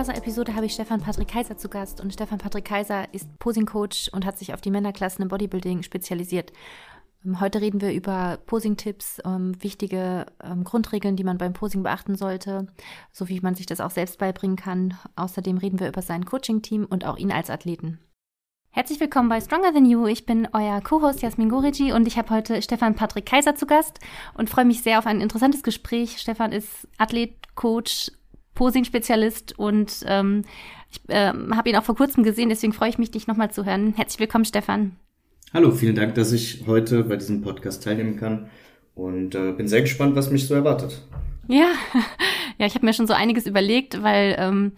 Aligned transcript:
Weihwasser-Episode 0.00 0.54
habe 0.54 0.64
ich 0.64 0.72
Stefan 0.72 1.02
Patrick 1.02 1.28
Kaiser 1.28 1.58
zu 1.58 1.68
Gast 1.68 2.00
und 2.00 2.10
Stefan 2.10 2.38
Patrick 2.38 2.64
Kaiser 2.64 3.12
ist 3.12 3.38
Posing-Coach 3.38 4.08
und 4.14 4.24
hat 4.24 4.38
sich 4.38 4.54
auf 4.54 4.62
die 4.62 4.70
Männerklassen 4.70 5.20
im 5.20 5.28
Bodybuilding 5.28 5.82
spezialisiert. 5.82 6.54
Ähm, 7.22 7.38
heute 7.38 7.60
reden 7.60 7.82
wir 7.82 7.92
über 7.92 8.38
Posing-Tipps, 8.46 9.18
ähm, 9.26 9.62
wichtige 9.62 10.24
ähm, 10.42 10.64
Grundregeln, 10.64 11.16
die 11.16 11.24
man 11.24 11.36
beim 11.36 11.52
Posing 11.52 11.82
beachten 11.82 12.16
sollte, 12.16 12.68
so 13.12 13.28
wie 13.28 13.42
man 13.42 13.54
sich 13.54 13.66
das 13.66 13.82
auch 13.82 13.90
selbst 13.90 14.18
beibringen 14.18 14.56
kann. 14.56 14.96
Außerdem 15.16 15.58
reden 15.58 15.80
wir 15.80 15.88
über 15.88 16.00
sein 16.00 16.24
Coaching-Team 16.24 16.86
und 16.88 17.04
auch 17.04 17.18
ihn 17.18 17.30
als 17.30 17.50
Athleten. 17.50 17.98
Herzlich 18.70 19.00
willkommen 19.00 19.28
bei 19.28 19.42
Stronger 19.42 19.74
Than 19.74 19.84
You. 19.84 20.06
Ich 20.06 20.24
bin 20.24 20.48
euer 20.54 20.80
Co-Host 20.80 21.20
Jasmin 21.20 21.50
Gorici 21.50 21.92
und 21.92 22.06
ich 22.06 22.16
habe 22.16 22.30
heute 22.30 22.62
Stefan 22.62 22.94
Patrick 22.94 23.26
Kaiser 23.26 23.54
zu 23.54 23.66
Gast 23.66 23.98
und 24.32 24.48
freue 24.48 24.64
mich 24.64 24.80
sehr 24.80 24.98
auf 24.98 25.06
ein 25.06 25.20
interessantes 25.20 25.62
Gespräch. 25.62 26.16
Stefan 26.16 26.52
ist 26.52 26.88
Athlet, 26.96 27.54
Coach, 27.54 28.10
Posing-Spezialist 28.60 29.58
und 29.58 30.04
ähm, 30.06 30.42
ich 30.90 31.00
äh, 31.08 31.32
habe 31.32 31.70
ihn 31.70 31.76
auch 31.76 31.82
vor 31.82 31.96
kurzem 31.96 32.24
gesehen, 32.24 32.50
deswegen 32.50 32.74
freue 32.74 32.90
ich 32.90 32.98
mich, 32.98 33.10
dich 33.10 33.26
nochmal 33.26 33.50
zu 33.50 33.64
hören. 33.64 33.94
Herzlich 33.96 34.20
willkommen, 34.20 34.44
Stefan. 34.44 34.96
Hallo, 35.54 35.70
vielen 35.70 35.94
Dank, 35.94 36.14
dass 36.14 36.30
ich 36.30 36.64
heute 36.66 37.04
bei 37.04 37.16
diesem 37.16 37.40
Podcast 37.40 37.82
teilnehmen 37.82 38.16
kann 38.16 38.50
und 38.94 39.34
äh, 39.34 39.52
bin 39.52 39.66
sehr 39.66 39.80
gespannt, 39.80 40.14
was 40.14 40.30
mich 40.30 40.46
so 40.46 40.52
erwartet. 40.52 41.00
Ja, 41.48 41.70
ja, 42.58 42.66
ich 42.66 42.74
habe 42.74 42.84
mir 42.84 42.92
schon 42.92 43.06
so 43.06 43.14
einiges 43.14 43.46
überlegt, 43.46 44.02
weil 44.02 44.36
ähm, 44.38 44.72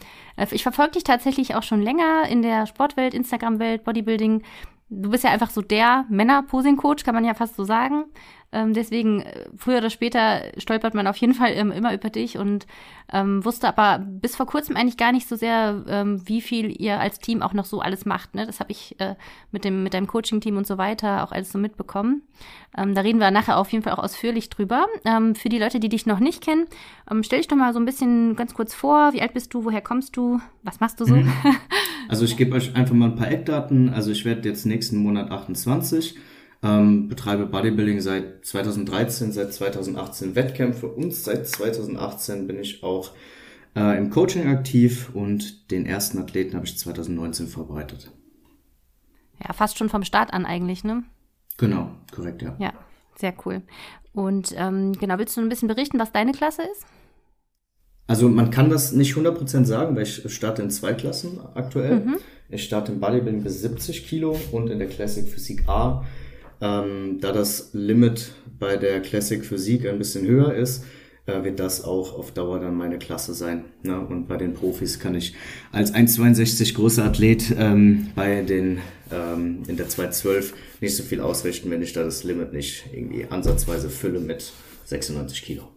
ich 0.52 0.62
verfolge 0.62 0.92
dich 0.92 1.02
tatsächlich 1.02 1.56
auch 1.56 1.64
schon 1.64 1.82
länger 1.82 2.28
in 2.30 2.42
der 2.42 2.68
Sportwelt, 2.68 3.14
Instagram-Welt, 3.14 3.82
Bodybuilding. 3.82 4.44
Du 4.90 5.10
bist 5.10 5.24
ja 5.24 5.30
einfach 5.30 5.50
so 5.50 5.60
der 5.60 6.04
Männer-Posing-Coach, 6.08 7.02
kann 7.02 7.16
man 7.16 7.24
ja 7.24 7.34
fast 7.34 7.56
so 7.56 7.64
sagen. 7.64 8.04
Ähm, 8.52 8.74
deswegen, 8.74 9.22
äh, 9.22 9.46
früher 9.56 9.78
oder 9.78 9.90
später 9.90 10.42
stolpert 10.58 10.94
man 10.94 11.06
auf 11.06 11.16
jeden 11.16 11.34
Fall 11.34 11.52
ähm, 11.54 11.72
immer 11.72 11.94
über 11.94 12.10
dich 12.10 12.36
und 12.36 12.66
ähm, 13.12 13.44
wusste 13.44 13.66
aber 13.68 14.04
bis 14.04 14.36
vor 14.36 14.46
kurzem 14.46 14.76
eigentlich 14.76 14.96
gar 14.96 15.12
nicht 15.12 15.26
so 15.26 15.36
sehr, 15.36 15.84
ähm, 15.88 16.22
wie 16.26 16.40
viel 16.40 16.70
ihr 16.80 17.00
als 17.00 17.18
Team 17.18 17.42
auch 17.42 17.54
noch 17.54 17.64
so 17.64 17.80
alles 17.80 18.04
macht. 18.04 18.34
Ne? 18.34 18.46
Das 18.46 18.60
habe 18.60 18.70
ich 18.70 19.00
äh, 19.00 19.14
mit, 19.52 19.64
dem, 19.64 19.82
mit 19.82 19.94
deinem 19.94 20.06
Coaching-Team 20.06 20.56
und 20.56 20.66
so 20.66 20.78
weiter 20.78 21.24
auch 21.24 21.32
alles 21.32 21.50
so 21.50 21.58
mitbekommen. 21.58 22.22
Ähm, 22.76 22.94
da 22.94 23.00
reden 23.00 23.20
wir 23.20 23.30
nachher 23.30 23.58
auf 23.58 23.70
jeden 23.70 23.84
Fall 23.84 23.94
auch 23.94 24.02
ausführlich 24.02 24.50
drüber. 24.50 24.86
Ähm, 25.04 25.34
für 25.34 25.48
die 25.48 25.58
Leute, 25.58 25.80
die 25.80 25.88
dich 25.88 26.06
noch 26.06 26.20
nicht 26.20 26.42
kennen, 26.42 26.66
ähm, 27.10 27.22
stell 27.22 27.38
dich 27.38 27.48
doch 27.48 27.56
mal 27.56 27.72
so 27.72 27.80
ein 27.80 27.86
bisschen 27.86 28.36
ganz 28.36 28.54
kurz 28.54 28.74
vor. 28.74 29.12
Wie 29.14 29.22
alt 29.22 29.34
bist 29.34 29.52
du? 29.54 29.64
Woher 29.64 29.80
kommst 29.82 30.16
du? 30.16 30.40
Was 30.62 30.80
machst 30.80 31.00
du 31.00 31.04
so? 31.04 31.16
Mhm. 31.16 31.32
Also 32.08 32.26
ich 32.26 32.36
gebe 32.36 32.54
euch 32.56 32.74
einfach 32.74 32.94
mal 32.94 33.06
ein 33.06 33.16
paar 33.16 33.30
Eckdaten. 33.30 33.88
Also 33.88 34.10
ich 34.10 34.26
werde 34.26 34.46
jetzt 34.46 34.66
nächsten 34.66 34.98
Monat 34.98 35.30
28. 35.30 36.16
Ähm, 36.64 37.08
betreibe 37.08 37.46
Bodybuilding 37.46 38.00
seit 38.00 38.46
2013, 38.46 39.32
seit 39.32 39.52
2018 39.52 40.36
Wettkämpfe 40.36 40.86
und 40.86 41.12
seit 41.12 41.48
2018 41.48 42.46
bin 42.46 42.60
ich 42.60 42.84
auch 42.84 43.10
äh, 43.74 43.98
im 43.98 44.10
Coaching 44.10 44.46
aktiv 44.46 45.10
und 45.12 45.70
den 45.72 45.86
ersten 45.86 46.18
Athleten 46.18 46.54
habe 46.54 46.66
ich 46.66 46.78
2019 46.78 47.48
vorbereitet. 47.48 48.12
Ja, 49.44 49.52
fast 49.52 49.76
schon 49.76 49.88
vom 49.88 50.04
Start 50.04 50.32
an 50.32 50.46
eigentlich, 50.46 50.84
ne? 50.84 51.02
Genau, 51.58 51.90
korrekt, 52.14 52.42
ja. 52.42 52.54
Ja, 52.58 52.72
sehr 53.16 53.34
cool. 53.44 53.62
Und 54.12 54.54
ähm, 54.56 54.92
genau, 54.92 55.18
willst 55.18 55.36
du 55.36 55.40
ein 55.40 55.48
bisschen 55.48 55.68
berichten, 55.68 55.98
was 55.98 56.12
deine 56.12 56.32
Klasse 56.32 56.62
ist? 56.62 56.84
Also 58.06 58.28
man 58.28 58.50
kann 58.50 58.68
das 58.68 58.92
nicht 58.92 59.14
100% 59.14 59.64
sagen, 59.64 59.96
weil 59.96 60.02
ich 60.02 60.22
starte 60.32 60.62
in 60.62 60.70
zwei 60.70 60.92
Klassen 60.92 61.40
aktuell. 61.54 62.00
Mhm. 62.00 62.16
Ich 62.50 62.64
starte 62.64 62.92
im 62.92 63.00
Bodybuilding 63.00 63.42
bis 63.42 63.62
70 63.62 64.06
Kilo 64.06 64.38
und 64.52 64.68
in 64.68 64.78
der 64.78 64.88
Classic 64.88 65.26
Physik 65.26 65.68
A 65.68 66.04
ähm, 66.62 67.18
da 67.20 67.32
das 67.32 67.70
Limit 67.72 68.32
bei 68.58 68.76
der 68.76 69.02
Classic 69.02 69.44
Physik 69.44 69.86
ein 69.86 69.98
bisschen 69.98 70.26
höher 70.26 70.54
ist, 70.54 70.84
äh, 71.26 71.42
wird 71.42 71.58
das 71.58 71.84
auch 71.84 72.16
auf 72.16 72.32
Dauer 72.32 72.60
dann 72.60 72.76
meine 72.76 72.98
Klasse 72.98 73.34
sein. 73.34 73.64
Ne? 73.82 74.00
Und 74.00 74.28
bei 74.28 74.36
den 74.36 74.54
Profis 74.54 75.00
kann 75.00 75.14
ich 75.14 75.34
als 75.72 75.92
1,62 75.92 76.74
großer 76.74 77.04
Athlet 77.04 77.54
ähm, 77.58 78.08
bei 78.14 78.42
den 78.42 78.78
ähm, 79.10 79.64
in 79.66 79.76
der 79.76 79.88
212 79.88 80.54
nicht 80.80 80.96
so 80.96 81.02
viel 81.02 81.20
ausrichten, 81.20 81.70
wenn 81.70 81.82
ich 81.82 81.92
da 81.92 82.04
das 82.04 82.22
Limit 82.22 82.52
nicht 82.52 82.86
irgendwie 82.92 83.26
ansatzweise 83.28 83.90
fülle 83.90 84.20
mit 84.20 84.52
96 84.84 85.42
Kilo. 85.42 85.68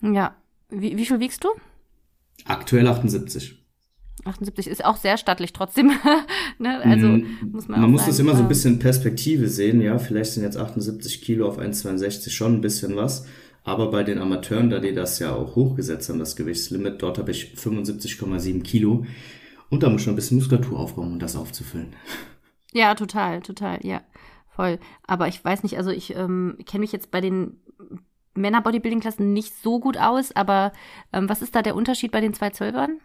Ja. 0.00 0.36
Wie, 0.70 0.96
wie 0.96 1.06
viel 1.06 1.20
wiegst 1.20 1.44
du? 1.44 1.48
Aktuell 2.44 2.86
78. 2.86 3.63
78 4.24 4.68
ist 4.68 4.84
auch 4.84 4.96
sehr 4.96 5.18
stattlich 5.18 5.52
trotzdem. 5.52 5.92
ne? 6.58 6.80
Also 6.82 7.08
mm, 7.08 7.50
muss 7.52 7.68
man. 7.68 7.80
Man 7.80 7.90
muss 7.90 8.02
sagen, 8.02 8.12
das 8.12 8.20
immer 8.20 8.36
so 8.36 8.42
ein 8.42 8.48
bisschen 8.48 8.78
Perspektive 8.78 9.48
sehen, 9.48 9.80
ja. 9.80 9.98
Vielleicht 9.98 10.32
sind 10.32 10.44
jetzt 10.44 10.56
78 10.56 11.22
Kilo 11.22 11.48
auf 11.48 11.58
1,62 11.58 12.30
schon 12.30 12.54
ein 12.54 12.60
bisschen 12.60 12.96
was. 12.96 13.26
Aber 13.64 13.90
bei 13.90 14.04
den 14.04 14.18
Amateuren, 14.18 14.70
da 14.70 14.78
die 14.78 14.94
das 14.94 15.18
ja 15.18 15.34
auch 15.34 15.56
hochgesetzt 15.56 16.08
haben, 16.08 16.18
das 16.18 16.36
Gewichtslimit, 16.36 17.00
dort 17.02 17.18
habe 17.18 17.30
ich 17.30 17.54
75,7 17.56 18.62
Kilo. 18.62 19.06
Und 19.70 19.82
da 19.82 19.88
muss 19.88 20.02
schon 20.02 20.12
ein 20.12 20.16
bisschen 20.16 20.36
Muskulatur 20.36 20.78
aufbauen, 20.78 21.12
um 21.12 21.18
das 21.18 21.36
aufzufüllen. 21.36 21.94
Ja, 22.76 22.96
total, 22.96 23.40
total, 23.40 23.78
ja. 23.86 24.02
Voll. 24.48 24.80
Aber 25.06 25.28
ich 25.28 25.44
weiß 25.44 25.62
nicht, 25.62 25.78
also 25.78 25.92
ich 25.92 26.16
ähm, 26.16 26.58
kenne 26.66 26.80
mich 26.80 26.90
jetzt 26.90 27.12
bei 27.12 27.20
den 27.20 27.60
Männer-Bodybuilding-Klassen 28.34 29.32
nicht 29.32 29.54
so 29.62 29.78
gut 29.78 29.96
aus, 29.96 30.34
aber 30.34 30.72
ähm, 31.12 31.28
was 31.28 31.40
ist 31.40 31.54
da 31.54 31.62
der 31.62 31.76
Unterschied 31.76 32.10
bei 32.10 32.20
den 32.20 32.34
zwei 32.34 32.50
Zwölfern? 32.50 32.98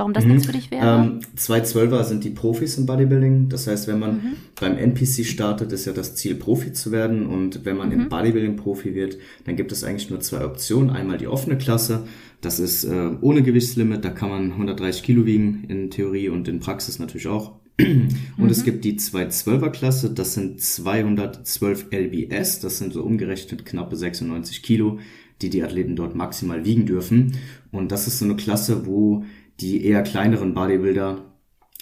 Warum 0.00 0.14
das 0.14 0.24
mhm. 0.24 0.30
nichts 0.30 0.46
für 0.46 0.52
dich 0.52 0.70
wäre? 0.70 1.02
Ähm, 1.02 1.20
zwei 1.36 1.60
Zwölfer 1.60 2.02
sind 2.04 2.24
die 2.24 2.30
Profis 2.30 2.78
im 2.78 2.86
Bodybuilding. 2.86 3.50
Das 3.50 3.66
heißt, 3.66 3.86
wenn 3.86 3.98
man 3.98 4.12
mhm. 4.12 4.36
beim 4.58 4.78
NPC 4.78 5.26
startet, 5.26 5.72
ist 5.72 5.84
ja 5.84 5.92
das 5.92 6.14
Ziel, 6.14 6.36
Profi 6.36 6.72
zu 6.72 6.90
werden. 6.90 7.26
Und 7.26 7.66
wenn 7.66 7.76
man 7.76 7.88
mhm. 7.88 8.00
im 8.00 8.08
Bodybuilding 8.08 8.56
Profi 8.56 8.94
wird, 8.94 9.18
dann 9.44 9.56
gibt 9.56 9.72
es 9.72 9.84
eigentlich 9.84 10.08
nur 10.08 10.20
zwei 10.20 10.42
Optionen. 10.42 10.88
Einmal 10.88 11.18
die 11.18 11.26
offene 11.26 11.58
Klasse. 11.58 12.04
Das 12.40 12.58
ist 12.60 12.84
äh, 12.84 13.10
ohne 13.20 13.42
Gewichtslimit. 13.42 14.02
Da 14.02 14.08
kann 14.08 14.30
man 14.30 14.52
130 14.52 15.02
Kilo 15.02 15.26
wiegen 15.26 15.64
in 15.68 15.90
Theorie 15.90 16.30
und 16.30 16.48
in 16.48 16.60
Praxis 16.60 16.98
natürlich 16.98 17.28
auch. 17.28 17.56
Und 18.38 18.50
es 18.50 18.60
mhm. 18.60 18.64
gibt 18.64 18.84
die 18.86 18.98
212er 18.98 19.68
Klasse. 19.68 20.10
Das 20.10 20.32
sind 20.32 20.62
212 20.62 21.88
LBS. 21.90 22.60
Das 22.60 22.78
sind 22.78 22.94
so 22.94 23.02
umgerechnet 23.02 23.66
knappe 23.66 23.96
96 23.96 24.62
Kilo, 24.62 24.98
die 25.42 25.50
die 25.50 25.62
Athleten 25.62 25.94
dort 25.94 26.14
maximal 26.14 26.64
wiegen 26.64 26.86
dürfen. 26.86 27.36
Und 27.70 27.92
das 27.92 28.06
ist 28.06 28.18
so 28.18 28.24
eine 28.24 28.36
Klasse, 28.36 28.86
wo 28.86 29.24
die 29.60 29.84
eher 29.84 30.02
kleineren 30.02 30.54
Bodybuilder 30.54 31.18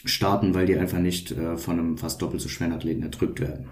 starten, 0.04 0.54
weil 0.54 0.66
die 0.66 0.76
einfach 0.76 0.98
nicht 0.98 1.32
äh, 1.32 1.56
von 1.56 1.78
einem 1.78 1.98
fast 1.98 2.22
doppelt 2.22 2.40
so 2.40 2.48
schweren 2.48 2.72
Athleten 2.72 3.02
erdrückt 3.02 3.40
werden. 3.40 3.70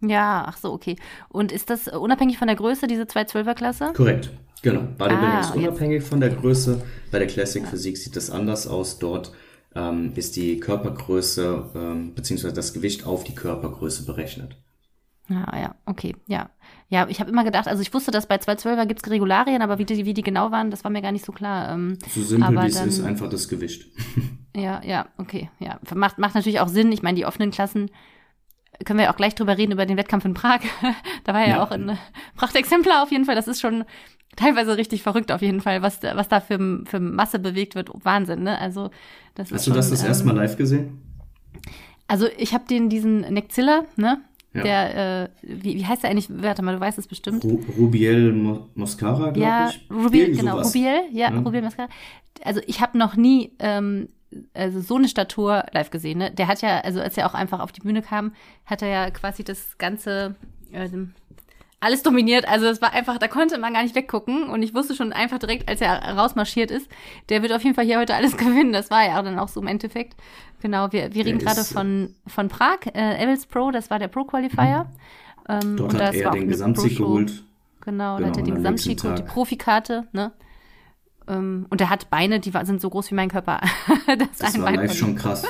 Ja, 0.00 0.44
ach 0.46 0.56
so, 0.56 0.72
okay. 0.72 0.96
Und 1.28 1.50
ist 1.50 1.70
das 1.70 1.88
unabhängig 1.88 2.38
von 2.38 2.46
der 2.46 2.56
Größe, 2.56 2.86
diese 2.86 3.02
212er-Klasse? 3.02 3.92
Korrekt, 3.94 4.30
genau. 4.62 4.82
Bodybuilding 4.96 5.28
ah, 5.28 5.40
ist 5.40 5.56
unabhängig 5.56 6.00
jetzt. 6.00 6.08
von 6.08 6.20
der 6.20 6.30
Größe. 6.30 6.82
Bei 7.10 7.18
der 7.18 7.26
Classic. 7.26 7.66
Physik 7.66 7.96
sieht 7.96 8.14
das 8.14 8.30
anders 8.30 8.68
aus. 8.68 8.98
Dort 8.98 9.32
ähm, 9.74 10.12
ist 10.14 10.36
die 10.36 10.60
Körpergröße 10.60 11.70
ähm, 11.74 12.14
beziehungsweise 12.14 12.54
das 12.54 12.72
Gewicht 12.72 13.06
auf 13.06 13.24
die 13.24 13.34
Körpergröße 13.34 14.04
berechnet. 14.04 14.56
Ah, 15.30 15.58
ja, 15.58 15.74
okay, 15.84 16.16
ja. 16.26 16.50
Ja, 16.88 17.06
ich 17.08 17.20
habe 17.20 17.30
immer 17.30 17.44
gedacht, 17.44 17.68
also 17.68 17.82
ich 17.82 17.92
wusste, 17.92 18.10
dass 18.10 18.26
bei 18.26 18.36
212er 18.36 18.86
gibt 18.86 19.04
es 19.04 19.10
Regularien, 19.10 19.60
aber 19.60 19.78
wie 19.78 19.84
die, 19.84 20.06
wie 20.06 20.14
die 20.14 20.22
genau 20.22 20.50
waren, 20.50 20.70
das 20.70 20.84
war 20.84 20.90
mir 20.90 21.02
gar 21.02 21.12
nicht 21.12 21.24
so 21.24 21.32
klar. 21.32 21.74
Ähm, 21.74 21.98
so 22.08 22.22
simpel 22.22 22.56
wie 22.62 22.66
es 22.66 22.80
ist, 22.80 23.04
einfach 23.04 23.28
das 23.28 23.48
Gewicht. 23.48 23.86
ja, 24.56 24.80
ja, 24.82 25.06
okay, 25.18 25.50
ja. 25.58 25.78
Macht, 25.94 26.18
macht 26.18 26.34
natürlich 26.34 26.60
auch 26.60 26.68
Sinn. 26.68 26.90
Ich 26.92 27.02
meine, 27.02 27.16
die 27.16 27.26
offenen 27.26 27.50
Klassen 27.50 27.90
können 28.84 28.98
wir 28.98 29.06
ja 29.06 29.12
auch 29.12 29.16
gleich 29.16 29.34
drüber 29.34 29.58
reden, 29.58 29.72
über 29.72 29.86
den 29.86 29.96
Wettkampf 29.96 30.24
in 30.24 30.34
Prag. 30.34 30.60
da 31.24 31.34
war 31.34 31.40
ja, 31.42 31.48
ja 31.48 31.62
auch 31.62 31.70
ein 31.70 31.98
Prachtexemplar 32.36 33.02
auf 33.02 33.10
jeden 33.10 33.24
Fall. 33.24 33.34
Das 33.34 33.48
ist 33.48 33.60
schon 33.60 33.84
teilweise 34.36 34.76
richtig 34.76 35.02
verrückt 35.02 35.32
auf 35.32 35.42
jeden 35.42 35.60
Fall, 35.60 35.82
was, 35.82 36.02
was 36.02 36.28
da 36.28 36.40
für, 36.40 36.84
für 36.86 37.00
Masse 37.00 37.38
bewegt 37.38 37.74
wird. 37.74 37.90
Wahnsinn, 37.92 38.44
ne? 38.44 38.58
Also, 38.58 38.90
das 39.34 39.52
Hast 39.52 39.66
du 39.66 39.72
das 39.72 39.90
das 39.90 40.02
ähm, 40.02 40.08
erste 40.08 40.26
Mal 40.26 40.36
live 40.36 40.56
gesehen? 40.56 41.02
Also 42.06 42.26
ich 42.38 42.54
habe 42.54 42.64
den 42.66 42.88
diesen 42.88 43.20
Nexzilla, 43.20 43.84
ne? 43.96 44.22
Ja. 44.58 44.64
Der, 44.64 45.22
äh, 45.24 45.28
wie, 45.42 45.76
wie 45.76 45.86
heißt 45.86 46.02
der 46.02 46.10
eigentlich? 46.10 46.28
Warte 46.30 46.62
mal, 46.62 46.74
du 46.74 46.80
weißt 46.80 46.98
es 46.98 47.06
bestimmt. 47.06 47.44
Ru 47.44 47.60
Rubiel 47.76 48.32
Moscara, 48.74 49.30
glaube 49.30 49.40
ja, 49.40 49.70
ich. 49.70 49.90
Rubiel, 49.90 50.36
genau, 50.36 50.52
sowas. 50.52 50.68
Rubiel, 50.68 51.00
ja, 51.12 51.30
ja, 51.32 51.38
Rubiel 51.38 51.62
Moscara. 51.62 51.88
Also 52.44 52.60
ich 52.66 52.80
habe 52.80 52.96
noch 52.98 53.16
nie 53.16 53.52
ähm, 53.58 54.08
also 54.54 54.80
so 54.80 54.96
eine 54.96 55.08
Statur 55.08 55.64
live 55.72 55.90
gesehen. 55.90 56.18
Ne? 56.18 56.30
Der 56.30 56.48
hat 56.48 56.62
ja, 56.62 56.80
also 56.80 57.00
als 57.00 57.16
er 57.16 57.26
auch 57.26 57.34
einfach 57.34 57.60
auf 57.60 57.72
die 57.72 57.80
Bühne 57.80 58.02
kam, 58.02 58.32
hat 58.66 58.82
er 58.82 58.88
ja 58.88 59.10
quasi 59.10 59.44
das 59.44 59.78
ganze 59.78 60.36
äh, 60.72 60.88
alles 61.80 62.02
dominiert. 62.02 62.46
Also 62.46 62.66
es 62.66 62.82
war 62.82 62.92
einfach, 62.92 63.18
da 63.18 63.28
konnte 63.28 63.58
man 63.58 63.72
gar 63.72 63.82
nicht 63.82 63.94
weggucken. 63.94 64.44
Und 64.44 64.62
ich 64.62 64.74
wusste 64.74 64.94
schon 64.94 65.12
einfach 65.12 65.38
direkt, 65.38 65.68
als 65.68 65.80
er 65.80 66.16
rausmarschiert 66.16 66.70
ist, 66.70 66.90
der 67.28 67.42
wird 67.42 67.52
auf 67.52 67.62
jeden 67.62 67.74
Fall 67.74 67.84
hier 67.84 67.98
heute 67.98 68.14
alles 68.14 68.36
gewinnen. 68.36 68.72
Das 68.72 68.90
war 68.90 69.06
ja 69.06 69.20
dann 69.22 69.38
auch 69.38 69.48
so 69.48 69.60
im 69.60 69.66
Endeffekt. 69.66 70.16
Genau, 70.60 70.92
wir, 70.92 71.14
wir 71.14 71.24
reden 71.24 71.38
gerade 71.38 71.62
von, 71.62 72.14
von 72.26 72.48
Prag, 72.48 72.78
äh, 72.94 73.22
Evels 73.22 73.46
Pro, 73.46 73.70
das 73.70 73.90
war 73.90 73.98
der 73.98 74.08
Pro-Qualifier. 74.08 74.86
Mhm. 75.48 75.54
Ähm, 75.62 75.76
Dort 75.76 75.94
hat 75.94 76.14
er 76.14 76.30
den 76.32 76.48
Gesamtsieg 76.48 76.98
geholt. 76.98 77.44
Genau, 77.80 78.16
genau, 78.16 78.18
da 78.18 78.26
hat 78.26 78.36
er 78.36 78.42
den 78.42 78.54
Gesamtsieg 78.56 79.00
geholt, 79.00 79.18
die 79.18 79.22
Profikarte, 79.22 80.08
ne? 80.12 80.32
Ähm, 81.26 81.66
und 81.70 81.80
er 81.80 81.90
hat 81.90 82.10
Beine, 82.10 82.40
die 82.40 82.52
sind 82.62 82.80
so 82.80 82.90
groß 82.90 83.10
wie 83.10 83.14
mein 83.14 83.28
Körper. 83.28 83.60
das, 84.06 84.38
das 84.38 84.60
war 84.60 84.72
live 84.72 84.94
schon 84.94 85.14
krass. 85.14 85.44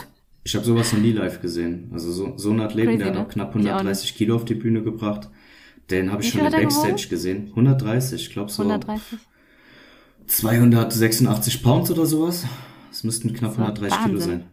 Ich 0.45 0.55
habe 0.55 0.65
sowas 0.65 0.93
noch 0.93 1.01
nie 1.01 1.13
live 1.13 1.41
gesehen. 1.41 1.91
Also 1.93 2.11
so, 2.13 2.37
so 2.37 2.51
ein 2.51 2.61
Athleten, 2.61 2.91
Crazy, 2.91 2.99
der 2.99 3.07
hat 3.09 3.15
ne? 3.15 3.21
auch 3.21 3.29
knapp 3.29 3.49
130 3.49 4.15
Kilo 4.15 4.37
auf 4.37 4.45
die 4.45 4.55
Bühne 4.55 4.83
gebracht. 4.83 5.29
Den 5.91 6.13
habe 6.13 6.23
ich 6.23 6.31
schon 6.31 6.45
im 6.45 6.53
Backstage 6.53 7.09
gesehen. 7.09 7.49
130, 7.51 8.23
ich 8.23 8.31
glaube 8.31 8.51
so. 8.51 8.63
130? 8.63 9.19
286 10.27 11.63
Pounds 11.63 11.91
oder 11.91 12.07
sowas. 12.07 12.45
Es 12.91 13.05
müssten 13.05 13.33
knapp 13.33 13.53
130 13.53 14.05
Kilo 14.05 14.21
sein. 14.21 14.45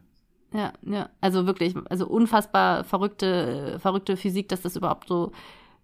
Ja, 0.55 0.73
ja, 0.83 1.09
also 1.21 1.45
wirklich, 1.45 1.75
also 1.89 2.07
unfassbar 2.07 2.83
verrückte, 2.83 3.77
verrückte 3.79 4.15
Physik, 4.15 4.47
dass 4.49 4.61
das 4.61 4.75
überhaupt 4.75 5.07
so, 5.07 5.31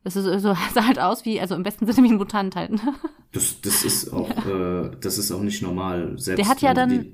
das 0.04 0.16
ist, 0.16 0.26
so 0.42 0.56
sah 0.74 0.86
halt 0.86 1.00
aus 1.00 1.26
wie, 1.26 1.42
also 1.42 1.56
im 1.56 1.64
besten 1.64 1.86
Sinne 1.86 2.08
wie 2.08 2.14
ein 2.14 2.18
Mutant 2.18 2.56
halt. 2.56 2.72
Ne? 2.72 2.80
Das, 3.32 3.60
das 3.62 3.84
ist 3.84 4.14
auch, 4.14 4.30
ja. 4.30 4.84
äh, 4.84 4.92
das 5.02 5.18
ist 5.18 5.32
auch 5.32 5.42
nicht 5.42 5.62
normal. 5.62 6.18
Selbst 6.18 6.40
der 6.40 6.48
hat 6.48 6.62
ja 6.62 6.74
dann 6.74 6.90
die, 6.90 7.14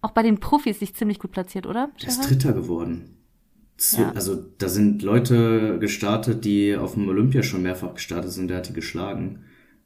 auch 0.00 0.10
bei 0.10 0.22
den 0.22 0.40
Profis 0.40 0.78
sich 0.80 0.94
ziemlich 0.94 1.18
gut 1.18 1.30
platziert, 1.30 1.66
oder? 1.66 1.90
Der 2.00 2.08
ist 2.08 2.28
Dritter 2.28 2.52
geworden. 2.52 3.16
Ja. 3.96 4.12
Also 4.12 4.36
da 4.58 4.68
sind 4.68 5.02
Leute 5.02 5.78
gestartet, 5.78 6.44
die 6.44 6.76
auf 6.76 6.94
dem 6.94 7.08
Olympia 7.08 7.42
schon 7.42 7.62
mehrfach 7.62 7.94
gestartet 7.94 8.30
sind, 8.30 8.48
der 8.48 8.58
hat 8.58 8.68
die 8.68 8.74
geschlagen. 8.74 9.44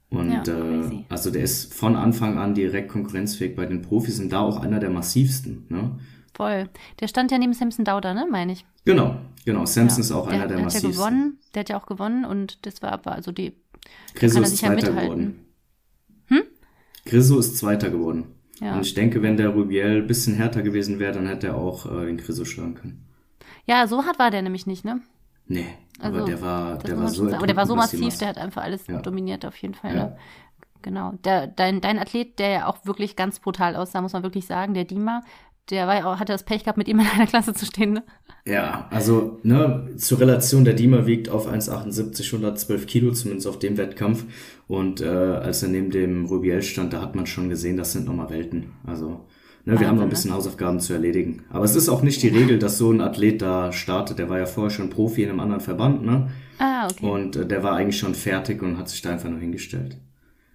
Und 0.09 0.31
ja, 0.31 0.43
äh, 0.43 1.03
also 1.09 1.31
der 1.31 1.43
ist 1.43 1.73
von 1.73 1.95
Anfang 1.95 2.37
an 2.37 2.53
direkt 2.53 2.89
konkurrenzfähig 2.89 3.55
bei 3.55 3.65
den 3.65 3.81
Profis 3.81 4.19
und 4.19 4.29
da 4.29 4.41
auch 4.41 4.59
einer 4.59 4.79
der 4.79 4.89
massivsten. 4.89 5.65
Ne? 5.69 5.97
Voll. 6.35 6.69
Der 6.99 7.07
stand 7.07 7.31
ja 7.31 7.37
neben 7.37 7.53
Samson 7.53 7.85
Dauder, 7.85 8.13
ne, 8.13 8.27
meine 8.29 8.51
ich. 8.51 8.65
Genau, 8.83 9.15
genau. 9.45 9.65
Samson 9.65 9.99
ja. 9.99 10.01
ist 10.01 10.11
auch 10.11 10.27
der, 10.27 10.35
einer 10.35 10.47
der, 10.47 10.57
der 10.57 10.65
massivsten. 10.65 10.91
Der 10.91 10.99
hat 10.99 10.99
ja 10.99 11.07
gewonnen, 11.07 11.39
der 11.53 11.59
hat 11.61 11.69
ja 11.69 11.77
auch 11.79 11.85
gewonnen 11.85 12.25
und 12.25 12.65
das 12.65 12.81
war 12.81 12.91
aber 12.91 13.13
also 13.13 13.31
die. 13.31 13.53
Grisso 14.15 14.41
ist 14.41 14.57
Zweiter 14.57 14.93
ja 14.93 15.01
geworden. 15.01 15.45
Hm? 16.27 16.41
Grisso 17.05 17.39
ist 17.39 17.57
Zweiter 17.57 17.89
geworden. 17.89 18.25
Ja. 18.59 18.75
Und 18.75 18.85
ich 18.85 18.93
denke, 18.93 19.21
wenn 19.21 19.37
der 19.37 19.49
Rubiel 19.49 20.01
ein 20.01 20.07
bisschen 20.07 20.35
härter 20.35 20.61
gewesen 20.61 20.99
wäre, 20.99 21.13
dann 21.13 21.27
hätte 21.27 21.47
er 21.47 21.55
auch 21.55 21.85
äh, 21.85 22.05
den 22.05 22.17
Grisso 22.17 22.43
schlagen 22.45 22.75
können. 22.75 23.05
Ja, 23.65 23.87
so 23.87 24.05
hart 24.05 24.19
war 24.19 24.29
der 24.29 24.41
nämlich 24.41 24.67
nicht, 24.67 24.83
ne? 24.85 25.01
Nee, 25.47 25.67
also, 25.99 26.17
aber 26.17 26.25
der 26.25 26.41
war, 26.41 26.77
der 26.79 26.97
war 26.97 27.07
so. 27.09 27.31
Aber 27.31 27.47
der 27.47 27.55
war 27.55 27.67
so 27.67 27.75
massiv, 27.75 28.17
der 28.17 28.29
hat 28.29 28.37
einfach 28.37 28.63
alles 28.63 28.87
ja. 28.87 29.01
dominiert 29.01 29.45
auf 29.45 29.55
jeden 29.57 29.73
Fall. 29.73 29.95
Ja. 29.95 30.03
Ne? 30.05 30.17
Genau. 30.85 31.13
Der, 31.23 31.47
dein, 31.47 31.81
dein 31.81 31.97
Athlet, 31.97 32.37
der 32.37 32.49
ja 32.49 32.67
auch 32.67 32.85
wirklich 32.85 33.15
ganz 33.15 33.39
brutal 33.39 33.75
aussah, 33.75 34.01
muss 34.01 34.13
man 34.13 34.21
wirklich 34.21 34.45
sagen, 34.45 34.75
der 34.75 34.85
Dima, 34.85 35.23
der 35.69 35.87
war 35.87 35.95
ja 35.95 36.05
auch, 36.05 36.19
hatte 36.19 36.33
das 36.33 36.43
Pech 36.43 36.63
gehabt, 36.63 36.77
mit 36.77 36.87
ihm 36.87 36.99
in 36.99 37.05
einer 37.05 37.27
Klasse 37.27 37.53
zu 37.53 37.65
stehen, 37.65 37.93
ne? 37.93 38.03
Ja, 38.45 38.87
also, 38.91 39.39
ne, 39.43 39.89
zur 39.97 40.19
Relation, 40.19 40.65
der 40.65 40.75
Dima 40.75 41.07
wiegt 41.07 41.29
auf 41.29 41.51
1,78, 41.51 42.25
112 42.33 42.85
Kilo, 42.85 43.11
zumindest 43.11 43.47
auf 43.47 43.57
dem 43.57 43.77
Wettkampf. 43.77 44.25
Und 44.67 45.01
äh, 45.01 45.07
als 45.07 45.63
er 45.63 45.69
neben 45.69 45.89
dem 45.89 46.25
Rubiel 46.25 46.61
stand, 46.61 46.93
da 46.93 47.01
hat 47.01 47.15
man 47.15 47.25
schon 47.25 47.49
gesehen, 47.49 47.77
das 47.77 47.93
sind 47.93 48.05
nochmal 48.05 48.29
Welten. 48.29 48.73
Also, 48.85 49.25
Ne, 49.67 49.79
wir 49.79 49.87
haben 49.87 49.95
noch 49.95 50.03
ein 50.03 50.09
bisschen 50.09 50.31
Hausaufgaben 50.31 50.79
zu 50.79 50.93
erledigen. 50.93 51.43
Aber 51.49 51.65
es 51.65 51.75
ist 51.75 51.89
auch 51.89 52.03
nicht 52.03 52.21
die 52.21 52.27
Regel, 52.27 52.59
dass 52.59 52.77
so 52.77 52.91
ein 52.91 53.01
Athlet 53.01 53.41
da 53.41 53.71
startet. 53.71 54.19
Der 54.19 54.29
war 54.29 54.37
ja 54.37 54.45
vorher 54.45 54.69
schon 54.69 54.91
Profi 54.91 55.23
in 55.23 55.29
einem 55.29 55.39
anderen 55.39 55.61
Verband, 55.61 56.05
ne? 56.05 56.29
Ah, 56.59 56.87
okay. 56.87 57.03
Und 57.03 57.35
äh, 57.35 57.47
der 57.47 57.63
war 57.63 57.75
eigentlich 57.75 57.97
schon 57.97 58.13
fertig 58.13 58.61
und 58.61 58.77
hat 58.77 58.89
sich 58.89 59.01
da 59.01 59.09
einfach 59.09 59.29
nur 59.29 59.39
hingestellt. 59.39 59.97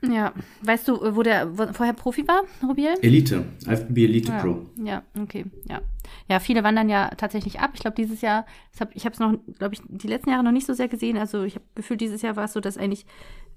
Ja. 0.03 0.33
Weißt 0.63 0.89
du, 0.89 1.17
wo 1.17 1.23
der 1.23 1.59
wo 1.59 1.67
vorher 1.73 1.93
Profi 1.93 2.27
war, 2.27 2.43
Rubiel? 2.63 2.95
Elite. 3.03 3.45
IFBB 3.67 3.99
Elite 3.99 4.33
ja. 4.33 4.39
Pro. 4.39 4.67
Ja, 4.83 5.03
okay. 5.21 5.45
Ja. 5.69 5.81
Ja, 6.29 6.41
viele 6.41 6.65
wandern 6.65 6.89
ja 6.89 7.11
tatsächlich 7.17 7.61
ab. 7.61 7.71
Ich 7.75 7.81
glaube, 7.81 7.97
dieses 7.97 8.21
Jahr, 8.21 8.47
ich 8.95 9.05
habe 9.05 9.13
es 9.13 9.21
noch, 9.21 9.35
glaube 9.59 9.75
ich, 9.75 9.83
die 9.87 10.09
letzten 10.09 10.31
Jahre 10.31 10.45
noch 10.45 10.53
nicht 10.53 10.67
so 10.67 10.73
sehr 10.73 10.89
gesehen. 10.89 11.17
Also 11.17 11.43
ich 11.43 11.55
habe 11.55 11.65
gefühlt, 11.75 12.01
dieses 12.01 12.23
Jahr 12.23 12.37
war 12.37 12.45
es 12.45 12.53
so, 12.53 12.61
dass 12.61 12.79
eigentlich 12.79 13.07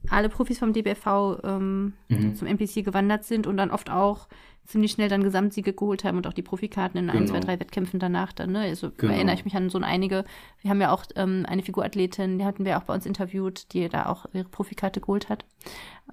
alle 0.10 0.30
Profis 0.30 0.60
vom 0.60 0.74
DBFV 0.74 1.40
ähm, 1.44 1.94
mhm. 2.10 2.36
zum 2.36 2.48
NPC 2.48 2.84
gewandert 2.84 3.24
sind 3.24 3.48
und 3.48 3.57
dann 3.57 3.72
oft 3.72 3.90
auch 3.90 4.28
ziemlich 4.65 4.92
schnell 4.92 5.10
dann 5.10 5.24
Gesamtsiege 5.24 5.74
geholt 5.74 6.04
haben 6.04 6.18
und 6.18 6.27
auch 6.27 6.33
die 6.33 6.42
Profikarten 6.42 7.00
in 7.00 7.07
genau. 7.07 7.19
ein, 7.19 7.27
zwei, 7.27 7.39
drei 7.39 7.60
Wettkämpfen 7.60 8.00
danach 8.00 8.31
dann. 8.33 8.51
Ne? 8.51 8.62
Also 8.62 8.92
genau. 8.95 9.13
erinnere 9.13 9.36
ich 9.36 9.45
mich 9.45 9.56
an 9.56 9.69
so 9.69 9.80
einige. 9.80 10.24
Wir 10.62 10.69
haben 10.69 10.81
ja 10.81 10.92
auch 10.92 11.06
ähm, 11.15 11.45
eine 11.48 11.63
Figurathletin, 11.63 12.39
die 12.39 12.45
hatten 12.45 12.65
wir 12.65 12.77
auch 12.77 12.83
bei 12.83 12.94
uns 12.94 13.06
interviewt, 13.06 13.74
die 13.74 13.89
da 13.89 14.06
auch 14.06 14.25
ihre 14.33 14.48
Profikarte 14.48 15.01
geholt 15.01 15.30
hat. 15.30 15.45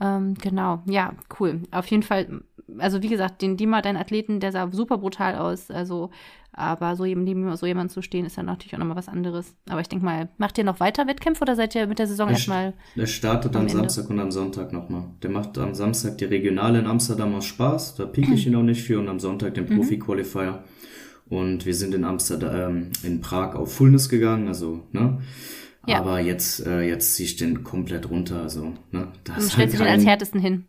Ähm, 0.00 0.34
genau, 0.34 0.82
ja, 0.86 1.14
cool. 1.38 1.62
Auf 1.70 1.86
jeden 1.86 2.02
Fall, 2.02 2.42
also 2.78 3.02
wie 3.02 3.08
gesagt, 3.08 3.42
den 3.42 3.56
Dima, 3.56 3.82
dein 3.82 3.96
Athleten, 3.96 4.40
der 4.40 4.52
sah 4.52 4.68
super 4.72 4.98
brutal 4.98 5.36
aus. 5.36 5.70
Also 5.70 6.10
aber 6.52 6.96
so 6.96 7.04
neben 7.04 7.56
so 7.56 7.64
jemand 7.64 7.92
zu 7.92 8.02
stehen, 8.02 8.26
ist 8.26 8.36
ja 8.36 8.42
natürlich 8.42 8.74
auch 8.74 8.78
nochmal 8.78 8.96
was 8.96 9.08
anderes. 9.08 9.54
Aber 9.68 9.80
ich 9.80 9.88
denke 9.88 10.04
mal, 10.04 10.28
macht 10.36 10.58
ihr 10.58 10.64
noch 10.64 10.80
weiter 10.80 11.06
Wettkämpfe 11.06 11.42
oder 11.42 11.54
seid 11.54 11.74
ihr 11.74 11.86
mit 11.86 11.98
der 11.98 12.08
Saison 12.08 12.28
erstmal? 12.28 12.74
Der 12.96 13.06
startet 13.06 13.54
am, 13.54 13.62
am 13.62 13.68
Samstag 13.68 14.10
und 14.10 14.18
am 14.18 14.32
Sonntag 14.32 14.72
nochmal. 14.72 15.04
Der 15.22 15.30
macht 15.30 15.56
am 15.58 15.74
Samstag 15.74 16.18
die 16.18 16.24
Regionale 16.24 16.80
in 16.80 16.86
Amsterdam 16.86 17.34
aus 17.34 17.44
Spaß. 17.44 17.94
Da 17.94 18.06
pieke 18.06 18.34
ich 18.34 18.39
ihn 18.46 18.56
auch 18.56 18.62
nicht 18.62 18.82
für. 18.82 18.98
Und 18.98 19.08
am 19.08 19.20
Sonntag 19.20 19.54
den 19.54 19.68
mhm. 19.68 19.76
Profi-Qualifier. 19.76 20.64
Und 21.28 21.64
wir 21.64 21.74
sind 21.74 21.94
in 21.94 22.04
Amsterdam, 22.04 22.54
ähm, 22.54 22.90
in 23.04 23.20
Prag 23.20 23.54
auf 23.54 23.72
Fullness 23.72 24.08
gegangen, 24.08 24.48
also, 24.48 24.82
ne? 24.92 25.20
Ja. 25.86 26.00
Aber 26.00 26.20
jetzt, 26.20 26.66
äh, 26.66 26.82
jetzt 26.82 27.14
ziehe 27.14 27.28
ich 27.28 27.36
den 27.36 27.62
komplett 27.64 28.10
runter, 28.10 28.42
also, 28.42 28.74
ne? 28.90 29.08
Das 29.24 29.44
und 29.44 29.52
stellst 29.52 29.58
halt 29.58 29.72
du 29.74 29.84
den 29.84 29.92
als 29.92 30.04
härtesten 30.04 30.40
hin? 30.40 30.64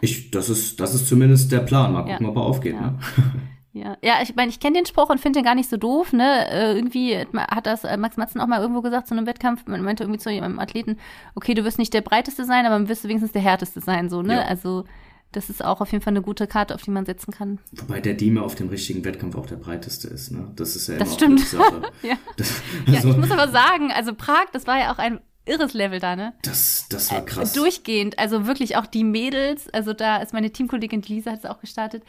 ich, 0.00 0.30
das 0.30 0.48
ist, 0.48 0.80
das 0.80 0.94
ist 0.94 1.08
zumindest 1.08 1.52
der 1.52 1.60
Plan. 1.60 1.92
Mal 1.92 2.04
gucken, 2.04 2.24
ja. 2.24 2.28
ob 2.30 2.36
er 2.36 2.42
aufgeht, 2.42 2.74
ja. 2.74 2.92
ne? 2.92 2.98
Ja, 3.74 3.96
ja 4.02 4.14
ich 4.22 4.34
meine, 4.34 4.50
ich 4.50 4.60
kenne 4.60 4.78
den 4.78 4.86
Spruch 4.86 5.10
und 5.10 5.20
finde 5.20 5.38
den 5.38 5.44
gar 5.44 5.54
nicht 5.54 5.68
so 5.68 5.76
doof, 5.76 6.12
ne? 6.12 6.50
Äh, 6.50 6.74
irgendwie 6.74 7.16
hat 7.16 7.66
das 7.66 7.84
äh, 7.84 7.96
Max 7.96 8.16
Matzen 8.16 8.40
auch 8.40 8.46
mal 8.46 8.60
irgendwo 8.60 8.80
gesagt 8.80 9.06
zu 9.06 9.14
einem 9.14 9.26
Wettkampf, 9.26 9.66
man 9.66 9.82
meinte 9.82 10.02
irgendwie 10.04 10.18
zu 10.18 10.30
einem 10.30 10.58
Athleten, 10.58 10.96
okay, 11.34 11.54
du 11.54 11.64
wirst 11.64 11.78
nicht 11.78 11.94
der 11.94 12.00
breiteste 12.00 12.44
sein, 12.44 12.66
aber 12.66 12.78
du 12.78 12.88
wirst 12.88 13.04
wenigstens 13.04 13.32
der 13.32 13.42
härteste 13.42 13.80
sein, 13.80 14.08
so, 14.08 14.22
ne? 14.22 14.34
Ja. 14.34 14.42
Also, 14.42 14.84
das 15.32 15.50
ist 15.50 15.64
auch 15.64 15.80
auf 15.80 15.92
jeden 15.92 16.02
Fall 16.02 16.12
eine 16.12 16.22
gute 16.22 16.46
Karte, 16.46 16.74
auf 16.74 16.82
die 16.82 16.90
man 16.90 17.04
setzen 17.04 17.32
kann. 17.32 17.58
Wobei 17.72 18.00
der 18.00 18.14
Dime 18.14 18.42
auf 18.42 18.54
dem 18.54 18.68
richtigen 18.68 19.04
Wettkampf 19.04 19.36
auch 19.36 19.46
der 19.46 19.56
breiteste 19.56 20.08
ist, 20.08 20.30
ne? 20.30 20.50
Das 20.56 20.74
ist 20.74 20.88
ja 20.88 20.94
immer 20.94 21.04
Das 21.04 21.14
stimmt. 21.14 21.52
ja. 22.02 22.16
Das, 22.36 22.62
also, 22.86 23.08
ja, 23.08 23.14
ich 23.14 23.20
muss 23.20 23.30
aber 23.30 23.48
sagen, 23.48 23.92
also 23.92 24.14
Prag, 24.14 24.46
das 24.52 24.66
war 24.66 24.78
ja 24.78 24.92
auch 24.92 24.98
ein 24.98 25.20
irres 25.44 25.74
Level 25.74 26.00
da, 26.00 26.16
ne? 26.16 26.34
Das, 26.42 26.86
das 26.88 27.10
war 27.10 27.18
äh, 27.18 27.24
krass. 27.24 27.52
Äh, 27.54 27.58
durchgehend, 27.58 28.18
also 28.18 28.46
wirklich 28.46 28.76
auch 28.76 28.86
die 28.86 29.04
Mädels, 29.04 29.68
also 29.70 29.92
da 29.92 30.18
ist 30.18 30.32
meine 30.32 30.50
Teamkollegin 30.50 31.02
Lisa 31.02 31.32
hat 31.32 31.40
es 31.40 31.44
auch 31.46 31.60
gestartet, 31.60 32.04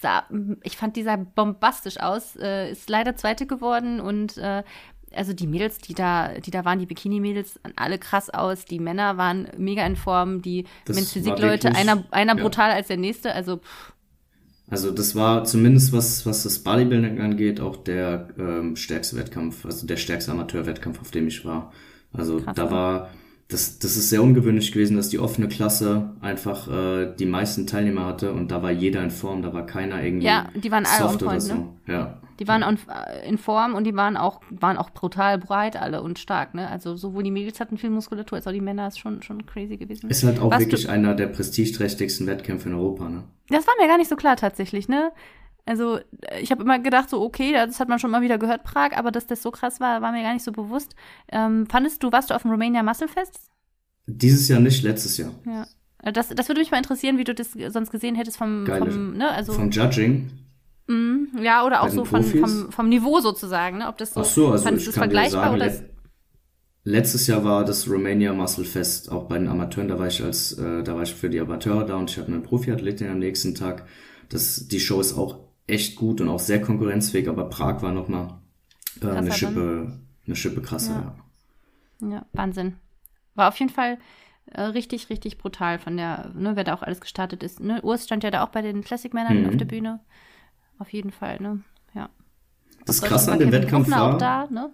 sah, 0.00 0.24
ich 0.62 0.76
fand, 0.76 0.96
die 0.96 1.02
sah 1.02 1.16
bombastisch 1.16 1.98
aus. 1.98 2.36
Äh, 2.36 2.70
ist 2.70 2.88
leider 2.88 3.16
Zweite 3.16 3.46
geworden 3.46 4.00
und 4.00 4.36
äh, 4.38 4.62
also 5.18 5.32
die 5.32 5.46
Mädels, 5.46 5.78
die 5.78 5.94
da, 5.94 6.28
die 6.38 6.50
da 6.50 6.64
waren, 6.64 6.78
die 6.78 6.86
Bikini-Mädels, 6.86 7.60
alle 7.76 7.98
krass 7.98 8.30
aus. 8.30 8.64
Die 8.64 8.78
Männer 8.78 9.16
waren 9.16 9.48
mega 9.58 9.84
in 9.84 9.96
Form. 9.96 10.40
Die 10.40 10.64
Men's 10.86 11.12
Physik-Leute, 11.12 11.74
einer, 11.74 12.04
einer 12.10 12.36
ja. 12.36 12.42
brutal 12.42 12.70
als 12.70 12.88
der 12.88 12.96
nächste. 12.96 13.34
Also 13.34 13.58
pff. 13.58 13.92
Also 14.70 14.90
das 14.90 15.14
war 15.14 15.44
zumindest 15.44 15.92
was, 15.92 16.26
was 16.26 16.42
das 16.42 16.58
Bodybuilding 16.58 17.20
angeht, 17.20 17.58
auch 17.58 17.76
der 17.76 18.28
ähm, 18.38 18.76
stärkste 18.76 19.16
Wettkampf, 19.16 19.64
also 19.64 19.86
der 19.86 19.96
stärkste 19.96 20.30
Amateurwettkampf, 20.32 21.00
auf 21.00 21.10
dem 21.10 21.26
ich 21.26 21.44
war. 21.44 21.72
Also 22.12 22.40
Krass, 22.40 22.54
da 22.54 22.70
war 22.70 23.08
das, 23.48 23.78
das 23.78 23.96
ist 23.96 24.10
sehr 24.10 24.22
ungewöhnlich 24.22 24.72
gewesen, 24.72 24.98
dass 24.98 25.08
die 25.08 25.18
offene 25.18 25.48
Klasse 25.48 26.10
einfach 26.20 26.68
äh, 26.68 27.14
die 27.18 27.24
meisten 27.24 27.66
Teilnehmer 27.66 28.04
hatte 28.04 28.32
und 28.32 28.50
da 28.50 28.62
war 28.62 28.70
jeder 28.70 29.02
in 29.02 29.10
Form, 29.10 29.40
da 29.40 29.54
war 29.54 29.64
keiner 29.64 30.02
irgendwie 30.02 30.26
ja, 30.26 30.48
die 30.54 30.70
waren 30.70 30.84
alle 30.84 31.08
soft 31.08 31.22
oder 31.22 31.40
so. 31.40 31.54
Ne? 31.54 31.68
Ja. 31.86 32.20
Die 32.38 32.46
waren 32.46 32.78
in 33.26 33.38
Form 33.38 33.74
und 33.74 33.84
die 33.84 33.96
waren 33.96 34.16
auch, 34.16 34.40
waren 34.50 34.76
auch 34.76 34.90
brutal 34.90 35.38
breit 35.38 35.76
alle 35.76 36.02
und 36.02 36.18
stark, 36.18 36.54
ne? 36.54 36.68
Also 36.68 36.96
sowohl 36.96 37.24
die 37.24 37.30
Mädels 37.32 37.58
hatten 37.58 37.78
viel 37.78 37.90
Muskulatur, 37.90 38.36
als 38.36 38.46
auch 38.46 38.52
die 38.52 38.60
Männer 38.60 38.86
ist 38.86 38.98
schon, 38.98 39.22
schon 39.22 39.44
crazy 39.44 39.76
gewesen. 39.76 40.08
Ist 40.08 40.22
halt 40.22 40.38
auch 40.38 40.50
Was 40.50 40.60
wirklich 40.60 40.88
einer 40.88 41.14
der 41.14 41.26
prestigeträchtigsten 41.26 42.26
Wettkämpfe 42.26 42.68
in 42.68 42.74
Europa, 42.76 43.08
ne? 43.08 43.24
Das 43.48 43.66
war 43.66 43.74
mir 43.80 43.88
gar 43.88 43.98
nicht 43.98 44.08
so 44.08 44.16
klar 44.16 44.36
tatsächlich, 44.36 44.88
ne? 44.88 45.10
Also 45.66 45.98
ich 46.40 46.50
habe 46.50 46.62
immer 46.62 46.78
gedacht, 46.78 47.10
so 47.10 47.20
okay, 47.20 47.52
das 47.52 47.78
hat 47.80 47.88
man 47.88 47.98
schon 47.98 48.10
mal 48.10 48.22
wieder 48.22 48.38
gehört, 48.38 48.64
Prag, 48.64 48.96
aber 48.96 49.10
dass 49.10 49.26
das 49.26 49.42
so 49.42 49.50
krass 49.50 49.80
war, 49.80 50.00
war 50.00 50.12
mir 50.12 50.22
gar 50.22 50.32
nicht 50.32 50.44
so 50.44 50.52
bewusst. 50.52 50.94
Ähm, 51.30 51.66
fandest 51.66 52.02
du, 52.02 52.12
warst 52.12 52.30
du 52.30 52.34
auf 52.34 52.42
dem 52.42 52.50
Romania 52.52 52.82
Muscle 52.82 53.08
Fest? 53.08 53.50
Dieses 54.06 54.48
Jahr 54.48 54.60
nicht, 54.60 54.82
letztes 54.82 55.18
Jahr. 55.18 55.32
Ja. 55.44 55.66
Äh, 56.02 56.12
das, 56.12 56.28
das 56.28 56.48
würde 56.48 56.60
mich 56.60 56.70
mal 56.70 56.78
interessieren, 56.78 57.18
wie 57.18 57.24
du 57.24 57.34
das 57.34 57.52
sonst 57.68 57.90
gesehen 57.90 58.14
hättest 58.14 58.38
vom, 58.38 58.66
vom, 58.66 59.16
ne, 59.16 59.28
also, 59.30 59.52
vom 59.52 59.70
Judging. 59.70 60.30
Mh, 60.88 61.42
ja, 61.42 61.64
oder 61.64 61.82
auch 61.82 61.90
so 61.90 62.04
von, 62.04 62.24
vom, 62.24 62.72
vom 62.72 62.88
Niveau 62.88 63.20
sozusagen, 63.20 63.78
ne? 63.78 63.88
Ob 63.88 63.98
das 63.98 64.14
so, 64.14 64.20
Ach 64.20 64.24
so 64.24 64.48
also 64.48 64.70
ich 64.70 64.84
kann 64.86 64.92
vergleichbar 64.92 65.54
dir 65.54 65.70
sagen, 65.70 65.82
oder? 65.82 65.88
Letztes 66.84 67.26
Jahr 67.26 67.44
war 67.44 67.66
das 67.66 67.88
Romania 67.88 68.32
Muscle 68.32 68.64
Fest 68.64 69.12
auch 69.12 69.24
bei 69.24 69.36
den 69.36 69.48
Amateuren, 69.48 69.88
da 69.88 69.98
war 69.98 70.06
ich 70.06 70.22
als, 70.22 70.52
äh, 70.52 70.82
da 70.82 70.94
war 70.94 71.02
ich 71.02 71.14
für 71.14 71.28
die 71.28 71.38
Amateure 71.38 71.84
da 71.84 71.96
und 71.96 72.10
ich 72.10 72.16
hatte 72.16 72.32
einen 72.32 72.42
Profiathletin 72.42 73.10
am 73.10 73.18
nächsten 73.18 73.54
Tag. 73.54 73.86
Das, 74.30 74.68
die 74.68 74.80
Show 74.80 74.98
ist 75.00 75.16
auch 75.18 75.40
echt 75.66 75.96
gut 75.96 76.22
und 76.22 76.30
auch 76.30 76.38
sehr 76.38 76.62
konkurrenzfähig, 76.62 77.28
aber 77.28 77.50
Prag 77.50 77.82
war 77.82 77.92
nochmal 77.92 78.38
äh, 79.02 79.08
eine 79.08 79.32
Schippe, 79.32 79.98
eine 80.26 80.36
Schippe 80.36 80.62
krasser. 80.62 81.14
Ja. 82.00 82.08
ja, 82.08 82.26
Wahnsinn. 82.32 82.76
War 83.34 83.48
auf 83.48 83.56
jeden 83.58 83.70
Fall 83.70 83.98
äh, 84.46 84.62
richtig, 84.62 85.10
richtig 85.10 85.36
brutal 85.36 85.78
von 85.78 85.98
der, 85.98 86.30
ne, 86.34 86.56
wer 86.56 86.64
da 86.64 86.72
auch 86.72 86.82
alles 86.82 87.02
gestartet 87.02 87.42
ist. 87.42 87.60
Ne? 87.60 87.82
Urs 87.82 88.04
stand 88.04 88.24
ja 88.24 88.30
da 88.30 88.42
auch 88.42 88.48
bei 88.48 88.62
den 88.62 88.82
Classic-Männern 88.82 89.42
mhm. 89.42 89.48
auf 89.50 89.56
der 89.58 89.66
Bühne. 89.66 90.00
Auf 90.78 90.92
jeden 90.92 91.10
Fall, 91.10 91.40
ne? 91.40 91.62
Ja. 91.94 92.08
Das 92.86 93.02
Krasse 93.02 93.32
an 93.32 93.38
dem 93.38 93.52
Wettkampf 93.52 93.90
war, 93.90 94.16
da, 94.18 94.46
ne? 94.50 94.72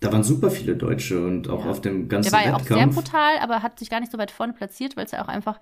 da 0.00 0.12
waren 0.12 0.22
super 0.22 0.50
viele 0.50 0.76
Deutsche 0.76 1.24
und 1.24 1.48
auch 1.48 1.64
ja. 1.64 1.70
auf 1.70 1.80
dem 1.80 2.08
ganzen 2.08 2.32
Wettkampf. 2.32 2.62
Der 2.62 2.70
war 2.70 2.78
ja 2.78 2.86
auch 2.86 2.94
sehr 2.94 3.02
brutal, 3.02 3.38
aber 3.42 3.62
hat 3.62 3.78
sich 3.78 3.90
gar 3.90 4.00
nicht 4.00 4.12
so 4.12 4.18
weit 4.18 4.30
vorne 4.30 4.52
platziert, 4.52 4.96
weil 4.96 5.04
es 5.04 5.10
ja 5.10 5.22
auch 5.22 5.28
einfach 5.28 5.60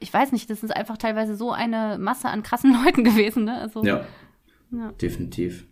ich 0.00 0.12
weiß 0.12 0.32
nicht, 0.32 0.50
das 0.50 0.62
ist 0.62 0.74
einfach 0.74 0.96
teilweise 0.96 1.36
so 1.36 1.52
eine 1.52 1.98
Masse 1.98 2.28
an 2.28 2.42
krassen 2.42 2.72
Leuten 2.84 3.04
gewesen, 3.04 3.44
ne? 3.44 3.58
Also, 3.58 3.84
ja, 3.84 4.04
ja. 4.72 4.92
definitiv. 4.92 5.66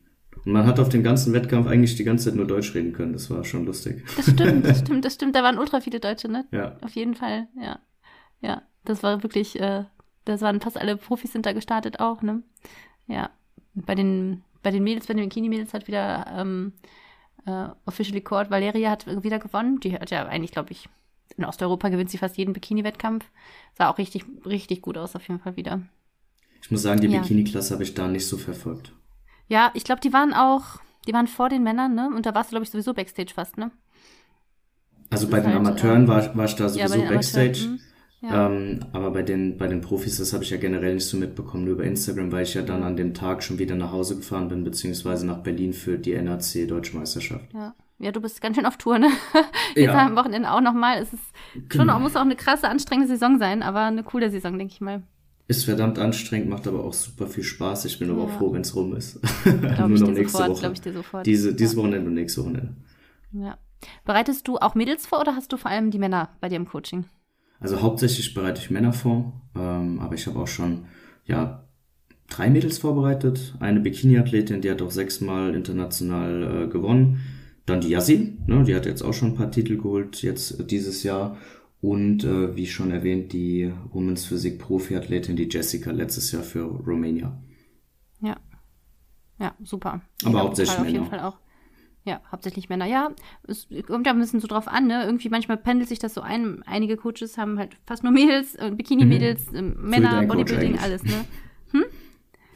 Und 0.45 0.53
man 0.53 0.67
hat 0.67 0.79
auf 0.79 0.89
den 0.89 1.03
ganzen 1.03 1.33
Wettkampf 1.33 1.67
eigentlich 1.67 1.97
die 1.97 2.05
ganze 2.05 2.27
Zeit 2.27 2.37
nur 2.37 2.47
Deutsch 2.47 2.75
reden 2.75 2.93
können. 2.93 3.13
Das 3.13 3.29
war 3.31 3.45
schon 3.45 3.65
lustig. 3.65 4.05
Das 4.17 4.31
stimmt, 4.31 4.67
das 4.67 4.79
stimmt, 4.85 5.05
das 5.05 5.15
stimmt. 5.15 5.35
Da 5.35 5.43
waren 5.43 5.59
ultra 5.59 5.81
viele 5.81 5.99
Deutsche, 5.99 6.29
ne? 6.29 6.47
Ja. 6.53 6.77
Auf 6.83 6.95
jeden 6.95 7.15
Fall, 7.15 7.49
ja. 7.61 7.81
Ja, 8.41 8.63
das 8.85 9.03
war 9.03 9.23
wirklich, 9.23 9.59
äh, 9.61 9.85
das 10.25 10.43
waren 10.43 10.61
fast 10.61 10.79
alle 10.79 10.97
Profis 10.97 11.33
sind 11.33 11.45
da 11.45 11.53
gestartet 11.53 11.99
auch, 11.99 12.23
ne? 12.23 12.43
Ja. 13.07 13.31
Bei 13.87 13.95
den, 13.95 14.43
bei 14.63 14.71
den 14.71 14.85
Mädels, 14.85 15.07
bei 15.07 15.15
den 15.15 15.29
Bikini-Mädels 15.29 15.75
hat 15.75 15.87
wieder 15.87 16.27
ähm, 16.37 16.73
äh, 17.47 17.69
Officially 17.87 18.21
Court, 18.21 18.51
Valeria 18.51 18.91
hat 18.91 19.07
wieder 19.23 19.39
gewonnen. 19.39 19.81
Die 19.81 19.95
hat 19.95 20.11
ja 20.11 20.27
eigentlich, 20.27 20.53
glaube 20.53 20.73
ich, 20.73 20.89
in 21.37 21.45
Osteuropa 21.45 21.89
gewinnt 21.89 22.11
sie 22.11 22.19
fast 22.19 22.37
jeden 22.37 22.53
Bikini-Wettkampf. 22.53 23.25
Sah 23.75 23.91
auch 23.91 23.99
richtig, 23.99 24.25
richtig 24.45 24.83
gut 24.83 24.99
aus, 24.99 25.17
auf 25.17 25.27
jeden 25.29 25.41
Fall 25.41 25.57
wieder. 25.57 25.83
Ich 26.63 26.71
muss 26.71 26.83
sagen, 26.83 27.01
die 27.01 27.09
ja. 27.09 27.21
Bikini-Klasse 27.21 27.75
habe 27.75 27.83
ich 27.83 27.95
da 27.95 28.09
nicht 28.09 28.27
so 28.27 28.37
verfolgt. 28.37 28.93
Ja, 29.47 29.71
ich 29.75 29.85
glaube, 29.85 30.01
die 30.01 30.13
waren 30.13 30.35
auch, 30.35 30.81
die 31.07 31.13
waren 31.13 31.27
vor 31.27 31.49
den 31.49 31.63
Männern, 31.63 31.95
ne? 31.95 32.11
Und 32.15 32.27
da 32.27 32.35
warst 32.35 32.51
du, 32.51 32.55
glaube 32.55 32.65
ich, 32.65 32.71
sowieso 32.71 32.93
Backstage 32.93 33.33
fast, 33.33 33.57
ne? 33.57 33.71
Also 35.11 35.29
bei 35.29 35.41
den 35.41 35.55
halt, 35.55 35.57
Amateuren 35.57 36.05
äh, 36.05 36.09
war, 36.09 36.37
war 36.37 36.45
ich 36.45 36.55
da 36.55 36.69
sowieso 36.69 36.99
ja, 36.99 37.09
Backstage. 37.09 37.61
Amateuren, 37.61 37.79
hm. 37.79 37.88
Ja. 38.21 38.47
Ähm, 38.47 38.81
aber 38.93 39.13
bei 39.13 39.23
den, 39.23 39.59
bei 39.59 39.69
den 39.69 39.81
Profis, 39.81 40.17
das 40.19 40.33
habe 40.33 40.43
ich 40.43 40.51
ja 40.51 40.57
generell 40.57 40.95
nicht 40.95 41.07
so 41.07 41.17
mitbekommen, 41.17 41.65
nur 41.65 41.75
über 41.75 41.85
Instagram, 41.85 42.33
weil 42.33 42.43
ich 42.43 42.55
ja 42.55 42.63
dann 42.63 42.83
an 42.83 42.97
dem 42.97 43.15
Tag 43.15 43.43
schon 43.43 43.59
wieder 43.59 43.77
nach 43.77 43.93
Hause 43.93 44.17
gefahren 44.17 44.49
bin, 44.49 44.65
beziehungsweise 44.65 45.27
nach 45.27 45.39
Berlin 45.39 45.73
für 45.73 45.99
die 45.99 46.21
NAC 46.21 46.67
Deutsche 46.67 46.97
Meisterschaft. 46.97 47.53
Ja. 47.55 47.75
Ja, 48.01 48.13
du 48.13 48.21
bist 48.21 48.41
ganz 48.41 48.55
schön 48.57 48.65
auf 48.65 48.77
Tour, 48.77 48.99
ne? 48.99 49.09
Jetzt 49.75 49.87
ja. 49.87 50.07
am 50.07 50.15
Wochenende 50.15 50.53
auch 50.53 50.61
nochmal. 50.61 51.03
Es 51.03 51.13
ist 51.13 51.23
schon, 51.69 51.81
genau. 51.81 51.99
muss 51.99 52.15
auch 52.15 52.21
eine 52.21 52.37
krasse, 52.37 52.69
anstrengende 52.69 53.09
Saison 53.09 53.41
sein, 53.41 53.61
aber 53.63 53.81
eine 53.81 54.05
coole 54.05 54.31
Saison, 54.31 54.57
denke 54.57 54.73
ich 54.73 54.81
mal. 54.81 55.03
Ist 55.49 55.65
verdammt 55.65 55.99
anstrengend, 55.99 56.49
macht 56.49 56.69
aber 56.69 56.85
auch 56.85 56.93
super 56.93 57.27
viel 57.27 57.43
Spaß. 57.43 57.87
Ich 57.87 57.99
bin 57.99 58.09
ja. 58.09 58.15
aber 58.15 58.25
auch 58.25 58.31
froh, 58.39 58.53
wenn 58.53 58.61
es 58.61 58.77
rum 58.77 58.95
ist. 58.95 59.19
Nur 59.45 59.89
noch 59.89 60.11
nächste 60.11 60.39
sofort, 60.39 60.63
Woche. 60.63 60.73
Ich 60.73 60.81
dir 60.81 60.93
sofort. 60.93 61.27
Diese, 61.27 61.55
dieses 61.55 61.75
ja. 61.75 61.79
Wochenende 61.81 62.07
und 62.07 62.15
nächste 62.15 62.43
Wochenende. 62.43 62.77
Ja. 63.33 63.59
Bereitest 64.05 64.47
du 64.47 64.59
auch 64.59 64.77
Mädels 64.77 65.07
vor 65.07 65.21
oder 65.21 65.35
hast 65.35 65.53
du 65.53 65.57
vor 65.57 65.71
allem 65.71 65.91
die 65.91 65.99
Männer 65.99 66.29
bei 66.41 66.49
dir 66.49 66.57
im 66.57 66.69
Coaching? 66.69 67.07
Also 67.61 67.83
hauptsächlich 67.83 68.35
bereite 68.35 68.61
ich 68.61 68.71
Männer 68.71 68.93
vor, 68.93 69.33
ähm, 69.57 69.99
aber 70.01 70.15
ich 70.15 70.27
habe 70.27 70.39
auch 70.39 70.47
schon 70.47 70.85
ja 71.25 71.65
drei 72.29 72.51
Mädels 72.51 72.79
vorbereitet. 72.79 73.55
Eine 73.59 73.81
Bikini-Athletin, 73.81 74.61
die 74.61 74.71
hat 74.71 74.83
auch 74.83 74.91
sechsmal 74.91 75.55
international 75.55 76.65
äh, 76.65 76.69
gewonnen. 76.69 77.21
Dann 77.67 77.81
die 77.81 77.89
Yassin, 77.89 78.39
ne, 78.47 78.65
die 78.65 78.75
hat 78.75 78.87
jetzt 78.87 79.03
auch 79.03 79.13
schon 79.13 79.31
ein 79.31 79.37
paar 79.37 79.51
Titel 79.51 79.77
geholt 79.77 80.23
jetzt 80.23 80.71
dieses 80.71 81.03
Jahr. 81.03 81.37
Und 81.81 82.25
äh, 82.25 82.57
wie 82.57 82.67
schon 82.67 82.91
erwähnt, 82.91 83.33
die 83.33 83.73
Women's 83.93 84.25
Physik 84.25 84.59
Profi-Athletin, 84.59 85.37
die 85.37 85.49
Jessica, 85.49 85.93
letztes 85.93 86.33
Jahr 86.33 86.43
für 86.43 86.63
Romania. 86.63 87.41
Ja. 88.21 88.37
Ja, 89.39 89.55
super. 89.63 90.01
Aber 90.25 90.41
hauptsächlich 90.41 90.77
Männer. 90.79 90.89
Auf 90.89 90.93
jeden 90.93 91.07
Fall 91.07 91.21
auch. 91.21 91.39
Ja, 92.09 92.23
hauptsächlich 92.33 92.71
Männer. 92.71 92.87
Ja, 92.87 93.11
es 93.47 93.69
kommt 93.87 94.07
ja 94.07 94.15
ein 94.15 94.19
bisschen 94.19 94.41
so 94.41 94.49
drauf 94.49 94.67
an, 94.67 94.87
ne? 94.87 95.05
Irgendwie 95.05 95.29
manchmal 95.29 95.59
pendelt 95.59 95.91
sich 95.91 95.99
das 95.99 96.15
so 96.15 96.23
ein. 96.23 96.63
Einige 96.65 96.97
Coaches 96.97 97.37
haben 97.37 97.59
halt 97.59 97.77
fast 97.85 98.03
nur 98.03 98.13
Mädels, 98.13 98.55
äh, 98.55 98.71
Bikini-Mädels, 98.71 99.51
mhm. 99.51 99.57
äh, 99.57 99.63
Männer, 99.63 100.23
Bodybuilding, 100.23 100.79
alles, 100.79 101.05
ne? 101.05 101.13
Hm? 101.73 101.85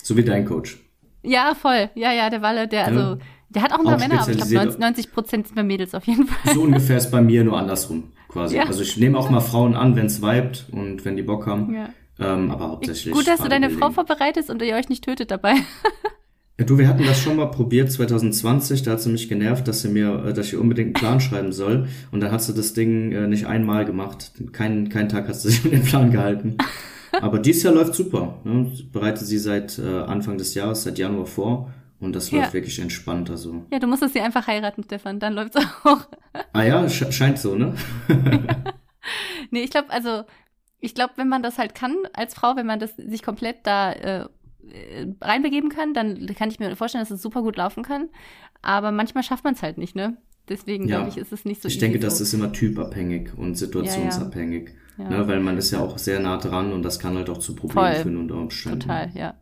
So 0.03 0.17
wie 0.17 0.25
dein 0.25 0.47
Coach. 0.47 0.79
Ja, 1.23 1.55
voll. 1.55 1.91
Ja, 1.95 2.13
ja, 2.13 2.31
der 2.31 2.41
Walle, 2.41 2.67
der, 2.67 2.87
also, 2.87 3.01
ja. 3.01 3.19
der 3.51 3.63
hat 3.63 3.75
auch 3.75 3.81
ein 3.81 3.85
paar 3.85 3.99
Männer, 3.99 4.23
aber 4.23 4.31
ich 4.31 4.39
glaube 4.39 4.75
90 4.79 5.13
Prozent 5.13 5.49
sind 5.49 5.55
bei 5.55 5.63
Mädels 5.63 5.95
auf 5.95 6.07
jeden 6.07 6.27
Fall. 6.27 6.55
So 6.55 6.63
ungefähr 6.63 6.97
ist 6.97 7.11
bei 7.11 7.21
mir 7.21 7.45
nur 7.45 7.59
andersrum, 7.59 8.05
quasi. 8.29 8.57
Ja. 8.57 8.65
Also 8.65 8.81
ich 8.81 8.97
nehme 8.97 9.19
auch 9.19 9.29
mal 9.29 9.41
Frauen 9.41 9.77
an, 9.77 9.97
wenn 9.97 10.07
es 10.07 10.23
vibet 10.23 10.65
und 10.73 11.05
wenn 11.05 11.17
die 11.17 11.23
Bock 11.23 11.47
haben. 11.47 11.75
Ja. 11.75 11.91
Ähm, 12.19 12.51
aber 12.51 12.69
hauptsächlich. 12.69 13.13
Gut, 13.13 13.27
dass 13.27 13.41
du 13.41 13.51
deine 13.51 13.69
Frau 13.69 13.91
vorbereitest 13.91 14.49
und 14.49 14.63
ihr 14.63 14.77
euch 14.77 14.89
nicht 14.89 15.05
tötet 15.05 15.31
dabei. 15.31 15.57
Du, 16.59 16.79
wir 16.79 16.87
hatten 16.87 17.05
das 17.05 17.21
schon 17.21 17.37
mal 17.37 17.47
probiert 17.47 17.91
2020, 17.91 18.83
da 18.83 18.93
hat 18.93 19.01
sie 19.01 19.11
mich 19.11 19.29
genervt, 19.29 19.67
dass 19.67 19.81
sie 19.81 19.89
mir, 19.89 20.27
äh, 20.27 20.33
dass 20.33 20.49
ich 20.49 20.57
unbedingt 20.57 20.89
einen 20.89 20.93
Plan 20.95 21.21
schreiben 21.21 21.53
soll. 21.53 21.89
Und 22.11 22.21
dann 22.21 22.31
hat 22.31 22.43
sie 22.43 22.55
das 22.55 22.75
Ding 22.75 23.13
äh, 23.13 23.27
nicht 23.27 23.47
einmal 23.47 23.85
gemacht. 23.85 24.33
Keinen 24.53 24.89
kein 24.89 25.09
Tag 25.09 25.29
hat 25.29 25.37
sie 25.37 25.51
sich 25.51 25.65
an 25.65 25.71
den 25.71 25.83
Plan 25.83 26.11
gehalten. 26.11 26.59
Aber 27.21 27.39
dieses 27.39 27.63
Jahr 27.63 27.75
läuft 27.75 27.95
super. 27.95 28.39
Ne? 28.45 28.71
Bereitet 28.93 29.27
sie 29.27 29.39
seit 29.39 29.79
äh, 29.79 29.83
Anfang 29.83 30.39
des 30.39 30.55
Jahres, 30.55 30.83
seit 30.83 30.99
Januar 30.99 31.27
vor. 31.27 31.73
Und 32.01 32.17
das 32.17 32.33
läuft 32.33 32.49
ja. 32.49 32.53
wirklich 32.53 32.79
entspannt. 32.81 33.31
Also. 33.31 33.65
Ja, 33.71 33.79
du 33.79 33.87
musstest 33.87 34.15
sie 34.15 34.21
einfach 34.21 34.47
heiraten, 34.47 34.83
Stefan, 34.83 35.21
dann 35.21 35.35
läuft's 35.35 35.57
auch. 35.85 36.01
Ah 36.53 36.65
ja, 36.65 36.89
scheint 36.89 37.39
so, 37.39 37.55
ne? 37.55 37.75
nee, 39.51 39.63
ich 39.63 39.71
glaube, 39.71 39.91
also, 39.91 40.25
ich 40.81 40.95
glaube, 40.95 41.13
wenn 41.17 41.29
man 41.29 41.45
das 41.45 41.59
halt 41.59 41.77
kann 41.77 41.95
als 42.13 42.35
Frau, 42.35 42.57
wenn 42.57 42.67
man 42.67 42.81
das 42.81 42.97
sich 42.97 43.23
komplett 43.23 43.59
da 43.65 43.93
äh, 43.93 44.29
reinbegeben 45.21 45.71
kann, 45.71 45.95
dann 45.95 46.27
kann 46.35 46.49
ich 46.51 46.59
mir 46.59 46.75
vorstellen, 46.77 47.03
dass 47.03 47.11
es 47.11 47.23
super 47.23 47.43
gut 47.43 47.57
laufen 47.57 47.83
kann. 47.83 48.09
Aber 48.63 48.93
manchmal 48.93 49.25
schafft 49.25 49.45
man 49.45 49.55
es 49.55 49.63
halt 49.63 49.79
nicht, 49.79 49.97
ne? 49.97 50.17
Deswegen 50.49 50.89
ja. 50.89 50.97
glaube 50.97 51.11
ich, 51.11 51.17
ist 51.17 51.33
es 51.33 51.45
nicht 51.45 51.63
so. 51.63 51.69
Ich 51.69 51.79
denke, 51.79 51.99
so. 51.99 52.05
das 52.05 52.21
ist 52.21 52.33
immer 52.33 52.53
typabhängig 52.53 53.31
und 53.37 53.57
situationsabhängig. 53.57 54.71
Ja, 54.99 55.05
ja. 55.05 55.11
Ne? 55.11 55.29
Weil 55.29 55.41
man 55.41 55.57
ist 55.57 55.71
ja 55.71 55.81
auch 55.81 55.99
sehr 55.99 56.21
nah 56.21 56.37
dran 56.37 56.73
und 56.73 56.83
das 56.83 56.99
kann 56.99 57.17
halt 57.17 57.31
auch 57.31 57.39
zu 57.39 57.55
Problemen 57.55 57.95
Voll. 57.95 58.03
führen 58.03 58.17
unter 58.17 58.37
Umständen. 58.37 58.81
Total, 58.81 59.11
ja. 59.15 59.35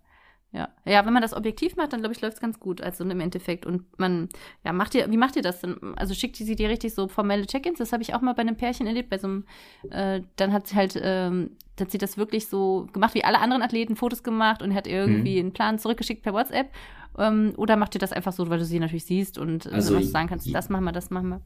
Ja, 0.53 0.69
ja, 0.85 1.07
wenn 1.07 1.13
man 1.13 1.23
das 1.23 1.33
objektiv 1.33 1.77
macht, 1.77 1.93
dann 1.93 2.01
glaube 2.01 2.13
ich, 2.13 2.21
läuft 2.21 2.35
es 2.35 2.41
ganz 2.41 2.59
gut. 2.59 2.81
Also 2.81 3.05
im 3.05 3.21
Endeffekt. 3.21 3.67
Und 3.67 3.85
man, 3.99 4.29
ja, 4.65 4.73
macht 4.73 4.97
ihr, 4.97 5.09
wie 5.09 5.17
macht 5.17 5.37
ihr 5.37 5.43
das 5.43 5.61
denn? 5.61 5.77
Also 5.95 6.13
schickt 6.13 6.37
sie 6.37 6.57
dir 6.57 6.69
richtig 6.69 6.93
so 6.93 7.07
formelle 7.07 7.47
Check-ins? 7.47 7.79
Das 7.79 7.93
habe 7.93 8.03
ich 8.03 8.15
auch 8.15 8.21
mal 8.21 8.35
bei 8.35 8.43
einem 8.43 8.57
Pärchen 8.57 8.89
erlebt, 8.89 9.11
bei 9.11 9.19
so 9.19 9.29
einem, 9.29 9.45
äh, 9.91 10.23
dann 10.37 10.53
hat 10.53 10.67
sie 10.67 10.75
halt, 10.75 11.01
ähm, 11.01 11.51
hat 11.79 11.93
sie 11.93 11.99
das 11.99 12.19
wirklich 12.19 12.49
so 12.49 12.89
gemacht, 12.93 13.15
wie 13.15 13.23
alle 13.25 13.39
anderen 13.39 13.63
Athleten, 13.63 13.95
Fotos 13.95 14.25
gemacht 14.25 14.61
und 14.61 14.75
hat 14.75 14.89
irgendwie 14.89 15.37
mhm. 15.37 15.41
einen 15.41 15.53
Plan 15.53 15.79
zurückgeschickt 15.79 16.23
per 16.23 16.33
WhatsApp. 16.33 16.71
Ähm, 17.17 17.53
oder 17.57 17.77
macht 17.77 17.95
ihr 17.95 18.01
das 18.01 18.13
einfach 18.13 18.33
so, 18.33 18.51
weil 18.51 18.59
du 18.59 18.65
sie 18.65 18.81
natürlich 18.81 19.05
siehst 19.05 19.39
und 19.39 19.67
äh, 19.67 19.71
also, 19.71 20.01
sagen 20.01 20.29
kannst, 20.29 20.53
das 20.53 20.69
machen 20.69 20.85
wir, 20.85 20.93
das 20.93 21.11
machen 21.11 21.29
wir? 21.29 21.41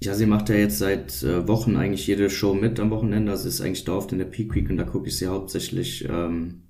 Ja, 0.00 0.14
sie 0.14 0.26
macht 0.26 0.48
ja 0.48 0.54
jetzt 0.54 0.78
seit 0.78 1.22
äh, 1.22 1.46
Wochen 1.48 1.76
eigentlich 1.76 2.06
jede 2.06 2.30
Show 2.30 2.54
mit 2.54 2.80
am 2.80 2.90
Wochenende. 2.90 3.32
Also 3.32 3.48
ist 3.48 3.60
eigentlich 3.60 3.84
da 3.84 3.92
oft 3.92 4.12
in 4.12 4.18
der 4.18 4.26
Peak 4.26 4.54
Week 4.54 4.70
und 4.70 4.76
da 4.78 4.84
gucke 4.84 5.08
ich 5.08 5.18
sie 5.18 5.26
hauptsächlich 5.26 6.08
ähm, 6.08 6.62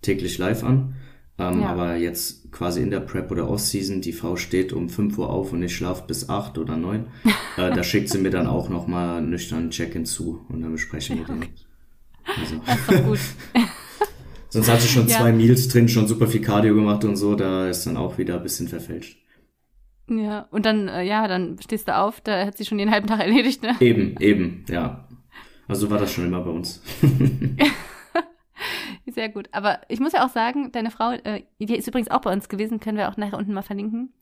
täglich 0.00 0.38
live 0.38 0.64
an. 0.64 0.94
Ähm, 1.38 1.60
ja. 1.60 1.68
Aber 1.68 1.96
jetzt 1.96 2.50
quasi 2.50 2.82
in 2.82 2.90
der 2.90 3.00
Prep 3.00 3.30
oder 3.30 3.48
Off-Season, 3.48 4.00
die 4.00 4.12
Frau 4.12 4.36
steht 4.36 4.72
um 4.72 4.88
5 4.88 5.18
Uhr 5.18 5.30
auf 5.30 5.52
und 5.52 5.62
ich 5.62 5.74
schlafe 5.74 6.04
bis 6.06 6.28
8 6.28 6.58
oder 6.58 6.76
9. 6.76 7.06
äh, 7.56 7.70
da 7.70 7.82
schickt 7.84 8.08
sie 8.08 8.18
mir 8.18 8.30
dann 8.30 8.46
auch 8.46 8.68
nochmal 8.68 9.22
nüchtern 9.22 9.70
Check-in 9.70 10.04
zu 10.04 10.44
und 10.48 10.62
dann 10.62 10.72
besprechen 10.72 11.18
wir 11.18 11.26
ja, 11.26 11.34
okay. 11.34 11.48
den. 11.48 12.40
Also. 12.40 12.60
Das 12.66 12.78
ist 12.78 12.92
doch 12.92 13.04
gut. 13.04 13.18
Sonst 14.50 14.70
hat 14.70 14.80
sie 14.80 14.88
schon 14.88 15.06
ja. 15.06 15.18
zwei 15.18 15.32
Meals 15.32 15.68
drin, 15.68 15.88
schon 15.88 16.08
super 16.08 16.26
viel 16.26 16.40
Cardio 16.40 16.74
gemacht 16.74 17.04
und 17.04 17.16
so, 17.16 17.34
da 17.34 17.68
ist 17.68 17.86
dann 17.86 17.96
auch 17.96 18.18
wieder 18.18 18.36
ein 18.36 18.42
bisschen 18.42 18.66
verfälscht. 18.66 19.18
Ja, 20.10 20.48
und 20.50 20.64
dann, 20.64 20.88
äh, 20.88 21.02
ja, 21.02 21.28
dann 21.28 21.58
stehst 21.62 21.86
du 21.86 21.96
auf, 21.96 22.22
da 22.22 22.46
hat 22.46 22.56
sie 22.56 22.64
schon 22.64 22.78
den 22.78 22.90
halben 22.90 23.06
Tag 23.06 23.20
erledigt, 23.20 23.62
ne? 23.62 23.76
Eben, 23.80 24.16
eben, 24.20 24.64
ja. 24.68 25.06
Also 25.68 25.90
war 25.90 25.98
das 25.98 26.12
schon 26.12 26.24
immer 26.24 26.40
bei 26.40 26.50
uns. 26.50 26.82
Sehr 29.18 29.30
gut. 29.30 29.48
Aber 29.50 29.80
ich 29.88 29.98
muss 29.98 30.12
ja 30.12 30.24
auch 30.24 30.28
sagen, 30.28 30.70
deine 30.70 30.92
Frau, 30.92 31.10
äh, 31.10 31.42
die 31.58 31.74
ist 31.74 31.88
übrigens 31.88 32.08
auch 32.08 32.20
bei 32.20 32.32
uns 32.32 32.48
gewesen, 32.48 32.78
können 32.78 32.96
wir 32.96 33.08
auch 33.08 33.16
nachher 33.16 33.36
unten 33.36 33.52
mal 33.52 33.62
verlinken. 33.62 34.12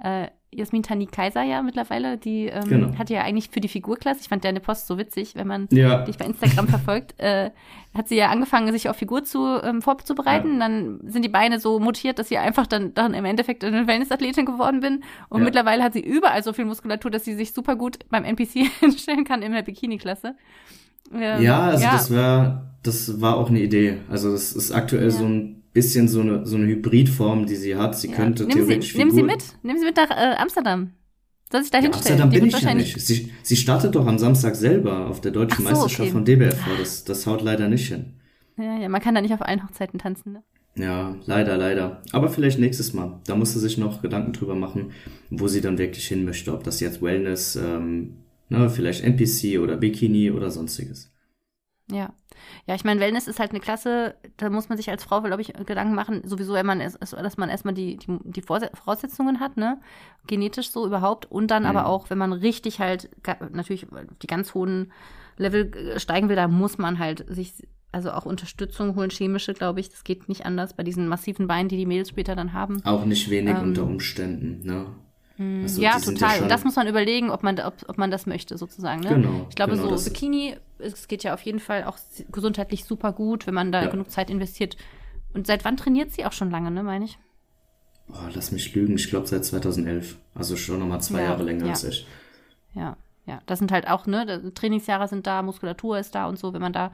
Äh, 0.00 0.28
Jasmin 0.52 0.84
Tani 0.84 1.06
Kaiser 1.06 1.42
ja 1.42 1.60
mittlerweile, 1.60 2.18
die 2.18 2.46
ähm, 2.46 2.68
genau. 2.68 2.96
hatte 2.96 3.14
ja 3.14 3.22
eigentlich 3.22 3.50
für 3.50 3.58
die 3.60 3.66
Figurklasse, 3.66 4.20
ich 4.20 4.28
fand 4.28 4.44
deine 4.44 4.60
Post 4.60 4.86
so 4.86 4.96
witzig, 4.96 5.34
wenn 5.34 5.48
man 5.48 5.66
ja. 5.72 6.04
dich 6.04 6.18
bei 6.18 6.26
Instagram 6.26 6.68
verfolgt, 6.68 7.18
äh, 7.18 7.50
hat 7.94 8.06
sie 8.06 8.14
ja 8.14 8.28
angefangen, 8.28 8.70
sich 8.70 8.88
auf 8.88 8.94
Figur 8.94 9.24
zu 9.24 9.60
ähm, 9.60 9.82
vorzubereiten. 9.82 10.52
Ja. 10.52 10.68
Dann 10.68 11.00
sind 11.02 11.24
die 11.24 11.28
Beine 11.28 11.58
so 11.58 11.80
mutiert, 11.80 12.20
dass 12.20 12.28
sie 12.28 12.38
einfach 12.38 12.68
dann, 12.68 12.94
dann 12.94 13.12
im 13.12 13.24
Endeffekt 13.24 13.64
eine 13.64 13.88
Wellness-Athletin 13.88 14.46
geworden 14.46 14.78
bin. 14.78 15.02
Und 15.30 15.40
ja. 15.40 15.46
mittlerweile 15.46 15.82
hat 15.82 15.94
sie 15.94 16.04
überall 16.04 16.44
so 16.44 16.52
viel 16.52 16.64
Muskulatur, 16.64 17.10
dass 17.10 17.24
sie 17.24 17.34
sich 17.34 17.52
super 17.52 17.74
gut 17.74 17.98
beim 18.08 18.22
NPC 18.22 18.70
hinstellen 18.78 19.24
kann 19.24 19.42
in 19.42 19.50
der 19.50 19.62
Bikini-Klasse. 19.62 20.36
Ähm, 21.12 21.42
ja, 21.42 21.60
also 21.62 21.84
ja. 21.84 21.92
das 21.92 22.10
war, 22.14 22.76
das 22.82 23.20
war 23.20 23.36
auch 23.36 23.50
eine 23.50 23.60
Idee. 23.60 23.98
Also 24.08 24.32
das 24.32 24.52
ist 24.52 24.72
aktuell 24.72 25.04
ja. 25.04 25.10
so 25.10 25.24
ein 25.24 25.62
bisschen 25.72 26.08
so 26.08 26.20
eine, 26.20 26.46
so 26.46 26.56
eine 26.56 26.66
Hybridform, 26.66 27.46
die 27.46 27.56
sie 27.56 27.76
hat. 27.76 27.98
Sie 27.98 28.08
ja. 28.08 28.16
könnte 28.16 28.44
nimm 28.44 28.56
theoretisch. 28.56 28.92
Sie, 28.92 28.98
nimm 28.98 29.10
sie 29.10 29.22
mit, 29.22 29.44
nimm 29.62 29.78
sie 29.78 29.84
mit 29.84 29.96
nach 29.96 30.10
äh, 30.10 30.36
Amsterdam. 30.36 30.92
Soll 31.50 31.62
sich 31.62 31.70
da 31.70 31.78
ja, 31.78 31.84
hinstellen? 31.84 32.22
Amsterdam 32.22 32.48
bin 32.48 32.58
ich 32.58 32.64
ja 32.64 32.74
nicht. 32.74 33.00
Sie, 33.00 33.32
sie 33.42 33.56
startet 33.56 33.94
doch 33.94 34.06
am 34.06 34.18
Samstag 34.18 34.56
selber 34.56 35.06
auf 35.08 35.20
der 35.20 35.32
deutschen 35.32 35.58
so, 35.58 35.70
Meisterschaft 35.70 36.00
okay. 36.00 36.10
von 36.10 36.24
DBFV. 36.24 36.66
Das, 36.78 37.04
das 37.04 37.26
haut 37.26 37.42
leider 37.42 37.68
nicht 37.68 37.88
hin. 37.88 38.14
Ja, 38.56 38.78
ja, 38.78 38.88
man 38.88 39.00
kann 39.00 39.14
da 39.14 39.20
nicht 39.20 39.34
auf 39.34 39.42
allen 39.42 39.62
Hochzeiten 39.62 39.98
tanzen, 39.98 40.32
ne? 40.32 40.42
Ja, 40.76 41.14
leider, 41.26 41.56
leider. 41.56 42.02
Aber 42.10 42.28
vielleicht 42.28 42.58
nächstes 42.58 42.92
Mal. 42.94 43.20
Da 43.26 43.36
muss 43.36 43.52
sie 43.52 43.60
sich 43.60 43.78
noch 43.78 44.02
Gedanken 44.02 44.32
drüber 44.32 44.56
machen, 44.56 44.90
wo 45.30 45.46
sie 45.46 45.60
dann 45.60 45.78
wirklich 45.78 46.06
hin 46.06 46.24
möchte. 46.24 46.52
Ob 46.52 46.64
das 46.64 46.80
jetzt 46.80 47.00
Wellness, 47.00 47.56
ähm, 47.56 48.16
ne, 48.48 48.70
vielleicht 48.70 49.04
NPC 49.04 49.60
oder 49.60 49.76
Bikini 49.76 50.30
oder 50.30 50.50
sonstiges. 50.50 51.12
Ja. 51.90 52.14
Ja, 52.66 52.74
ich 52.74 52.84
meine, 52.84 53.00
Wellness 53.00 53.28
ist 53.28 53.38
halt 53.38 53.50
eine 53.50 53.60
Klasse, 53.60 54.16
da 54.38 54.50
muss 54.50 54.68
man 54.68 54.78
sich 54.78 54.90
als 54.90 55.04
Frau, 55.04 55.20
glaube 55.20 55.42
ich, 55.42 55.52
Gedanken 55.66 55.94
machen, 55.94 56.22
sowieso, 56.24 56.54
man 56.62 56.80
ist, 56.80 56.98
dass 57.00 57.36
man 57.36 57.48
erstmal 57.48 57.74
die, 57.74 57.96
die, 57.96 58.18
die 58.24 58.42
Voraussetzungen 58.42 59.40
hat, 59.40 59.56
ne? 59.56 59.80
Genetisch 60.26 60.70
so 60.70 60.86
überhaupt. 60.86 61.30
Und 61.30 61.50
dann 61.50 61.62
mhm. 61.64 61.68
aber 61.68 61.86
auch, 61.86 62.10
wenn 62.10 62.18
man 62.18 62.32
richtig 62.32 62.80
halt 62.80 63.10
natürlich 63.52 63.86
die 64.22 64.26
ganz 64.26 64.54
hohen 64.54 64.92
Level 65.36 65.74
äh, 65.74 66.00
steigen 66.00 66.28
will, 66.28 66.36
da 66.36 66.48
muss 66.48 66.78
man 66.78 66.98
halt 66.98 67.24
sich 67.28 67.52
also 67.92 68.10
auch 68.10 68.26
Unterstützung 68.26 68.96
holen, 68.96 69.10
chemische, 69.10 69.54
glaube 69.54 69.78
ich, 69.78 69.88
das 69.88 70.02
geht 70.02 70.28
nicht 70.28 70.44
anders 70.44 70.74
bei 70.74 70.82
diesen 70.82 71.06
massiven 71.06 71.46
Beinen, 71.46 71.68
die 71.68 71.76
die 71.76 71.86
Mädels 71.86 72.08
später 72.08 72.34
dann 72.34 72.52
haben. 72.52 72.84
Auch 72.84 73.04
nicht 73.04 73.30
wenig 73.30 73.54
ähm, 73.54 73.62
unter 73.62 73.84
Umständen, 73.84 74.66
ne? 74.66 74.86
Also, 75.36 75.82
ja, 75.82 75.98
total. 75.98 76.36
Ja 76.36 76.42
und 76.42 76.48
das 76.48 76.64
muss 76.64 76.76
man 76.76 76.86
überlegen, 76.86 77.30
ob 77.30 77.42
man, 77.42 77.58
ob, 77.58 77.74
ob 77.88 77.98
man 77.98 78.10
das 78.10 78.26
möchte, 78.26 78.56
sozusagen. 78.56 79.00
Ne? 79.00 79.08
Genau. 79.08 79.46
Ich 79.48 79.56
glaube, 79.56 79.76
genau, 79.76 79.96
so 79.96 80.04
Bikini, 80.04 80.56
es 80.78 81.08
geht 81.08 81.24
ja 81.24 81.34
auf 81.34 81.42
jeden 81.42 81.58
Fall 81.58 81.84
auch 81.84 81.98
gesundheitlich 82.30 82.84
super 82.84 83.12
gut, 83.12 83.46
wenn 83.46 83.54
man 83.54 83.72
da 83.72 83.82
ja. 83.82 83.90
genug 83.90 84.10
Zeit 84.10 84.30
investiert. 84.30 84.76
Und 85.32 85.46
seit 85.46 85.64
wann 85.64 85.76
trainiert 85.76 86.12
sie 86.12 86.24
auch 86.24 86.32
schon 86.32 86.50
lange, 86.50 86.70
ne, 86.70 86.82
meine 86.84 87.06
ich? 87.06 87.18
oh, 88.08 88.28
lass 88.32 88.52
mich 88.52 88.74
lügen, 88.74 88.94
ich 88.94 89.08
glaube 89.08 89.26
seit 89.26 89.44
2011. 89.44 90.16
Also 90.34 90.56
schon 90.56 90.80
nochmal 90.80 91.00
zwei 91.00 91.20
ja, 91.20 91.30
Jahre 91.30 91.42
länger 91.44 91.66
ja. 91.66 91.70
als 91.70 91.84
ich. 91.84 92.06
Ja, 92.74 92.96
ja. 93.26 93.40
Das 93.46 93.58
sind 93.58 93.72
halt 93.72 93.88
auch, 93.88 94.06
ne, 94.06 94.52
Trainingsjahre 94.54 95.08
sind 95.08 95.26
da, 95.26 95.42
Muskulatur 95.42 95.98
ist 95.98 96.14
da 96.14 96.26
und 96.26 96.38
so, 96.38 96.52
wenn 96.52 96.60
man 96.60 96.72
da. 96.72 96.92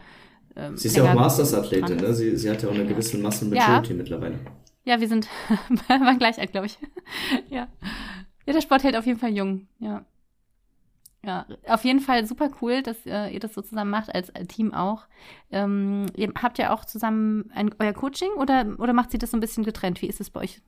Ähm, 0.57 0.77
sie 0.77 0.89
ist 0.89 0.97
ja 0.97 1.05
auch 1.05 1.15
Masters-Athletin, 1.15 1.97
ne? 1.97 2.13
Sie, 2.15 2.37
sie 2.37 2.51
hat 2.51 2.63
ja 2.63 2.69
auch 2.69 2.75
eine 2.75 2.87
gewisse 2.87 3.19
Muscle 3.19 3.49
Maturity 3.49 3.93
ja. 3.93 3.97
mittlerweile. 3.97 4.39
Ja, 4.85 5.01
wir 5.01 5.09
sind 5.09 5.29
waren 5.89 6.19
gleich 6.19 6.39
alt, 6.39 6.53
glaube 6.53 6.67
ich. 6.67 6.79
ja. 7.51 7.69
Ja, 8.51 8.55
der 8.55 8.63
Sport 8.63 8.83
hält 8.83 8.97
auf 8.97 9.07
jeden 9.07 9.21
Fall 9.21 9.31
jung, 9.31 9.69
ja. 9.79 10.05
Ja, 11.25 11.47
auf 11.69 11.85
jeden 11.85 12.01
Fall 12.01 12.27
super 12.27 12.51
cool, 12.61 12.83
dass 12.83 12.97
äh, 13.07 13.29
ihr 13.29 13.39
das 13.39 13.55
so 13.55 13.63
zusammen 13.63 13.93
macht, 13.93 14.13
als 14.13 14.31
äh, 14.31 14.45
Team 14.47 14.75
auch. 14.75 15.05
Ähm, 15.53 16.07
ihr 16.17 16.33
habt 16.43 16.59
ja 16.59 16.75
auch 16.75 16.85
zusammen 16.85 17.49
ein, 17.55 17.71
euer 17.79 17.93
Coaching 17.93 18.31
oder, 18.39 18.75
oder 18.79 18.93
macht 18.93 19.13
sie 19.13 19.19
das 19.19 19.31
so 19.31 19.37
ein 19.37 19.41
bisschen 19.41 19.63
getrennt? 19.63 20.03
Wie 20.03 20.09
ist 20.09 20.21
es 20.21 20.31
bei 20.31 20.41
euch? 20.41 20.63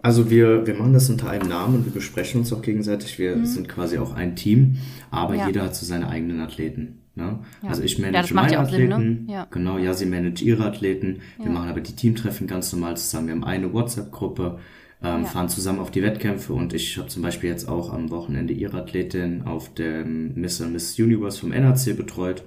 Also 0.00 0.30
wir, 0.30 0.64
wir 0.64 0.74
machen 0.74 0.92
das 0.92 1.10
unter 1.10 1.28
einem 1.28 1.48
Namen 1.48 1.74
und 1.74 1.86
wir 1.86 1.92
besprechen 1.92 2.42
uns 2.42 2.52
auch 2.52 2.62
gegenseitig. 2.62 3.18
Wir 3.18 3.34
mhm. 3.34 3.46
sind 3.46 3.68
quasi 3.68 3.98
auch 3.98 4.14
ein 4.14 4.36
Team, 4.36 4.76
aber 5.10 5.34
ja. 5.34 5.48
jeder 5.48 5.62
hat 5.64 5.74
so 5.74 5.84
seine 5.84 6.08
eigenen 6.08 6.40
Athleten. 6.40 7.00
Ne? 7.16 7.40
Ja. 7.62 7.68
Also 7.68 7.82
ich 7.82 7.98
manage 7.98 8.28
ja, 8.28 8.34
meine 8.34 8.58
Athleten, 8.60 8.92
Sinn, 8.92 9.24
ne? 9.26 9.32
ja. 9.32 9.46
genau, 9.50 9.78
ja, 9.78 9.92
sie 9.92 10.06
managt 10.06 10.40
ihre 10.40 10.64
Athleten. 10.64 11.22
Wir 11.38 11.50
machen 11.50 11.68
aber 11.68 11.80
die 11.80 11.96
Teamtreffen 11.96 12.46
ganz 12.46 12.72
normal 12.72 12.96
zusammen. 12.96 13.26
Wir 13.26 13.34
haben 13.34 13.44
eine 13.44 13.72
WhatsApp-Gruppe, 13.72 14.60
ähm, 15.04 15.22
ja. 15.22 15.28
fahren 15.28 15.48
zusammen 15.48 15.80
auf 15.80 15.90
die 15.90 16.02
Wettkämpfe 16.02 16.54
und 16.54 16.72
ich 16.72 16.96
habe 16.96 17.08
zum 17.08 17.22
Beispiel 17.22 17.50
jetzt 17.50 17.68
auch 17.68 17.92
am 17.92 18.10
Wochenende 18.10 18.54
ihre 18.54 18.78
Athletin 18.78 19.42
auf 19.42 19.72
dem 19.74 20.34
Miss 20.34 20.60
Miss 20.60 20.98
Universe 20.98 21.38
vom 21.38 21.52
NHC 21.52 21.92
betreut, 21.92 22.42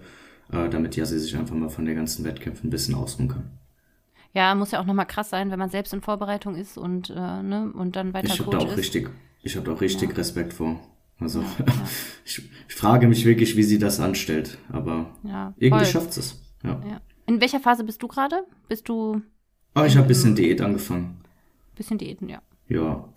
äh, 0.52 0.68
damit 0.68 0.96
ja 0.96 1.06
sie 1.06 1.20
sich 1.20 1.38
einfach 1.38 1.56
mal 1.56 1.70
von 1.70 1.86
den 1.86 1.96
ganzen 1.96 2.26
Wettkämpfen 2.26 2.68
ein 2.68 2.72
bisschen 2.72 2.96
ausruhen 2.96 3.30
kann. 3.30 3.52
Ja, 4.34 4.54
muss 4.56 4.72
ja 4.72 4.82
auch 4.82 4.86
nochmal 4.86 5.06
krass 5.06 5.30
sein, 5.30 5.52
wenn 5.52 5.60
man 5.60 5.70
selbst 5.70 5.94
in 5.94 6.02
Vorbereitung 6.02 6.56
ist 6.56 6.78
und, 6.78 7.12
äh, 7.12 7.14
ne, 7.14 7.72
und 7.74 7.96
dann 7.96 8.14
weiter 8.14 8.28
ich 8.28 8.40
hab 8.40 8.46
Coach 8.48 8.58
da 8.58 8.66
auch 8.66 8.72
ist. 8.72 8.78
Richtig, 8.78 9.10
ich 9.44 9.56
habe 9.56 9.66
da 9.66 9.74
auch 9.74 9.82
richtig 9.82 10.10
ja. 10.10 10.16
Respekt 10.16 10.54
vor. 10.54 10.80
Also 11.20 11.42
ja, 11.42 11.66
ich, 12.26 12.42
ich, 12.68 12.76
frage 12.76 13.08
mich 13.08 13.26
wirklich, 13.26 13.56
wie 13.56 13.64
sie 13.64 13.80
das 13.80 14.00
anstellt, 14.00 14.58
aber 14.72 15.16
irgendwie 15.58 15.86
schafft 15.86 16.18
es. 16.18 16.42
Ja. 16.64 16.82
In 17.28 17.42
welcher 17.42 17.60
Phase 17.60 17.84
bist 17.84 18.02
du 18.02 18.08
gerade? 18.08 18.44
Bist 18.68 18.90
du? 18.90 19.22
Ah, 19.74 19.86
ich 19.86 19.96
habe 19.96 20.06
ein 20.06 20.08
bisschen 20.08 20.36
Diät 20.36 20.62
angefangen. 20.62 21.22
Bisschen 21.78 21.98
Diäten, 21.98 22.28
ja. 22.28 22.42
Ja, 22.68 23.08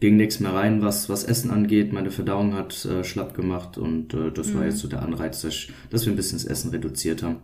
ging 0.00 0.16
nichts 0.16 0.40
mehr 0.40 0.54
rein, 0.54 0.82
was, 0.82 1.08
was 1.08 1.24
Essen 1.24 1.50
angeht. 1.50 1.92
Meine 1.92 2.10
Verdauung 2.10 2.54
hat 2.54 2.84
äh, 2.84 3.04
schlapp 3.04 3.34
gemacht 3.34 3.78
und 3.78 4.14
äh, 4.14 4.30
das 4.30 4.48
mhm. 4.48 4.58
war 4.58 4.64
jetzt 4.64 4.78
so 4.78 4.88
der 4.88 5.02
Anreiz, 5.02 5.42
dass, 5.42 5.66
dass 5.90 6.06
wir 6.06 6.12
ein 6.12 6.16
bisschen 6.16 6.38
das 6.38 6.46
Essen 6.46 6.70
reduziert 6.70 7.22
haben. 7.22 7.40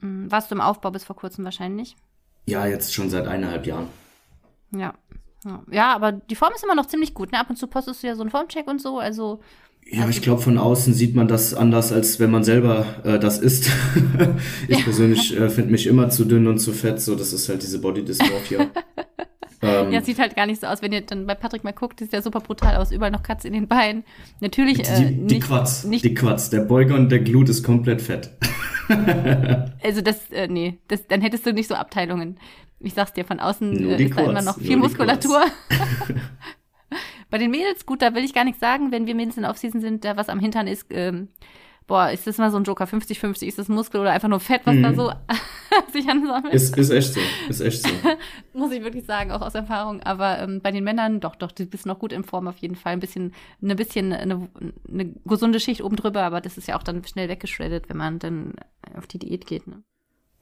Mhm. 0.00 0.30
Warst 0.30 0.50
du 0.50 0.54
im 0.54 0.60
Aufbau 0.60 0.90
bis 0.90 1.04
vor 1.04 1.16
kurzem 1.16 1.44
wahrscheinlich? 1.44 1.96
Ja, 2.46 2.66
jetzt 2.66 2.92
schon 2.92 3.08
seit 3.10 3.26
eineinhalb 3.26 3.66
Jahren. 3.66 3.86
Ja. 4.72 4.94
Ja, 5.70 5.92
aber 5.94 6.12
die 6.12 6.36
Form 6.36 6.52
ist 6.54 6.62
immer 6.62 6.76
noch 6.76 6.86
ziemlich 6.86 7.14
gut. 7.14 7.32
Ne? 7.32 7.40
Ab 7.40 7.50
und 7.50 7.56
zu 7.56 7.66
postest 7.66 8.02
du 8.02 8.06
ja 8.06 8.14
so 8.14 8.22
einen 8.22 8.30
Formcheck 8.30 8.68
und 8.68 8.80
so. 8.80 9.00
Also 9.00 9.40
ja, 9.84 10.08
ich 10.08 10.22
glaube, 10.22 10.40
von 10.40 10.58
außen 10.58 10.94
sieht 10.94 11.16
man 11.16 11.26
das 11.26 11.54
anders, 11.54 11.92
als 11.92 12.20
wenn 12.20 12.30
man 12.30 12.44
selber 12.44 12.86
äh, 13.04 13.18
das 13.18 13.38
isst. 13.38 13.68
ich 14.68 14.78
ja. 14.78 14.84
persönlich 14.84 15.36
äh, 15.36 15.50
finde 15.50 15.72
mich 15.72 15.88
immer 15.88 16.08
zu 16.10 16.24
dünn 16.24 16.46
und 16.46 16.60
zu 16.60 16.72
fett, 16.72 17.00
so 17.00 17.16
das 17.16 17.32
ist 17.32 17.48
halt 17.48 17.62
diese 17.62 17.80
Body 17.80 18.04
Dysmorphia. 18.04 18.70
Ähm, 19.62 19.92
ja, 19.92 20.02
sieht 20.02 20.18
halt 20.18 20.34
gar 20.34 20.46
nicht 20.46 20.60
so 20.60 20.66
aus. 20.66 20.82
Wenn 20.82 20.92
ihr 20.92 21.02
dann 21.02 21.26
bei 21.26 21.36
Patrick 21.36 21.62
mal 21.62 21.72
guckt, 21.72 22.00
sieht 22.00 22.12
der 22.12 22.20
super 22.20 22.40
brutal 22.40 22.76
aus. 22.76 22.90
Überall 22.90 23.12
noch 23.12 23.22
Katze 23.22 23.46
in 23.46 23.54
den 23.54 23.68
Beinen. 23.68 24.04
Natürlich. 24.40 24.80
Äh, 24.80 24.98
die, 24.98 25.14
die 25.14 25.34
nicht, 25.34 25.46
Quatsch. 25.46 25.84
Nicht, 25.84 26.04
die 26.04 26.14
Quatsch. 26.14 26.52
Der 26.52 26.60
Beuger 26.60 26.96
und 26.96 27.10
der 27.10 27.20
Glut 27.20 27.48
ist 27.48 27.62
komplett 27.62 28.02
fett. 28.02 28.30
also 29.82 30.00
das, 30.00 30.30
äh, 30.32 30.48
nee, 30.48 30.80
das, 30.88 31.06
dann 31.06 31.20
hättest 31.20 31.46
du 31.46 31.52
nicht 31.52 31.68
so 31.68 31.74
Abteilungen. 31.76 32.38
Ich 32.80 32.94
sag's 32.94 33.12
dir, 33.12 33.24
von 33.24 33.38
außen 33.38 33.90
äh, 33.90 34.02
ist 34.02 34.18
da 34.18 34.22
immer 34.22 34.42
noch 34.42 34.58
viel 34.58 34.76
Muskulatur. 34.76 35.42
bei 37.30 37.38
den 37.38 37.52
Mädels, 37.52 37.86
gut, 37.86 38.02
da 38.02 38.14
will 38.16 38.24
ich 38.24 38.34
gar 38.34 38.44
nichts 38.44 38.60
sagen. 38.60 38.90
Wenn 38.90 39.06
wir 39.06 39.14
Mädels 39.14 39.36
in 39.36 39.44
Offseason 39.44 39.80
sind, 39.80 40.04
da 40.04 40.16
was 40.16 40.28
am 40.28 40.40
Hintern 40.40 40.66
ist, 40.66 40.86
ähm, 40.90 41.28
boah, 41.86 42.10
ist 42.10 42.26
das 42.26 42.38
mal 42.38 42.50
so 42.50 42.56
ein 42.56 42.64
Joker 42.64 42.84
50-50, 42.84 43.46
ist 43.46 43.58
das 43.58 43.68
Muskel 43.68 44.00
oder 44.00 44.12
einfach 44.12 44.28
nur 44.28 44.40
Fett, 44.40 44.62
was 44.64 44.74
mhm. 44.74 44.82
da 44.82 44.94
so 44.94 45.12
sich 45.92 46.08
ansammelt? 46.08 46.54
Ist, 46.54 46.76
ist 46.76 46.90
echt 46.90 47.14
so, 47.14 47.20
ist 47.48 47.60
echt 47.60 47.82
so. 47.82 47.94
Muss 48.58 48.72
ich 48.72 48.82
wirklich 48.82 49.04
sagen, 49.04 49.30
auch 49.30 49.40
aus 49.40 49.54
Erfahrung. 49.54 50.02
Aber 50.02 50.38
ähm, 50.38 50.60
bei 50.62 50.70
den 50.70 50.84
Männern, 50.84 51.20
doch, 51.20 51.36
doch, 51.36 51.52
die 51.52 51.64
bist 51.64 51.86
noch 51.86 51.98
gut 51.98 52.12
in 52.12 52.24
Form 52.24 52.48
auf 52.48 52.56
jeden 52.58 52.76
Fall. 52.76 52.92
Ein 52.92 53.00
bisschen, 53.00 53.34
eine 53.62 53.74
bisschen, 53.74 54.12
eine, 54.12 54.48
eine 54.88 55.14
gesunde 55.24 55.60
Schicht 55.60 55.82
oben 55.82 55.96
drüber, 55.96 56.22
aber 56.22 56.40
das 56.40 56.58
ist 56.58 56.68
ja 56.68 56.78
auch 56.78 56.82
dann 56.82 57.04
schnell 57.04 57.28
weggeschreddet, 57.28 57.88
wenn 57.88 57.96
man 57.96 58.18
dann 58.18 58.54
auf 58.96 59.06
die 59.06 59.18
Diät 59.18 59.46
geht, 59.46 59.66
ne? 59.66 59.82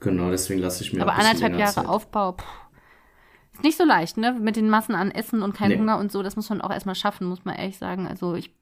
Genau, 0.01 0.31
deswegen 0.31 0.61
lasse 0.61 0.83
ich 0.83 0.95
mir 0.95 1.03
Aber 1.03 1.13
anderthalb 1.13 1.59
Jahre 1.59 1.75
Zeit. 1.75 1.87
Aufbau, 1.87 2.33
pff, 2.33 2.45
ist 3.53 3.63
nicht 3.65 3.77
so 3.77 3.85
leicht, 3.85 4.17
ne? 4.17 4.33
Mit 4.33 4.57
den 4.57 4.71
Massen 4.71 4.95
an 4.95 5.11
Essen 5.11 5.43
und 5.43 5.55
kein 5.55 5.69
nee. 5.69 5.79
Hunger 5.79 5.99
und 5.99 6.11
so, 6.11 6.23
das 6.23 6.37
muss 6.37 6.49
man 6.49 6.61
auch 6.63 6.71
erstmal 6.71 6.95
schaffen, 6.95 7.27
muss 7.27 7.45
man 7.45 7.57
ehrlich 7.57 7.77
sagen. 7.77 8.07
Also 8.07 8.35
ich 8.35 8.55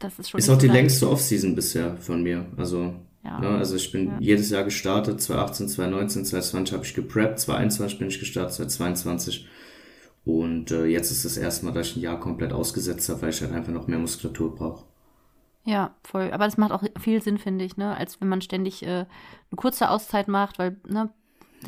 das 0.00 0.18
ist 0.18 0.30
schon. 0.30 0.38
Ist 0.38 0.48
auch 0.48 0.58
die 0.58 0.68
längste 0.68 1.10
Offseason 1.10 1.54
bisher 1.54 1.96
von 1.96 2.22
mir. 2.22 2.46
Also, 2.56 2.94
ja. 3.24 3.40
Ne, 3.40 3.48
also 3.48 3.76
ich 3.76 3.90
bin 3.90 4.06
ja. 4.08 4.16
jedes 4.20 4.50
Jahr 4.50 4.64
gestartet. 4.64 5.20
2018, 5.20 5.68
2019, 5.68 6.24
2020 6.24 6.74
habe 6.74 6.84
ich 6.84 6.94
gepreppt. 6.94 7.40
2021 7.40 7.98
bin 7.98 8.08
ich 8.08 8.20
gestartet, 8.20 8.54
2022. 8.54 9.48
Und 10.24 10.72
äh, 10.72 10.86
jetzt 10.86 11.10
ist 11.10 11.24
es 11.24 11.36
erstmal, 11.36 11.72
dass 11.72 11.88
ich 11.88 11.96
ein 11.96 12.00
Jahr 12.00 12.18
komplett 12.18 12.52
ausgesetzt 12.52 13.08
habe, 13.08 13.22
weil 13.22 13.30
ich 13.30 13.40
halt 13.40 13.52
einfach 13.52 13.72
noch 13.72 13.86
mehr 13.86 13.98
Muskulatur 13.98 14.54
brauche. 14.54 14.84
Ja, 15.64 15.94
voll. 16.02 16.30
Aber 16.32 16.44
das 16.44 16.56
macht 16.56 16.72
auch 16.72 16.82
viel 17.00 17.22
Sinn, 17.22 17.38
finde 17.38 17.64
ich, 17.64 17.76
ne? 17.76 17.96
Als 17.96 18.20
wenn 18.20 18.28
man 18.28 18.40
ständig 18.40 18.82
äh, 18.82 18.86
eine 18.86 19.06
kurze 19.56 19.90
Auszeit 19.90 20.28
macht, 20.28 20.58
weil, 20.58 20.76
ne? 20.88 21.10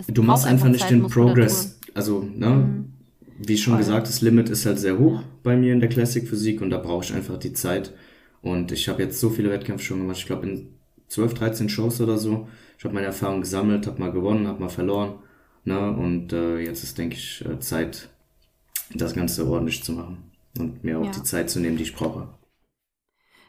du 0.06 0.22
machst 0.22 0.46
einfach 0.46 0.68
nicht 0.68 0.82
Zeit, 0.82 0.90
den 0.90 1.06
Progress. 1.08 1.78
Also, 1.94 2.20
ne? 2.20 2.48
Mhm. 2.50 2.92
Wie 3.38 3.56
schon 3.56 3.74
voll. 3.74 3.78
gesagt, 3.78 4.08
das 4.08 4.20
Limit 4.20 4.48
ist 4.48 4.66
halt 4.66 4.78
sehr 4.78 4.98
hoch 4.98 5.22
bei 5.42 5.56
mir 5.56 5.72
in 5.72 5.80
der 5.80 5.88
Classic 5.88 6.26
Physik 6.28 6.60
und 6.60 6.70
da 6.70 6.78
brauche 6.78 7.04
ich 7.04 7.14
einfach 7.14 7.38
die 7.38 7.52
Zeit. 7.52 7.92
Und 8.42 8.72
ich 8.72 8.88
habe 8.88 9.02
jetzt 9.02 9.20
so 9.20 9.30
viele 9.30 9.50
Wettkämpfe 9.50 9.84
schon 9.84 10.00
gemacht. 10.00 10.18
Ich 10.18 10.26
glaube 10.26 10.48
in 10.48 10.74
12, 11.08 11.34
13 11.34 11.68
Shows 11.68 12.00
oder 12.00 12.18
so. 12.18 12.48
Ich 12.76 12.84
habe 12.84 12.94
meine 12.94 13.06
Erfahrung 13.06 13.40
gesammelt, 13.40 13.86
habe 13.86 14.00
mal 14.00 14.12
gewonnen, 14.12 14.46
habe 14.46 14.60
mal 14.60 14.68
verloren. 14.68 15.18
Ne? 15.64 15.90
Und 15.90 16.32
äh, 16.32 16.58
jetzt 16.58 16.84
ist, 16.84 16.98
denke 16.98 17.16
ich, 17.16 17.44
äh, 17.44 17.58
Zeit, 17.58 18.08
das 18.94 19.14
Ganze 19.14 19.46
ordentlich 19.48 19.82
zu 19.82 19.92
machen. 19.92 20.30
Und 20.58 20.84
mir 20.84 20.98
auch 20.98 21.04
ja. 21.04 21.10
die 21.10 21.22
Zeit 21.22 21.50
zu 21.50 21.60
nehmen, 21.60 21.76
die 21.76 21.82
ich 21.82 21.94
brauche. 21.94 22.28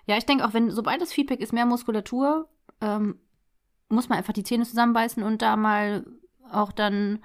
Ja, 0.06 0.17
ich 0.17 0.25
denke 0.25 0.45
auch, 0.45 0.54
wenn, 0.54 0.71
sobald 0.71 1.02
das 1.02 1.13
Feedback 1.13 1.39
ist, 1.39 1.54
mehr 1.54 1.65
Muskulatur, 1.65 2.49
ähm, 2.82 3.19
muss 3.89 4.10
man 4.10 4.17
einfach 4.17 4.34
die 4.34 4.43
Zähne 4.43 4.65
zusammenbeißen 4.65 5.23
und 5.23 5.41
da 5.41 5.56
mal 5.56 6.06
auch 6.52 6.71
dann 6.71 7.19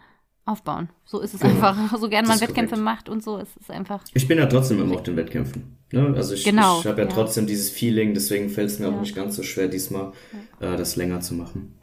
aufbauen. 0.46 0.88
So 1.04 1.20
ist 1.20 1.35
es 1.35 1.40
genau. 1.40 1.54
einfach. 1.54 1.98
So 1.98 2.09
gern 2.09 2.26
man 2.26 2.40
Wettkämpfe 2.40 2.76
korrekt. 2.76 2.85
macht 2.85 3.09
und 3.09 3.22
so 3.22 3.38
ist 3.38 3.57
es 3.61 3.70
einfach. 3.70 4.02
Ich 4.14 4.28
bin 4.28 4.38
ja 4.38 4.46
trotzdem 4.46 4.80
immer 4.80 4.96
auf 4.96 5.02
den 5.02 5.16
Wettkämpfen. 5.16 5.76
Ne? 5.92 6.12
Also 6.16 6.35
ich, 6.35 6.44
genau, 6.44 6.80
ich 6.80 6.87
habe 6.87 7.02
ja, 7.02 7.09
ja, 7.09 7.12
trotzdem 7.12 7.46
dieses 7.46 7.70
Feeling, 7.70 8.14
deswegen 8.14 8.50
fällt 8.50 8.70
es 8.70 8.78
mir 8.78 8.88
ja. 8.88 8.94
auch 8.94 9.00
nicht 9.00 9.14
ganz 9.14 9.37
so 9.37 9.42
schwer, 9.42 9.68
diesmal 9.68 10.12
äh, 10.61 10.76
das 10.76 10.96
länger 10.96 11.20
zu 11.20 11.35
machen. 11.35 11.78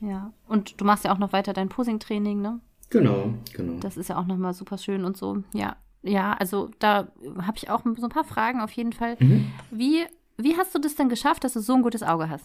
Ja, 0.00 0.32
und 0.48 0.80
du 0.80 0.84
machst 0.84 1.04
ja 1.04 1.12
auch 1.12 1.18
noch 1.18 1.32
weiter 1.32 1.52
dein 1.52 1.68
Posing-Training, 1.68 2.40
ne? 2.42 2.60
Genau, 2.90 3.34
genau. 3.54 3.80
Das 3.80 3.96
ist 3.96 4.08
ja 4.08 4.18
auch 4.18 4.26
nochmal 4.26 4.52
super 4.52 4.78
schön 4.78 5.04
und 5.04 5.16
so. 5.16 5.42
Ja, 5.54 5.76
ja, 6.02 6.34
also 6.34 6.70
da 6.78 7.08
habe 7.38 7.56
ich 7.56 7.70
auch 7.70 7.82
so 7.96 8.06
ein 8.06 8.10
paar 8.10 8.24
Fragen 8.24 8.60
auf 8.60 8.70
jeden 8.72 8.92
Fall. 8.92 9.16
Mhm. 9.18 9.46
Wie, 9.70 10.04
wie 10.36 10.56
hast 10.56 10.74
du 10.74 10.78
das 10.78 10.94
denn 10.94 11.08
geschafft, 11.08 11.44
dass 11.44 11.54
du 11.54 11.60
so 11.60 11.74
ein 11.74 11.82
gutes 11.82 12.02
Auge 12.02 12.28
hast? 12.28 12.44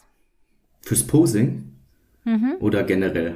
Fürs 0.81 1.05
Posing? 1.05 1.73
Mhm. 2.23 2.55
Oder 2.61 2.83
generell? 2.83 3.35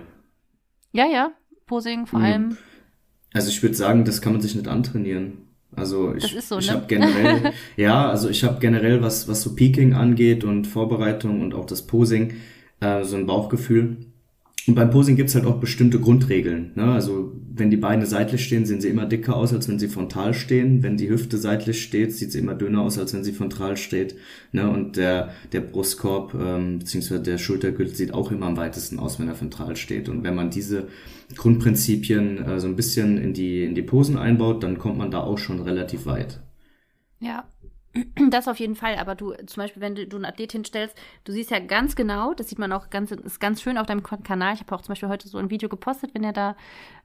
Ja, 0.94 1.06
ja, 1.06 1.32
Posing 1.66 2.06
vor 2.06 2.20
allem. 2.20 2.58
Also 3.34 3.50
ich 3.50 3.62
würde 3.64 3.76
sagen, 3.76 4.06
das 4.06 4.22
kann 4.22 4.34
man 4.34 4.42
sich 4.42 4.56
nicht 4.56 4.68
antrainieren. 4.68 5.40
Also 5.76 6.14
ich, 6.14 6.40
so, 6.42 6.60
ich 6.60 6.68
ne? 6.68 6.74
habe 6.74 6.86
generell, 6.88 7.54
ja, 7.78 8.10
also 8.10 8.30
ich 8.30 8.44
habe 8.44 8.60
generell, 8.60 9.02
was, 9.02 9.28
was 9.28 9.42
so 9.42 9.56
Peaking 9.56 9.94
angeht 9.94 10.44
und 10.44 10.66
Vorbereitung 10.68 11.42
und 11.42 11.56
auch 11.56 11.66
das 11.66 11.82
Posing, 11.88 12.36
äh, 12.80 13.04
so 13.04 13.16
ein 13.16 13.26
Bauchgefühl. 13.26 13.98
Und 14.66 14.76
beim 14.76 14.92
Posing 14.92 15.18
gibt's 15.18 15.36
halt 15.36 15.46
auch 15.46 15.60
bestimmte 15.60 16.00
Grundregeln. 16.00 16.72
Ne? 16.76 16.86
Also 16.86 17.34
wenn 17.54 17.70
die 17.70 17.78
Beine 17.78 18.06
seitlich 18.06 18.46
stehen, 18.46 18.66
sehen 18.66 18.80
sie 18.80 18.88
immer 18.88 19.06
dicker 19.06 19.36
aus, 19.36 19.54
als 19.54 19.68
wenn 19.68 19.78
sie 19.78 19.90
frontal 19.90 20.34
stehen. 20.34 20.84
Wenn 20.84 20.96
die 20.96 21.10
Hüfte 21.10 21.38
seitlich 21.38 21.84
steht, 21.84 22.14
sieht 22.14 22.32
sie 22.32 22.40
immer 22.40 22.56
dünner 22.56 22.82
aus, 22.82 22.98
als 22.98 23.14
wenn 23.14 23.26
sie 23.26 23.34
frontal 23.34 23.76
steht. 23.76 24.16
Ne? 24.54 24.70
Und 24.70 24.96
der, 24.96 25.34
der 25.52 25.60
Brustkorb 25.60 26.34
ähm, 26.34 26.80
bzw. 26.80 27.20
der 27.20 27.38
Schultergürtel 27.38 27.94
sieht 27.94 28.14
auch 28.14 28.32
immer 28.32 28.46
am 28.46 28.56
weitesten 28.56 29.00
aus, 29.00 29.20
wenn 29.20 29.28
er 29.28 29.36
frontal 29.36 29.76
steht. 29.76 30.08
Und 30.08 30.24
wenn 30.24 30.36
man 30.36 30.50
diese 30.50 30.88
Grundprinzipien 31.36 32.46
äh, 32.46 32.60
so 32.62 32.68
ein 32.68 32.78
bisschen 32.78 33.18
in 33.18 33.34
die, 33.34 33.66
in 33.66 33.76
die 33.76 33.82
Posen 33.82 34.18
einbaut, 34.18 34.64
dann 34.64 34.78
kommt 34.78 34.98
man 34.98 35.12
da 35.12 35.20
auch 35.20 35.38
schon 35.38 35.60
relativ 35.60 36.06
weit. 36.06 36.42
Ja, 37.20 37.46
das 38.30 38.48
auf 38.48 38.60
jeden 38.60 38.76
Fall, 38.76 38.96
aber 38.96 39.16
du, 39.16 39.34
zum 39.46 39.62
Beispiel, 39.62 39.82
wenn 39.82 39.96
du, 39.96 40.08
du 40.08 40.18
einen 40.18 40.26
Athlet 40.26 40.52
hinstellst, 40.52 40.96
du 41.26 41.32
siehst 41.32 41.52
ja 41.52 41.60
ganz 41.60 41.96
genau, 41.96 42.34
das 42.34 42.50
sieht 42.50 42.60
man 42.60 42.72
auch 42.72 42.90
ganz, 42.90 43.12
ist 43.12 43.40
ganz 43.40 43.62
schön 43.62 43.78
auf 43.78 43.86
deinem 43.86 44.04
Kanal. 44.04 44.56
Ich 44.56 44.62
habe 44.62 44.76
auch 44.76 44.82
zum 44.82 44.94
Beispiel 44.94 45.10
heute 45.10 45.28
so 45.28 45.38
ein 45.38 45.50
Video 45.50 45.70
gepostet, 45.70 46.12
wenn 46.14 46.24
er 46.24 46.34
da 46.34 46.56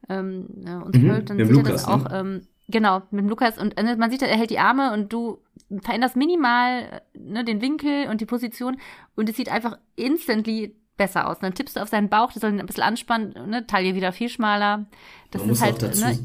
ähm, 0.09 0.47
äh, 0.65 0.75
uns 0.75 0.97
mhm, 0.97 1.11
hört, 1.11 1.31
dann 1.31 1.39
sieht 1.39 1.51
Lukas, 1.51 1.69
er 1.69 1.73
das 1.73 1.85
auch, 1.87 2.05
ne? 2.11 2.19
ähm, 2.19 2.41
genau, 2.69 3.03
mit 3.11 3.21
dem 3.21 3.29
Lukas 3.29 3.59
und 3.59 3.79
äh, 3.79 3.97
man 3.97 4.11
sieht, 4.11 4.23
er 4.23 4.37
hält 4.37 4.51
die 4.51 4.59
Arme 4.59 4.93
und 4.93 5.13
du 5.13 5.43
veränderst 5.83 6.17
minimal 6.17 7.03
äh, 7.15 7.19
ne, 7.19 7.45
den 7.45 7.61
Winkel 7.61 8.09
und 8.09 8.21
die 8.21 8.27
Position 8.27 8.79
und 9.15 9.29
es 9.29 9.37
sieht 9.37 9.51
einfach 9.51 9.79
instantly 9.97 10.75
besser 10.97 11.29
aus. 11.29 11.39
Dann 11.39 11.55
tippst 11.55 11.77
du 11.77 11.81
auf 11.81 11.89
seinen 11.89 12.09
Bauch, 12.09 12.33
der 12.33 12.41
soll 12.41 12.51
ihn 12.51 12.61
ein 12.61 12.67
bisschen 12.67 12.83
anspannen, 12.83 13.51
ne, 13.51 13.67
Taille 13.67 13.95
wieder 13.95 14.13
viel 14.13 14.31
schmaler. 14.31 14.87
Das 15.31 15.43
man 15.43 15.51
ist 15.51 15.63
halt, 15.63 15.83
ne, 15.83 16.19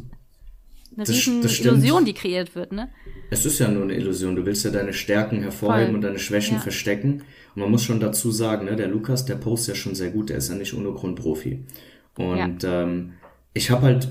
eine 0.95 1.05
das, 1.05 1.09
riesen 1.09 1.41
das 1.41 1.59
Illusion, 1.59 2.05
die 2.05 2.13
kreiert 2.13 2.55
wird, 2.55 2.71
ne? 2.71 2.89
Es 3.33 3.47
ist 3.47 3.57
ja 3.57 3.67
nur 3.67 3.83
eine 3.83 3.95
Illusion. 3.95 4.35
Du 4.35 4.45
willst 4.45 4.63
ja 4.63 4.69
deine 4.69 4.93
Stärken 4.93 5.41
hervorheben 5.41 5.87
Voll. 5.87 5.95
und 5.95 6.01
deine 6.01 6.19
Schwächen 6.19 6.57
ja. 6.57 6.61
verstecken. 6.61 7.23
Und 7.55 7.61
man 7.61 7.71
muss 7.71 7.83
schon 7.83 7.99
dazu 7.99 8.29
sagen, 8.29 8.65
ne, 8.65 8.75
der 8.75 8.87
Lukas, 8.87 9.25
der 9.25 9.35
postet 9.35 9.75
ja 9.75 9.81
schon 9.81 9.95
sehr 9.95 10.11
gut. 10.11 10.29
Der 10.29 10.37
ist 10.37 10.49
ja 10.49 10.55
nicht 10.55 10.75
ohne 10.75 10.91
Grund 10.91 11.19
Profi. 11.19 11.65
Und 12.15 12.61
ja. 12.61 12.83
ähm, 12.83 13.13
ich 13.55 13.71
habe 13.71 13.81
halt, 13.81 14.09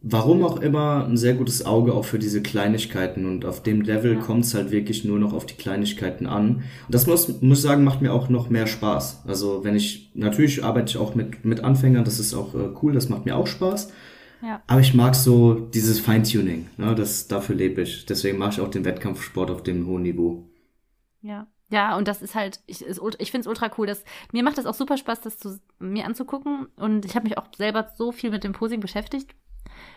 warum 0.00 0.42
auch 0.44 0.60
immer, 0.60 1.04
ein 1.06 1.18
sehr 1.18 1.34
gutes 1.34 1.66
Auge 1.66 1.92
auch 1.92 2.06
für 2.06 2.18
diese 2.18 2.40
Kleinigkeiten. 2.40 3.26
Und 3.26 3.44
auf 3.44 3.62
dem 3.62 3.82
Level 3.82 4.14
ja. 4.14 4.20
kommt 4.20 4.46
es 4.46 4.54
halt 4.54 4.70
wirklich 4.70 5.04
nur 5.04 5.18
noch 5.18 5.34
auf 5.34 5.44
die 5.44 5.56
Kleinigkeiten 5.56 6.26
an. 6.26 6.62
Und 6.86 6.94
das 6.94 7.06
muss, 7.06 7.42
muss 7.42 7.58
ich 7.58 7.64
sagen, 7.64 7.84
macht 7.84 8.00
mir 8.00 8.14
auch 8.14 8.30
noch 8.30 8.48
mehr 8.48 8.66
Spaß. 8.66 9.24
Also 9.26 9.62
wenn 9.62 9.76
ich, 9.76 10.10
natürlich 10.14 10.64
arbeite 10.64 10.88
ich 10.88 10.96
auch 10.96 11.14
mit, 11.14 11.44
mit 11.44 11.62
Anfängern, 11.62 12.04
das 12.04 12.18
ist 12.18 12.32
auch 12.32 12.54
äh, 12.54 12.70
cool, 12.82 12.94
das 12.94 13.10
macht 13.10 13.26
mir 13.26 13.36
auch 13.36 13.46
Spaß. 13.46 13.92
Ja. 14.44 14.62
Aber 14.66 14.80
ich 14.80 14.92
mag 14.92 15.14
so 15.14 15.54
dieses 15.54 16.00
Feintuning. 16.00 16.68
Ne? 16.76 16.94
Das, 16.94 17.28
dafür 17.28 17.56
lebe 17.56 17.80
ich. 17.80 18.04
Deswegen 18.04 18.36
mache 18.36 18.50
ich 18.50 18.60
auch 18.60 18.68
den 18.68 18.84
Wettkampfsport 18.84 19.50
auf 19.50 19.62
dem 19.62 19.86
hohen 19.86 20.02
Niveau. 20.02 20.44
Ja. 21.22 21.46
Ja, 21.70 21.96
und 21.96 22.06
das 22.06 22.20
ist 22.20 22.34
halt, 22.34 22.60
ich, 22.66 22.84
ich 22.86 23.30
finde 23.30 23.40
es 23.40 23.46
ultra 23.46 23.70
cool. 23.78 23.86
Dass, 23.86 24.04
mir 24.32 24.42
macht 24.42 24.58
das 24.58 24.66
auch 24.66 24.74
super 24.74 24.98
Spaß, 24.98 25.22
das 25.22 25.38
zu, 25.38 25.58
mir 25.78 26.04
anzugucken. 26.04 26.66
Und 26.76 27.06
ich 27.06 27.16
habe 27.16 27.24
mich 27.24 27.38
auch 27.38 27.46
selber 27.56 27.90
so 27.96 28.12
viel 28.12 28.30
mit 28.30 28.44
dem 28.44 28.52
Posing 28.52 28.80
beschäftigt, 28.80 29.34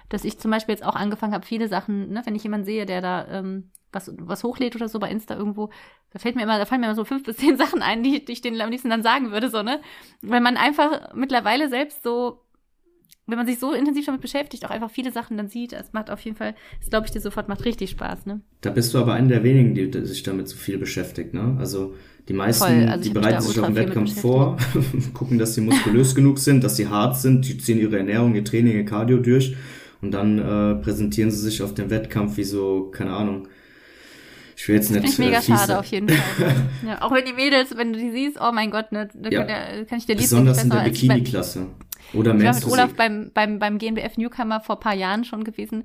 dass 0.08 0.24
ich 0.24 0.40
zum 0.40 0.50
Beispiel 0.50 0.74
jetzt 0.74 0.86
auch 0.86 0.96
angefangen 0.96 1.34
habe, 1.34 1.46
viele 1.46 1.68
Sachen, 1.68 2.10
ne, 2.10 2.22
wenn 2.24 2.36
ich 2.36 2.44
jemanden 2.44 2.66
sehe, 2.66 2.86
der 2.86 3.02
da 3.02 3.28
ähm, 3.28 3.70
was, 3.92 4.12
was 4.18 4.44
hochlädt 4.44 4.76
oder 4.78 4.88
so 4.88 4.98
bei 4.98 5.12
Insta 5.12 5.36
irgendwo, 5.36 5.70
da 6.12 6.20
fällt 6.20 6.36
mir 6.36 6.44
immer, 6.44 6.58
da 6.58 6.66
fallen 6.66 6.82
mir 6.82 6.88
immer 6.88 6.96
so 6.96 7.04
fünf 7.06 7.24
bis 7.26 7.38
zehn 7.38 7.58
Sachen 7.58 7.82
ein, 7.82 8.02
die, 8.02 8.24
die 8.24 8.32
ich 8.32 8.42
denen 8.42 8.62
am 8.62 8.72
liebsten 8.72 8.90
dann 8.90 9.04
sagen 9.04 9.32
würde, 9.32 9.50
so, 9.50 9.62
ne? 9.62 9.82
Weil 10.22 10.42
man 10.42 10.56
einfach 10.56 11.14
mittlerweile 11.14 11.70
selbst 11.70 12.02
so 12.02 12.47
wenn 13.28 13.38
man 13.38 13.46
sich 13.46 13.60
so 13.60 13.74
intensiv 13.74 14.06
damit 14.06 14.22
beschäftigt, 14.22 14.66
auch 14.66 14.70
einfach 14.70 14.90
viele 14.90 15.12
Sachen 15.12 15.38
dann 15.38 15.50
sieht, 15.50 15.74
es 15.74 15.92
macht 15.92 16.10
auf 16.10 16.22
jeden 16.22 16.38
Fall, 16.38 16.56
das 16.80 16.90
glaube 16.90 17.06
ich 17.06 17.12
dir 17.12 17.20
sofort, 17.20 17.50
macht 17.50 17.66
richtig 17.66 17.92
Spaß, 17.92 18.26
ne? 18.26 18.40
Da 18.62 18.70
bist 18.70 18.94
du 18.94 19.00
aber 19.00 19.14
einer 19.14 19.28
der 19.28 19.44
wenigen, 19.44 19.76
die 19.76 20.06
sich 20.06 20.24
damit 20.24 20.48
so 20.48 20.56
viel 20.56 20.78
beschäftigt, 20.78 21.34
ne? 21.34 21.58
Also 21.60 21.94
die 22.30 22.34
meisten, 22.34 22.88
also 22.90 23.04
die 23.04 23.10
bereiten 23.10 23.42
sich 23.42 23.60
auf 23.60 23.68
den 23.68 23.76
Wettkampf 23.76 24.20
vor, 24.20 24.58
gucken, 25.14 25.38
dass 25.38 25.56
sie 25.56 25.62
muskulös 25.62 26.16
genug 26.16 26.40
sind, 26.40 26.64
dass 26.64 26.78
sie 26.78 26.88
hart 26.88 27.18
sind, 27.18 27.48
die 27.48 27.58
ziehen 27.58 27.80
ihre 27.80 27.98
Ernährung, 27.98 28.34
ihr 28.36 28.46
Training, 28.46 28.74
ihr 28.74 28.86
Cardio 28.86 29.18
durch 29.18 29.56
und 30.02 30.12
dann 30.12 30.40
äh, 30.40 30.76
präsentieren 30.82 31.32
sie 31.32 31.40
sich 31.40 31.62
auf 31.62 31.74
dem 31.74 31.90
Wettkampf 31.90 32.38
wie 32.38 32.44
so, 32.44 32.92
keine 32.92 33.12
Ahnung, 33.12 33.48
ich 34.56 34.68
will 34.68 34.76
jetzt 34.76 34.90
nicht. 34.90 35.02
Finde 35.02 35.12
ich 35.12 35.20
mega 35.20 35.38
äh, 35.38 35.42
schade 35.42 35.78
auf 35.78 35.86
jeden 35.86 36.10
Fall. 36.10 36.56
ja, 36.88 37.02
auch 37.02 37.12
wenn 37.12 37.26
die 37.26 37.34
Mädels, 37.34 37.78
wenn 37.78 37.94
du 37.94 38.00
die 38.00 38.10
siehst, 38.10 38.40
oh 38.42 38.52
mein 38.52 38.72
Gott, 38.72 38.92
ne, 38.92 39.08
da 39.14 39.30
ja. 39.30 39.44
kann, 39.44 40.00
ich 40.00 40.08
dir 40.08 40.14
lieben. 40.14 40.24
Besonders 40.24 40.64
in 40.64 40.70
der 40.72 40.80
Bikini-Klasse. 40.80 41.68
Oder 42.14 42.36
ich 42.36 42.44
war 42.44 42.54
mit 42.54 42.66
Olaf 42.66 42.94
beim, 42.94 43.32
beim, 43.34 43.60
beim 43.60 43.78
GNBF 43.78 44.18
Newcomer 44.18 44.62
vor 44.62 44.80
paar 44.80 44.94
Jahren 44.94 45.26
schon 45.26 45.44
gewesen. 45.44 45.84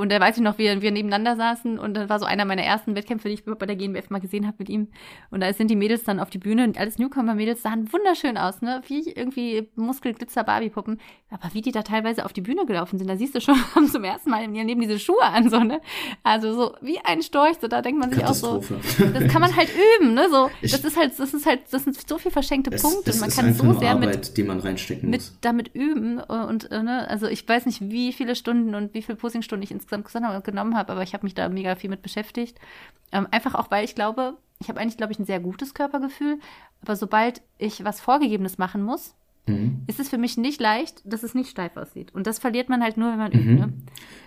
Und 0.00 0.10
da 0.10 0.18
weiß 0.18 0.38
ich 0.38 0.42
noch, 0.42 0.56
wie 0.56 0.80
wir 0.80 0.90
nebeneinander 0.92 1.36
saßen 1.36 1.78
und 1.78 1.92
das 1.92 2.08
war 2.08 2.18
so 2.18 2.24
einer 2.24 2.46
meiner 2.46 2.62
ersten 2.62 2.96
Wettkämpfe, 2.96 3.28
die 3.28 3.34
ich 3.34 3.44
bei 3.44 3.66
der 3.66 3.76
GNBF 3.76 4.08
mal 4.08 4.18
gesehen 4.18 4.46
habe 4.46 4.56
mit 4.58 4.70
ihm. 4.70 4.88
Und 5.30 5.40
da 5.40 5.52
sind 5.52 5.70
die 5.70 5.76
Mädels 5.76 6.04
dann 6.04 6.20
auf 6.20 6.30
die 6.30 6.38
Bühne 6.38 6.64
und 6.64 6.78
alles 6.78 6.96
Newcomer-Mädels 6.96 7.60
sahen 7.60 7.92
wunderschön 7.92 8.38
aus, 8.38 8.62
ne? 8.62 8.80
Wie 8.86 9.10
irgendwie 9.10 9.68
Muskelglitzer-Barbie-Puppen. 9.76 10.98
Aber 11.28 11.52
wie 11.52 11.60
die 11.60 11.70
da 11.70 11.82
teilweise 11.82 12.24
auf 12.24 12.32
die 12.32 12.40
Bühne 12.40 12.64
gelaufen 12.64 12.98
sind, 12.98 13.08
da 13.08 13.16
siehst 13.16 13.34
du 13.34 13.42
schon, 13.42 13.56
haben 13.74 13.88
zum 13.88 14.02
ersten 14.02 14.30
Mal 14.30 14.42
in 14.42 14.54
ihrem 14.54 14.68
Leben 14.68 14.80
diese 14.80 14.98
Schuhe 14.98 15.22
an, 15.22 15.50
so, 15.50 15.60
ne? 15.60 15.82
Also 16.22 16.54
so 16.54 16.74
wie 16.80 16.98
ein 17.04 17.20
Storch, 17.20 17.58
so 17.60 17.68
da 17.68 17.82
denkt 17.82 18.00
man 18.00 18.10
sich 18.10 18.24
auch 18.24 18.32
so, 18.32 18.64
das 19.12 19.28
kann 19.30 19.42
man 19.42 19.54
halt 19.54 19.68
üben, 19.68 20.14
ne? 20.14 20.28
So, 20.30 20.50
ich, 20.62 20.72
das 20.72 20.82
ist 20.82 20.96
halt, 20.96 21.18
das 21.18 21.34
ist 21.34 21.44
halt, 21.44 21.60
das 21.70 21.84
sind 21.84 22.08
so 22.08 22.16
viel 22.16 22.30
verschenkte 22.30 22.70
es, 22.74 22.80
Punkte. 22.80 23.12
und 23.12 23.20
man 23.20 23.28
kann 23.28 23.52
so 23.52 23.78
sehr 23.78 23.90
Arbeit, 23.90 24.16
mit, 24.16 24.36
die 24.38 24.44
man 24.44 24.60
reinstecken 24.60 25.10
mit, 25.10 25.30
damit 25.42 25.74
üben 25.74 26.20
und, 26.20 26.70
ne? 26.70 27.06
Also 27.06 27.26
ich 27.26 27.46
weiß 27.46 27.66
nicht, 27.66 27.82
wie 27.82 28.14
viele 28.14 28.34
Stunden 28.34 28.74
und 28.74 28.94
wie 28.94 29.02
viele 29.02 29.16
Posingstunden 29.16 29.62
ich 29.62 29.70
insgesamt 29.70 29.89
insgesamt 29.96 30.44
genommen 30.44 30.76
habe, 30.76 30.92
aber 30.92 31.02
ich 31.02 31.14
habe 31.14 31.24
mich 31.24 31.34
da 31.34 31.48
mega 31.48 31.76
viel 31.76 31.90
mit 31.90 32.02
beschäftigt. 32.02 32.58
Ähm, 33.12 33.26
einfach 33.30 33.54
auch, 33.54 33.70
weil 33.70 33.84
ich 33.84 33.94
glaube, 33.94 34.34
ich 34.60 34.68
habe 34.68 34.78
eigentlich, 34.80 34.96
glaube 34.96 35.12
ich, 35.12 35.18
ein 35.18 35.24
sehr 35.24 35.40
gutes 35.40 35.74
Körpergefühl, 35.74 36.38
aber 36.82 36.96
sobald 36.96 37.42
ich 37.58 37.84
was 37.84 38.00
Vorgegebenes 38.00 38.58
machen 38.58 38.82
muss, 38.82 39.14
mhm. 39.46 39.82
ist 39.86 40.00
es 40.00 40.08
für 40.08 40.18
mich 40.18 40.36
nicht 40.36 40.60
leicht, 40.60 41.02
dass 41.04 41.22
es 41.22 41.34
nicht 41.34 41.50
steif 41.50 41.76
aussieht. 41.76 42.14
Und 42.14 42.26
das 42.26 42.38
verliert 42.38 42.68
man 42.68 42.82
halt 42.82 42.96
nur, 42.96 43.10
wenn 43.10 43.18
man 43.18 43.32
mhm. 43.32 43.38
übt. 43.38 43.54
Ne? 43.54 43.72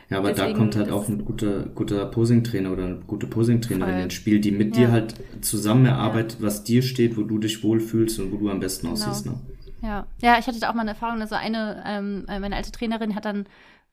Ja, 0.10 0.18
aber 0.20 0.30
Deswegen 0.30 0.54
da 0.54 0.58
kommt 0.58 0.76
halt 0.76 0.92
auch 0.92 1.08
ein 1.08 1.24
guter, 1.26 1.66
guter 1.68 2.06
Posing-Trainer 2.06 2.72
oder 2.72 2.86
eine 2.86 2.96
gute 3.08 3.28
Posing-Trainerin 3.28 4.00
ins 4.00 4.14
Spiel, 4.14 4.40
die 4.40 4.52
mit 4.52 4.76
ja. 4.76 4.88
dir 4.88 4.92
halt 4.92 5.16
zusammen 5.42 5.86
erarbeitet, 5.86 6.40
ja. 6.40 6.46
was 6.46 6.64
dir 6.64 6.82
steht, 6.82 7.18
wo 7.18 7.24
du 7.24 7.38
dich 7.38 7.64
wohlfühlst 7.64 8.20
und 8.20 8.32
wo 8.32 8.38
du 8.38 8.50
am 8.50 8.60
besten 8.60 8.88
genau. 8.88 8.94
aussiehst. 8.94 9.26
Ne? 9.26 9.40
Ja. 9.82 10.08
ja, 10.22 10.40
ich 10.40 10.48
hatte 10.48 10.60
da 10.60 10.70
auch 10.70 10.74
mal 10.74 10.82
eine 10.82 10.92
Erfahrung, 10.92 11.20
also 11.20 11.36
eine, 11.36 11.84
ähm, 11.86 12.24
meine 12.28 12.56
alte 12.56 12.72
Trainerin 12.72 13.16
hat 13.16 13.26
dann 13.26 13.46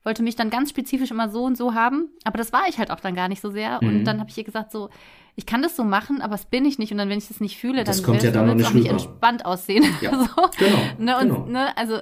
wollte 0.03 0.23
mich 0.23 0.35
dann 0.35 0.49
ganz 0.49 0.69
spezifisch 0.69 1.11
immer 1.11 1.29
so 1.29 1.43
und 1.43 1.57
so 1.57 1.73
haben, 1.73 2.09
aber 2.23 2.37
das 2.37 2.53
war 2.53 2.67
ich 2.67 2.77
halt 2.77 2.91
auch 2.91 2.99
dann 2.99 3.15
gar 3.15 3.29
nicht 3.29 3.41
so 3.41 3.51
sehr. 3.51 3.79
Mhm. 3.81 3.89
Und 3.89 4.03
dann 4.05 4.19
habe 4.19 4.29
ich 4.29 4.37
ihr 4.37 4.43
gesagt, 4.43 4.71
so, 4.71 4.89
ich 5.35 5.45
kann 5.45 5.61
das 5.61 5.75
so 5.75 5.83
machen, 5.83 6.21
aber 6.21 6.35
es 6.35 6.45
bin 6.45 6.65
ich 6.65 6.79
nicht. 6.79 6.91
Und 6.91 6.97
dann, 6.97 7.09
wenn 7.09 7.17
ich 7.17 7.27
das 7.27 7.39
nicht 7.39 7.57
fühle, 7.57 7.83
das 7.83 7.97
dann 7.97 8.05
kommt 8.05 8.23
ja 8.23 8.31
dann 8.31 8.49
auch 8.49 8.55
nicht, 8.55 8.73
nicht 8.73 8.89
entspannt 8.89 9.45
aussehen. 9.45 9.85
Ja, 10.01 10.11
so. 10.35 10.49
genau, 10.57 10.77
ne, 10.97 11.17
und, 11.17 11.29
genau. 11.29 11.45
Ne, 11.45 11.77
also 11.77 11.99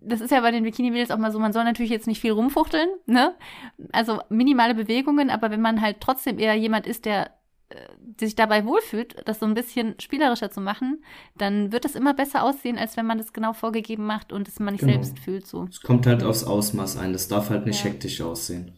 das 0.00 0.20
ist 0.20 0.30
ja 0.30 0.40
bei 0.40 0.52
den 0.52 0.62
Bikini-Mädels 0.62 1.10
auch 1.10 1.18
mal 1.18 1.32
so, 1.32 1.38
man 1.38 1.52
soll 1.52 1.64
natürlich 1.64 1.90
jetzt 1.90 2.06
nicht 2.06 2.20
viel 2.20 2.30
rumfuchteln, 2.30 2.88
ne? 3.06 3.34
Also 3.92 4.20
minimale 4.28 4.74
Bewegungen, 4.74 5.30
aber 5.30 5.50
wenn 5.50 5.60
man 5.60 5.80
halt 5.80 5.96
trotzdem 6.00 6.38
eher 6.38 6.54
jemand 6.54 6.86
ist, 6.86 7.06
der 7.06 7.30
sich 8.18 8.36
dabei 8.36 8.64
wohlfühlt, 8.64 9.16
das 9.26 9.40
so 9.40 9.46
ein 9.46 9.54
bisschen 9.54 9.94
spielerischer 10.00 10.50
zu 10.50 10.60
machen, 10.60 11.02
dann 11.36 11.72
wird 11.72 11.84
es 11.84 11.96
immer 11.96 12.14
besser 12.14 12.44
aussehen, 12.44 12.78
als 12.78 12.96
wenn 12.96 13.06
man 13.06 13.18
das 13.18 13.32
genau 13.32 13.52
vorgegeben 13.52 14.06
macht 14.06 14.32
und 14.32 14.46
es 14.48 14.60
man 14.60 14.74
nicht 14.74 14.82
genau. 14.82 14.92
selbst 14.92 15.18
fühlt 15.18 15.46
so. 15.46 15.64
Es 15.68 15.80
kommt 15.80 16.06
halt 16.06 16.22
aufs 16.22 16.44
Ausmaß 16.44 16.96
ein, 16.96 17.12
das 17.12 17.28
darf 17.28 17.50
halt 17.50 17.66
nicht 17.66 17.84
ja. 17.84 17.90
hektisch 17.90 18.20
aussehen. 18.20 18.72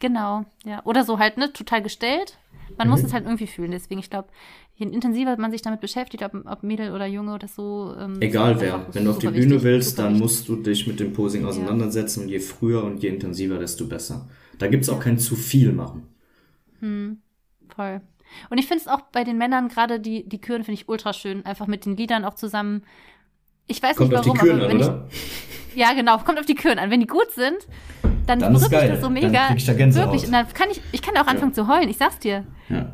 Genau, 0.00 0.44
ja. 0.64 0.84
Oder 0.84 1.04
so 1.04 1.18
halt, 1.18 1.38
ne, 1.38 1.52
total 1.52 1.82
gestellt. 1.82 2.38
Man 2.76 2.88
mhm. 2.88 2.92
muss 2.92 3.02
es 3.02 3.12
halt 3.12 3.24
irgendwie 3.24 3.46
fühlen. 3.46 3.72
Deswegen, 3.72 3.98
ich 3.98 4.10
glaube, 4.10 4.28
je 4.76 4.86
intensiver 4.86 5.36
man 5.36 5.50
sich 5.50 5.62
damit 5.62 5.80
beschäftigt, 5.80 6.22
ob, 6.22 6.34
ob 6.44 6.62
Mädel 6.62 6.92
oder 6.92 7.06
Junge 7.06 7.34
oder 7.34 7.48
so. 7.48 7.94
Ähm, 7.98 8.20
Egal 8.20 8.60
wer. 8.60 8.86
Wenn 8.92 9.06
du 9.06 9.10
auf 9.10 9.18
die 9.18 9.26
Bühne 9.26 9.56
wichtig, 9.56 9.62
willst, 9.62 9.98
dann 9.98 10.10
wichtig. 10.10 10.22
musst 10.22 10.48
du 10.48 10.56
dich 10.56 10.86
mit 10.86 11.00
dem 11.00 11.12
Posing 11.12 11.44
auseinandersetzen. 11.44 12.20
Ja. 12.20 12.24
Und 12.24 12.30
je 12.30 12.38
früher 12.40 12.84
und 12.84 13.02
je 13.02 13.08
intensiver, 13.08 13.58
desto 13.58 13.86
besser. 13.86 14.28
Da 14.58 14.68
gibt's 14.68 14.88
auch 14.88 15.00
kein 15.00 15.18
zu 15.18 15.34
viel 15.34 15.72
machen. 15.72 16.08
Hm 16.80 17.18
voll. 17.74 18.00
Und 18.50 18.58
ich 18.58 18.66
finde 18.66 18.82
es 18.82 18.88
auch 18.88 19.00
bei 19.12 19.24
den 19.24 19.38
Männern, 19.38 19.68
gerade 19.68 20.00
die, 20.00 20.28
die 20.28 20.40
Küren 20.40 20.64
finde 20.64 20.80
ich 20.80 20.88
ultra 20.88 21.12
schön, 21.12 21.44
einfach 21.46 21.66
mit 21.66 21.86
den 21.86 21.96
Liedern 21.96 22.24
auch 22.24 22.34
zusammen. 22.34 22.82
Ich 23.66 23.82
weiß 23.82 23.96
kommt 23.96 24.10
nicht 24.10 24.18
warum, 24.18 24.32
auf 24.32 24.38
die 24.38 24.46
Küren 24.46 24.60
aber 24.60 24.70
wenn 24.70 24.82
an, 24.82 24.88
oder? 24.88 25.08
ich. 25.10 25.76
Ja, 25.76 25.92
genau, 25.92 26.18
kommt 26.18 26.38
auf 26.38 26.46
die 26.46 26.54
Küren 26.54 26.78
an. 26.78 26.90
Wenn 26.90 27.00
die 27.00 27.06
gut 27.06 27.30
sind, 27.32 27.56
dann, 28.26 28.38
dann 28.40 28.52
berührt 28.52 28.70
mich 28.70 28.90
das 28.90 29.00
so 29.00 29.10
mega. 29.10 29.48
Dann 29.48 29.56
ich 29.56 29.66
da 29.66 29.74
Gänsehaut. 29.74 30.08
Wirklich. 30.08 30.26
Und 30.26 30.32
dann 30.32 30.48
kann 30.48 30.68
ich, 30.70 30.80
ich 30.92 31.02
kann 31.02 31.16
auch 31.16 31.26
anfangen 31.26 31.52
ja. 31.52 31.54
zu 31.54 31.68
heulen, 31.68 31.88
ich 31.88 31.96
sag's 31.96 32.18
dir. 32.18 32.44
Ja. 32.68 32.92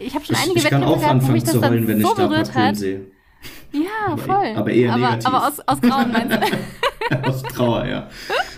Ich 0.00 0.14
habe 0.14 0.24
schon 0.24 0.36
einige 0.36 0.62
Wettkämpfe 0.62 0.98
gehabt, 0.98 1.28
wo 1.28 1.32
mich 1.32 1.44
das 1.44 1.60
heulen, 1.60 1.86
dann 1.86 2.00
so 2.00 2.14
berührt 2.14 2.54
hat. 2.54 2.76
Sehe. 2.76 3.06
Ja, 3.72 4.16
voll. 4.16 4.54
Aber 4.56 4.70
eher 4.70 4.92
aber, 4.92 5.00
negativ. 5.00 5.26
Aber 5.26 5.48
aus, 5.48 5.60
aus 5.60 5.80
Grauen 5.80 6.12
meinst 6.12 6.36
du? 6.36 7.22
aus 7.28 7.42
Trauer, 7.42 7.86
ja. 7.86 8.08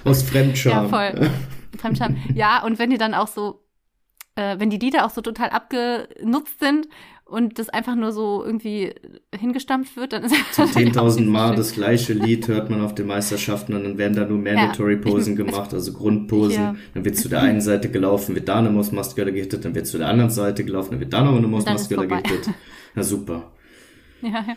Aus 0.05 0.23
Fremdscham. 0.23 0.85
Ja, 0.85 0.89
voll. 0.89 1.31
Fremdscham. 1.77 2.17
Ja, 2.35 2.63
und 2.63 2.79
wenn 2.79 2.91
die 2.91 2.99
dann 2.99 3.15
auch 3.15 3.29
so 3.29 3.68
äh, 4.39 4.61
wenn 4.61 4.71
die 4.71 4.79
Lieder 4.79 5.05
auch 5.05 5.11
so 5.11 5.21
total 5.21 5.51
abgenutzt 5.51 6.61
sind 6.61 6.89
und 7.25 7.59
das 7.59 7.69
einfach 7.69 7.97
nur 7.97 8.13
so 8.13 8.45
irgendwie 8.45 8.95
hingestampft 9.37 9.97
wird, 9.97 10.13
dann 10.13 10.23
ist 10.23 10.35
das 10.57 10.77
10.000 10.77 11.25
Mal 11.25 11.57
das 11.57 11.73
gleiche 11.73 12.13
Lied 12.13 12.47
hört 12.47 12.71
man 12.71 12.81
auf 12.81 12.95
den 12.95 13.09
Meisterschaften 13.09 13.75
und 13.75 13.83
dann 13.83 13.99
werden 13.99 14.15
da 14.15 14.25
nur 14.25 14.39
Mandatory 14.39 14.97
Posen 14.97 15.37
ja, 15.37 15.45
gemacht, 15.45 15.75
also 15.75 15.93
Grundposen. 15.93 16.63
Ja. 16.63 16.77
Dann 16.95 17.05
wird 17.05 17.17
zu 17.17 17.29
der 17.29 17.43
einen 17.43 17.61
Seite 17.61 17.91
gelaufen, 17.91 18.37
wird 18.37 18.49
da 18.49 18.61
eine 18.61 18.71
Muscular 18.71 19.33
gehittet, 19.33 19.65
dann 19.65 19.75
wird 19.75 19.89
zu 19.89 19.99
der 19.99 20.09
anderen 20.09 20.31
Seite 20.31 20.65
gelaufen, 20.65 20.93
dann 20.93 21.01
wird 21.01 21.13
da 21.13 21.25
noch 21.25 21.37
eine 21.37 21.49
Muscular 21.49 22.07
gehittet. 22.07 22.49
Na 22.95 23.03
super. 23.03 23.51
Ja, 24.23 24.29
ja. 24.31 24.57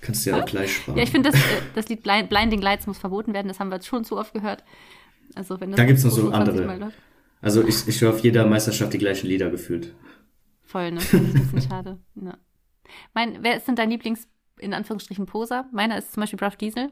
Kannst 0.00 0.26
du 0.26 0.30
ja 0.30 0.40
auch 0.40 0.44
gleich 0.44 0.74
sparen. 0.74 0.98
Ja, 0.98 1.04
ich 1.04 1.10
finde, 1.10 1.30
das, 1.30 1.40
äh, 1.40 1.62
das 1.74 1.88
Lied 1.88 2.02
Blinding 2.02 2.60
Lights 2.60 2.86
muss 2.86 2.98
verboten 2.98 3.32
werden, 3.32 3.48
das 3.48 3.60
haben 3.60 3.68
wir 3.68 3.76
jetzt 3.76 3.86
schon 3.86 4.04
zu 4.04 4.18
oft 4.18 4.34
gehört. 4.34 4.64
Also, 5.36 5.60
wenn 5.60 5.70
das 5.70 5.78
da 5.78 5.84
gibt's 5.84 6.04
noch 6.04 6.10
so 6.10 6.30
andere. 6.30 6.92
Also 7.40 7.66
ich, 7.66 7.88
ich 7.88 8.00
höre 8.00 8.10
auf 8.10 8.20
jeder 8.20 8.46
Meisterschaft 8.46 8.92
die 8.92 8.98
gleichen 8.98 9.26
Lieder 9.26 9.50
gefühlt. 9.50 9.94
Voll, 10.62 10.92
ne? 10.92 11.00
Das 11.00 11.12
ist 11.12 11.14
ein 11.14 11.32
bisschen 11.32 11.62
schade. 11.62 11.98
Ja. 12.14 12.38
Mein, 13.14 13.42
wer 13.42 13.56
ist 13.56 13.66
denn 13.66 13.76
dein 13.76 13.90
Lieblings, 13.90 14.28
in 14.58 14.74
Anführungsstrichen, 14.74 15.26
Poser? 15.26 15.68
Meiner 15.72 15.98
ist 15.98 16.12
zum 16.12 16.20
Beispiel 16.20 16.38
Bruff 16.38 16.56
Diesel. 16.56 16.90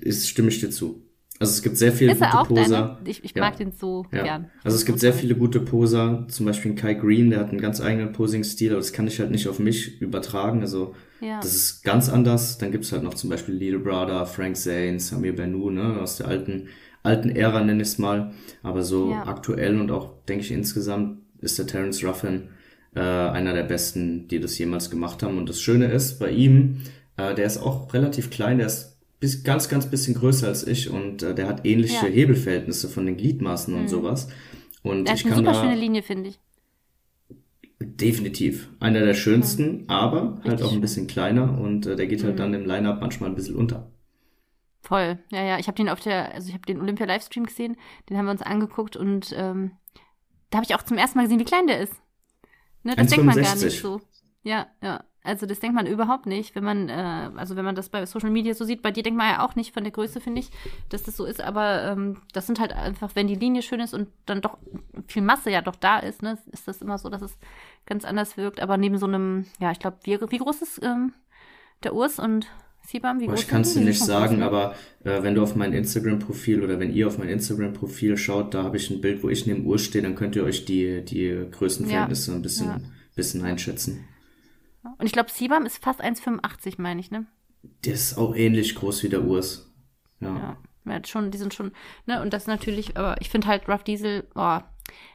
Ist, 0.00 0.28
stimme 0.28 0.48
ich 0.48 0.60
dir 0.60 0.70
zu. 0.70 1.02
Also 1.38 1.52
es 1.52 1.62
gibt 1.62 1.76
sehr 1.76 1.92
viele 1.92 2.12
ist 2.12 2.20
gute 2.20 2.44
Poser. 2.44 2.98
Ich, 3.04 3.22
ich 3.22 3.34
ja. 3.34 3.42
mag 3.42 3.56
den 3.56 3.72
so 3.72 4.06
ja. 4.10 4.22
gern. 4.22 4.50
Also 4.64 4.76
es 4.76 4.86
gibt 4.86 5.00
sehr 5.00 5.12
viele 5.12 5.34
gute 5.34 5.60
Poser, 5.60 6.26
zum 6.28 6.46
Beispiel 6.46 6.74
Kai 6.74 6.94
Green, 6.94 7.30
der 7.30 7.40
hat 7.40 7.50
einen 7.50 7.60
ganz 7.60 7.80
eigenen 7.80 8.12
Posing-Stil, 8.12 8.70
aber 8.70 8.80
das 8.80 8.92
kann 8.92 9.06
ich 9.06 9.20
halt 9.20 9.30
nicht 9.30 9.46
auf 9.46 9.58
mich 9.58 10.00
übertragen. 10.00 10.62
Also 10.62 10.94
ja. 11.20 11.38
das 11.40 11.54
ist 11.54 11.84
ganz 11.84 12.08
anders. 12.08 12.58
Dann 12.58 12.72
gibt's 12.72 12.90
halt 12.92 13.02
noch 13.02 13.14
zum 13.14 13.28
Beispiel 13.28 13.54
Little 13.54 13.80
Brother, 13.80 14.24
Frank 14.24 14.56
Zane, 14.56 14.98
Samir 14.98 15.36
Benu, 15.36 15.70
ne, 15.70 16.00
aus 16.00 16.16
der 16.16 16.28
alten 16.28 16.68
alten 17.06 17.30
Ära, 17.30 17.62
nenne 17.64 17.82
ich 17.82 17.88
es 17.88 17.98
mal. 17.98 18.32
Aber 18.62 18.82
so 18.82 19.10
ja. 19.10 19.26
aktuell 19.26 19.80
und 19.80 19.90
auch, 19.90 20.12
denke 20.28 20.44
ich, 20.44 20.50
insgesamt 20.50 21.20
ist 21.40 21.58
der 21.58 21.66
Terence 21.66 22.04
Ruffin 22.04 22.48
äh, 22.94 23.00
einer 23.00 23.52
der 23.52 23.62
besten, 23.62 24.28
die 24.28 24.40
das 24.40 24.58
jemals 24.58 24.90
gemacht 24.90 25.22
haben. 25.22 25.38
Und 25.38 25.48
das 25.48 25.60
Schöne 25.60 25.86
ist, 25.86 26.18
bei 26.18 26.30
ihm, 26.30 26.82
äh, 27.16 27.34
der 27.34 27.46
ist 27.46 27.58
auch 27.58 27.92
relativ 27.94 28.30
klein, 28.30 28.58
der 28.58 28.66
ist 28.66 28.96
bis, 29.20 29.44
ganz, 29.44 29.68
ganz 29.68 29.86
bisschen 29.86 30.14
größer 30.14 30.48
als 30.48 30.66
ich 30.66 30.90
und 30.90 31.22
äh, 31.22 31.34
der 31.34 31.46
hat 31.46 31.64
ähnliche 31.64 32.06
ja. 32.06 32.12
Hebelverhältnisse 32.12 32.88
von 32.88 33.06
den 33.06 33.16
Gliedmaßen 33.16 33.74
und 33.74 33.82
mhm. 33.82 33.88
sowas. 33.88 34.28
Und 34.82 35.06
der 35.06 35.14
ich 35.14 35.24
hat 35.24 35.30
kann 35.30 35.38
eine 35.38 35.48
super 35.48 35.62
da, 35.62 35.68
schöne 35.68 35.80
Linie, 35.80 36.02
finde 36.02 36.30
ich. 36.30 36.38
Definitiv. 37.78 38.68
Einer 38.80 39.00
der 39.00 39.14
schönsten, 39.14 39.84
aber 39.88 40.34
Richtig 40.36 40.50
halt 40.50 40.62
auch 40.62 40.72
ein 40.72 40.80
bisschen 40.80 41.06
kleiner 41.06 41.58
und 41.58 41.86
äh, 41.86 41.96
der 41.96 42.06
geht 42.06 42.24
halt 42.24 42.34
mhm. 42.34 42.38
dann 42.38 42.54
im 42.54 42.66
Line-Up 42.66 43.00
manchmal 43.00 43.30
ein 43.30 43.36
bisschen 43.36 43.56
unter. 43.56 43.90
Voll, 44.86 45.18
ja, 45.32 45.42
ja. 45.42 45.58
Ich 45.58 45.66
habe 45.66 45.74
den 45.74 45.88
auf 45.88 45.98
der, 45.98 46.32
also 46.32 46.46
ich 46.46 46.54
habe 46.54 46.64
den 46.64 46.80
Olympia-Livestream 46.80 47.46
gesehen, 47.46 47.76
den 48.08 48.16
haben 48.16 48.26
wir 48.26 48.30
uns 48.30 48.42
angeguckt 48.42 48.96
und 48.96 49.34
ähm, 49.36 49.72
da 50.50 50.58
habe 50.58 50.64
ich 50.64 50.76
auch 50.76 50.82
zum 50.84 50.96
ersten 50.96 51.18
Mal 51.18 51.24
gesehen, 51.24 51.40
wie 51.40 51.44
klein 51.44 51.66
der 51.66 51.80
ist. 51.80 51.92
Ne, 52.84 52.92
das 52.92 53.06
1, 53.06 53.10
denkt 53.10 53.26
man 53.26 53.42
gar 53.42 53.56
nicht 53.56 53.80
so. 53.80 54.00
Ja, 54.44 54.68
ja. 54.80 55.02
Also 55.24 55.44
das 55.44 55.58
denkt 55.58 55.74
man 55.74 55.88
überhaupt 55.88 56.26
nicht, 56.26 56.54
wenn 56.54 56.62
man, 56.62 56.88
äh, 56.88 57.30
also 57.34 57.56
wenn 57.56 57.64
man 57.64 57.74
das 57.74 57.88
bei 57.88 58.06
Social 58.06 58.30
Media 58.30 58.54
so 58.54 58.64
sieht. 58.64 58.80
Bei 58.80 58.92
dir 58.92 59.02
denkt 59.02 59.18
man 59.18 59.28
ja 59.28 59.44
auch 59.44 59.56
nicht 59.56 59.74
von 59.74 59.82
der 59.82 59.90
Größe, 59.90 60.20
finde 60.20 60.38
ich, 60.38 60.50
dass 60.88 61.02
das 61.02 61.16
so 61.16 61.24
ist. 61.24 61.40
Aber 61.40 61.82
ähm, 61.82 62.22
das 62.32 62.46
sind 62.46 62.60
halt 62.60 62.72
einfach, 62.72 63.16
wenn 63.16 63.26
die 63.26 63.34
Linie 63.34 63.62
schön 63.62 63.80
ist 63.80 63.92
und 63.92 64.08
dann 64.24 64.40
doch 64.40 64.56
viel 65.08 65.22
Masse 65.22 65.50
ja 65.50 65.62
doch 65.62 65.74
da 65.74 65.98
ist, 65.98 66.22
ne, 66.22 66.38
ist 66.52 66.68
das 66.68 66.80
immer 66.80 66.96
so, 66.98 67.08
dass 67.08 67.22
es 67.22 67.36
ganz 67.86 68.04
anders 68.04 68.36
wirkt. 68.36 68.60
Aber 68.60 68.76
neben 68.76 68.98
so 68.98 69.06
einem, 69.06 69.46
ja, 69.58 69.72
ich 69.72 69.80
glaube, 69.80 69.96
wie, 70.04 70.20
wie 70.30 70.38
groß 70.38 70.62
ist 70.62 70.80
ähm, 70.84 71.12
der 71.82 71.92
Urs 71.92 72.20
und 72.20 72.46
Sibam? 72.86 73.20
Wie 73.20 73.26
groß 73.26 73.40
ich 73.40 73.48
kann 73.48 73.62
es 73.62 73.74
dir 73.74 73.80
nicht 73.80 74.00
sagen, 74.00 74.42
aber 74.42 74.74
äh, 75.04 75.22
wenn 75.22 75.34
du 75.34 75.42
auf 75.42 75.56
mein 75.56 75.72
Instagram-Profil 75.72 76.62
oder 76.62 76.78
wenn 76.78 76.92
ihr 76.92 77.06
auf 77.06 77.18
mein 77.18 77.28
Instagram-Profil 77.28 78.16
schaut, 78.16 78.54
da 78.54 78.62
habe 78.62 78.76
ich 78.76 78.90
ein 78.90 79.00
Bild, 79.00 79.22
wo 79.22 79.28
ich 79.28 79.46
neben 79.46 79.66
Urs 79.66 79.82
stehe, 79.82 80.02
dann 80.02 80.14
könnt 80.14 80.36
ihr 80.36 80.44
euch 80.44 80.64
die, 80.64 81.04
die 81.04 81.46
Größenverhältnisse 81.50 82.30
ja. 82.30 82.36
ein 82.36 82.42
bisschen, 82.42 82.66
ja. 82.66 82.80
bisschen 83.14 83.42
einschätzen. 83.44 84.04
Und 84.98 85.06
ich 85.06 85.12
glaube, 85.12 85.30
Sibam 85.30 85.66
ist 85.66 85.82
fast 85.82 86.02
1,85, 86.02 86.74
meine 86.78 87.00
ich, 87.00 87.10
ne? 87.10 87.26
Der 87.84 87.94
ist 87.94 88.16
auch 88.16 88.36
ähnlich 88.36 88.74
groß 88.76 89.02
wie 89.02 89.08
der 89.08 89.24
Urs. 89.24 89.72
Ja. 90.20 90.28
ja. 90.28 90.56
Ja, 90.88 91.04
schon, 91.04 91.32
die 91.32 91.38
sind 91.38 91.52
schon, 91.52 91.72
ne, 92.06 92.22
und 92.22 92.32
das 92.32 92.46
natürlich, 92.46 92.96
aber 92.96 93.20
ich 93.20 93.28
finde 93.28 93.48
halt 93.48 93.68
Rough 93.68 93.82
Diesel, 93.82 94.28
oh, 94.36 94.60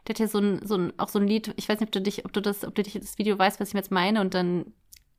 der 0.05 0.09
hat 0.09 0.19
ja 0.19 0.27
so 0.27 0.39
ein, 0.39 0.65
so 0.65 0.75
ein, 0.75 0.91
auch 0.97 1.07
so 1.07 1.17
ein 1.17 1.27
Lied, 1.27 1.53
ich 1.55 1.69
weiß 1.69 1.79
nicht, 1.79 1.87
ob 1.87 1.93
du 1.93 2.01
dich, 2.01 2.25
ob 2.25 2.33
du 2.33 2.41
das, 2.41 2.65
ob 2.65 2.75
du 2.75 2.83
dich 2.83 2.93
das 2.93 3.17
Video 3.17 3.39
weißt, 3.39 3.61
was 3.61 3.69
ich 3.69 3.73
jetzt 3.73 3.89
meine, 3.89 4.19
und 4.19 4.33
dann 4.33 4.73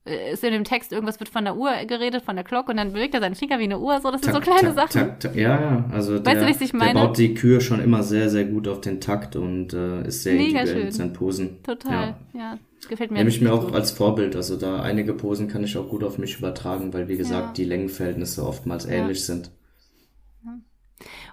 ist 0.04 0.42
in 0.42 0.52
dem 0.52 0.64
Text 0.64 0.92
irgendwas 0.92 1.20
wird 1.20 1.28
von 1.28 1.44
der 1.44 1.56
Uhr 1.56 1.70
geredet, 1.86 2.22
von 2.24 2.34
der 2.34 2.44
Glocke, 2.44 2.72
und 2.72 2.76
dann 2.76 2.92
bewegt 2.92 3.14
er 3.14 3.20
seinen 3.20 3.34
Finger 3.34 3.58
wie 3.58 3.64
eine 3.64 3.78
Uhr, 3.78 4.00
so, 4.00 4.10
das 4.10 4.22
sind 4.22 4.34
so 4.34 4.40
kleine 4.40 4.74
tak, 4.74 4.92
Sachen. 4.92 5.18
Tak, 5.20 5.36
ja, 5.36 5.60
ja, 5.60 5.84
also 5.92 6.14
weißt 6.14 6.40
der, 6.40 6.52
du, 6.52 6.64
ich 6.64 6.72
meine? 6.72 6.94
der 6.94 7.06
baut 7.06 7.18
die 7.18 7.34
Kühe 7.34 7.60
schon 7.60 7.80
immer 7.80 8.02
sehr, 8.02 8.28
sehr 8.28 8.44
gut 8.44 8.66
auf 8.66 8.80
den 8.80 9.00
Takt 9.00 9.36
und 9.36 9.72
äh, 9.72 10.06
ist 10.06 10.24
sehr 10.24 10.34
Mega 10.34 10.60
individuell 10.60 10.74
schön. 10.74 10.84
mit 10.84 10.94
seinen 10.94 11.12
Posen. 11.12 11.62
Total, 11.62 12.16
ja. 12.32 12.40
ja 12.40 12.58
gefällt 12.88 13.10
mir. 13.10 13.18
Nehme 13.18 13.30
ich 13.30 13.40
mir 13.40 13.52
auch 13.52 13.68
so. 13.68 13.74
als 13.74 13.92
Vorbild. 13.92 14.36
Also 14.36 14.56
da 14.56 14.82
einige 14.82 15.14
Posen 15.14 15.48
kann 15.48 15.64
ich 15.64 15.76
auch 15.76 15.88
gut 15.88 16.04
auf 16.04 16.18
mich 16.18 16.38
übertragen, 16.38 16.92
weil 16.92 17.08
wie 17.08 17.16
gesagt 17.16 17.46
ja. 17.46 17.52
die 17.52 17.64
Längenverhältnisse 17.64 18.44
oftmals 18.44 18.86
ja. 18.86 18.92
ähnlich 18.92 19.24
sind. 19.24 19.50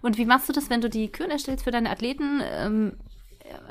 Und 0.01 0.17
wie 0.17 0.25
machst 0.25 0.47
du 0.47 0.53
das, 0.53 0.69
wenn 0.69 0.81
du 0.81 0.89
die 0.89 1.11
Kühe 1.11 1.29
erstellst 1.29 1.65
für 1.65 1.71
deine 1.71 1.89
Athleten? 1.89 2.41
Ähm, 2.41 2.93
äh, 2.93 3.08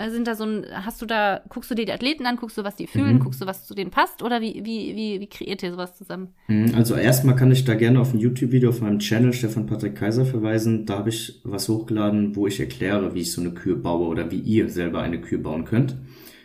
sind 0.08 0.26
da 0.26 0.34
so 0.34 0.44
ein, 0.44 0.66
hast 0.72 1.00
du 1.02 1.06
da, 1.06 1.42
guckst 1.48 1.70
du 1.70 1.74
dir 1.74 1.86
die 1.86 1.92
Athleten 1.92 2.26
an, 2.26 2.36
guckst 2.36 2.58
du, 2.58 2.64
was 2.64 2.76
die 2.76 2.86
fühlen, 2.86 3.14
mhm. 3.14 3.20
guckst 3.20 3.40
du, 3.40 3.46
was 3.46 3.66
zu 3.66 3.74
denen 3.74 3.90
passt 3.90 4.22
oder 4.22 4.40
wie, 4.40 4.62
wie, 4.64 4.94
wie, 4.94 5.20
wie 5.20 5.26
kreiert 5.26 5.62
ihr 5.62 5.70
sowas 5.70 5.96
zusammen? 5.96 6.34
Mhm, 6.48 6.74
also 6.74 6.94
erstmal 6.94 7.36
kann 7.36 7.50
ich 7.50 7.64
da 7.64 7.74
gerne 7.74 8.00
auf 8.00 8.14
ein 8.14 8.18
YouTube-Video 8.18 8.70
auf 8.70 8.80
meinem 8.80 8.98
Channel 8.98 9.32
Stefan 9.32 9.66
Patrick 9.66 9.96
Kaiser 9.96 10.24
verweisen. 10.24 10.86
Da 10.86 10.98
habe 10.98 11.10
ich 11.10 11.40
was 11.44 11.68
hochgeladen, 11.68 12.36
wo 12.36 12.46
ich 12.46 12.60
erkläre, 12.60 13.14
wie 13.14 13.20
ich 13.20 13.32
so 13.32 13.40
eine 13.40 13.52
Kühe 13.52 13.76
baue 13.76 14.06
oder 14.06 14.30
wie 14.30 14.40
ihr 14.40 14.68
selber 14.68 15.00
eine 15.00 15.20
Kühe 15.20 15.38
bauen 15.38 15.64
könnt. 15.64 15.96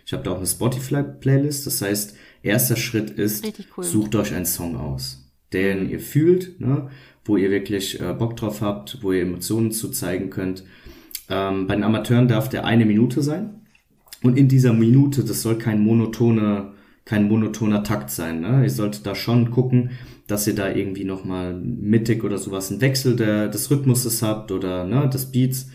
Ich 0.06 0.13
habe 0.13 0.24
da 0.24 0.32
auch 0.32 0.38
eine 0.38 0.48
Spotify-Playlist. 0.48 1.65
Das 1.65 1.82
heißt, 1.82 2.15
erster 2.41 2.76
Schritt 2.76 3.12
ist, 3.12 3.46
cool. 3.78 3.84
sucht 3.84 4.15
euch 4.15 4.34
einen 4.34 4.46
Song 4.46 4.76
aus, 4.76 5.32
den 5.54 5.89
ihr 5.89 6.00
fühlt, 6.00 6.60
ne, 6.60 6.89
wo 7.26 7.38
ihr 7.38 7.52
wirklich 7.52 8.02
äh, 8.02 8.13
Bock 8.13 8.36
drauf 8.36 8.62
habt, 8.62 9.02
wo 9.02 9.12
ihr 9.12 9.22
Emotionen 9.22 9.72
zu 9.72 9.89
zeigen 9.89 10.30
könnt. 10.30 10.63
Ähm, 11.30 11.68
bei 11.68 11.76
den 11.76 11.84
Amateuren 11.84 12.28
darf 12.28 12.50
der 12.50 12.66
eine 12.66 12.86
Minute 12.86 13.22
sein. 13.22 13.62
Und 14.22 14.38
in 14.38 14.48
dieser 14.48 14.74
Minute, 14.74 15.24
das 15.24 15.42
soll 15.42 15.58
kein 15.58 15.82
monotone, 15.82 16.74
kein 17.06 17.28
monotoner 17.28 17.84
Takt 17.84 18.10
sein. 18.10 18.42
Ne? 18.42 18.64
Ihr 18.64 18.70
solltet 18.70 19.06
da 19.06 19.16
schon 19.16 19.52
gucken, 19.52 19.92
dass 20.28 20.48
ihr 20.48 20.56
da 20.56 20.72
irgendwie 20.72 21.04
nochmal 21.04 21.54
mittig 21.54 22.24
oder 22.24 22.38
sowas 22.38 22.72
einen 22.72 22.82
Wechsel 22.82 23.16
der, 23.16 23.50
des 23.50 23.70
Rhythmuses 23.70 24.22
habt 24.22 24.52
oder 24.52 24.86
ne, 24.86 25.10
des 25.10 25.32
Beats 25.32 25.70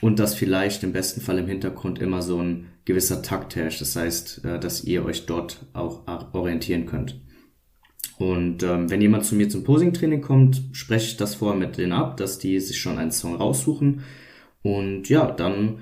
und 0.00 0.18
dass 0.18 0.34
vielleicht 0.34 0.82
im 0.82 0.92
besten 0.92 1.20
Fall 1.20 1.38
im 1.38 1.46
Hintergrund 1.46 1.98
immer 1.98 2.22
so 2.22 2.38
ein 2.40 2.66
gewisser 2.86 3.22
Takt 3.22 3.56
herrscht. 3.56 3.82
Das 3.82 3.96
heißt, 3.96 4.44
äh, 4.44 4.58
dass 4.58 4.84
ihr 4.84 5.04
euch 5.04 5.26
dort 5.26 5.66
auch 5.74 6.06
orientieren 6.32 6.86
könnt. 6.86 7.20
Und 8.18 8.62
ähm, 8.62 8.90
wenn 8.90 9.00
jemand 9.00 9.24
zu 9.24 9.34
mir 9.34 9.48
zum 9.48 9.64
Posing-Training 9.64 10.20
kommt, 10.20 10.62
spreche 10.72 11.06
ich 11.06 11.16
das 11.16 11.34
vorher 11.34 11.58
mit 11.58 11.78
denen 11.78 11.92
ab, 11.92 12.16
dass 12.16 12.38
die 12.38 12.60
sich 12.60 12.78
schon 12.78 12.98
einen 12.98 13.12
Song 13.12 13.34
raussuchen. 13.34 14.02
Und 14.62 15.08
ja, 15.08 15.30
dann 15.30 15.80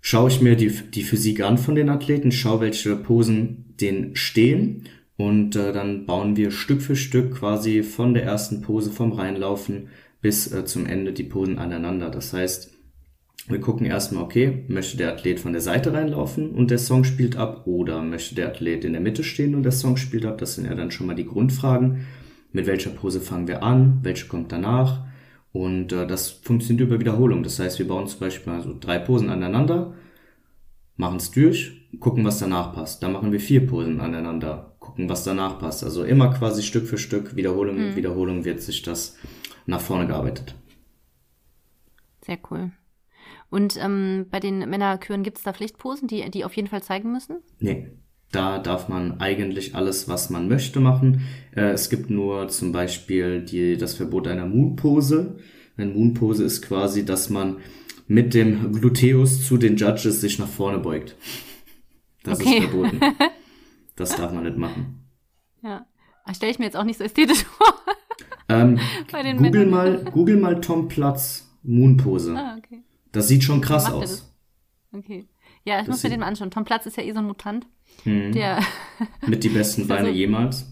schaue 0.00 0.28
ich 0.28 0.40
mir 0.40 0.56
die, 0.56 0.70
die 0.70 1.02
Physik 1.02 1.40
an 1.40 1.58
von 1.58 1.74
den 1.74 1.88
Athleten, 1.88 2.32
schaue, 2.32 2.60
welche 2.60 2.96
Posen 2.96 3.74
denen 3.80 4.16
stehen. 4.16 4.88
Und 5.16 5.56
äh, 5.56 5.72
dann 5.72 6.06
bauen 6.06 6.36
wir 6.36 6.50
Stück 6.50 6.82
für 6.82 6.96
Stück 6.96 7.36
quasi 7.36 7.82
von 7.82 8.14
der 8.14 8.24
ersten 8.24 8.62
Pose 8.62 8.90
vom 8.90 9.12
Reinlaufen 9.12 9.88
bis 10.20 10.52
äh, 10.52 10.64
zum 10.64 10.86
Ende 10.86 11.12
die 11.12 11.24
Posen 11.24 11.58
aneinander. 11.58 12.10
Das 12.10 12.32
heißt, 12.32 12.70
wir 13.48 13.60
gucken 13.60 13.86
erstmal, 13.86 14.22
okay, 14.22 14.64
möchte 14.68 14.96
der 14.96 15.12
Athlet 15.12 15.40
von 15.40 15.52
der 15.52 15.62
Seite 15.62 15.92
reinlaufen 15.92 16.50
und 16.50 16.70
der 16.70 16.78
Song 16.78 17.04
spielt 17.04 17.36
ab 17.36 17.66
oder 17.66 18.00
möchte 18.02 18.34
der 18.34 18.48
Athlet 18.48 18.84
in 18.84 18.92
der 18.92 19.02
Mitte 19.02 19.24
stehen 19.24 19.54
und 19.54 19.64
der 19.64 19.72
Song 19.72 19.96
spielt 19.96 20.24
ab. 20.24 20.38
Das 20.38 20.54
sind 20.54 20.66
ja 20.66 20.74
dann 20.74 20.90
schon 20.90 21.08
mal 21.08 21.16
die 21.16 21.26
Grundfragen. 21.26 22.06
Mit 22.52 22.66
welcher 22.66 22.90
Pose 22.90 23.20
fangen 23.20 23.48
wir 23.48 23.62
an? 23.62 23.98
Welche 24.02 24.28
kommt 24.28 24.52
danach? 24.52 25.04
Und 25.52 25.92
äh, 25.92 26.06
das 26.06 26.30
funktioniert 26.30 26.88
über 26.88 26.98
Wiederholung. 26.98 27.42
Das 27.42 27.58
heißt, 27.58 27.78
wir 27.78 27.86
bauen 27.86 28.06
zum 28.06 28.20
Beispiel 28.20 28.52
also 28.52 28.74
drei 28.78 28.98
Posen 28.98 29.28
aneinander, 29.28 29.94
machen 30.96 31.18
es 31.18 31.30
durch, 31.30 31.88
gucken, 32.00 32.24
was 32.24 32.38
danach 32.38 32.72
passt. 32.72 33.02
Dann 33.02 33.12
machen 33.12 33.32
wir 33.32 33.40
vier 33.40 33.66
Posen 33.66 34.00
aneinander, 34.00 34.76
gucken, 34.78 35.08
was 35.08 35.24
danach 35.24 35.58
passt. 35.58 35.84
Also 35.84 36.04
immer 36.04 36.32
quasi 36.32 36.62
Stück 36.62 36.86
für 36.86 36.98
Stück, 36.98 37.36
Wiederholung 37.36 37.76
mhm. 37.76 37.96
Wiederholung 37.96 38.44
wird 38.44 38.62
sich 38.62 38.82
das 38.82 39.16
nach 39.66 39.80
vorne 39.80 40.06
gearbeitet. 40.06 40.54
Sehr 42.24 42.38
cool. 42.50 42.70
Und 43.50 43.76
ähm, 43.76 44.26
bei 44.30 44.40
den 44.40 44.60
Männerküren 44.70 45.22
gibt 45.22 45.36
es 45.36 45.44
da 45.44 45.52
Pflichtposen, 45.52 46.08
die 46.08 46.30
die 46.30 46.44
auf 46.44 46.54
jeden 46.54 46.68
Fall 46.68 46.82
zeigen 46.82 47.12
müssen? 47.12 47.42
Nee. 47.58 47.90
Da 48.32 48.58
darf 48.58 48.88
man 48.88 49.20
eigentlich 49.20 49.74
alles, 49.74 50.08
was 50.08 50.30
man 50.30 50.48
möchte, 50.48 50.80
machen. 50.80 51.20
Äh, 51.54 51.72
es 51.72 51.90
gibt 51.90 52.10
nur 52.10 52.48
zum 52.48 52.72
Beispiel 52.72 53.42
die, 53.42 53.76
das 53.76 53.94
Verbot 53.94 54.26
einer 54.26 54.46
Moonpose. 54.46 55.36
Eine 55.76 55.92
Moonpose 55.92 56.42
ist 56.42 56.62
quasi, 56.62 57.04
dass 57.04 57.30
man 57.30 57.58
mit 58.08 58.34
dem 58.34 58.72
Gluteus 58.72 59.46
zu 59.46 59.58
den 59.58 59.76
Judges 59.76 60.20
sich 60.20 60.38
nach 60.38 60.48
vorne 60.48 60.78
beugt. 60.78 61.14
Das 62.24 62.40
okay. 62.40 62.58
ist 62.58 62.68
verboten. 62.68 63.00
Das 63.94 64.16
darf 64.16 64.32
man 64.32 64.44
nicht 64.44 64.56
machen. 64.56 65.06
Ja. 65.62 65.84
Stelle 66.32 66.50
ich 66.50 66.58
mir 66.58 66.64
jetzt 66.64 66.78
auch 66.78 66.84
nicht 66.84 66.96
so 66.96 67.04
ästhetisch 67.04 67.44
vor. 67.58 67.74
Ähm, 68.48 68.80
Google, 69.36 69.66
mal, 69.66 70.02
Google 70.04 70.38
mal 70.38 70.62
Tom 70.62 70.88
Platz 70.88 71.46
Moonpose. 71.62 72.34
Ah, 72.34 72.56
okay. 72.56 72.82
Das 73.12 73.28
sieht 73.28 73.44
schon 73.44 73.60
krass 73.60 73.92
aus. 73.92 74.34
Okay. 74.92 75.28
Ja, 75.64 75.80
ich 75.80 75.86
das 75.86 75.88
muss 75.88 76.02
mir 76.02 76.10
den 76.10 76.20
mal 76.20 76.26
anschauen. 76.26 76.50
Tom 76.50 76.64
Platz 76.64 76.86
ist 76.86 76.96
ja 76.96 77.02
eh 77.02 77.12
so 77.12 77.18
ein 77.18 77.26
Mutant. 77.26 77.66
Hm. 78.04 78.32
Der 78.32 78.60
Mit 79.26 79.44
die 79.44 79.48
besten 79.48 79.86
Beine 79.86 80.08
so 80.08 80.14
jemals. 80.14 80.66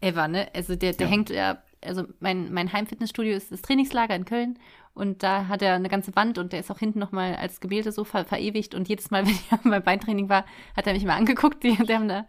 Ever, 0.00 0.28
ne? 0.28 0.48
Also 0.54 0.76
der, 0.76 0.92
der 0.92 1.06
ja. 1.06 1.12
hängt 1.12 1.30
ja, 1.30 1.62
also 1.84 2.04
mein, 2.20 2.52
mein 2.52 2.72
Heimfitnessstudio 2.72 3.34
ist 3.34 3.52
das 3.52 3.62
Trainingslager 3.62 4.14
in 4.14 4.24
Köln 4.24 4.58
und 4.94 5.22
da 5.22 5.48
hat 5.48 5.62
er 5.62 5.74
eine 5.74 5.88
ganze 5.88 6.14
Wand 6.16 6.38
und 6.38 6.52
der 6.52 6.60
ist 6.60 6.70
auch 6.70 6.78
hinten 6.78 6.98
nochmal 6.98 7.36
als 7.36 7.60
Gemälde 7.60 7.92
so 7.92 8.04
ver 8.04 8.24
verewigt 8.24 8.74
und 8.74 8.88
jedes 8.88 9.10
Mal, 9.10 9.24
wenn 9.26 9.32
ich 9.32 9.48
beim 9.62 9.82
Beintraining 9.82 10.28
war, 10.28 10.44
hat 10.76 10.86
er 10.86 10.92
mich 10.92 11.04
mal 11.04 11.16
angeguckt. 11.16 11.62
Die, 11.64 11.76
die 11.76 11.94
haben 11.94 12.08
da 12.08 12.26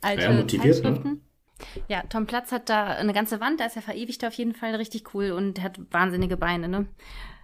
alte 0.00 0.24
ja, 0.24 0.32
motiviert, 0.32 0.82
Ne? 1.04 1.18
Ja, 1.88 2.02
Tom 2.08 2.26
Platz 2.26 2.50
hat 2.50 2.68
da 2.68 2.86
eine 2.86 3.12
ganze 3.12 3.40
Wand, 3.40 3.60
da 3.60 3.66
ist 3.66 3.76
er 3.76 3.82
verewigt 3.82 4.24
auf 4.24 4.34
jeden 4.34 4.52
Fall 4.52 4.74
richtig 4.74 5.14
cool 5.14 5.30
und 5.30 5.62
hat 5.62 5.80
wahnsinnige 5.92 6.36
Beine, 6.36 6.68
ne? 6.68 6.86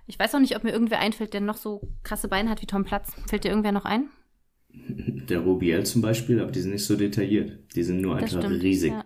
Ich 0.08 0.18
weiß 0.18 0.34
auch 0.34 0.40
nicht, 0.40 0.56
ob 0.56 0.64
mir 0.64 0.72
irgendwer 0.72 0.98
einfällt, 0.98 1.34
der 1.34 1.40
noch 1.40 1.56
so 1.58 1.82
krasse 2.02 2.28
Beine 2.28 2.50
hat 2.50 2.62
wie 2.62 2.66
Tom 2.66 2.84
Platz. 2.84 3.12
Fällt 3.28 3.44
dir 3.44 3.50
irgendwer 3.50 3.72
noch 3.72 3.84
ein? 3.84 4.08
Der 4.88 5.40
Robiel 5.40 5.84
zum 5.84 6.02
Beispiel, 6.02 6.40
aber 6.40 6.50
die 6.50 6.60
sind 6.60 6.72
nicht 6.72 6.84
so 6.84 6.96
detailliert. 6.96 7.58
Die 7.74 7.82
sind 7.82 8.00
nur 8.00 8.16
einfach 8.16 8.42
stimmt, 8.42 8.62
riesig. 8.62 8.92
Ja. 8.92 9.04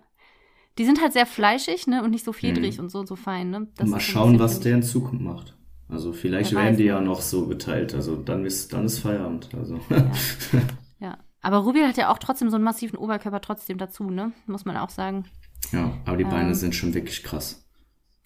Die 0.78 0.84
sind 0.84 1.02
halt 1.02 1.12
sehr 1.12 1.26
fleischig, 1.26 1.86
ne, 1.86 2.02
und 2.02 2.10
nicht 2.10 2.24
so 2.24 2.32
fedrig 2.32 2.78
mhm. 2.78 2.84
und 2.84 2.90
so, 2.90 3.04
so 3.04 3.16
fein, 3.16 3.50
ne. 3.50 3.68
Das 3.76 3.88
Mal 3.88 4.00
schauen, 4.00 4.38
was 4.38 4.60
der 4.60 4.76
in 4.76 4.82
Zukunft 4.82 5.22
macht. 5.22 5.56
Also 5.88 6.12
vielleicht 6.12 6.54
werden 6.54 6.78
die 6.78 6.84
ja 6.84 7.00
noch 7.00 7.20
so 7.20 7.46
geteilt. 7.46 7.94
Also 7.94 8.16
dann 8.16 8.46
ist, 8.46 8.72
dann 8.72 8.86
ist 8.86 9.00
Feierabend. 9.00 9.50
Also. 9.54 9.78
Ja. 9.90 10.10
ja. 11.00 11.18
Aber 11.42 11.58
Rubiel 11.58 11.86
hat 11.86 11.98
ja 11.98 12.10
auch 12.10 12.18
trotzdem 12.18 12.48
so 12.48 12.56
einen 12.56 12.64
massiven 12.64 12.96
Oberkörper 12.96 13.40
trotzdem 13.40 13.76
dazu, 13.76 14.08
ne? 14.08 14.32
Muss 14.46 14.64
man 14.64 14.76
auch 14.78 14.88
sagen. 14.88 15.24
Ja, 15.70 15.98
aber 16.06 16.16
die 16.16 16.24
Beine 16.24 16.48
ähm, 16.48 16.54
sind 16.54 16.74
schon 16.74 16.94
wirklich 16.94 17.22
krass. 17.22 17.68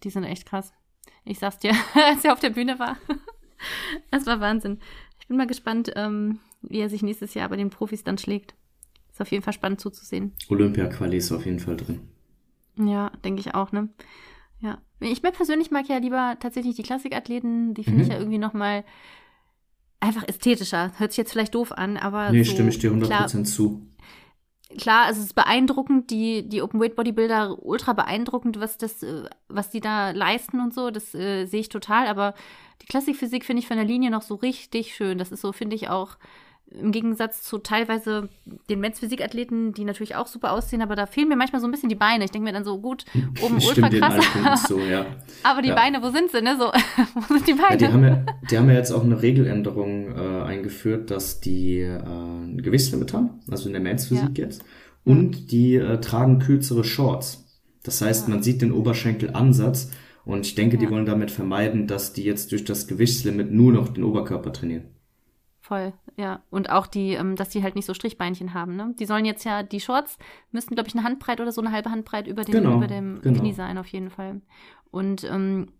Die 0.04 0.10
sind 0.10 0.24
echt 0.24 0.46
krass. 0.46 0.72
Ich 1.24 1.40
sag's 1.40 1.58
dir, 1.58 1.72
als 1.94 2.24
er 2.24 2.32
auf 2.32 2.40
der 2.40 2.50
Bühne 2.50 2.78
war. 2.78 2.96
das 4.10 4.26
war 4.26 4.40
Wahnsinn. 4.40 4.78
Ich 5.18 5.26
bin 5.26 5.36
mal 5.36 5.46
gespannt, 5.46 5.90
ähm, 5.96 6.38
wie 6.62 6.78
er 6.80 6.88
sich 6.90 7.02
nächstes 7.02 7.34
Jahr 7.34 7.48
bei 7.48 7.56
den 7.56 7.70
Profis 7.70 8.04
dann 8.04 8.18
schlägt. 8.18 8.54
Ist 9.10 9.20
auf 9.20 9.30
jeden 9.30 9.42
Fall 9.42 9.52
spannend 9.52 9.80
zuzusehen. 9.80 10.32
Olympia-Quali 10.48 11.16
ist 11.16 11.32
auf 11.32 11.46
jeden 11.46 11.60
Fall 11.60 11.76
drin. 11.76 12.00
Ja, 12.78 13.10
denke 13.24 13.40
ich 13.40 13.54
auch, 13.54 13.72
ne? 13.72 13.88
Ja. 14.60 14.78
Ich 15.00 15.22
mir 15.22 15.32
persönlich 15.32 15.70
mag 15.70 15.88
ja 15.88 15.98
lieber 15.98 16.36
tatsächlich 16.40 16.76
die 16.76 16.82
Klassikathleten, 16.82 17.74
die 17.74 17.84
finde 17.84 17.98
Mhm. 17.98 18.02
ich 18.02 18.08
ja 18.08 18.18
irgendwie 18.18 18.38
nochmal 18.38 18.84
einfach 20.00 20.26
ästhetischer. 20.28 20.92
Hört 20.98 21.12
sich 21.12 21.18
jetzt 21.18 21.32
vielleicht 21.32 21.54
doof 21.54 21.72
an, 21.72 21.96
aber. 21.96 22.30
Nee, 22.32 22.42
so, 22.42 22.52
stimme 22.52 22.68
ich 22.70 22.78
dir 22.78 22.90
100% 22.92 23.06
Klar, 23.06 23.44
zu. 23.44 23.86
klar, 24.78 25.04
also 25.06 25.20
es 25.20 25.26
ist 25.28 25.34
beeindruckend, 25.34 26.10
die, 26.10 26.48
die 26.48 26.62
Open 26.62 26.80
Weight 26.80 26.96
Bodybuilder, 26.96 27.62
ultra 27.64 27.92
beeindruckend, 27.92 28.60
was 28.60 28.76
das, 28.78 29.02
äh, 29.02 29.24
was 29.48 29.70
die 29.70 29.80
da 29.80 30.10
leisten 30.10 30.60
und 30.60 30.74
so, 30.74 30.90
das 30.90 31.14
äh, 31.14 31.46
sehe 31.46 31.60
ich 31.60 31.68
total, 31.68 32.06
aber 32.06 32.34
die 32.82 32.86
Klassikphysik 32.86 33.44
finde 33.44 33.60
ich 33.60 33.66
von 33.68 33.76
der 33.76 33.86
Linie 33.86 34.10
noch 34.10 34.22
so 34.22 34.34
richtig 34.34 34.94
schön. 34.94 35.18
Das 35.18 35.32
ist 35.32 35.40
so, 35.40 35.52
finde 35.52 35.76
ich 35.76 35.88
auch 35.88 36.16
im 36.70 36.92
Gegensatz 36.92 37.42
zu 37.42 37.58
teilweise 37.58 38.28
den 38.68 38.80
Men's 38.80 38.98
Physikathleten, 38.98 39.72
die 39.72 39.84
natürlich 39.84 40.16
auch 40.16 40.26
super 40.26 40.52
aussehen, 40.52 40.82
aber 40.82 40.96
da 40.96 41.06
fehlen 41.06 41.28
mir 41.28 41.36
manchmal 41.36 41.60
so 41.60 41.68
ein 41.68 41.70
bisschen 41.70 41.88
die 41.88 41.94
Beine. 41.94 42.24
Ich 42.24 42.32
denke 42.32 42.46
mir 42.46 42.52
dann 42.52 42.64
so, 42.64 42.78
gut, 42.78 43.04
oben 43.42 43.58
Ich 43.58 43.68
ultra 43.68 43.88
krass, 43.88 44.64
zu, 44.64 44.78
ja. 44.80 45.06
aber 45.42 45.62
die 45.62 45.68
Ja. 45.68 45.74
Beine, 45.74 46.02
wo 46.02 46.10
sind 46.10 46.30
sie, 46.30 46.42
ne? 46.42 46.56
So, 46.58 46.66
wo 47.14 47.34
sind 47.34 47.46
die 47.46 47.54
Beine? 47.54 47.70
Ja, 47.70 47.76
die 47.76 47.86
haben 47.88 48.04
ja, 48.04 48.26
die 48.50 48.58
haben 48.58 48.68
ja 48.68 48.74
jetzt 48.74 48.92
auch 48.92 49.04
eine 49.04 49.22
Regeländerung 49.22 50.16
äh, 50.16 50.42
eingeführt, 50.42 51.10
dass 51.10 51.40
die 51.40 51.80
äh, 51.80 51.98
ein 52.02 52.60
Gewichtslimit 52.62 53.12
haben, 53.12 53.40
also 53.50 53.68
in 53.68 53.72
der 53.72 53.82
Men's 53.82 54.06
Physik 54.06 54.36
jetzt, 54.38 54.64
und 55.04 55.52
die 55.52 55.76
äh, 55.76 56.00
tragen 56.00 56.40
kürzere 56.40 56.82
Shorts. 56.84 57.44
Das 57.84 58.00
heißt, 58.02 58.28
man 58.28 58.42
sieht 58.42 58.60
den 58.62 58.72
Oberschenkelansatz 58.72 59.92
und 60.24 60.44
ich 60.44 60.56
denke, 60.56 60.76
die 60.76 60.90
wollen 60.90 61.06
damit 61.06 61.30
vermeiden, 61.30 61.86
dass 61.86 62.12
die 62.12 62.24
jetzt 62.24 62.50
durch 62.50 62.64
das 62.64 62.88
Gewichtslimit 62.88 63.52
nur 63.52 63.72
noch 63.72 63.88
den 63.88 64.02
Oberkörper 64.02 64.52
trainieren. 64.52 64.95
Voll, 65.66 65.92
ja. 66.16 66.40
Und 66.50 66.70
auch 66.70 66.86
die, 66.86 67.14
ähm, 67.14 67.34
dass 67.34 67.48
die 67.48 67.62
halt 67.62 67.74
nicht 67.74 67.86
so 67.86 67.94
Strichbeinchen 67.94 68.54
haben, 68.54 68.76
ne? 68.76 68.94
Die 69.00 69.04
sollen 69.06 69.24
jetzt 69.24 69.44
ja, 69.44 69.62
die 69.64 69.80
Shorts 69.80 70.16
müssten, 70.52 70.74
glaube 70.76 70.88
ich, 70.88 70.94
eine 70.94 71.02
Handbreit 71.04 71.40
oder 71.40 71.50
so 71.50 71.60
eine 71.60 71.72
halbe 71.72 71.90
Handbreit 71.90 72.28
über, 72.28 72.44
den, 72.44 72.52
Genau, 72.54 72.76
über 72.76 72.86
dem 72.86 73.20
genau. 73.20 73.40
Knie 73.40 73.52
sein, 73.52 73.76
auf 73.78 73.88
jeden 73.88 74.10
Fall. 74.10 74.40
Und 74.92 75.24
ähm, 75.24 75.72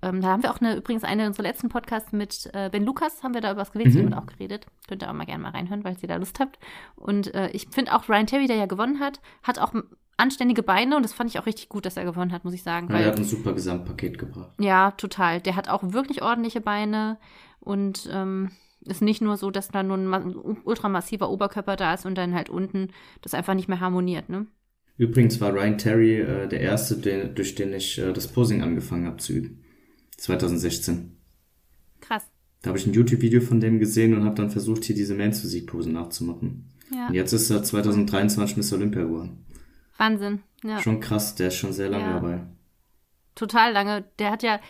ähm, 0.00 0.20
da 0.22 0.28
haben 0.28 0.42
wir 0.42 0.50
auch 0.50 0.60
eine, 0.60 0.76
übrigens 0.76 1.04
eine 1.04 1.26
unserer 1.26 1.42
letzten 1.42 1.68
Podcasts 1.68 2.12
mit 2.12 2.48
äh, 2.54 2.70
Ben 2.70 2.84
Lukas, 2.86 3.22
haben 3.22 3.34
wir 3.34 3.42
da 3.42 3.50
über 3.52 3.60
das 3.60 3.72
Gewichtslimit 3.72 4.12
Mhm. 4.12 4.18
auch 4.18 4.26
geredet. 4.26 4.66
Könnt 4.88 5.02
ihr 5.02 5.10
auch 5.10 5.14
mal 5.14 5.26
gerne 5.26 5.42
mal 5.42 5.50
reinhören, 5.50 5.82
falls 5.82 6.02
ihr 6.02 6.08
da 6.08 6.16
Lust 6.16 6.40
habt. 6.40 6.58
Und 6.96 7.34
äh, 7.34 7.50
ich 7.50 7.68
finde 7.70 7.94
auch 7.94 8.08
Ryan 8.08 8.26
Terry, 8.26 8.46
der 8.46 8.56
ja 8.56 8.66
gewonnen 8.66 8.98
hat, 8.98 9.20
hat 9.42 9.58
auch 9.58 9.74
anständige 10.16 10.62
Beine 10.62 10.96
und 10.96 11.02
das 11.04 11.12
fand 11.12 11.28
ich 11.30 11.38
auch 11.38 11.46
richtig 11.46 11.68
gut, 11.68 11.84
dass 11.84 11.96
er 11.98 12.04
gewonnen 12.04 12.32
hat, 12.32 12.44
muss 12.44 12.54
ich 12.54 12.62
sagen. 12.62 12.86
Ja, 12.88 12.94
weil 12.94 13.02
der 13.02 13.12
hat 13.12 13.18
ein 13.18 13.24
super 13.24 13.52
Gesamtpaket 13.52 14.18
gebracht. 14.18 14.52
ja, 14.58 14.92
total. 14.92 15.40
Der 15.40 15.54
hat 15.56 15.68
auch 15.68 15.82
wirklich 15.84 16.22
ordentliche 16.22 16.60
Beine 16.60 17.18
und 17.60 18.08
ähm, 18.12 18.50
ist 18.86 19.02
nicht 19.02 19.20
nur 19.22 19.36
so, 19.36 19.50
dass 19.50 19.68
da 19.68 19.82
nur 19.82 19.96
ein 19.96 20.06
ma- 20.06 20.24
ultramassiver 20.64 21.30
Oberkörper 21.30 21.76
da 21.76 21.94
ist 21.94 22.04
und 22.06 22.16
dann 22.16 22.34
halt 22.34 22.50
unten 22.50 22.88
das 23.20 23.34
einfach 23.34 23.54
nicht 23.54 23.68
mehr 23.68 23.80
harmoniert, 23.80 24.28
ne? 24.28 24.46
Übrigens 24.98 25.40
war 25.40 25.52
Ryan 25.54 25.78
Terry 25.78 26.20
äh, 26.20 26.48
der 26.48 26.60
erste, 26.60 26.96
den, 26.96 27.34
durch 27.34 27.54
den 27.54 27.72
ich 27.72 27.98
äh, 27.98 28.12
das 28.12 28.28
Posing 28.28 28.62
angefangen 28.62 29.06
habe 29.06 29.16
zu 29.16 29.32
üben. 29.32 29.64
2016. 30.18 31.16
Krass. 32.00 32.30
Da 32.62 32.68
habe 32.68 32.78
ich 32.78 32.86
ein 32.86 32.92
YouTube-Video 32.92 33.40
von 33.40 33.58
dem 33.60 33.78
gesehen 33.80 34.14
und 34.14 34.24
habe 34.24 34.36
dann 34.36 34.50
versucht, 34.50 34.84
hier 34.84 34.94
diese 34.94 35.14
Men's 35.14 35.40
Physik-Posen 35.40 35.92
nachzumachen. 35.92 36.70
Ja. 36.94 37.08
Und 37.08 37.14
jetzt 37.14 37.32
ist 37.32 37.50
er 37.50 37.62
2023 37.62 38.56
Miss 38.56 38.72
Olympia 38.72 39.02
geworden. 39.02 39.44
Wahnsinn. 39.96 40.40
Ja. 40.62 40.80
Schon 40.80 41.00
krass, 41.00 41.34
der 41.34 41.48
ist 41.48 41.56
schon 41.56 41.72
sehr 41.72 41.88
lange 41.88 42.04
Ja. 42.04 42.12
dabei. 42.14 42.42
Total 43.34 43.72
lange. 43.72 44.04
Der 44.18 44.30
hat 44.30 44.42
ja, 44.42 44.60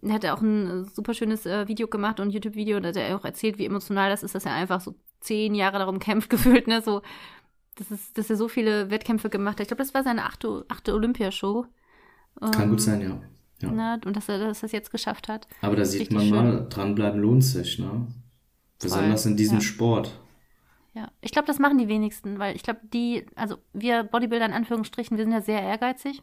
der 0.00 0.14
hat 0.14 0.24
ja 0.24 0.34
auch 0.34 0.40
ein 0.40 0.84
äh, 0.84 0.84
super 0.84 1.14
schönes 1.14 1.46
äh, 1.46 1.66
Video 1.68 1.88
gemacht 1.88 2.20
und 2.20 2.30
YouTube-Video, 2.30 2.80
da 2.80 2.88
hat 2.88 2.96
er 2.96 3.16
auch 3.16 3.24
erzählt, 3.24 3.58
wie 3.58 3.66
emotional 3.66 4.10
das 4.10 4.22
ist, 4.22 4.34
dass 4.34 4.46
er 4.46 4.52
einfach 4.52 4.80
so 4.80 4.94
zehn 5.20 5.54
Jahre 5.54 5.78
darum 5.78 5.98
kämpft, 5.98 6.30
gefühlt, 6.30 6.66
ne? 6.66 6.82
So, 6.82 7.02
das 7.76 7.90
ist, 7.90 8.18
dass 8.18 8.30
er 8.30 8.36
so 8.36 8.48
viele 8.48 8.90
Wettkämpfe 8.90 9.30
gemacht 9.30 9.54
hat. 9.54 9.62
Ich 9.62 9.68
glaube, 9.68 9.82
das 9.82 9.94
war 9.94 10.02
seine 10.02 10.24
achte, 10.24 10.64
achte 10.68 10.94
Olympiashow. 10.94 11.66
Kann 12.40 12.62
Ähm, 12.62 12.70
gut 12.70 12.80
sein, 12.80 13.00
ja. 13.00 13.20
ja. 13.60 13.72
Ne? 13.72 14.00
Und 14.04 14.16
dass 14.16 14.28
er, 14.28 14.38
dass 14.38 14.62
er 14.62 14.66
es 14.66 14.72
jetzt 14.72 14.90
geschafft 14.90 15.28
hat. 15.28 15.48
Aber 15.60 15.76
da 15.76 15.84
sieht 15.84 16.12
man 16.12 16.22
schön. 16.22 16.34
mal, 16.34 16.66
dranbleiben 16.68 17.20
lohnt 17.20 17.44
sich, 17.44 17.78
ne? 17.78 18.06
Besonders 18.80 19.26
in 19.26 19.36
diesem 19.36 19.58
ja. 19.58 19.60
Sport. 19.60 20.20
Ja, 20.94 21.10
ich 21.20 21.32
glaube, 21.32 21.46
das 21.46 21.58
machen 21.58 21.78
die 21.78 21.88
wenigsten, 21.88 22.38
weil 22.38 22.54
ich 22.56 22.62
glaube, 22.62 22.80
die, 22.92 23.26
also 23.34 23.58
wir 23.72 24.04
Bodybuilder 24.04 24.46
in 24.46 24.52
Anführungsstrichen, 24.52 25.16
wir 25.16 25.24
sind 25.24 25.32
ja 25.32 25.40
sehr 25.40 25.62
ehrgeizig 25.62 26.22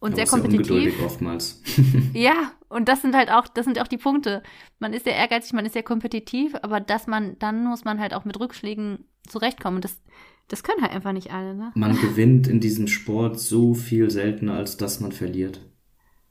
und 0.00 0.14
sehr 0.16 0.26
sehr 0.26 0.26
kompetitiv. 0.26 0.70
ungeduldig 0.70 1.00
oftmals. 1.04 1.62
Ja, 2.14 2.52
und 2.68 2.88
das 2.88 3.02
sind 3.02 3.14
halt 3.14 3.30
auch, 3.30 3.48
das 3.48 3.64
sind 3.64 3.80
auch 3.80 3.88
die 3.88 3.98
Punkte. 3.98 4.42
Man 4.78 4.92
ist 4.92 5.04
sehr 5.04 5.14
ehrgeizig, 5.16 5.52
man 5.52 5.66
ist 5.66 5.72
sehr 5.72 5.82
kompetitiv, 5.82 6.54
aber 6.62 6.80
dass 6.80 7.06
man, 7.06 7.38
dann 7.38 7.64
muss 7.64 7.84
man 7.84 7.98
halt 8.00 8.14
auch 8.14 8.24
mit 8.24 8.38
Rückschlägen 8.38 9.04
zurechtkommen. 9.26 9.76
Und 9.76 9.84
das, 9.84 10.00
das 10.48 10.62
können 10.62 10.82
halt 10.82 10.92
einfach 10.92 11.12
nicht 11.12 11.32
alle, 11.32 11.54
ne? 11.54 11.72
Man 11.74 11.96
gewinnt 12.00 12.46
in 12.46 12.60
diesem 12.60 12.86
Sport 12.88 13.38
so 13.40 13.74
viel 13.74 14.10
seltener, 14.10 14.54
als 14.54 14.76
dass 14.76 15.00
man 15.00 15.12
verliert. 15.12 15.60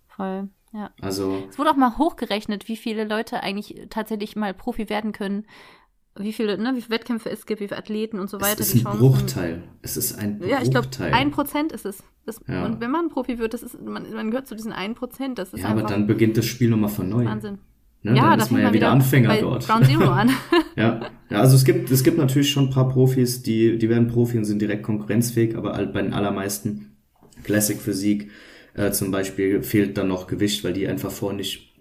Voll, 0.08 0.50
ja. 0.74 0.92
Also, 1.02 1.44
Es 1.50 1.58
wurde 1.60 1.72
auch 1.72 1.76
mal 1.76 1.98
hochgerechnet, 1.98 2.68
wie 2.68 2.78
viele 2.78 3.04
Leute 3.04 3.42
eigentlich 3.42 3.88
tatsächlich 3.90 4.36
mal 4.36 4.54
Profi 4.54 4.90
werden 4.90 5.12
können. 5.12 5.46
Wie 6.20 6.34
viele, 6.34 6.58
ne, 6.58 6.74
wie 6.76 6.82
viele 6.82 7.00
Wettkämpfe 7.00 7.30
es 7.30 7.46
gibt, 7.46 7.62
wie 7.62 7.68
viele 7.68 7.78
Athleten 7.78 8.20
und 8.20 8.30
so 8.30 8.42
weiter. 8.42 8.62
es 8.62 8.74
ist 8.74 8.86
ein. 8.86 8.98
Bruchteil. 8.98 9.64
Es 9.82 9.98
ist 9.98 10.18
ein 10.18 10.42
Ja, 10.48 10.62
ich 10.62 10.72
glaube, 10.72 10.88
Bruchteil. 10.88 11.14
ein 11.14 11.32
Prozent 11.32 11.72
ist 11.72 11.86
es. 11.86 12.04
Das, 12.26 12.42
Ja. 12.48 12.66
Und 12.66 12.82
wenn 12.82 12.92
man 12.92 13.10
Profi 13.10 13.40
wird, 13.40 13.54
das 13.54 13.64
ist, 13.64 13.82
man, 13.82 14.12
man 14.14 14.32
gehört 14.32 14.48
zu 14.48 14.56
diesen 14.56 14.72
ein 14.72 14.96
Prozent. 14.96 15.38
Das 15.40 15.54
ist 15.54 15.62
ja, 15.62 15.70
aber 15.70 15.84
dann 15.84 16.08
beginnt 16.08 16.38
das 16.38 16.46
Spiel 16.46 16.70
nochmal 16.70 16.90
von 16.90 17.10
neu. 17.10 17.26
Wahnsinn. 17.26 17.60
Ne? 18.04 18.16
ja, 18.16 18.30
dann 18.30 18.40
da 18.40 18.46
ist 18.46 18.52
man 18.52 18.62
ja 18.62 18.74
wieder 18.74 18.92
Anfänger 18.92 19.38
dort. 19.38 19.66
Ground 19.66 19.86
Zero 19.86 20.06
an. 20.06 20.30
Ja, 20.76 21.10
ja 21.30 21.40
also 21.40 21.56
es 21.56 21.66
gibt, 21.66 21.90
es 21.90 22.04
gibt 22.04 22.18
natürlich 22.18 22.52
schon 22.52 22.66
ein 22.66 22.70
paar 22.70 22.88
Profis, 22.90 23.42
die, 23.42 23.78
die 23.78 23.90
werden 23.90 24.08
Profi 24.08 24.38
und 24.38 24.46
sind 24.46 24.62
direkt 24.62 24.84
konkurrenzfähig, 24.84 25.58
aber 25.58 25.74
bei 25.88 26.02
den 26.04 26.14
allermeisten 26.14 26.98
Classic 27.44 27.80
Physik 27.82 28.30
äh, 28.76 28.92
zum 28.92 29.10
Beispiel 29.10 29.64
fehlt 29.64 29.98
dann 29.98 30.08
noch 30.08 30.28
Gewicht, 30.28 30.64
weil 30.64 30.74
die 30.74 30.88
einfach 30.88 31.12
vorher 31.12 31.36
nicht 31.36 31.74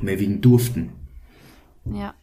mehr 0.00 0.20
wiegen 0.20 0.40
durften. 0.40 0.92
ja. 1.84 2.14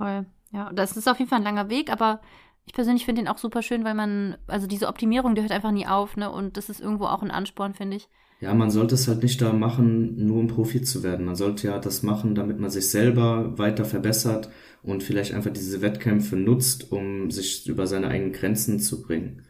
Voll. 0.00 0.24
Ja, 0.52 0.72
das 0.72 0.96
ist 0.96 1.08
auf 1.08 1.18
jeden 1.18 1.28
Fall 1.28 1.40
ein 1.40 1.44
langer 1.44 1.68
Weg, 1.68 1.92
aber 1.92 2.20
ich 2.64 2.72
persönlich 2.72 3.04
finde 3.04 3.20
den 3.22 3.28
auch 3.28 3.38
super 3.38 3.60
schön, 3.62 3.84
weil 3.84 3.94
man, 3.94 4.36
also 4.46 4.66
diese 4.66 4.88
Optimierung, 4.88 5.34
die 5.34 5.42
hört 5.42 5.52
einfach 5.52 5.72
nie 5.72 5.86
auf, 5.86 6.16
ne? 6.16 6.30
Und 6.30 6.56
das 6.56 6.70
ist 6.70 6.80
irgendwo 6.80 7.04
auch 7.04 7.22
ein 7.22 7.30
Ansporn, 7.30 7.74
finde 7.74 7.98
ich. 7.98 8.08
Ja, 8.40 8.54
man 8.54 8.70
sollte 8.70 8.94
es 8.94 9.06
halt 9.06 9.22
nicht 9.22 9.42
da 9.42 9.52
machen, 9.52 10.24
nur 10.26 10.38
um 10.38 10.46
Profi 10.46 10.80
zu 10.80 11.02
werden. 11.02 11.26
Man 11.26 11.36
sollte 11.36 11.66
ja 11.68 11.78
das 11.78 12.02
machen, 12.02 12.34
damit 12.34 12.58
man 12.58 12.70
sich 12.70 12.88
selber 12.88 13.58
weiter 13.58 13.84
verbessert 13.84 14.48
und 14.82 15.02
vielleicht 15.02 15.34
einfach 15.34 15.50
diese 15.52 15.82
Wettkämpfe 15.82 16.36
nutzt, 16.36 16.90
um 16.90 17.30
sich 17.30 17.68
über 17.68 17.86
seine 17.86 18.08
eigenen 18.08 18.32
Grenzen 18.32 18.80
zu 18.80 19.02
bringen. 19.02 19.42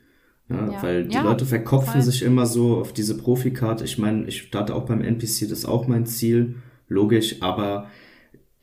Ja, 0.48 0.72
Ja. 0.72 0.82
Weil 0.82 1.06
die 1.06 1.14
Ja, 1.14 1.22
Leute 1.22 1.46
verkopfen 1.46 1.92
voll. 1.92 2.02
sich 2.02 2.22
immer 2.22 2.46
so 2.46 2.78
auf 2.78 2.92
diese 2.92 3.16
Profikarte. 3.16 3.84
Ich 3.84 3.96
meine, 3.98 4.26
ich 4.26 4.42
starte 4.42 4.74
auch 4.74 4.86
beim 4.86 5.02
NPC, 5.02 5.48
das 5.48 5.60
ist 5.60 5.66
auch 5.66 5.86
mein 5.86 6.06
Ziel, 6.06 6.56
logisch, 6.88 7.40
aber 7.42 7.86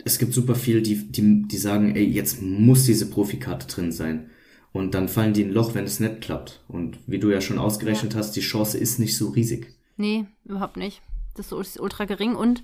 es 0.07 0.19
gibt 0.19 0.33
super 0.33 0.55
viel, 0.55 0.81
die, 0.81 1.11
die, 1.11 1.47
die 1.47 1.57
sagen, 1.57 1.95
ey, 1.95 2.05
jetzt 2.05 2.41
muss 2.41 2.85
diese 2.85 3.09
Profikarte 3.09 3.67
drin 3.67 3.91
sein. 3.91 4.29
Und 4.71 4.93
dann 4.93 5.07
fallen 5.07 5.33
die 5.33 5.41
in 5.41 5.49
ein 5.49 5.53
Loch, 5.53 5.73
wenn 5.75 5.85
es 5.85 5.99
nicht 5.99 6.21
klappt. 6.21 6.63
Und 6.67 6.99
wie 7.07 7.19
du 7.19 7.29
ja 7.29 7.41
schon 7.41 7.59
ausgerechnet 7.59 8.15
hast, 8.15 8.35
die 8.35 8.41
Chance 8.41 8.77
ist 8.77 8.99
nicht 8.99 9.17
so 9.17 9.29
riesig. 9.29 9.73
Nee, 9.95 10.25
überhaupt 10.45 10.77
nicht. 10.77 11.01
Das 11.35 11.51
ist 11.51 11.79
ultra 11.79 12.05
gering 12.05 12.35
und 12.35 12.63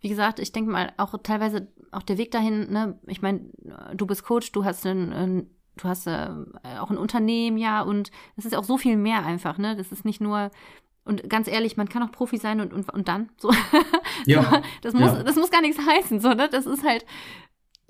wie 0.00 0.08
gesagt, 0.08 0.40
ich 0.40 0.52
denke 0.52 0.70
mal 0.70 0.92
auch 0.96 1.14
teilweise 1.22 1.68
auch 1.92 2.02
der 2.02 2.18
Weg 2.18 2.32
dahin, 2.32 2.72
ne, 2.72 2.98
ich 3.06 3.22
meine, 3.22 3.42
du 3.96 4.06
bist 4.06 4.24
Coach, 4.24 4.50
du 4.52 4.64
hast 4.64 4.84
ein, 4.86 5.12
ein 5.12 5.46
du 5.76 5.88
hast 5.88 6.06
äh, 6.06 6.28
auch 6.80 6.90
ein 6.90 6.98
Unternehmen, 6.98 7.56
ja, 7.56 7.82
und 7.82 8.10
es 8.36 8.44
ist 8.44 8.54
auch 8.54 8.64
so 8.64 8.76
viel 8.76 8.96
mehr 8.96 9.24
einfach, 9.24 9.58
ne? 9.58 9.76
Das 9.76 9.92
ist 9.92 10.04
nicht 10.04 10.20
nur 10.20 10.50
und 11.04 11.28
ganz 11.28 11.48
ehrlich, 11.48 11.76
man 11.76 11.88
kann 11.88 12.02
auch 12.02 12.12
Profi 12.12 12.36
sein 12.36 12.60
und 12.60 12.72
und, 12.72 12.92
und 12.92 13.08
dann 13.08 13.30
so. 13.36 13.50
Ja, 14.26 14.62
das 14.82 14.94
muss 14.94 15.12
ja. 15.12 15.22
das 15.22 15.36
muss 15.36 15.50
gar 15.50 15.62
nichts 15.62 15.78
heißen, 15.84 16.20
so, 16.20 16.32
ne? 16.32 16.48
Das 16.48 16.66
ist 16.66 16.84
halt 16.84 17.04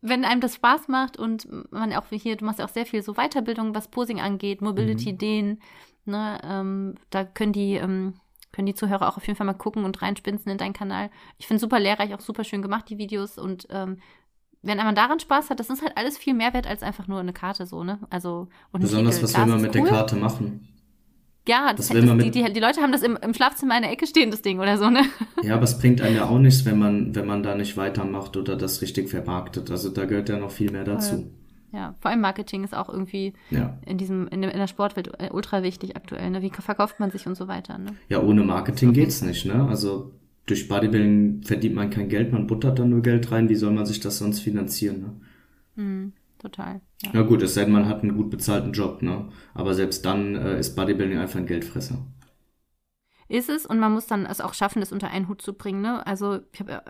wenn 0.02 0.24
einem 0.24 0.40
das 0.40 0.56
Spaß 0.56 0.88
macht 0.88 1.16
und 1.16 1.46
man 1.72 1.92
auch 1.92 2.10
wie 2.10 2.18
hier, 2.18 2.36
du 2.36 2.44
machst 2.44 2.58
ja 2.58 2.64
auch 2.64 2.70
sehr 2.70 2.86
viel 2.86 3.02
so 3.02 3.14
Weiterbildung, 3.14 3.74
was 3.74 3.88
Posing 3.88 4.20
angeht, 4.20 4.60
Mobility, 4.60 5.12
Mhm. 5.12 5.58
Ne, 6.04 6.40
ähm, 6.42 6.96
da 7.10 7.22
können 7.22 7.52
die, 7.52 7.74
ähm, 7.74 8.14
können 8.50 8.66
die 8.66 8.74
Zuhörer 8.74 9.08
auch 9.08 9.16
auf 9.16 9.26
jeden 9.28 9.36
Fall 9.36 9.46
mal 9.46 9.52
gucken 9.52 9.84
und 9.84 10.02
reinspinsen 10.02 10.50
in 10.50 10.58
deinen 10.58 10.72
Kanal. 10.72 11.10
Ich 11.38 11.46
finde 11.46 11.60
super 11.60 11.78
lehrreich, 11.78 12.12
auch 12.12 12.20
super 12.20 12.42
schön 12.42 12.60
gemacht, 12.60 12.88
die 12.88 12.98
Videos 12.98 13.38
und 13.38 13.68
ähm, 13.70 13.98
wenn 14.62 14.78
man 14.78 14.96
daran 14.96 15.20
Spaß 15.20 15.50
hat, 15.50 15.60
das 15.60 15.70
ist 15.70 15.80
halt 15.80 15.96
alles 15.96 16.18
viel 16.18 16.34
mehr 16.34 16.54
wert 16.54 16.66
als 16.66 16.82
einfach 16.82 17.06
nur 17.06 17.20
eine 17.20 17.32
Karte 17.32 17.66
so, 17.66 17.84
ne? 17.84 18.00
Also 18.10 18.48
und 18.72 18.80
Besonders, 18.80 19.16
Titel. 19.16 19.24
was 19.24 19.36
will 19.36 19.46
man 19.46 19.62
mit 19.62 19.76
cool. 19.76 19.82
der 19.82 19.90
Karte 19.92 20.16
machen? 20.16 20.68
Ja, 21.48 21.72
Das 21.74 21.88
das, 21.88 21.96
will 21.96 22.02
man 22.06 22.18
das, 22.18 22.26
mit- 22.26 22.34
die, 22.36 22.44
die, 22.44 22.52
die 22.52 22.60
Leute 22.60 22.80
haben 22.82 22.92
das 22.92 23.02
im, 23.02 23.16
im 23.20 23.34
Schlafzimmer 23.34 23.76
in 23.76 23.82
der 23.82 23.90
Ecke 23.92 24.06
stehen, 24.06 24.30
das 24.30 24.42
Ding 24.42 24.60
oder 24.60 24.78
so, 24.78 24.88
ne? 24.90 25.02
Ja, 25.42 25.54
aber 25.54 25.64
es 25.64 25.76
bringt 25.78 26.00
einem 26.00 26.16
ja 26.16 26.26
auch 26.28 26.38
nichts, 26.38 26.64
wenn 26.64 26.78
man, 26.78 27.14
wenn 27.14 27.26
man 27.26 27.42
da 27.42 27.54
nicht 27.56 27.76
weitermacht 27.76 28.36
oder 28.36 28.54
das 28.56 28.80
richtig 28.80 29.08
vermarktet. 29.10 29.70
Also 29.70 29.90
da 29.90 30.04
gehört 30.04 30.28
ja 30.28 30.38
noch 30.38 30.52
viel 30.52 30.70
mehr 30.70 30.84
dazu. 30.84 31.30
Ja, 31.72 31.94
vor 32.00 32.10
allem 32.10 32.20
Marketing 32.20 32.62
ist 32.64 32.74
auch 32.76 32.88
irgendwie 32.90 33.32
Ja. 33.50 33.78
in 33.86 33.96
diesem, 33.98 34.28
in, 34.28 34.42
der- 34.42 34.66
Sportwelt 34.68 35.10
äh, 35.18 35.30
ultra 35.32 35.62
wichtig 35.62 35.96
aktuell, 35.96 36.30
ne? 36.30 36.42
Wie 36.42 36.50
verkauft 36.50 37.00
man 37.00 37.10
sich 37.10 37.26
und 37.26 37.34
so 37.36 37.48
weiter, 37.48 37.76
ne? 37.78 37.96
Ja, 38.08 38.22
ohne 38.22 38.44
Marketing 38.44 38.92
geht's 38.92 39.22
nicht, 39.22 39.44
ne? 39.46 39.66
Also 39.68 40.12
durch 40.46 40.68
Bodybuilding 40.68 41.42
verdient 41.44 41.74
man 41.74 41.88
kein 41.90 42.08
Geld, 42.08 42.30
man 42.32 42.46
buttert 42.46 42.78
dann 42.78 42.90
nur 42.90 43.00
Geld 43.02 43.32
rein. 43.32 43.48
Wie 43.48 43.54
soll 43.56 43.72
man 43.72 43.86
sich 43.86 44.00
das 44.00 44.18
sonst 44.18 44.40
finanzieren, 44.40 45.00
ne? 45.00 45.82
Mhm, 45.82 46.12
total. 46.38 46.80
Ja. 47.02 47.10
Na 47.12 47.22
gut, 47.22 47.42
es 47.42 47.54
sei 47.54 47.64
denn, 47.64 47.72
man 47.72 47.88
hat 47.88 48.02
einen 48.02 48.16
gut 48.16 48.30
bezahlten 48.30 48.72
Job, 48.72 49.02
ne? 49.02 49.28
Aber 49.54 49.74
selbst 49.74 50.04
dann 50.04 50.34
äh, 50.36 50.58
ist 50.58 50.76
Bodybuilding 50.76 51.18
einfach 51.18 51.38
ein 51.40 51.46
Geldfresser. 51.46 51.98
Ist 53.28 53.48
es 53.48 53.66
und 53.66 53.78
man 53.78 53.92
muss 53.92 54.06
dann 54.06 54.26
es 54.26 54.40
auch 54.40 54.54
schaffen, 54.54 54.80
das 54.80 54.92
unter 54.92 55.08
einen 55.08 55.28
Hut 55.28 55.40
zu 55.42 55.54
bringen. 55.54 55.80
Ne? 55.80 56.06
Also 56.06 56.40
ich 56.52 56.60
habe 56.60 56.82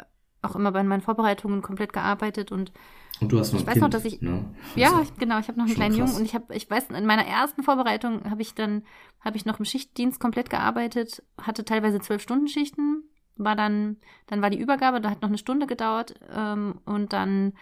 auch 0.43 0.57
immer 0.57 0.73
bei 0.73 0.83
meinen 0.83 1.01
Vorbereitungen 1.03 1.63
komplett 1.63 1.93
gearbeitet 1.93 2.51
und 2.53 2.73
und 3.21 3.31
du 3.31 3.39
hast 3.39 3.53
noch 3.53 3.61
ich 3.61 3.67
ein 3.67 3.67
weiß 3.67 3.75
kind, 3.75 3.83
noch, 3.83 3.91
dass 3.91 4.05
ich 4.05 4.21
ne? 4.23 4.45
ja 4.75 4.91
Also, 4.99 5.13
genau, 5.19 5.39
ich 5.39 5.47
habe 5.49 5.59
noch 5.59 5.67
einen 5.67 5.75
kleinen 5.75 5.95
krass. 5.95 6.11
Jungen 6.11 6.17
und 6.17 6.25
ich 6.25 6.35
habe 6.35 6.55
ich 6.55 6.69
weiß 6.69 6.91
in 6.91 7.07
meiner 7.07 7.27
ersten 7.27 7.63
Vorbereitung 7.63 8.29
habe 8.29 8.43
ich 8.43 8.55
dann 8.55 8.83
habe 9.21 9.37
ich 9.37 9.45
noch 9.47 9.61
im 9.61 9.65
Schichtdienst 9.65 10.19
komplett 10.19 10.51
gearbeitet, 10.51 11.23
hatte 11.41 11.65
teilweise 11.65 12.01
zwölf 12.01 12.23
Stunden 12.23 12.49
Schichten, 12.49 13.05
war 13.37 13.55
dann 13.55 13.99
dann 14.27 14.43
war 14.43 14.51
die 14.51 14.59
Übergabe, 14.59 15.01
da 15.01 15.11
hat 15.11 15.23
noch 15.23 15.29
eine 15.29 15.39
Stunde 15.39 15.67
gedauert 15.69 16.15
ähm, 16.35 16.81
und 16.87 17.13
dann 17.13 17.53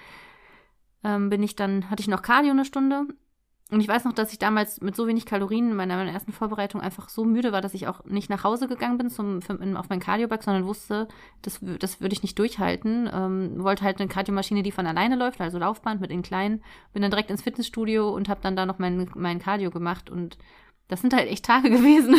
ähm, 1.05 1.31
bin 1.31 1.43
ich 1.43 1.57
dann 1.57 1.91
hatte 1.91 2.01
ich 2.03 2.09
noch 2.09 2.23
Cardio 2.23 2.51
eine 2.51 2.65
Stunde 2.65 3.07
und 3.73 3.81
ich 3.81 3.87
weiß 3.87 4.05
noch, 4.05 4.13
dass 4.13 4.33
ich 4.33 4.41
damals 4.41 4.81
mit 4.81 4.97
so 4.97 5.07
wenig 5.07 5.27
Kalorien 5.27 5.71
in 5.71 5.77
meiner, 5.77 5.95
meiner 5.97 6.11
ersten 6.11 6.33
Vorbereitung 6.33 6.81
einfach 6.81 7.09
so 7.09 7.25
müde 7.25 7.53
war, 7.53 7.61
dass 7.61 7.73
ich 7.73 7.87
auch 7.87 8.05
nicht 8.05 8.29
nach 8.29 8.43
Hause 8.43 8.67
gegangen 8.67 8.99
bin 8.99 9.11
zum, 9.11 9.43
für, 9.43 9.57
auf 9.79 9.89
mein 9.89 10.01
Cardiobag, 10.01 10.43
sondern 10.43 10.67
wusste, 10.67 11.07
das, 11.43 11.61
das 11.79 12.01
würde 12.01 12.13
ich 12.13 12.23
nicht 12.25 12.37
durchhalten. 12.37 13.09
Ähm, 13.13 13.63
wollte 13.63 13.85
halt 13.85 14.01
eine 14.01 14.09
Kardiomaschine, 14.09 14.65
die 14.65 14.73
von 14.73 14.89
alleine 14.89 15.15
läuft, 15.15 15.41
also 15.41 15.59
Laufband 15.59 16.01
mit 16.01 16.11
den 16.11 16.23
kleinen. 16.23 16.63
Bin 16.93 17.03
dann 17.03 17.13
direkt 17.13 17.31
ins 17.31 17.43
Fitnessstudio 17.43 18.11
und 18.11 18.29
habe 18.29 18.41
dann 18.43 18.57
da 18.57 18.67
noch 18.67 18.81
mein, 18.81 19.09
mein 19.15 19.39
Cardio 19.39 19.71
gemacht. 19.71 20.11
Und 20.11 20.37
das 20.89 21.01
sind 21.01 21.15
halt 21.15 21.29
echt 21.31 21.45
Tage 21.45 21.71
gewesen. 21.77 22.17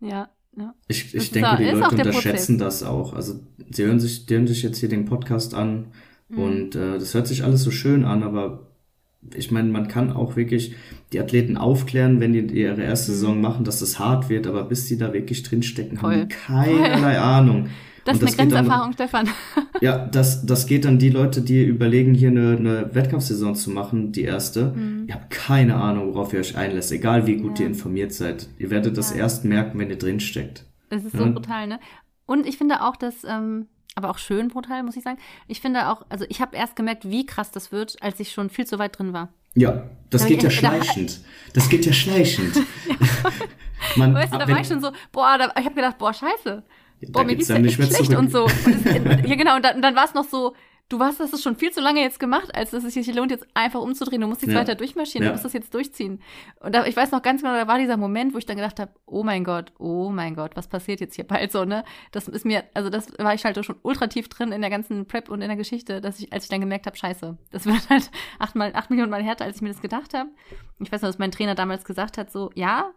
ja, 0.00 0.30
ja. 0.56 0.74
Ich, 0.88 1.14
ich 1.14 1.30
denke, 1.32 1.50
auch- 1.50 1.56
die 1.58 1.64
Leute 1.64 1.96
unterschätzen 2.08 2.56
das 2.58 2.82
auch. 2.82 3.12
Also 3.12 3.40
sie 3.70 3.84
hören 3.84 4.00
sich, 4.00 4.24
die 4.24 4.34
hören 4.34 4.46
sich 4.46 4.62
jetzt 4.62 4.78
hier 4.78 4.88
den 4.88 5.04
Podcast 5.04 5.54
an 5.54 5.92
Mhm. 6.30 6.38
und 6.38 6.74
äh, 6.76 6.98
das 6.98 7.14
hört 7.14 7.26
sich 7.26 7.44
alles 7.44 7.62
so 7.62 7.70
schön 7.70 8.04
an, 8.04 8.22
aber 8.22 8.66
ich 9.34 9.50
meine, 9.50 9.68
man 9.70 9.88
kann 9.88 10.10
auch 10.12 10.36
wirklich 10.36 10.74
die 11.12 11.20
Athleten 11.20 11.56
aufklären, 11.58 12.20
wenn 12.20 12.32
die 12.32 12.40
ihre 12.40 12.82
erste 12.82 13.12
Saison 13.12 13.40
machen, 13.40 13.64
dass 13.64 13.80
das 13.80 13.98
hart 13.98 14.30
wird, 14.30 14.46
aber 14.46 14.64
bis 14.64 14.86
die 14.86 14.96
da 14.96 15.12
wirklich 15.12 15.42
drinstecken, 15.42 15.96
Mhm. 15.96 16.00
Voll. 16.00 16.12
haben 16.14 16.28
die 16.28 16.34
keinerlei 16.34 17.18
Ahnung. 17.18 17.68
Das 18.06 18.16
Und 18.16 18.22
ist 18.24 18.30
geht 18.30 18.40
eine 18.40 18.50
Grenzerfahrung, 18.54 18.92
Stefan. 18.94 19.28
Ja, 19.82 20.06
das, 20.06 20.46
das 20.46 20.66
geht 20.66 20.86
dann 20.86 20.98
die 20.98 21.10
Leute, 21.10 21.42
die 21.42 21.62
überlegen, 21.62 22.14
hier 22.14 22.30
eine, 22.30 22.56
eine 22.56 22.94
Wettkampfsaison 22.94 23.54
zu 23.54 23.70
machen, 23.70 24.10
die 24.12 24.22
erste. 24.22 24.74
Ihr 25.06 25.14
habt 25.14 25.28
keine 25.30 25.74
Ahnung, 25.76 26.14
worauf 26.14 26.32
ihr 26.32 26.40
euch 26.40 26.56
einlässt, 26.56 26.92
egal 26.92 27.26
wie 27.26 27.36
gut 27.36 27.50
Mhm. 27.52 27.56
Ja. 27.56 27.60
ihr 27.60 27.66
informiert 27.68 28.12
seid. 28.14 28.48
Ihr 28.58 28.70
werdet 28.70 28.96
das 28.96 29.10
Ja. 29.10 29.16
erst 29.18 29.44
merken, 29.44 29.78
wenn 29.78 29.90
ihr 29.90 29.98
drinsteckt. 29.98 30.64
Es 30.88 31.04
ist 31.04 31.12
so 31.14 31.24
Ja. 31.24 31.30
brutal, 31.30 31.66
ne? 31.66 31.78
Und 32.24 32.46
ich 32.46 32.56
finde 32.56 32.80
auch, 32.82 32.96
dass, 32.96 33.16
ähm, 33.28 33.66
aber 33.94 34.10
auch 34.10 34.18
schön 34.18 34.48
brutal, 34.48 34.82
muss 34.82 34.96
ich 34.96 35.02
sagen. 35.02 35.18
Ich 35.48 35.60
finde 35.60 35.88
auch, 35.88 36.02
also 36.08 36.24
ich 36.28 36.40
habe 36.40 36.56
erst 36.56 36.76
gemerkt, 36.76 37.08
wie 37.08 37.26
krass 37.26 37.50
das 37.50 37.72
wird, 37.72 38.02
als 38.02 38.20
ich 38.20 38.32
schon 38.32 38.50
viel 38.50 38.66
zu 38.66 38.78
weit 38.78 38.98
drin 38.98 39.12
war. 39.12 39.28
Ja, 39.54 39.82
das 40.10 40.22
Da 40.22 40.28
geht 40.28 40.42
ja 40.42 40.50
schleichend. 40.50 41.20
Das 41.54 41.68
geht 41.68 41.84
ja 41.84 41.92
schleichend. 41.92 42.56
Man, 43.96 44.14
Weißt 44.14 44.32
du, 44.32 44.38
da 44.38 44.48
war 44.48 44.60
ich 44.60 44.68
schon 44.68 44.80
so, 44.80 44.92
boah, 45.10 45.36
da, 45.38 45.52
ich 45.58 45.64
habe 45.64 45.74
gedacht, 45.74 45.98
boah, 45.98 46.12
scheiße. 46.12 46.62
Boah, 47.08 47.24
mir 47.24 47.34
geht's 47.34 47.48
ja 47.48 47.58
nicht 47.58 47.74
schlecht 47.74 48.14
und 48.14 48.30
so. 48.30 48.44
Und 48.44 48.86
es, 48.86 48.94
ja, 49.28 49.34
genau, 49.34 49.56
und 49.56 49.64
dann, 49.64 49.80
dann 49.82 49.96
war 49.96 50.04
es 50.04 50.14
noch 50.14 50.28
so, 50.28 50.54
du 50.90 50.98
hast 51.00 51.20
das 51.20 51.42
schon 51.42 51.56
viel 51.56 51.70
zu 51.70 51.80
lange 51.80 52.00
jetzt 52.00 52.20
gemacht, 52.20 52.54
als 52.54 52.72
dass 52.72 52.84
es 52.84 52.92
sich 52.92 53.14
lohnt, 53.14 53.30
jetzt 53.30 53.46
einfach 53.54 53.80
umzudrehen. 53.80 54.20
Du 54.20 54.26
musst 54.26 54.42
jetzt 54.42 54.52
Ja. 54.52 54.58
weiter 54.58 54.74
durchmarschieren, 54.74 55.22
Ja. 55.24 55.28
du 55.30 55.34
musst 55.34 55.44
das 55.46 55.52
jetzt 55.54 55.72
durchziehen. 55.72 56.20
Und 56.60 56.74
da, 56.74 56.84
ich 56.84 56.96
weiß 56.96 57.12
noch 57.12 57.22
ganz 57.22 57.40
genau, 57.42 57.54
da 57.54 57.66
war 57.66 57.78
dieser 57.78 57.96
Moment, 57.96 58.34
wo 58.34 58.38
ich 58.38 58.44
dann 58.44 58.56
gedacht 58.56 58.78
habe, 58.78 58.92
oh 59.06 59.22
mein 59.22 59.44
Gott, 59.44 59.72
oh 59.78 60.10
mein 60.10 60.34
Gott, 60.34 60.56
was 60.56 60.68
passiert 60.68 61.00
jetzt 61.00 61.14
hier 61.14 61.26
bald 61.26 61.50
so, 61.52 61.64
ne? 61.64 61.84
Das 62.12 62.28
ist 62.28 62.44
mir, 62.44 62.64
also 62.74 62.90
das 62.90 63.16
war 63.18 63.32
ich 63.34 63.44
halt 63.44 63.64
schon 63.64 63.76
ultra 63.82 64.08
tief 64.08 64.28
drin 64.28 64.52
in 64.52 64.60
der 64.60 64.68
ganzen 64.70 65.06
Prep 65.06 65.30
und 65.30 65.40
in 65.40 65.48
der 65.48 65.56
Geschichte, 65.56 66.00
dass 66.00 66.18
ich, 66.20 66.32
als 66.32 66.44
ich 66.44 66.50
dann 66.50 66.60
gemerkt 66.60 66.86
habe, 66.86 66.96
scheiße, 66.96 67.38
das 67.50 67.64
wird 67.66 67.88
halt 67.88 68.10
achtmal, 68.38 68.72
acht 68.74 68.90
Millionen 68.90 69.10
Mal 69.10 69.22
härter, 69.22 69.44
als 69.46 69.56
ich 69.56 69.62
mir 69.62 69.68
das 69.70 69.80
gedacht 69.80 70.12
habe. 70.12 70.28
Ich 70.80 70.90
weiß 70.92 71.00
noch, 71.02 71.08
dass 71.08 71.18
mein 71.18 71.30
Trainer 71.32 71.54
damals 71.54 71.84
gesagt 71.84 72.18
hat, 72.18 72.30
so, 72.30 72.50
ja, 72.54 72.90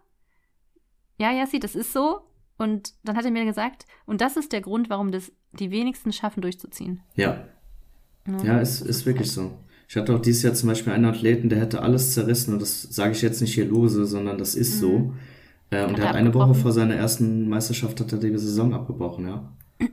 ja, 1.16 1.30
Jassi, 1.30 1.60
das 1.60 1.74
ist 1.76 1.92
so. 1.92 2.20
Und 2.58 2.94
dann 3.04 3.16
hat 3.16 3.24
er 3.24 3.30
mir 3.30 3.44
gesagt, 3.44 3.84
und 4.06 4.20
das 4.20 4.36
ist 4.36 4.52
der 4.52 4.60
Grund, 4.60 4.90
warum 4.90 5.10
das 5.10 5.32
die 5.52 5.70
wenigsten 5.70 6.12
schaffen, 6.12 6.40
durchzuziehen. 6.40 7.02
Ja? 7.14 7.46
Ja, 8.44 8.58
ist, 8.58 8.80
ist 8.82 9.06
wirklich 9.06 9.30
so. 9.30 9.52
Ich 9.88 9.96
hatte 9.96 10.14
auch 10.14 10.20
dieses 10.22 10.42
Jahr 10.42 10.54
zum 10.54 10.68
Beispiel 10.70 10.92
einen 10.92 11.04
Athleten, 11.04 11.48
der 11.48 11.60
hätte 11.60 11.82
alles 11.82 12.14
zerrissen 12.14 12.54
und 12.54 12.62
das 12.62 12.82
sage 12.82 13.12
ich 13.12 13.22
jetzt 13.22 13.40
nicht 13.40 13.54
hier 13.54 13.66
lose, 13.66 14.06
sondern 14.06 14.38
das 14.38 14.54
ist 14.54 14.80
so. 14.80 15.12
Äh, 15.70 15.84
und 15.84 15.92
Hat 15.92 15.98
er 15.98 16.08
hat 16.10 16.16
eine 16.16 16.32
Woche 16.34 16.54
vor 16.54 16.72
seiner 16.72 16.94
ersten 16.94 17.48
Meisterschaft 17.48 18.00
hat 18.00 18.12
er 18.12 18.18
die 18.18 18.36
Saison 18.38 18.72
abgebrochen, 18.74 19.26
ja. 19.26 19.52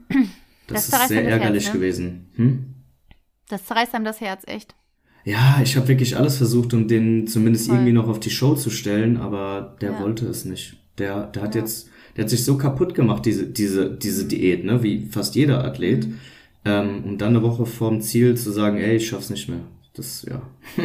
Das, 0.68 0.88
Das 0.88 1.00
ist 1.02 1.08
sehr 1.08 1.22
das 1.22 1.30
Herz, 1.30 1.40
ärgerlich 1.42 1.66
ne? 1.66 1.72
gewesen. 1.72 2.26
Hm? 2.36 2.64
Das 3.48 3.66
zerreißt 3.66 3.94
einem 3.94 4.04
das 4.04 4.20
Herz 4.20 4.42
echt. 4.46 4.74
Ja, 5.24 5.60
ich 5.62 5.76
habe 5.76 5.88
wirklich 5.88 6.16
alles 6.16 6.36
versucht, 6.38 6.72
um 6.72 6.88
den 6.88 7.26
zumindest 7.26 7.66
Voll. 7.66 7.76
irgendwie 7.76 7.92
noch 7.92 8.08
auf 8.08 8.20
die 8.20 8.30
Show 8.30 8.54
zu 8.54 8.70
stellen, 8.70 9.16
aber 9.18 9.76
der 9.80 9.92
Ja. 9.92 10.00
wollte 10.00 10.26
es 10.26 10.44
nicht. 10.44 10.76
Der, 10.98 11.26
der 11.26 11.42
hat 11.42 11.54
Ja. 11.54 11.60
jetzt, 11.60 11.88
der 12.16 12.24
hat 12.24 12.30
sich 12.30 12.44
so 12.44 12.56
kaputt 12.56 12.94
gemacht, 12.94 13.26
diese, 13.26 13.46
diese, 13.46 13.90
diese 13.90 14.24
Diät, 14.26 14.64
ne, 14.64 14.82
wie 14.82 15.06
fast 15.06 15.34
jeder 15.34 15.64
Athlet. 15.64 16.06
Mhm. 16.08 16.18
Ähm, 16.64 17.04
und 17.04 17.18
dann 17.18 17.30
eine 17.36 17.42
Woche 17.42 17.66
vorm 17.66 18.00
Ziel 18.00 18.36
zu 18.36 18.50
sagen, 18.52 18.76
ey, 18.78 18.96
ich 18.96 19.08
schaff's 19.08 19.30
nicht 19.30 19.48
mehr. 19.48 19.60
Das, 19.94 20.22
ja, 20.28 20.40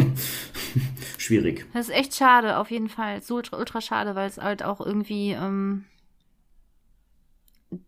schwierig. 1.18 1.66
Das 1.74 1.88
ist 1.90 1.96
echt 1.96 2.16
schade, 2.16 2.58
auf 2.58 2.72
jeden 2.72 2.90
Fall. 2.90 3.22
So 3.22 3.36
ultra, 3.36 3.58
ultra 3.58 3.80
schade, 3.80 4.16
weil 4.16 4.28
es 4.28 4.38
halt 4.38 4.64
auch 4.64 4.82
irgendwie, 4.82 5.32
ähm, 5.32 5.86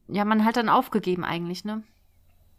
ja, 0.08 0.26
man 0.26 0.46
hat 0.46 0.58
dann 0.58 0.70
aufgegeben 0.70 1.24
eigentlich, 1.24 1.66
ne? 1.66 1.84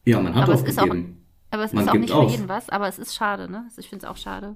Ja, 0.04 0.20
man 0.20 0.34
hat 0.34 0.44
Aber 0.44 0.54
es 0.54 0.62
ist 0.62 0.78
auch- 0.78 0.84
aufgegeben. 0.84 1.16
Aber 1.52 1.64
es 1.64 1.72
Man 1.72 1.84
ist 1.84 1.90
auch 1.90 1.94
nicht 1.94 2.12
auf. 2.12 2.26
für 2.30 2.36
jeden 2.36 2.48
was, 2.48 2.68
aber 2.68 2.86
es 2.86 2.98
ist 3.00 3.14
schade, 3.14 3.50
ne? 3.50 3.64
Also 3.66 3.80
Ich 3.80 3.88
finde 3.88 4.04
es 4.06 4.10
auch 4.10 4.16
schade. 4.16 4.54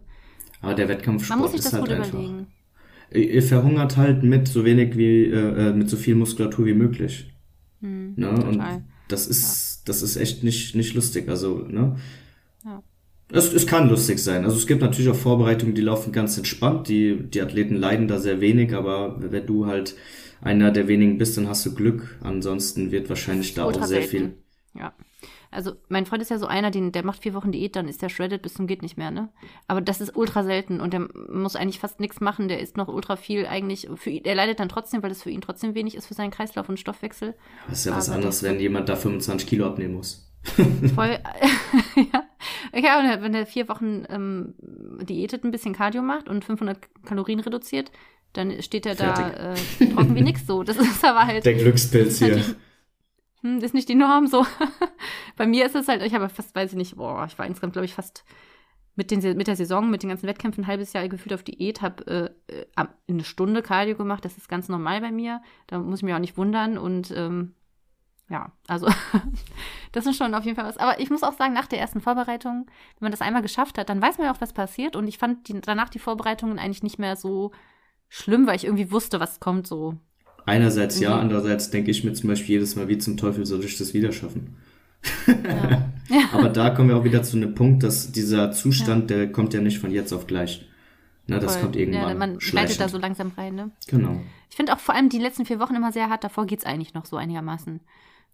Aber 0.60 0.74
der 0.74 0.86
Man 0.86 0.96
Wettkampfsport 0.96 1.40
muss 1.40 1.50
sich 1.50 1.58
ist 1.58 1.64
das 1.66 1.72
halt 1.72 1.82
gut 1.86 1.90
einfach. 1.92 2.08
überlegen. 2.10 2.46
Ihr 3.10 3.42
verhungert 3.42 3.96
halt 3.96 4.22
mit 4.22 4.46
so 4.46 4.64
wenig 4.64 4.96
wie, 4.96 5.24
äh, 5.24 5.70
äh, 5.70 5.72
mit 5.72 5.90
so 5.90 5.96
viel 5.96 6.14
Muskulatur 6.14 6.66
wie 6.66 6.74
möglich. 6.74 7.34
Hm, 7.80 8.14
Ne? 8.16 8.28
Und 8.30 8.52
total. 8.54 8.84
das 9.08 9.26
ist, 9.26 9.73
das 9.84 10.02
ist 10.02 10.16
echt 10.16 10.42
nicht, 10.42 10.74
nicht 10.74 10.94
lustig. 10.94 11.28
Also, 11.28 11.58
ne? 11.58 11.96
Ja. 12.64 12.82
Es, 13.30 13.52
es 13.52 13.66
kann 13.66 13.88
lustig 13.88 14.18
sein. 14.18 14.44
Also 14.44 14.56
es 14.56 14.66
gibt 14.66 14.82
natürlich 14.82 15.10
auch 15.10 15.16
Vorbereitungen, 15.16 15.74
die 15.74 15.82
laufen 15.82 16.12
ganz 16.12 16.36
entspannt. 16.36 16.88
Die, 16.88 17.22
die 17.22 17.40
Athleten 17.40 17.76
leiden 17.76 18.08
da 18.08 18.18
sehr 18.18 18.40
wenig, 18.40 18.74
aber 18.74 19.16
wenn 19.18 19.46
du 19.46 19.66
halt 19.66 19.94
einer 20.40 20.70
der 20.70 20.88
wenigen 20.88 21.18
bist, 21.18 21.36
dann 21.36 21.48
hast 21.48 21.64
du 21.66 21.74
Glück. 21.74 22.18
Ansonsten 22.20 22.92
wird 22.92 23.08
wahrscheinlich 23.08 23.54
da 23.54 23.64
auch 23.64 23.84
sehr 23.84 24.02
viel. 24.02 24.34
Ja. 24.78 24.94
Also, 25.54 25.72
mein 25.88 26.06
Freund 26.06 26.20
ist 26.20 26.30
ja 26.30 26.38
so 26.38 26.46
einer, 26.46 26.70
den, 26.70 26.92
der 26.92 27.04
macht 27.04 27.22
vier 27.22 27.34
Wochen 27.34 27.52
Diät, 27.52 27.76
dann 27.76 27.88
ist 27.88 28.02
der 28.02 28.08
shredded 28.08 28.42
bis 28.42 28.54
zum 28.54 28.66
geht 28.66 28.82
nicht 28.82 28.96
mehr, 28.96 29.10
ne? 29.10 29.28
Aber 29.68 29.80
das 29.80 30.00
ist 30.00 30.16
ultra 30.16 30.42
selten 30.42 30.80
und 30.80 30.92
der 30.92 31.08
muss 31.30 31.56
eigentlich 31.56 31.78
fast 31.78 32.00
nichts 32.00 32.20
machen, 32.20 32.48
der 32.48 32.60
isst 32.60 32.76
noch 32.76 32.88
ultra 32.88 33.16
viel 33.16 33.46
eigentlich. 33.46 33.88
Für 33.96 34.10
ihn, 34.10 34.24
er 34.24 34.34
leidet 34.34 34.60
dann 34.60 34.68
trotzdem, 34.68 35.02
weil 35.02 35.10
es 35.10 35.22
für 35.22 35.30
ihn 35.30 35.40
trotzdem 35.40 35.74
wenig 35.74 35.94
ist 35.94 36.06
für 36.06 36.14
seinen 36.14 36.30
Kreislauf 36.30 36.68
und 36.68 36.80
Stoffwechsel. 36.80 37.34
Das 37.68 37.78
ist 37.78 37.84
ja 37.86 37.96
was 37.96 38.08
Aber 38.08 38.16
anderes, 38.16 38.42
wenn 38.42 38.60
jemand 38.60 38.88
da 38.88 38.96
25 38.96 39.48
Kilo 39.48 39.66
abnehmen 39.66 39.94
muss. 39.94 40.30
Voll. 40.94 41.18
ja. 42.12 42.24
ja, 42.74 43.00
und 43.00 43.22
wenn 43.22 43.34
er 43.34 43.46
vier 43.46 43.68
Wochen 43.68 44.04
ähm, 44.08 44.54
diätet, 45.02 45.44
ein 45.44 45.50
bisschen 45.50 45.74
Cardio 45.74 46.02
macht 46.02 46.28
und 46.28 46.44
500 46.44 46.78
Kalorien 47.04 47.40
reduziert, 47.40 47.90
dann 48.34 48.62
steht 48.62 48.84
er 48.84 48.94
da 48.94 49.30
äh, 49.30 49.54
trocken 49.94 50.14
wie 50.14 50.22
nix 50.22 50.46
so. 50.46 50.62
Das 50.62 50.76
ist 50.76 51.04
aber 51.04 51.26
halt. 51.26 51.44
Der 51.44 51.54
Glückspilz 51.54 52.18
hier. 52.18 52.44
Hm, 53.44 53.58
ist 53.58 53.74
nicht 53.74 53.90
die 53.90 53.94
Norm 53.94 54.26
so. 54.26 54.46
Bei 55.36 55.46
mir 55.46 55.66
ist 55.66 55.74
es 55.74 55.86
halt, 55.86 56.02
ich 56.02 56.14
habe 56.14 56.30
fast, 56.30 56.54
weiß 56.54 56.72
ich 56.72 56.76
nicht, 56.78 56.96
boah, 56.96 57.26
ich 57.26 57.38
war 57.38 57.46
insgesamt, 57.46 57.74
glaube 57.74 57.84
ich, 57.84 57.94
fast 57.94 58.24
mit, 58.96 59.10
den, 59.10 59.36
mit 59.36 59.46
der 59.46 59.56
Saison, 59.56 59.90
mit 59.90 60.02
den 60.02 60.08
ganzen 60.08 60.26
Wettkämpfen 60.26 60.64
ein 60.64 60.66
halbes 60.66 60.94
Jahr 60.94 61.06
gefühlt 61.08 61.34
auf 61.34 61.42
Diät, 61.42 61.82
habe 61.82 62.34
äh, 62.48 62.54
äh, 62.54 62.86
eine 63.06 63.24
Stunde 63.24 63.60
Cardio 63.60 63.96
gemacht. 63.96 64.24
Das 64.24 64.38
ist 64.38 64.48
ganz 64.48 64.68
normal 64.68 65.02
bei 65.02 65.12
mir. 65.12 65.42
Da 65.66 65.78
muss 65.78 65.98
ich 65.98 66.04
mich 66.04 66.14
auch 66.14 66.20
nicht 66.20 66.38
wundern. 66.38 66.78
Und 66.78 67.10
ähm, 67.10 67.54
ja, 68.30 68.50
also 68.66 68.88
das 69.92 70.06
ist 70.06 70.16
schon 70.16 70.34
auf 70.34 70.44
jeden 70.44 70.56
Fall 70.56 70.64
was. 70.64 70.78
Aber 70.78 70.98
ich 70.98 71.10
muss 71.10 71.22
auch 71.22 71.34
sagen, 71.34 71.52
nach 71.52 71.66
der 71.66 71.80
ersten 71.80 72.00
Vorbereitung, 72.00 72.64
wenn 72.66 73.06
man 73.06 73.10
das 73.10 73.20
einmal 73.20 73.42
geschafft 73.42 73.76
hat, 73.76 73.90
dann 73.90 74.00
weiß 74.00 74.16
man 74.16 74.28
ja 74.28 74.32
auch, 74.32 74.40
was 74.40 74.54
passiert. 74.54 74.96
Und 74.96 75.06
ich 75.06 75.18
fand 75.18 75.48
die, 75.48 75.60
danach 75.60 75.90
die 75.90 75.98
Vorbereitungen 75.98 76.58
eigentlich 76.58 76.82
nicht 76.82 76.98
mehr 76.98 77.16
so 77.16 77.50
schlimm, 78.08 78.46
weil 78.46 78.56
ich 78.56 78.64
irgendwie 78.64 78.90
wusste, 78.90 79.20
was 79.20 79.38
kommt 79.38 79.66
so. 79.66 79.98
Einerseits 80.46 81.00
ja, 81.00 81.14
Mhm. 81.14 81.20
andererseits 81.22 81.70
denke 81.70 81.90
ich 81.90 82.04
mir 82.04 82.12
zum 82.12 82.28
Beispiel 82.28 82.56
jedes 82.56 82.76
Mal, 82.76 82.88
wie 82.88 82.98
zum 82.98 83.16
Teufel 83.16 83.46
soll 83.46 83.64
ich 83.64 83.78
das 83.78 83.94
wieder 83.94 84.12
schaffen? 84.12 84.56
Ja. 86.10 86.28
Aber 86.32 86.50
da 86.50 86.68
kommen 86.70 86.90
wir 86.90 86.96
auch 86.98 87.04
wieder 87.04 87.22
zu 87.22 87.36
einem 87.38 87.54
Punkt, 87.54 87.82
dass 87.82 88.12
dieser 88.12 88.52
Zustand, 88.52 89.08
der 89.08 89.32
kommt 89.32 89.54
ja 89.54 89.60
nicht 89.62 89.78
von 89.78 89.90
jetzt 89.90 90.12
auf 90.12 90.26
gleich. 90.26 90.66
Na, 91.26 91.38
das 91.38 91.54
Voll. 91.54 91.62
kommt 91.62 91.76
irgendwann. 91.76 92.08
Ja, 92.10 92.14
man 92.14 92.40
schleichend. 92.40 92.78
da 92.80 92.88
so 92.88 92.98
langsam 92.98 93.32
rein, 93.38 93.54
ne? 93.54 93.70
Genau. 93.88 94.20
Ich 94.50 94.56
finde 94.56 94.74
auch 94.74 94.78
vor 94.78 94.94
allem 94.94 95.08
die 95.08 95.18
letzten 95.18 95.46
vier 95.46 95.58
Wochen 95.60 95.74
immer 95.74 95.92
sehr 95.92 96.10
hart. 96.10 96.22
Davor 96.22 96.44
geht's 96.44 96.66
eigentlich 96.66 96.92
noch 96.92 97.06
so 97.06 97.16
einigermaßen. 97.16 97.80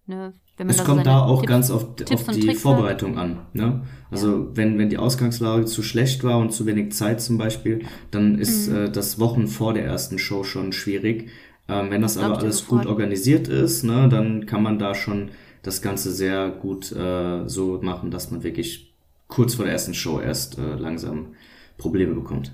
Ne? 0.07 0.33
Wenn 0.57 0.67
man 0.67 0.71
Es 0.71 0.77
so 0.79 0.83
kommt 0.83 1.05
seine 1.05 1.15
da 1.17 1.21
auch 1.23 1.39
Tipps- 1.39 1.49
ganz 1.49 1.71
auf, 1.71 1.83
auf 1.85 1.95
die 1.95 2.03
Tricks 2.41 2.47
hat. 2.47 2.57
Vorbereitung 2.57 3.17
an. 3.17 3.45
Ne? 3.53 3.83
Also 4.11 4.49
wenn, 4.55 4.77
wenn 4.77 4.89
die 4.89 4.97
Ausgangslage 4.97 5.63
zu 5.65 5.81
schlecht 5.81 6.25
war 6.25 6.37
und 6.39 6.51
zu 6.51 6.65
wenig 6.65 6.91
Zeit 6.91 7.21
zum 7.21 7.37
Beispiel, 7.37 7.85
dann 8.11 8.37
ist 8.37 8.67
Mhm. 8.69 8.75
äh, 8.75 8.89
das 8.91 9.17
Wochen 9.19 9.47
vor 9.47 9.73
der 9.73 9.85
ersten 9.85 10.19
Show 10.19 10.43
schon 10.43 10.73
schwierig. 10.73 11.29
Ähm, 11.67 11.89
wenn 11.89 12.01
das 12.01 12.17
aber 12.17 12.39
alles 12.39 12.67
gut 12.67 12.85
organisiert 12.85 13.47
ist, 13.47 13.83
ne, 13.83 14.09
dann 14.09 14.45
kann 14.45 14.63
man 14.63 14.79
da 14.79 14.95
schon 14.95 15.31
das 15.63 15.81
Ganze 15.81 16.11
sehr 16.11 16.49
gut 16.49 16.91
äh, 16.91 17.47
so 17.47 17.79
machen, 17.81 18.11
dass 18.11 18.31
man 18.31 18.43
wirklich 18.43 18.95
kurz 19.27 19.55
vor 19.55 19.65
der 19.65 19.73
ersten 19.73 19.93
Show 19.93 20.19
erst 20.19 20.57
äh, 20.57 20.75
langsam 20.75 21.35
Probleme 21.77 22.13
bekommt. 22.13 22.51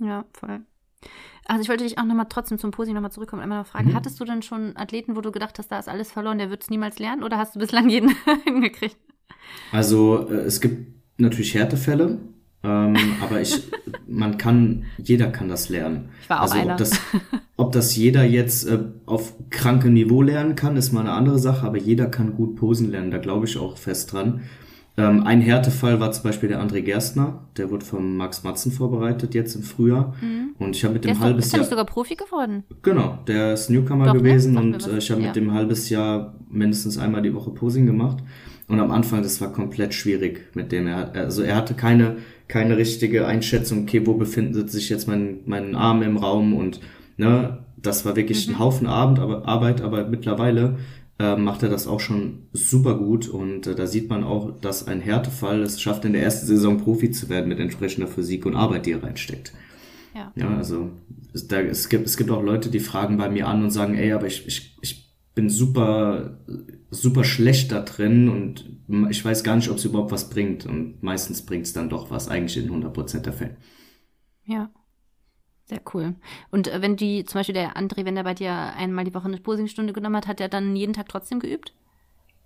Ja, 0.00 0.24
voll. 0.32 0.60
Also 1.46 1.62
ich 1.62 1.68
wollte 1.68 1.84
dich 1.84 1.98
auch 1.98 2.04
nochmal 2.04 2.26
trotzdem 2.28 2.58
zum 2.58 2.70
Posing 2.70 2.94
nochmal 2.94 3.12
zurückkommen 3.12 3.40
und 3.40 3.44
einmal 3.44 3.58
noch 3.58 3.66
fragen, 3.66 3.90
mhm. 3.90 3.94
hattest 3.94 4.18
du 4.18 4.24
denn 4.24 4.42
schon 4.42 4.76
Athleten, 4.76 5.14
wo 5.14 5.20
du 5.20 5.30
gedacht 5.30 5.58
hast, 5.58 5.68
da 5.68 5.78
ist 5.78 5.88
alles 5.88 6.10
verloren, 6.10 6.38
der 6.38 6.50
wird 6.50 6.62
es 6.62 6.70
niemals 6.70 6.98
lernen 6.98 7.22
oder 7.22 7.36
hast 7.36 7.54
du 7.54 7.58
bislang 7.58 7.88
jeden 7.88 8.14
hingekriegt? 8.44 8.96
Also 9.70 10.28
äh, 10.28 10.36
es 10.36 10.60
gibt 10.60 10.94
natürlich 11.18 11.54
Härtefälle, 11.54 12.18
ähm, 12.64 12.96
aber 13.22 13.40
ich, 13.40 13.60
man 14.06 14.38
kann, 14.38 14.84
jeder 14.96 15.26
kann 15.26 15.48
das 15.48 15.68
lernen. 15.68 16.08
Ich 16.22 16.30
war 16.30 16.38
auch 16.38 16.42
also, 16.44 16.54
einer. 16.54 16.72
Ob 16.72 16.78
das, 16.78 16.90
ob 17.56 17.72
das 17.72 17.96
jeder 17.96 18.24
jetzt 18.24 18.66
äh, 18.66 18.78
auf 19.06 19.34
krankem 19.50 19.92
Niveau 19.92 20.22
lernen 20.22 20.56
kann, 20.56 20.76
ist 20.76 20.92
mal 20.92 21.00
eine 21.00 21.12
andere 21.12 21.38
Sache, 21.38 21.66
aber 21.66 21.78
jeder 21.78 22.06
kann 22.06 22.34
gut 22.34 22.56
posen 22.56 22.90
lernen, 22.90 23.10
da 23.10 23.18
glaube 23.18 23.46
ich 23.46 23.58
auch 23.58 23.76
fest 23.76 24.12
dran. 24.12 24.40
Ähm, 24.96 25.24
ein 25.24 25.40
Härtefall 25.40 25.98
war 25.98 26.12
zum 26.12 26.22
Beispiel 26.22 26.48
der 26.48 26.62
André 26.62 26.80
Gerstner, 26.80 27.40
der 27.56 27.70
wurde 27.70 27.84
vom 27.84 28.16
Max 28.16 28.44
Matzen 28.44 28.70
vorbereitet 28.70 29.34
jetzt 29.34 29.56
im 29.56 29.62
Frühjahr. 29.62 30.14
Mhm. 30.20 30.54
Und 30.58 30.76
ich 30.76 30.84
habe 30.84 30.94
mit 30.94 31.04
dem 31.04 31.18
halbes 31.18 31.50
Jahr. 31.50 31.62
Ist 31.62 31.70
sogar 31.70 31.84
Profi 31.84 32.14
geworden? 32.14 32.62
Genau, 32.82 33.18
der 33.26 33.54
ist 33.54 33.70
Newcomer 33.70 34.06
Doch, 34.06 34.14
ne? 34.14 34.20
gewesen 34.20 34.54
ne? 34.54 34.60
und 34.60 34.86
äh, 34.86 34.98
ich 34.98 35.10
habe 35.10 35.20
ja. 35.20 35.26
mit 35.28 35.36
dem 35.36 35.52
halbes 35.52 35.90
Jahr 35.90 36.34
mindestens 36.48 36.96
einmal 36.96 37.22
die 37.22 37.34
Woche 37.34 37.50
Posing 37.50 37.86
gemacht. 37.86 38.18
Und 38.68 38.80
am 38.80 38.92
Anfang, 38.92 39.22
das 39.22 39.40
war 39.40 39.52
komplett 39.52 39.92
schwierig 39.94 40.46
mit 40.54 40.72
dem. 40.72 40.86
Er, 40.86 41.12
also 41.12 41.42
er 41.42 41.56
hatte 41.56 41.74
keine, 41.74 42.16
keine 42.48 42.76
richtige 42.76 43.26
Einschätzung, 43.26 43.82
okay, 43.82 44.06
wo 44.06 44.14
befindet 44.14 44.70
sich 44.70 44.88
jetzt 44.88 45.08
mein, 45.08 45.40
mein 45.46 45.74
Arm 45.74 46.02
im 46.02 46.16
Raum 46.16 46.54
und 46.54 46.80
ne, 47.16 47.64
das 47.76 48.04
war 48.04 48.16
wirklich 48.16 48.46
mhm. 48.46 48.54
ein 48.54 48.58
Haufen 48.58 48.86
Abend, 48.86 49.18
aber, 49.18 49.46
Arbeit, 49.46 49.80
aber 49.80 50.06
mittlerweile 50.06 50.78
äh, 51.18 51.36
macht 51.36 51.62
er 51.62 51.68
das 51.68 51.86
auch 51.86 52.00
schon 52.00 52.48
super 52.52 52.96
gut 52.98 53.28
und 53.28 53.66
äh, 53.66 53.74
da 53.74 53.86
sieht 53.86 54.10
man 54.10 54.24
auch, 54.24 54.58
dass 54.60 54.86
ein 54.86 55.00
Härtefall 55.00 55.62
es 55.62 55.80
schafft, 55.80 56.04
in 56.04 56.12
der 56.12 56.22
ersten 56.22 56.46
Saison 56.46 56.78
Profi 56.78 57.10
zu 57.10 57.28
werden 57.28 57.48
mit 57.48 57.60
entsprechender 57.60 58.08
Physik 58.08 58.46
und 58.46 58.56
Arbeit, 58.56 58.86
die 58.86 58.92
er 58.92 59.02
reinsteckt. 59.02 59.52
Ja. 60.14 60.32
ja, 60.36 60.56
also 60.56 60.90
es, 61.32 61.48
da, 61.48 61.60
es, 61.60 61.88
gibt, 61.88 62.06
es 62.06 62.16
gibt 62.16 62.30
auch 62.30 62.42
Leute, 62.42 62.70
die 62.70 62.80
fragen 62.80 63.16
bei 63.16 63.28
mir 63.28 63.48
an 63.48 63.62
und 63.64 63.70
sagen, 63.70 63.94
ey, 63.94 64.12
aber 64.12 64.26
ich, 64.26 64.46
ich, 64.46 64.76
ich 64.80 65.12
bin 65.34 65.50
super, 65.50 66.38
super 66.94 67.24
schlecht 67.24 67.72
da 67.72 67.80
drin 67.80 68.28
und 68.28 68.64
ich 69.10 69.24
weiß 69.24 69.44
gar 69.44 69.56
nicht, 69.56 69.70
ob 69.70 69.78
es 69.78 69.84
überhaupt 69.84 70.12
was 70.12 70.30
bringt. 70.30 70.66
Und 70.66 71.02
meistens 71.02 71.42
bringt 71.42 71.66
es 71.66 71.72
dann 71.72 71.88
doch 71.88 72.10
was, 72.10 72.28
eigentlich 72.28 72.56
in 72.56 72.70
100% 72.70 73.20
der 73.20 73.32
Fälle. 73.32 73.56
Ja. 74.44 74.70
Sehr 75.66 75.80
cool. 75.94 76.14
Und 76.50 76.68
äh, 76.68 76.82
wenn 76.82 76.96
die, 76.96 77.24
zum 77.24 77.38
Beispiel 77.38 77.54
der 77.54 77.76
André, 77.76 78.04
wenn 78.04 78.14
der 78.14 78.24
bei 78.24 78.34
dir 78.34 78.52
einmal 78.52 79.04
die 79.04 79.14
Woche 79.14 79.24
eine 79.24 79.38
Posingstunde 79.38 79.94
genommen 79.94 80.16
hat, 80.16 80.26
hat 80.26 80.40
er 80.40 80.50
dann 80.50 80.76
jeden 80.76 80.92
Tag 80.92 81.08
trotzdem 81.08 81.40
geübt? 81.40 81.72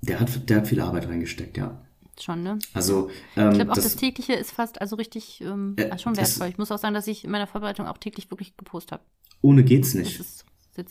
Der 0.03 0.21
hat, 0.21 0.49
der 0.49 0.59
hat 0.59 0.69
viel 0.69 0.81
Arbeit 0.81 1.09
reingesteckt, 1.09 1.57
ja. 1.57 1.83
Schon, 2.21 2.43
ne? 2.43 2.59
Also, 2.75 3.11
ähm, 3.37 3.51
ich 3.51 3.55
glaube 3.57 3.73
auch 3.73 3.77
das, 3.77 3.85
das, 3.85 3.97
tägliche 3.97 4.35
ist 4.35 4.53
fast 4.53 4.81
also 4.81 4.97
richtig 4.97 5.41
ähm, 5.41 5.75
äh, 5.77 5.99
schon 5.99 6.17
wertvoll. 6.17 6.47
Das, 6.47 6.49
ich 6.49 6.59
muss 6.59 6.71
auch 6.71 6.79
sagen, 6.79 6.95
dass 6.95 7.07
ich 7.07 7.25
in 7.25 7.31
meiner 7.31 7.47
Vorbereitung 7.47 7.87
auch 7.87 7.99
täglich 7.99 8.31
wirklich 8.31 8.57
gepostet 8.57 8.93
habe. 8.93 9.03
Ohne 9.41 9.65
geht's 9.65 9.95
nicht. 9.95 10.21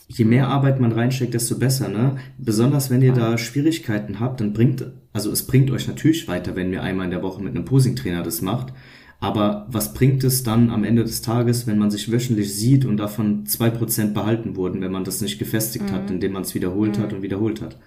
Je 0.07 0.25
mehr 0.25 0.47
Arbeit 0.49 0.79
man 0.79 0.91
reinsteckt, 0.91 1.33
desto 1.33 1.57
besser, 1.57 1.87
ne? 1.89 2.17
Besonders 2.37 2.89
wenn 2.89 3.01
ihr 3.01 3.13
da 3.13 3.37
Schwierigkeiten 3.37 4.19
habt, 4.19 4.41
dann 4.41 4.53
bringt, 4.53 4.85
also 5.13 5.31
es 5.31 5.47
bringt 5.47 5.71
euch 5.71 5.87
natürlich 5.87 6.27
weiter, 6.27 6.55
wenn 6.55 6.73
ihr 6.73 6.83
einmal 6.83 7.05
in 7.05 7.11
der 7.11 7.23
Woche 7.23 7.41
mit 7.41 7.55
einem 7.55 7.65
Posing-Trainer 7.65 8.23
das 8.23 8.41
macht. 8.41 8.73
Aber 9.19 9.65
was 9.69 9.93
bringt 9.93 10.23
es 10.23 10.43
dann 10.43 10.69
am 10.69 10.83
Ende 10.83 11.03
des 11.03 11.21
Tages, 11.21 11.65
wenn 11.65 11.79
man 11.79 11.89
sich 11.89 12.11
wöchentlich 12.11 12.53
sieht 12.53 12.85
und 12.85 12.97
davon 12.97 13.45
zwei 13.47 13.69
Prozent 13.69 14.13
behalten 14.13 14.55
wurden, 14.55 14.81
wenn 14.81 14.91
man 14.91 15.05
das 15.05 15.21
nicht 15.21 15.39
gefestigt 15.39 15.89
mhm. 15.89 15.91
hat, 15.91 16.11
indem 16.11 16.33
man 16.33 16.43
es 16.43 16.53
wiederholt 16.53 16.97
mhm. 16.97 17.03
hat 17.03 17.13
und 17.13 17.21
wiederholt 17.23 17.61
hat? 17.61 17.77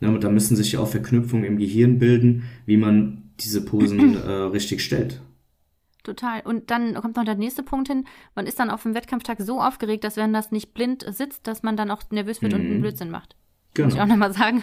Ja, 0.00 0.08
und 0.08 0.24
da 0.24 0.30
müssen 0.30 0.56
sich 0.56 0.72
ja 0.72 0.80
auch 0.80 0.88
Verknüpfungen 0.88 1.44
im 1.44 1.58
Gehirn 1.58 1.98
bilden, 1.98 2.44
wie 2.66 2.76
man 2.76 3.24
diese 3.40 3.64
Posen 3.64 4.16
äh, 4.26 4.30
richtig 4.30 4.82
stellt. 4.82 5.20
Total. 6.04 6.42
Und 6.42 6.70
dann 6.70 6.94
kommt 6.94 7.16
noch 7.16 7.24
der 7.24 7.34
nächste 7.34 7.62
Punkt 7.62 7.88
hin. 7.88 8.04
Man 8.34 8.46
ist 8.46 8.60
dann 8.60 8.70
auf 8.70 8.82
dem 8.82 8.94
Wettkampftag 8.94 9.40
so 9.40 9.60
aufgeregt, 9.60 10.04
dass 10.04 10.16
wenn 10.16 10.34
das 10.34 10.52
nicht 10.52 10.74
blind 10.74 11.04
sitzt, 11.08 11.46
dass 11.46 11.62
man 11.62 11.76
dann 11.76 11.90
auch 11.90 12.02
nervös 12.10 12.42
wird 12.42 12.52
mhm. 12.52 12.60
und 12.60 12.66
einen 12.66 12.80
Blödsinn 12.82 13.10
macht. 13.10 13.36
Genau. 13.72 13.86
Muss 13.86 13.94
ich 13.94 14.00
auch 14.00 14.06
nochmal 14.06 14.32
sagen. 14.32 14.62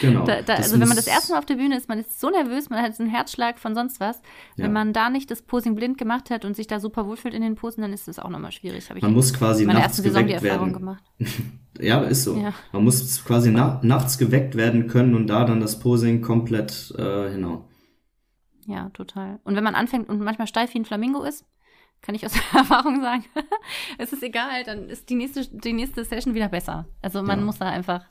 Genau. 0.00 0.24
Da, 0.26 0.40
da, 0.40 0.54
also 0.54 0.80
wenn 0.80 0.88
man 0.88 0.96
das 0.96 1.06
erste 1.06 1.32
Mal 1.32 1.38
auf 1.38 1.44
der 1.44 1.56
Bühne 1.56 1.76
ist, 1.76 1.88
man 1.88 1.98
ist 1.98 2.18
so 2.18 2.30
nervös, 2.30 2.70
man 2.70 2.80
hat 2.80 2.98
einen 2.98 3.10
Herzschlag 3.10 3.58
von 3.58 3.74
sonst 3.74 4.00
was. 4.00 4.22
Ja. 4.56 4.64
Wenn 4.64 4.72
man 4.72 4.92
da 4.92 5.10
nicht 5.10 5.30
das 5.30 5.42
Posing 5.42 5.74
blind 5.74 5.98
gemacht 5.98 6.30
hat 6.30 6.46
und 6.46 6.56
sich 6.56 6.66
da 6.66 6.80
super 6.80 7.06
wohlfühlt 7.06 7.34
in 7.34 7.42
den 7.42 7.56
Posen, 7.56 7.82
dann 7.82 7.92
ist 7.92 8.08
das 8.08 8.18
auch 8.18 8.30
nochmal 8.30 8.52
schwierig. 8.52 8.88
man 9.02 9.12
muss 9.12 9.34
quasi 9.34 9.64
in 9.64 9.68
nachts 9.68 9.98
ersten 9.98 10.02
Saison 10.04 10.26
die 10.26 10.32
Erfahrung 10.32 10.70
werden. 10.70 10.72
gemacht. 10.72 11.04
ja, 11.80 12.00
ist 12.00 12.24
so. 12.24 12.36
Ja. 12.36 12.54
Man 12.72 12.84
muss 12.84 13.22
quasi 13.24 13.50
na 13.50 13.80
nachts 13.82 14.16
geweckt 14.16 14.54
werden 14.54 14.86
können 14.86 15.14
und 15.14 15.26
da 15.26 15.44
dann 15.44 15.60
das 15.60 15.78
Posing 15.78 16.22
komplett 16.22 16.94
äh, 16.96 17.30
hinhauen. 17.32 17.64
Ja, 18.66 18.90
total. 18.90 19.38
Und 19.44 19.56
wenn 19.56 19.64
man 19.64 19.74
anfängt 19.74 20.08
und 20.08 20.20
manchmal 20.20 20.46
steif 20.46 20.74
wie 20.74 20.78
ein 20.78 20.84
Flamingo 20.84 21.22
ist, 21.22 21.44
kann 22.02 22.14
ich 22.14 22.24
aus 22.24 22.32
Erfahrung 22.54 23.00
sagen, 23.00 23.24
es 23.98 24.12
ist 24.12 24.22
egal, 24.22 24.64
dann 24.64 24.88
ist 24.88 25.08
die 25.10 25.14
nächste, 25.14 25.46
die 25.46 25.72
nächste 25.72 26.04
Session 26.04 26.34
wieder 26.34 26.48
besser. 26.48 26.86
Also 27.02 27.22
man 27.22 27.40
ja. 27.40 27.44
muss 27.44 27.58
da 27.58 27.68
einfach, 27.68 28.04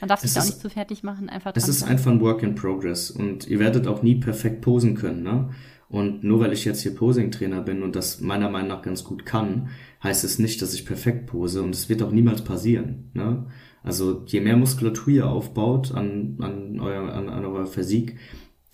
man 0.00 0.08
darf 0.08 0.20
sich 0.20 0.32
da 0.32 0.40
auch 0.40 0.46
nicht 0.46 0.60
zu 0.60 0.70
fertig 0.70 1.02
machen. 1.02 1.28
Einfach 1.28 1.52
es 1.54 1.68
ist 1.68 1.82
einfach 1.82 2.10
ein 2.10 2.20
Work 2.20 2.42
in 2.42 2.54
Progress 2.54 3.10
und 3.10 3.46
ihr 3.46 3.58
werdet 3.58 3.86
auch 3.86 4.02
nie 4.02 4.16
perfekt 4.16 4.60
posen 4.60 4.94
können. 4.94 5.22
Ne? 5.22 5.50
Und 5.88 6.22
nur 6.22 6.40
weil 6.40 6.52
ich 6.52 6.64
jetzt 6.64 6.82
hier 6.82 6.94
Posing-Trainer 6.94 7.62
bin 7.62 7.82
und 7.82 7.96
das 7.96 8.20
meiner 8.20 8.50
Meinung 8.50 8.68
nach 8.68 8.82
ganz 8.82 9.04
gut 9.04 9.24
kann, 9.24 9.70
heißt 10.02 10.24
es 10.24 10.38
nicht, 10.38 10.60
dass 10.60 10.74
ich 10.74 10.84
perfekt 10.84 11.26
pose 11.26 11.62
und 11.62 11.74
es 11.74 11.88
wird 11.88 12.02
auch 12.02 12.10
niemals 12.10 12.42
passieren. 12.42 13.10
Ne? 13.14 13.46
Also 13.82 14.24
je 14.26 14.40
mehr 14.40 14.56
Muskulatur 14.56 15.08
ihr 15.08 15.26
aufbaut 15.28 15.92
an, 15.92 16.36
an, 16.40 16.80
euer, 16.80 17.10
an, 17.12 17.30
an 17.30 17.44
eurer 17.46 17.66
Physik, 17.66 18.18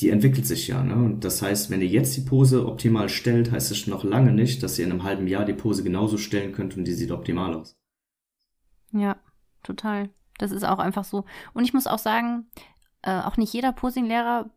die 0.01 0.11
entwickelt 0.11 0.47
sich 0.47 0.69
ja. 0.69 0.83
Ne? 0.83 0.95
Und 0.97 1.25
das 1.25 1.41
heißt, 1.43 1.71
wenn 1.71 1.81
ihr 1.81 1.87
jetzt 1.87 2.17
die 2.17 2.23
Pose 2.23 2.67
optimal 2.67 3.09
stellt, 3.09 3.53
heißt 3.53 3.71
es 3.71 3.87
noch 3.87 4.05
lange 4.05 4.33
nicht, 4.33 4.63
dass 4.63 4.79
ihr 4.79 4.85
in 4.85 4.93
einem 4.93 5.05
halben 5.05 5.27
Jahr 5.27 5.45
die 5.45 5.53
Pose 5.53 5.85
genauso 5.85 6.19
stellen 6.19 6.53
könnt 6.53 6.77
und 6.77 6.85
die 6.85 6.93
sieht 6.93 7.11
optimal 7.11 7.55
aus. 7.55 7.77
Ja, 8.93 9.17
total. 9.63 10.11
Das 10.39 10.51
ist 10.51 10.65
auch 10.65 10.79
einfach 10.79 11.05
so. 11.05 11.25
Und 11.53 11.65
ich 11.65 11.75
muss 11.75 11.87
auch 11.87 11.99
sagen, 11.99 12.47
äh, 13.03 13.21
auch 13.21 13.37
nicht 13.37 13.53
jeder 13.53 13.73
Posing-Lehrer 13.73 14.51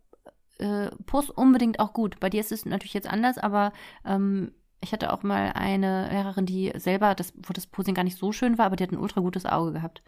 äh, 0.57 0.89
post 1.05 1.29
unbedingt 1.29 1.79
auch 1.79 1.93
gut. 1.93 2.19
Bei 2.19 2.29
dir 2.29 2.39
ist 2.39 2.51
es 2.51 2.65
natürlich 2.65 2.93
jetzt 2.93 3.09
anders, 3.09 3.37
aber 3.37 3.73
ähm, 4.05 4.51
ich 4.81 4.91
hatte 4.91 5.13
auch 5.13 5.23
mal 5.23 5.51
eine 5.53 6.09
Lehrerin, 6.09 6.45
die 6.45 6.71
selber, 6.75 7.15
das, 7.15 7.33
wo 7.35 7.53
das 7.53 7.67
Posing 7.67 7.95
gar 7.95 8.03
nicht 8.03 8.17
so 8.17 8.31
schön 8.31 8.57
war, 8.57 8.65
aber 8.65 8.75
die 8.75 8.83
hat 8.83 8.91
ein 8.91 8.97
ultra 8.97 9.21
gutes 9.21 9.45
Auge 9.45 9.73
gehabt. 9.73 10.01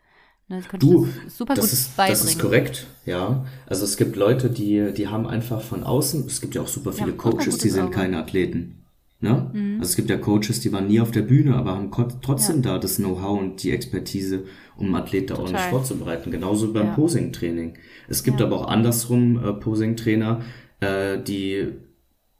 Ne, 0.49 0.63
du, 0.79 1.07
das 1.25 1.37
super 1.37 1.53
das 1.53 1.65
gut 1.65 1.73
ist, 1.73 1.95
beibringen. 1.95 2.21
Das 2.21 2.29
ist 2.31 2.39
korrekt, 2.39 2.87
ja. 3.05 3.45
Also 3.67 3.85
es 3.85 3.97
gibt 3.97 4.15
Leute, 4.15 4.49
die, 4.49 4.93
die 4.97 5.07
haben 5.07 5.27
einfach 5.27 5.61
von 5.61 5.83
außen, 5.83 6.25
es 6.25 6.41
gibt 6.41 6.55
ja 6.55 6.61
auch 6.63 6.67
super 6.67 6.91
viele 6.91 7.11
ja, 7.11 7.15
Coaches, 7.15 7.59
die 7.59 7.69
sind 7.69 7.83
Auge. 7.83 7.95
keine 7.95 8.17
Athleten. 8.17 8.83
Ne? 9.21 9.51
Mhm. 9.53 9.79
Also 9.79 9.91
es 9.91 9.95
gibt 9.95 10.09
ja 10.09 10.17
Coaches, 10.17 10.61
die 10.61 10.71
waren 10.71 10.87
nie 10.87 11.01
auf 11.01 11.11
der 11.11 11.21
Bühne, 11.21 11.55
aber 11.55 11.75
haben 11.75 11.91
trotzdem 12.21 12.57
ja. 12.57 12.73
da 12.73 12.77
das 12.79 12.95
Know-how 12.95 13.39
und 13.39 13.61
die 13.61 13.71
Expertise, 13.71 14.45
um 14.75 14.87
einen 14.87 14.95
Athlet 14.95 15.29
da 15.29 15.37
ordentlich 15.37 15.61
vorzubereiten. 15.63 16.31
Genauso 16.31 16.73
beim 16.73 16.87
ja. 16.87 16.93
Posing-Training. 16.95 17.77
Es 18.07 18.23
gibt 18.23 18.41
aber 18.41 18.55
auch 18.55 18.67
andersrum 18.67 19.43
äh, 19.43 19.53
Posing-Trainer, 19.53 20.41
äh, 20.79 21.21
die, 21.21 21.67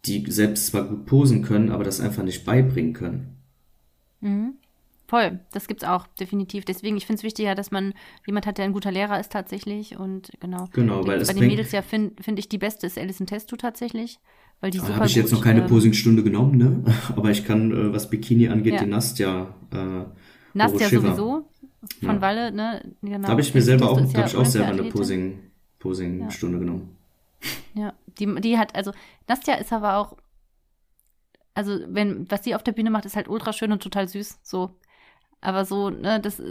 die 0.05 0.31
selbst 0.31 0.67
zwar 0.67 0.85
gut 0.85 1.05
posen 1.05 1.43
können, 1.43 1.69
aber 1.69 1.83
das 1.83 1.99
einfach 1.99 2.23
nicht 2.23 2.45
beibringen 2.45 2.93
können. 2.93 3.35
Mhm. 4.21 4.53
Voll, 5.09 5.39
das 5.53 5.67
gibt's 5.67 5.83
auch, 5.83 6.05
definitiv. 6.19 6.65
Deswegen, 6.65 6.95
ich 6.95 7.07
finde 7.07 7.17
es 7.17 7.23
wichtiger, 7.23 7.55
dass 7.55 7.71
man 7.71 7.95
jemand 8.27 8.45
hat, 8.45 8.59
der 8.59 8.65
ein 8.65 8.73
guter 8.73 8.91
Lehrer 8.91 9.19
ist 9.19 9.31
tatsächlich. 9.31 9.97
Und 9.97 10.29
genau. 10.39 10.67
Genau, 10.71 11.05
weil 11.07 11.25
Bei 11.25 11.33
den 11.33 11.47
Mädels 11.47 11.71
ja 11.71 11.81
finde 11.81 12.21
find 12.21 12.37
ich 12.37 12.47
die 12.47 12.59
beste 12.59 12.85
ist 12.85 12.95
Alison 12.95 13.25
Testu 13.25 13.55
tatsächlich. 13.55 14.19
Weil 14.61 14.69
die 14.69 14.77
super 14.77 14.97
Habe 14.97 15.07
ich 15.07 15.15
jetzt 15.15 15.31
noch 15.31 15.41
keine 15.41 15.61
ähm, 15.61 15.67
Posingstunde 15.67 16.21
genommen, 16.21 16.57
ne? 16.57 16.83
Aber 17.15 17.31
ich 17.31 17.43
kann, 17.43 17.71
äh, 17.71 17.91
was 17.91 18.11
Bikini 18.11 18.49
angeht, 18.49 18.73
ja. 18.73 18.83
die 18.83 18.85
Nastja. 18.85 19.55
Äh, 19.71 20.03
Nastja 20.53 20.89
sowieso. 20.89 21.49
Von 22.01 22.15
ja. 22.15 22.21
Walle, 22.21 22.51
ne? 22.51 22.93
Genau. 23.01 23.23
Da 23.23 23.29
habe 23.29 23.41
ich 23.41 23.51
mir 23.55 23.63
selber 23.63 23.89
auch, 23.89 23.99
ja 23.99 24.27
ich 24.27 24.35
auch 24.35 24.45
selber 24.45 24.67
eine 24.67 24.83
Posing, 24.83 25.39
Posing-Stunde 25.79 26.57
ja. 26.57 26.59
genommen. 26.59 26.95
Ja, 27.73 27.93
die, 28.19 28.41
die 28.41 28.59
hat, 28.59 28.75
also 28.75 28.91
Nastja 29.27 29.55
ist 29.55 29.73
aber 29.73 29.97
auch, 29.97 30.17
also 31.55 31.79
wenn, 31.87 32.29
was 32.29 32.43
sie 32.43 32.53
auf 32.53 32.61
der 32.61 32.73
Bühne 32.73 32.91
macht, 32.91 33.05
ist 33.05 33.15
halt 33.15 33.27
ultra 33.27 33.53
schön 33.53 33.71
und 33.71 33.81
total 33.81 34.07
süß. 34.07 34.37
So. 34.43 34.75
Aber 35.41 35.63
so, 35.63 35.89
ne, 35.89 36.19
das, 36.19 36.41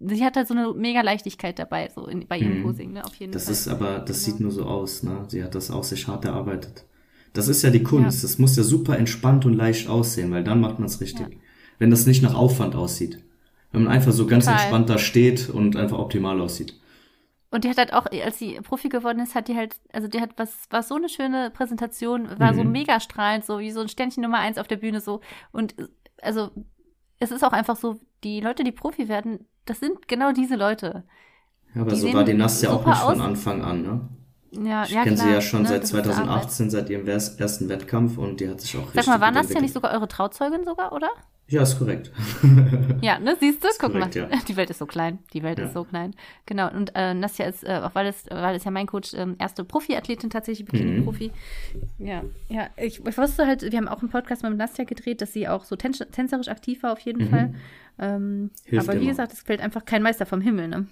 sie 0.00 0.24
hat 0.24 0.36
halt 0.36 0.48
so 0.48 0.54
eine 0.54 0.74
mega 0.74 1.00
Leichtigkeit 1.00 1.58
dabei, 1.58 1.90
so 1.94 2.06
in, 2.06 2.26
bei 2.26 2.38
ihrem 2.38 2.58
mhm. 2.58 2.62
Posing, 2.64 2.92
ne, 2.92 3.04
auf 3.04 3.14
jeden 3.14 3.32
das 3.32 3.44
Fall. 3.44 3.52
Das 3.52 3.60
ist 3.60 3.68
aber, 3.68 3.98
das 4.00 4.24
genau. 4.24 4.36
sieht 4.36 4.40
nur 4.40 4.50
so 4.50 4.64
aus, 4.64 5.02
ne? 5.02 5.24
Sie 5.28 5.42
hat 5.42 5.54
das 5.54 5.70
auch 5.70 5.84
sich 5.84 6.06
hart 6.08 6.26
erarbeitet. 6.26 6.84
Das 7.32 7.48
ist 7.48 7.62
ja 7.62 7.70
die 7.70 7.82
Kunst. 7.82 8.22
Ja. 8.22 8.28
Das 8.28 8.38
muss 8.38 8.56
ja 8.56 8.62
super 8.62 8.98
entspannt 8.98 9.46
und 9.46 9.54
leicht 9.54 9.88
aussehen, 9.88 10.30
weil 10.30 10.44
dann 10.44 10.60
macht 10.60 10.78
man 10.78 10.86
es 10.86 11.00
richtig. 11.00 11.26
Ja. 11.26 11.38
Wenn 11.78 11.90
das 11.90 12.06
nicht 12.06 12.22
nach 12.22 12.34
Aufwand 12.34 12.76
aussieht. 12.76 13.24
Wenn 13.72 13.84
man 13.84 13.92
einfach 13.92 14.12
so 14.12 14.26
ganz 14.26 14.44
Total. 14.44 14.60
entspannt 14.60 14.88
da 14.88 14.98
steht 14.98 15.48
und 15.48 15.74
einfach 15.74 15.98
optimal 15.98 16.40
aussieht. 16.40 16.78
Und 17.50 17.64
die 17.64 17.68
hat 17.68 17.78
halt 17.78 17.92
auch, 17.92 18.06
als 18.06 18.38
sie 18.38 18.60
Profi 18.62 18.88
geworden 18.88 19.20
ist, 19.20 19.34
hat 19.34 19.48
die 19.48 19.56
halt, 19.56 19.76
also 19.92 20.06
die 20.06 20.20
hat 20.20 20.30
was, 20.36 20.66
war 20.70 20.82
so 20.82 20.96
eine 20.96 21.08
schöne 21.08 21.50
Präsentation, 21.50 22.28
war 22.38 22.52
mhm. 22.52 22.56
so 22.56 22.64
mega 22.64 23.00
strahlend, 23.00 23.44
so 23.44 23.58
wie 23.58 23.70
so 23.70 23.80
ein 23.80 23.88
Sternchen 23.88 24.22
Nummer 24.22 24.38
eins 24.38 24.58
auf 24.58 24.68
der 24.68 24.76
Bühne 24.76 25.00
so. 25.00 25.20
Und 25.50 25.74
also 26.22 26.50
es 27.24 27.30
ist 27.30 27.42
auch 27.42 27.52
einfach 27.52 27.76
so, 27.76 27.98
die 28.22 28.40
Leute, 28.40 28.64
die 28.64 28.72
Profi 28.72 29.08
werden, 29.08 29.46
das 29.64 29.80
sind 29.80 30.08
genau 30.08 30.32
diese 30.32 30.56
Leute. 30.56 31.04
Ja, 31.74 31.80
aber 31.80 31.94
so 31.94 32.12
war 32.12 32.24
die 32.24 32.34
Nass 32.34 32.62
ja 32.62 32.70
auch 32.70 32.86
nicht 32.86 32.98
von 32.98 33.20
Anfang 33.20 33.62
an, 33.62 33.82
ne? 33.82 34.08
Ja, 34.52 34.84
ich 34.84 34.90
ja, 34.90 35.02
kenne 35.02 35.16
sie 35.16 35.30
ja 35.30 35.40
schon 35.40 35.62
ne? 35.62 35.68
seit 35.68 35.86
2018, 35.86 36.70
seit 36.70 36.88
ihrem 36.88 37.08
ersten 37.08 37.68
Wettkampf 37.68 38.18
und 38.18 38.38
die 38.38 38.48
hat 38.48 38.60
sich 38.60 38.76
auch 38.76 38.92
Sag 38.94 39.08
mal, 39.08 39.20
war 39.20 39.32
Nass 39.32 39.52
ja 39.52 39.60
nicht 39.60 39.74
sogar 39.74 39.92
eure 39.92 40.06
Trauzeugin 40.06 40.64
sogar, 40.64 40.92
oder? 40.92 41.08
Ja, 41.46 41.62
ist 41.62 41.78
korrekt. 41.78 42.10
ja, 43.02 43.18
ne, 43.18 43.36
siehst 43.38 43.62
du? 43.62 43.68
Guck 43.78 43.92
korrekt, 43.92 44.16
mal, 44.16 44.28
ja. 44.30 44.38
die 44.48 44.56
Welt 44.56 44.70
ist 44.70 44.78
so 44.78 44.86
klein. 44.86 45.18
Die 45.34 45.42
Welt 45.42 45.58
Ja. 45.58 45.66
ist 45.66 45.74
so 45.74 45.84
klein. 45.84 46.14
Genau. 46.46 46.70
Und 46.72 46.92
äh, 46.94 47.12
Nastja 47.12 47.44
ist, 47.46 47.64
äh, 47.64 47.80
auch 47.82 47.94
weil 47.94 48.06
es, 48.06 48.24
weil 48.30 48.56
es 48.56 48.64
ja 48.64 48.70
mein 48.70 48.86
Coach, 48.86 49.12
ähm, 49.14 49.36
erste 49.38 49.62
Profiathletin 49.62 50.30
tatsächlich, 50.30 50.66
Bikini-Profi. 50.66 51.30
Ja, 51.98 52.22
ja. 52.48 52.68
Ich, 52.78 53.04
ich 53.06 53.18
wusste 53.18 53.46
halt, 53.46 53.60
wir 53.62 53.76
haben 53.78 53.88
auch 53.88 54.00
einen 54.00 54.10
Podcast 54.10 54.42
mit 54.42 54.56
Nastja 54.56 54.84
gedreht, 54.84 55.20
dass 55.20 55.34
sie 55.34 55.46
auch 55.46 55.64
so 55.64 55.76
tän 55.76 55.92
tänzerisch 55.92 56.48
aktiv 56.48 56.82
war 56.82 56.92
auf 56.92 57.00
jeden 57.00 57.28
Fall. 57.28 57.54
Ähm, 57.98 58.44
Mhm. 58.44 58.50
Hilft 58.64 58.88
aber 58.88 58.98
wie 58.98 59.02
immer. 59.02 59.10
gesagt, 59.10 59.32
es 59.34 59.42
fällt 59.42 59.60
einfach 59.60 59.84
kein 59.84 60.02
Meister 60.02 60.26
vom 60.26 60.40
Himmel, 60.40 60.68
ne? 60.68 60.86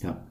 Ja. 0.00 0.24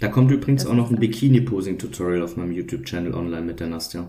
Da 0.00 0.08
kommt 0.08 0.30
übrigens 0.30 0.62
Das 0.64 0.70
auch 0.70 0.76
noch 0.76 0.90
ist 0.90 0.96
ein. 0.96 1.00
Bikini-Posing-Tutorial 1.00 2.22
auf 2.22 2.36
meinem 2.36 2.52
YouTube-Channel 2.52 3.14
online 3.14 3.42
mit 3.42 3.58
der 3.60 3.68
Nastja. 3.68 4.08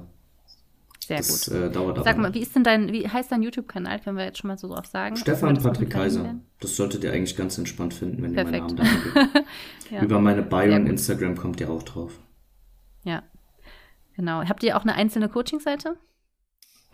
Sehr 1.08 1.18
Das 1.18 1.46
gut. 1.50 1.56
äh, 1.56 1.70
dauert 1.72 1.98
Sag 2.04 2.14
aber. 2.16 2.22
mal, 2.24 2.34
wie 2.34 2.40
ist 2.42 2.56
denn 2.56 2.64
dein, 2.64 2.92
wie 2.92 3.08
heißt 3.08 3.32
dein 3.32 3.42
YouTube-Kanal, 3.44 4.00
können 4.00 4.18
wir 4.18 4.26
jetzt 4.26 4.40
schon 4.40 4.48
mal 4.48 4.58
so 4.58 4.68
drauf 4.68 4.86
sagen? 4.88 5.16
Stefan 5.18 5.62
Patrick 5.62 5.90
Kaiser. 5.92 6.36
Das 6.60 6.76
solltet 6.76 7.04
ihr 7.04 7.14
eigentlich 7.14 7.36
ganz 7.36 7.58
entspannt 7.58 7.94
finden, 7.94 8.24
wenn 8.24 8.34
ihr 8.34 8.44
meinen 8.44 8.66
Perfekt. 8.68 8.78
Namen 8.78 9.12
da 9.14 9.22
eingebt. 9.22 9.48
Ja. 9.92 10.02
Über 10.02 10.20
meine 10.20 10.42
Bio 10.42 10.74
und. 10.76 10.88
Instagram 10.88 11.36
kommt 11.38 11.60
ihr 11.62 11.70
auch 11.70 11.84
drauf. 11.84 12.20
Ja. 13.04 13.22
Genau. 14.16 14.44
Habt 14.44 14.64
ihr 14.64 14.76
auch 14.78 14.82
eine 14.82 14.96
einzelne 14.96 15.30
Coaching-Seite? 15.30 15.96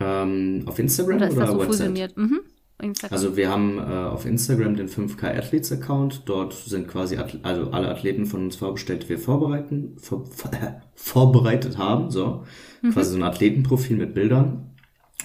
Ähm, 0.00 0.64
auf 0.66 0.78
Instagram 0.78 1.16
Oder 1.16 1.26
oder, 1.32 1.46
so 1.46 1.52
Website? 1.54 1.66
fusioniert? 1.66 2.16
Mhm. 2.16 2.40
Instagram. 2.82 3.14
Also 3.16 3.36
wir 3.36 3.48
haben 3.50 3.78
äh, 3.78 3.82
auf 3.82 4.26
Instagram 4.26 4.76
den 4.76 4.88
5K 4.88 5.36
Athletes 5.36 5.72
Account. 5.72 6.22
Dort 6.26 6.52
sind 6.54 6.88
quasi 6.88 7.16
Ath 7.16 7.38
also 7.42 7.70
alle 7.70 7.88
Athleten 7.88 8.26
von 8.26 8.44
uns 8.44 8.56
vorbestellt, 8.56 9.04
die 9.04 9.08
wir 9.10 9.18
vorbereiten, 9.18 9.96
vor, 9.98 10.24
vorbereitet 10.94 11.78
haben. 11.78 12.10
So 12.10 12.44
quasi 12.92 13.10
so 13.12 13.16
ein 13.16 13.22
Athletenprofil 13.22 13.96
mit 13.96 14.14
Bildern. 14.14 14.70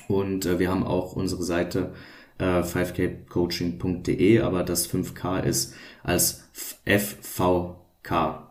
Und 0.08 0.46
äh, 0.46 0.60
wir 0.60 0.70
haben 0.70 0.84
auch 0.84 1.14
unsere 1.14 1.44
Seite 1.44 1.94
äh, 2.38 2.62
5kcoaching.de, 2.62 4.40
aber 4.42 4.64
das 4.64 4.90
5K 4.92 5.42
ist 5.44 5.74
als 6.04 6.50
FVK 6.86 8.48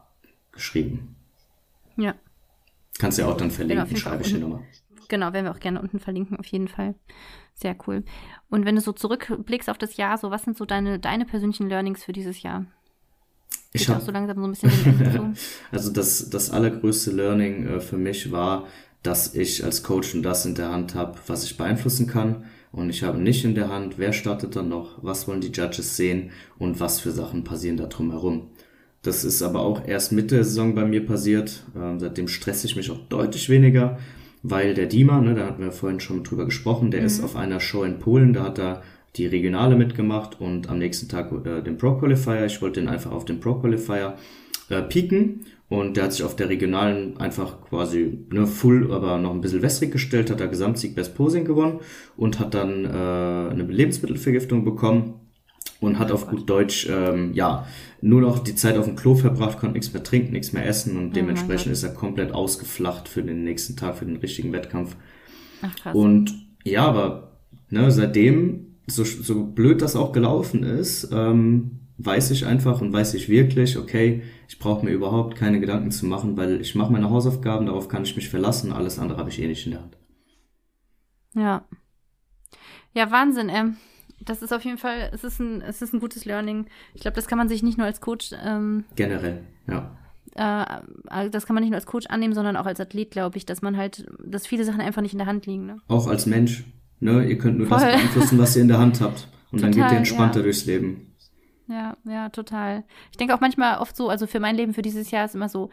geschrieben. 0.53 1.17
ja. 1.97 2.15
Kannst 2.99 3.19
du 3.19 3.23
ja 3.23 3.29
auch 3.29 3.37
dann 3.37 3.49
Genau, 3.51 3.57
verlinken, 3.57 3.87
Fall 3.89 3.97
schreibe 3.99 4.23
ich 4.23 4.33
unten. 4.33 4.41
nochmal. 4.49 4.65
Genau, 5.09 5.33
werden 5.35 5.45
wir 5.45 5.53
auch 5.53 5.61
gerne 5.61 5.83
unten 5.83 6.01
verlinken, 6.01 6.39
auf 6.39 6.47
jeden 6.47 6.67
Fall. 6.67 6.95
Sehr 7.57 7.77
cool. 7.87 8.05
Und 8.51 8.67
wenn 8.67 8.75
du 8.75 8.81
so 8.83 8.93
zurückblickst 8.93 9.71
auf 9.71 9.79
das 9.79 9.97
Jahr, 9.97 10.19
so 10.19 10.31
was 10.31 10.45
sind 10.45 10.57
so 10.57 10.67
deine, 10.67 10.99
deine 10.99 11.25
persönlichen 11.25 11.69
Learnings 11.69 12.05
für 12.05 12.13
dieses 12.13 12.43
Jahr? 12.43 12.67
Ich 13.73 13.83
Geht 13.83 13.91
auch 13.91 13.95
habe 13.95 14.05
so 14.05 14.13
langsam 14.13 14.37
so 14.39 14.45
ein 14.45 14.51
bisschen. 14.51 15.37
Also 15.73 15.91
das, 15.91 16.31
das 16.31 16.51
allergrößte 16.51 17.11
Learning 17.11 17.67
äh, 17.67 17.81
für 17.81 17.97
mich 17.97 18.31
war, 18.31 18.67
dass 19.03 19.35
ich 19.35 19.65
als 19.65 19.83
Coach 19.83 20.15
und 20.15 20.23
das 20.23 20.45
in 20.45 20.55
der 20.55 20.71
Hand 20.71 20.95
habe, 20.95 21.19
was 21.27 21.45
ich 21.45 21.57
beeinflussen 21.57 22.07
kann. 22.07 22.45
Und 22.73 22.91
ich 22.91 23.03
habe 23.03 23.19
nicht 23.19 23.45
in 23.45 23.55
der 23.55 23.71
Hand, 23.71 23.97
wer 23.97 24.13
startet 24.13 24.55
dann 24.55 24.69
noch, 24.69 25.03
was 25.03 25.27
wollen 25.27 25.41
die 25.41 25.53
Judges 25.53 25.97
sehen 25.97 26.31
und 26.59 26.79
was 26.79 27.01
für 27.01 27.11
Sachen 27.11 27.45
passieren 27.45 27.79
da 27.79 27.87
drumherum. 27.87 28.51
Das 29.03 29.25
ist 29.25 29.41
aber 29.43 29.61
auch 29.61 29.87
erst 29.87 30.13
Mitte 30.13 30.35
der 30.35 30.45
Saison 30.45 30.75
bei 30.75 30.85
mir 30.85 31.07
passiert. 31.07 31.65
Ähm, 31.75 32.01
seitdem 32.01 32.29
stresse 32.29 32.67
ich 32.67 32.77
mich 32.77 32.91
auch 32.91 32.99
deutlich 33.09 33.49
weniger, 33.49 33.99
weil 34.49 34.75
der 34.75 34.87
Dima, 34.87 35.21
ne, 35.21 35.35
da 35.35 35.47
hatten 35.47 35.63
wir 35.63 35.73
vorhin 35.73 36.01
schon 36.01 36.23
drüber 36.23 36.45
gesprochen, 36.45 36.91
der 36.91 37.03
ist 37.03 37.23
auf 37.23 37.35
einer 37.35 37.59
Show 37.59 37.83
in 37.83 37.99
Polen, 37.99 38.33
da 38.33 38.45
hat 38.45 38.59
er 38.59 38.83
die 39.17 39.27
Regionale 39.27 39.77
mitgemacht 39.77 40.41
und 40.41 40.69
am 40.69 40.79
nächsten 40.79 41.09
Tag 41.09 41.33
äh, 41.45 41.63
den 41.63 41.79
Pro 41.79 41.95
Qualifier. 41.95 42.47
Ich 42.47 42.63
wollte 42.63 42.81
ihn 42.81 42.89
einfach 42.89 43.13
auf 43.13 43.25
den 43.25 43.41
Pro 43.41 43.55
Qualifier 43.55 44.15
äh, 44.69 44.83
pieken 44.83 45.47
und 45.69 45.97
der 45.97 46.05
hat 46.05 46.13
sich 46.13 46.23
auf 46.23 46.37
der 46.37 46.49
Regionalen 46.49 47.17
einfach 47.17 47.61
quasi 47.63 48.27
ne, 48.31 48.47
full, 48.47 48.93
aber 48.93 49.19
noch 49.19 49.33
ein 49.33 49.41
bisschen 49.41 49.63
wässrig 49.63 49.91
gestellt, 49.91 50.31
hat 50.31 50.41
da 50.41 50.47
Gesamtsieg 50.47 50.95
Best 50.95 51.17
Posing 51.17 51.45
gewonnen 51.45 51.81
und 52.17 52.39
hat 52.39 52.55
dann 52.55 52.85
äh, 52.85 52.89
eine 52.89 53.65
Lebensmittelvergiftung 53.69 54.65
bekommen 54.65 55.15
und 55.81 55.99
hat 55.99 56.13
auf 56.13 56.29
gut 56.29 56.49
Deutsch, 56.49 56.89
ähm, 56.89 57.33
ja, 57.35 57.67
nur 58.07 58.21
noch 58.21 58.39
die 58.39 58.55
Zeit 58.55 58.79
auf 58.79 58.85
dem 58.85 58.95
Klo 58.95 59.17
verbracht, 59.17 59.59
konnte 59.59 59.75
nichts 59.75 59.93
mehr 59.93 60.05
trinken, 60.05 60.33
nichts 60.33 60.53
mehr 60.53 60.65
essen 60.65 60.97
und 60.97 61.17
dementsprechend 61.17 61.73
ist 61.73 61.83
er 61.83 61.93
komplett 61.93 62.33
ausgeflacht 62.33 63.09
für 63.09 63.23
den 63.23 63.43
nächsten 63.43 63.77
Tag, 63.77 63.97
für 63.97 64.05
den 64.05 64.17
richtigen 64.17 64.53
Wettkampf. 64.53 64.97
Ach 65.63 65.75
krass. 65.75 65.95
Und 65.95 66.33
ja, 66.63 66.87
aber 66.87 67.41
ne, 67.69 67.91
seitdem, 67.91 68.77
so, 68.87 69.03
so 69.03 69.45
blöd 69.45 69.83
das 69.83 69.97
auch 69.97 70.13
gelaufen 70.13 70.63
ist, 70.63 71.11
ähm, 71.13 71.81
weiß 71.99 72.31
ich 72.31 72.47
einfach 72.47 72.81
und 72.81 72.93
weiß 72.93 73.15
ich 73.15 73.29
wirklich, 73.29 73.77
okay, 73.77 74.23
ich 74.49 74.61
brauche 74.61 74.85
mir 74.85 74.93
überhaupt 74.93 75.35
keine 75.35 75.59
Gedanken 75.59 75.91
zu 75.91 76.07
machen, 76.07 76.37
weil 76.37 76.61
ich 76.61 76.77
mache 76.77 76.93
meine 76.93 77.11
Hausaufgaben, 77.11 77.67
darauf 77.67 77.89
kann 77.89 78.05
ich 78.05 78.15
mich 78.15 78.29
verlassen, 78.29 78.73
alles 78.73 79.01
andere 79.01 79.19
habe 79.19 79.31
ich 79.31 79.43
eh 79.43 79.49
nicht 79.49 79.67
in 79.67 79.73
der 79.73 79.81
Hand. 79.83 79.97
Ja. 81.35 81.65
Ja, 82.95 83.11
Wahnsinn, 83.11 83.49
ähm. 83.49 83.77
Das 84.25 84.43
ist 84.43 84.53
auf 84.53 84.65
jeden 84.65 84.79
Fall, 84.79 85.11
es 85.13 85.25
ist 85.25 85.41
ein, 85.41 85.61
es 85.61 85.83
ist 85.83 85.93
ein 85.93 86.01
gutes 86.01 86.25
Learning. 86.25 86.67
Ich 86.95 87.03
glaube, 87.03 87.15
das 87.15 87.27
kann 87.27 87.39
man 87.39 87.49
sich 87.49 87.63
nicht 87.63 87.79
nur 87.79 87.87
als 87.87 88.01
Coach, 88.01 88.31
ähm, 88.45 88.85
Generell, 88.95 89.45
ja. 89.69 89.97
äh, 90.35 91.31
das 91.31 91.47
kann 91.47 91.55
man 91.55 91.63
nicht 91.63 91.71
nur 91.71 91.77
als 91.77 91.87
Coach 91.87 92.07
annehmen, 92.09 92.35
sondern 92.35 92.57
auch 92.57 92.67
als 92.67 92.81
Athlet, 92.81 93.11
glaube 93.11 93.37
ich, 93.37 93.47
dass 93.47 93.63
man 93.63 93.77
halt, 93.77 94.07
dass 94.25 94.47
viele 94.47 94.65
Sachen 94.65 94.81
einfach 94.81 95.03
nicht 95.03 95.13
in 95.13 95.19
der 95.19 95.27
Hand 95.27 95.47
liegen. 95.47 95.67
Ne? 95.67 95.79
Auch 95.89 96.07
als 96.07 96.27
Mensch, 96.27 96.65
ne, 97.01 97.25
ihr 97.25 97.39
könnt 97.39 97.59
nur 97.59 97.69
das 97.69 97.83
Voll. 97.83 97.93
beeinflussen, 97.93 98.39
was 98.39 98.57
ihr 98.57 98.63
in 98.63 98.69
der 98.69 98.79
Hand 98.79 99.01
habt. 99.01 99.29
Und 99.53 99.63
dann 99.63 99.71
geht 99.71 99.81
Total, 99.81 99.93
ihr 99.93 99.99
entspannter 99.99 100.41
ja. 100.41 100.45
durchs 100.45 100.65
Leben. 100.67 101.15
Ja, 101.69 101.97
ja, 102.05 102.29
total. 102.29 102.85
Ich 103.11 103.17
denke 103.17 103.35
auch 103.35 103.41
manchmal 103.41 103.79
oft 103.79 103.97
so, 103.97 104.09
also 104.09 104.27
für 104.27 104.41
mein 104.41 104.57
Leben, 104.57 104.75
für 104.75 104.83
dieses 104.83 105.11
Jahr 105.11 105.25
ist 105.25 105.35
immer 105.35 105.49
so, 105.49 105.71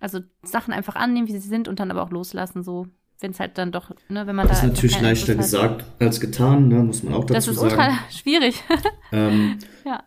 also 0.00 0.20
Sachen 0.42 0.72
einfach 0.72 0.96
annehmen, 0.96 1.28
wie 1.28 1.32
sie 1.32 1.48
sind 1.48 1.68
und 1.68 1.80
dann 1.80 1.90
aber 1.90 2.02
auch 2.02 2.10
loslassen, 2.10 2.62
so, 2.62 2.86
wenn 3.20 3.32
es 3.32 3.40
halt 3.40 3.58
dann 3.58 3.72
doch, 3.72 3.90
ne, 4.08 4.26
wenn 4.26 4.36
man 4.36 4.46
Das 4.46 4.60
da 4.60 4.66
ist 4.66 4.70
einfach 4.70 4.76
natürlich 4.76 5.00
leichter 5.00 5.32
Einfluss 5.32 5.52
hat. 5.54 5.78
gesagt 5.78 6.02
als 6.02 6.20
getan, 6.20 6.68
ne, 6.68 6.76
muss 6.76 7.02
man 7.02 7.14
auch 7.14 7.24
Das 7.24 7.44
dazu 7.44 7.50
ist 7.50 7.62
ultra 7.62 7.90
sagen. 7.90 7.98
schwierig. 8.10 8.62
Ähm, 9.10 9.56
ja. 9.86 10.02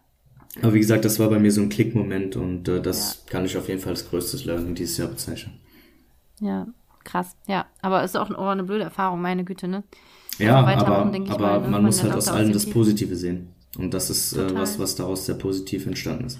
aber 0.61 0.75
wie 0.75 0.79
gesagt, 0.79 1.03
das 1.05 1.17
war 1.17 1.27
bei 1.27 1.39
mir 1.39 1.51
so 1.51 1.59
ein 1.59 1.69
Klickmoment 1.69 2.35
und 2.35 2.67
äh, 2.67 2.79
das 2.79 3.25
kann 3.25 3.45
ich 3.45 3.57
auf 3.57 3.67
jeden 3.67 3.81
Fall 3.81 3.93
als 3.93 4.07
größtes 4.07 4.45
Learning 4.45 4.75
dieses 4.75 4.97
Jahr 4.97 5.07
bezeichnen. 5.07 5.59
Ja, 6.39 6.67
krass. 7.03 7.35
Ja, 7.47 7.65
aber 7.81 8.03
es 8.03 8.11
ist 8.11 8.17
auch 8.17 8.29
oh, 8.29 8.43
eine 8.43 8.63
blöde 8.63 8.83
Erfahrung, 8.83 9.19
meine 9.21 9.43
Güte, 9.43 9.67
ne? 9.67 9.83
Ja, 10.37 10.63
weitermachen, 10.63 11.07
aber, 11.09 11.17
ich 11.17 11.31
aber 11.31 11.47
mal, 11.47 11.61
ne? 11.61 11.67
man 11.69 11.83
muss 11.85 12.03
halt 12.03 12.13
aus 12.13 12.27
allem 12.27 12.53
das 12.53 12.69
Positive 12.69 13.15
sehen. 13.15 13.55
Und 13.77 13.93
das 13.95 14.11
ist 14.11 14.33
äh, 14.33 14.47
Total. 14.47 14.61
was, 14.61 14.77
was 14.77 14.95
daraus 14.95 15.25
sehr 15.25 15.35
positiv 15.35 15.87
entstanden 15.87 16.25
ist. 16.25 16.39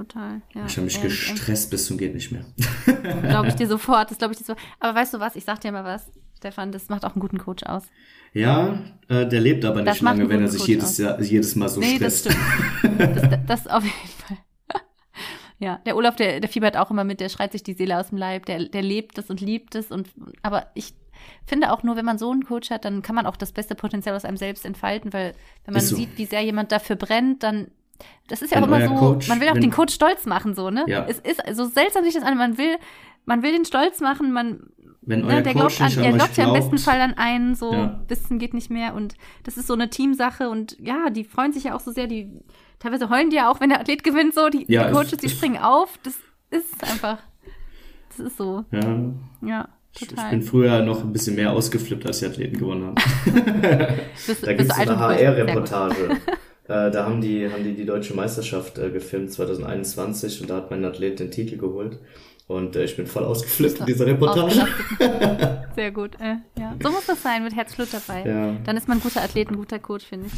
Total, 0.00 0.40
ja. 0.54 0.64
Ich 0.64 0.78
habe 0.78 0.86
mich 0.86 0.98
gestresst 0.98 1.70
bis 1.70 1.84
zum 1.84 1.98
geht 1.98 2.14
nicht 2.14 2.32
mehr. 2.32 2.42
Glaube 3.20 3.48
ich 3.48 3.54
dir 3.54 3.66
sofort, 3.68 4.10
das 4.10 4.16
glaube 4.16 4.32
ich 4.32 4.38
dir 4.38 4.46
sofort. 4.46 4.64
Aber 4.78 4.98
weißt 4.98 5.12
du 5.12 5.20
was, 5.20 5.36
ich 5.36 5.44
sag 5.44 5.60
dir 5.60 5.72
mal 5.72 5.84
was, 5.84 6.10
Stefan, 6.38 6.72
das 6.72 6.88
macht 6.88 7.04
auch 7.04 7.12
einen 7.12 7.20
guten 7.20 7.36
Coach 7.36 7.64
aus. 7.64 7.82
Ja, 8.32 8.78
äh, 9.08 9.26
der 9.26 9.40
lebt 9.42 9.62
aber 9.66 9.82
Das 9.82 9.96
nicht 9.96 10.02
lange, 10.02 10.26
wenn 10.30 10.40
er 10.40 10.48
sich 10.48 10.60
Coach 10.60 10.68
jedes. 10.70 10.96
Jahr, 10.96 11.20
jedes 11.20 11.54
Mal 11.54 11.68
so 11.68 11.80
nee, 11.80 11.98
das 11.98 12.20
stresst. 12.20 12.38
stimmt. 12.78 12.98
Das, 12.98 13.28
das, 13.28 13.40
das 13.46 13.66
auf 13.66 13.84
jeden 13.84 14.08
Fall. 14.26 14.38
Ja, 15.58 15.82
der 15.84 15.96
Olaf, 15.96 16.16
der, 16.16 16.40
der 16.40 16.48
fiebert 16.48 16.78
auch 16.78 16.90
immer 16.90 17.04
mit, 17.04 17.20
der 17.20 17.28
schreit 17.28 17.52
sich 17.52 17.62
die 17.62 17.74
Seele 17.74 17.98
aus 18.00 18.08
dem 18.08 18.16
Leib, 18.16 18.46
der, 18.46 18.70
der 18.70 18.80
lebt 18.80 19.18
es 19.18 19.28
und 19.28 19.42
liebt 19.42 19.74
es 19.74 19.90
und, 19.90 20.08
aber 20.40 20.68
ich 20.72 20.94
finde 21.44 21.72
auch 21.72 21.82
nur, 21.82 21.96
wenn 21.96 22.06
man 22.06 22.16
so 22.16 22.30
einen 22.30 22.44
Coach 22.44 22.70
hat, 22.70 22.86
dann 22.86 23.02
kann 23.02 23.14
man 23.14 23.26
auch 23.26 23.36
das 23.36 23.52
beste 23.52 23.74
Potenzial 23.74 24.16
aus 24.16 24.24
einem 24.24 24.38
selbst 24.38 24.64
entfalten, 24.64 25.12
weil 25.12 25.34
wenn 25.66 25.74
man 25.74 25.82
so. 25.82 25.94
sieht, 25.94 26.16
wie 26.16 26.24
sehr 26.24 26.40
jemand 26.40 26.72
dafür 26.72 26.96
brennt, 26.96 27.42
dann, 27.42 27.70
das 28.28 28.42
ist 28.42 28.52
ja 28.54 28.60
auch 28.62 28.66
immer 28.66 28.86
so, 28.86 28.94
Coach- 28.94 29.28
man 29.28 29.40
will 29.40 29.48
auch 29.48 29.54
wenn- 29.54 29.62
den 29.62 29.70
Coach 29.70 29.94
stolz 29.94 30.26
machen, 30.26 30.54
so, 30.54 30.70
ne? 30.70 30.84
Ja. 30.88 31.06
Es 31.08 31.18
ist, 31.18 31.40
so 31.56 31.64
seltsam 31.66 32.04
sich 32.04 32.14
das 32.14 32.22
an, 32.22 32.36
man 32.36 32.58
will, 32.58 32.76
man 33.26 33.42
will 33.42 33.52
den 33.52 33.64
stolz 33.64 34.00
machen, 34.00 34.32
man, 34.32 34.60
Wenn 35.02 35.20
Ne, 35.26 35.42
der 35.42 35.54
Coach 35.54 35.78
glaubt, 35.78 35.96
an, 35.96 36.04
er 36.04 36.12
glaubt 36.12 36.36
ja 36.36 36.44
im 36.46 36.52
besten 36.52 36.76
Fall 36.78 37.00
an 37.00 37.14
einen, 37.16 37.54
so 37.54 37.72
Ja. 37.72 37.86
bisschen 38.06 38.38
geht 38.38 38.52
nicht 38.54 38.70
mehr. 38.70 38.94
Und 38.94 39.14
das 39.44 39.56
ist 39.56 39.66
so 39.66 39.72
eine 39.72 39.88
Teamsache 39.88 40.50
und 40.50 40.76
ja, 40.78 41.08
die 41.10 41.24
freuen 41.24 41.52
sich 41.54 41.64
ja 41.64 41.74
auch 41.74 41.80
so 41.80 41.90
sehr, 41.90 42.06
die 42.06 42.28
teilweise 42.78 43.08
heulen 43.08 43.30
die 43.30 43.36
ja 43.36 43.50
auch, 43.50 43.60
wenn 43.60 43.70
der 43.70 43.80
Athlet 43.80 44.04
gewinnt, 44.04 44.34
so, 44.34 44.50
die, 44.50 44.66
Ja, 44.70 44.84
die 44.84 44.90
es- 44.90 44.94
Coaches, 44.96 45.16
die 45.18 45.28
springen 45.30 45.56
auf. 45.58 45.98
Das 46.02 46.14
ist 46.50 46.84
einfach. 46.84 47.18
Das 48.10 48.26
ist 48.26 48.36
so. 48.36 48.64
Ja, 48.72 48.80
Ja, 49.40 49.68
ich, 49.94 50.02
ich 50.02 50.08
total. 50.08 50.30
bin 50.30 50.42
früher 50.42 50.82
noch 50.82 51.02
ein 51.02 51.12
bisschen 51.12 51.34
mehr 51.34 51.50
ausgeflippt, 51.52 52.06
als 52.06 52.18
die 52.18 52.26
Athleten 52.26 52.58
gewonnen 52.58 52.86
haben. 52.88 52.94
bist, 54.26 54.46
Da 54.46 54.52
gibt 54.52 54.70
es 54.70 54.78
alt 54.78 54.90
eine. 54.90 54.98
HR-Reportage. 55.00 56.16
Äh, 56.70 56.90
da 56.92 57.04
haben 57.04 57.20
die, 57.20 57.50
haben 57.50 57.64
die 57.64 57.74
die 57.74 57.84
deutsche 57.84 58.14
Meisterschaft 58.14 58.78
äh, 58.78 58.90
gefilmt 58.90 59.32
2021 59.32 60.40
und 60.40 60.50
da 60.50 60.56
hat 60.56 60.70
mein 60.70 60.84
Athlet 60.84 61.18
den 61.18 61.32
Titel 61.32 61.56
geholt. 61.56 61.98
Und 62.46 62.76
äh, 62.76 62.84
ich 62.84 62.96
bin 62.96 63.06
voll 63.06 63.24
ausgeflippt 63.24 63.80
in 63.80 63.86
dieser 63.86 64.06
Reportage. 64.06 64.66
Sehr 65.74 65.90
gut. 65.90 66.14
Äh, 66.20 66.36
ja. 66.58 66.76
So 66.80 66.90
muss 66.90 67.06
das 67.06 67.22
sein, 67.22 67.42
mit 67.42 67.56
Herzblut 67.56 67.88
dabei. 67.92 68.24
Ja. 68.24 68.56
Dann 68.64 68.76
ist 68.76 68.86
man 68.86 68.98
ein 68.98 69.02
guter 69.02 69.20
Athlet, 69.20 69.50
ein 69.50 69.56
guter 69.56 69.80
Coach, 69.80 70.04
finde 70.04 70.26
ich. 70.26 70.32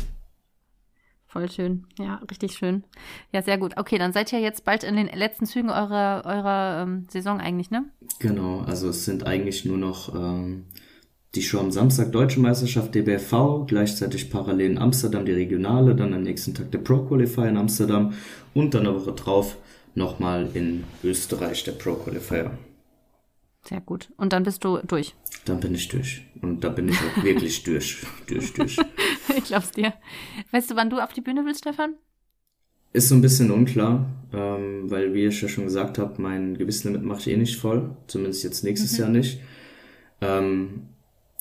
Voll 1.27 1.51
schön. 1.51 1.87
Ja, 1.99 2.21
richtig 2.31 2.53
schön. 2.53 2.85
Ja, 3.31 3.43
sehr 3.43 3.59
gut. 3.59 3.77
Okay, 3.77 3.99
dann 3.99 4.13
seid 4.13 4.33
ihr 4.33 4.41
jetzt 4.41 4.65
bald 4.65 4.85
in 4.85 4.97
den 4.97 5.09
letzten 5.09 5.45
Zügen 5.45 5.69
eurer, 5.69 6.23
eurer 6.25 6.83
ähm, 6.83 7.07
Saison 7.11 7.41
eigentlich, 7.41 7.71
ne? 7.71 7.85
Genau, 8.21 8.61
also 8.61 8.89
es 8.89 9.05
sind 9.05 9.27
eigentlich 9.27 9.65
nur 9.65 9.79
noch 9.79 10.15
ähm, 10.15 10.65
die 11.35 11.43
Show 11.43 11.61
am 11.61 11.71
Samstag 11.71 12.13
Deutsche 12.13 12.41
Meisterschaft 12.41 12.95
DBFV, 12.95 13.67
gleichzeitig 13.67 14.31
parallel 14.31 14.73
in 14.73 14.79
Amsterdam 14.79 15.25
die 15.25 15.33
Regionale, 15.33 15.95
dann 15.95 16.13
am 16.13 16.23
nächsten 16.23 16.55
Tag 16.55 16.71
der 16.73 16.79
Pro 16.79 16.99
Qualifier 16.99 17.49
in 17.49 17.57
Amsterdam 17.57 18.13
und 18.53 18.75
dann 18.75 18.87
eine 18.87 18.95
Woche 18.95 19.13
drauf 19.13 19.57
nochmal 19.95 20.51
in 20.53 20.85
Österreich 21.03 21.65
der 21.65 21.73
Pro 21.73 21.95
Qualifier. 21.95 22.51
Sehr 23.65 23.81
gut. 23.81 24.11
Und 24.17 24.33
dann 24.33 24.43
bist 24.43 24.65
du 24.65 24.79
durch. 24.79 25.15
Dann 25.45 25.61
bin 25.61 25.75
ich 25.75 25.89
durch. 25.89 26.23
Und 26.43 26.65
da 26.65 26.69
bin 26.69 26.89
ich 26.89 26.97
auch 26.99 27.23
wirklich 27.25 27.63
durch, 27.63 28.03
durch, 28.27 28.53
durch. 28.53 28.77
ich 29.37 29.45
glaub's 29.45 29.71
dir. 29.71 29.95
Weißt 30.51 30.71
du, 30.71 30.77
wann 30.77 30.91
du 30.91 31.03
auf 31.03 31.13
die 31.13 31.21
Bühne 31.21 31.45
willst, 31.47 31.61
Stefan? 31.61 31.95
Ist 32.93 33.09
so 33.09 33.15
ein 33.15 33.23
bisschen 33.23 33.51
unklar, 33.51 34.05
ähm, 34.35 34.91
weil, 34.91 35.15
wie 35.15 35.25
ich 35.25 35.41
ja 35.41 35.49
schon 35.49 35.65
gesagt 35.65 35.97
habe, 35.97 36.21
mein 36.21 36.59
Gewissenslimit 36.59 37.03
mache 37.05 37.21
ich 37.21 37.29
eh 37.29 37.37
nicht 37.39 37.57
voll. 37.57 37.97
Zumindest 38.07 38.45
jetzt 38.45 38.65
nächstes 38.65 38.93
mhm. 38.93 38.99
Jahr 38.99 39.09
nicht. 39.09 39.41
Ähm, 40.21 40.89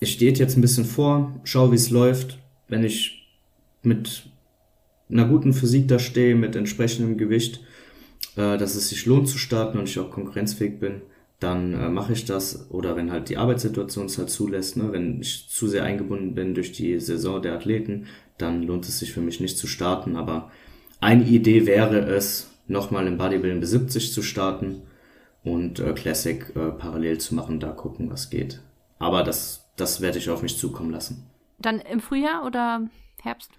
ich 0.02 0.14
stehe 0.14 0.34
jetzt 0.34 0.58
ein 0.58 0.62
bisschen 0.62 0.84
vor, 0.84 1.40
schau, 1.44 1.72
wie 1.72 1.76
es 1.76 1.92
läuft. 1.92 2.40
Wenn 2.68 2.84
ich 2.84 3.30
mit 3.84 4.24
einer 5.10 5.28
guten 5.28 5.54
Physik 5.54 5.88
da 5.88 6.00
stehe, 6.00 6.36
mit 6.36 6.56
entsprechendem 6.56 7.18
Gewicht, 7.18 7.62
äh, 8.36 8.58
dass 8.58 8.76
es 8.76 8.90
sich 8.90 9.06
lohnt 9.06 9.30
zu 9.30 9.38
starten 9.38 9.78
und 9.78 9.88
ich 9.88 10.00
auch 10.00 10.10
konkurrenzfähig 10.10 10.80
bin, 10.80 11.02
dann 11.40 11.74
äh, 11.74 11.90
mache 11.90 12.14
ich 12.14 12.26
das. 12.26 12.72
Oder 12.72 12.96
wenn 12.96 13.12
halt 13.12 13.30
die 13.30 13.38
Arbeitssituation 13.38 14.08
es 14.08 14.18
halt 14.18 14.32
zulässt, 14.32 14.76
ne? 14.76 14.92
wenn 14.92 15.22
ich 15.22 15.48
zu 15.50 15.68
sehr 15.68 15.84
eingebunden 15.84 16.34
bin 16.34 16.56
durch 16.56 16.72
die 16.72 17.00
Saison 17.00 17.40
der 17.40 17.54
Athleten, 17.54 18.08
dann 18.40 18.64
lohnt 18.64 18.88
es 18.88 18.98
sich 18.98 19.14
für 19.14 19.22
mich 19.22 19.40
nicht 19.40 19.58
zu 19.58 19.68
starten. 19.68 20.16
Aber 20.16 20.52
eine 21.00 21.26
Idee 21.26 21.68
wäre 21.68 22.00
es, 22.00 22.50
nochmal 22.68 23.06
im 23.06 23.18
Bodybuilding 23.18 23.60
bis 23.60 23.70
70 23.72 24.14
zu 24.14 24.24
starten 24.24 24.82
und 25.44 25.80
äh, 25.80 25.94
Classic 25.94 26.44
äh, 26.56 26.72
parallel 26.72 27.20
zu 27.20 27.36
machen, 27.36 27.60
da 27.60 27.70
gucken, 27.70 28.10
was 28.10 28.32
geht. 28.32 28.62
Aber 28.98 29.24
das, 29.24 29.61
das 29.82 30.00
werde 30.00 30.20
ich 30.20 30.30
auf 30.30 30.44
mich 30.44 30.58
zukommen 30.58 30.92
lassen. 30.92 31.28
Dann 31.58 31.80
im 31.80 32.00
Frühjahr 32.00 32.46
oder 32.46 32.88
Herbst? 33.22 33.52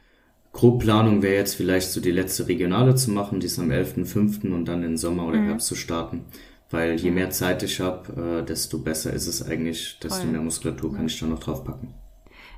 Grobplanung 0.53 1.23
wäre 1.23 1.35
jetzt 1.35 1.55
vielleicht 1.55 1.91
so 1.91 2.01
die 2.01 2.11
letzte 2.11 2.47
Regionale 2.47 2.95
zu 2.95 3.11
machen, 3.11 3.41
die 3.41 3.47
ist 3.47 3.59
am 3.59 3.71
11.05. 3.71 4.53
und 4.53 4.67
dann 4.67 4.83
in 4.83 4.97
Sommer 4.97 5.27
oder 5.27 5.39
mhm. 5.39 5.49
Herbst 5.49 5.67
zu 5.67 5.75
starten. 5.75 6.25
Weil 6.71 6.95
je 6.95 7.11
mehr 7.11 7.31
Zeit 7.31 7.63
ich 7.63 7.81
habe, 7.81 8.41
äh, 8.41 8.45
desto 8.45 8.79
besser 8.79 9.13
ist 9.13 9.27
es 9.27 9.47
eigentlich, 9.47 9.99
desto 10.03 10.23
Voll. 10.23 10.31
mehr 10.31 10.41
Muskulatur 10.41 10.95
kann 10.95 11.07
ich 11.07 11.19
da 11.19 11.27
noch 11.27 11.41
draufpacken. 11.41 11.93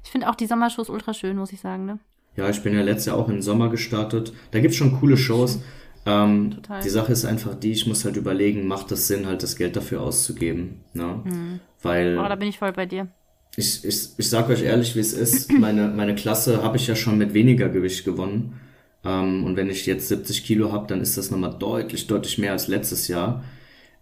Ich 0.05 0.11
finde 0.11 0.29
auch 0.29 0.35
die 0.35 0.47
Sommershows 0.47 0.91
ultra 0.91 1.15
schön, 1.15 1.37
muss 1.37 1.53
ich 1.53 1.61
sagen, 1.61 1.87
ne? 1.87 1.99
Ja, 2.37 2.49
ich 2.51 2.62
bin 2.62 2.75
ja 2.75 2.83
letztes 2.83 3.07
Jahr 3.07 3.17
auch 3.17 3.29
im 3.29 3.43
Sommer 3.43 3.71
gestartet. 3.71 4.33
Da 4.51 4.61
gibt's 4.61 4.77
schon 4.77 4.99
coole 5.01 5.17
Shows. 5.17 5.61
Ähm, 6.05 6.51
Total. 6.57 6.83
Die 6.83 6.91
Sache 6.91 7.12
ist 7.12 7.25
einfach 7.25 7.55
die, 7.55 7.73
ich 7.73 7.87
muss 7.87 8.05
halt 8.05 8.17
überlegen, 8.17 8.67
macht 8.67 8.93
es 8.93 9.09
Sinn, 9.09 9.27
halt 9.27 9.43
das 9.43 9.57
Geld 9.57 9.77
dafür 9.77 10.03
auszugeben. 10.03 10.81
Ne? 10.93 11.23
Mhm. 11.25 11.61
Weil. 11.81 12.19
Oh, 12.19 12.29
da 12.29 12.35
bin 12.35 12.49
ich 12.49 12.59
voll 12.59 12.73
bei 12.73 12.87
dir 12.87 13.09
ich, 13.57 13.85
ich, 13.85 14.09
ich 14.17 14.29
sag 14.29 14.49
euch 14.49 14.63
ehrlich, 14.63 14.97
wie 14.97 15.01
es 15.01 15.13
ist. 15.13 15.53
Meine, 15.59 15.89
meine 15.89 16.15
Klasse 16.15 16.63
habe 16.63 16.77
ich 16.77 16.87
ja 16.87 16.97
schon 16.97 17.19
mit 17.19 17.35
weniger 17.35 17.69
Gewicht 17.69 18.05
gewonnen. 18.05 18.61
Ähm, 19.05 19.45
und 19.45 19.57
wenn 19.57 19.71
ich 19.71 19.87
jetzt 19.87 20.09
70 20.09 20.45
Kilo 20.45 20.73
habe, 20.73 20.87
dann 20.89 21.01
ist 21.01 21.17
das 21.17 21.31
nochmal 21.31 21.57
deutlich, 21.59 22.07
deutlich 22.07 22.39
mehr 22.39 22.53
als 22.53 22.69
letztes 22.69 23.09
Jahr. 23.09 23.45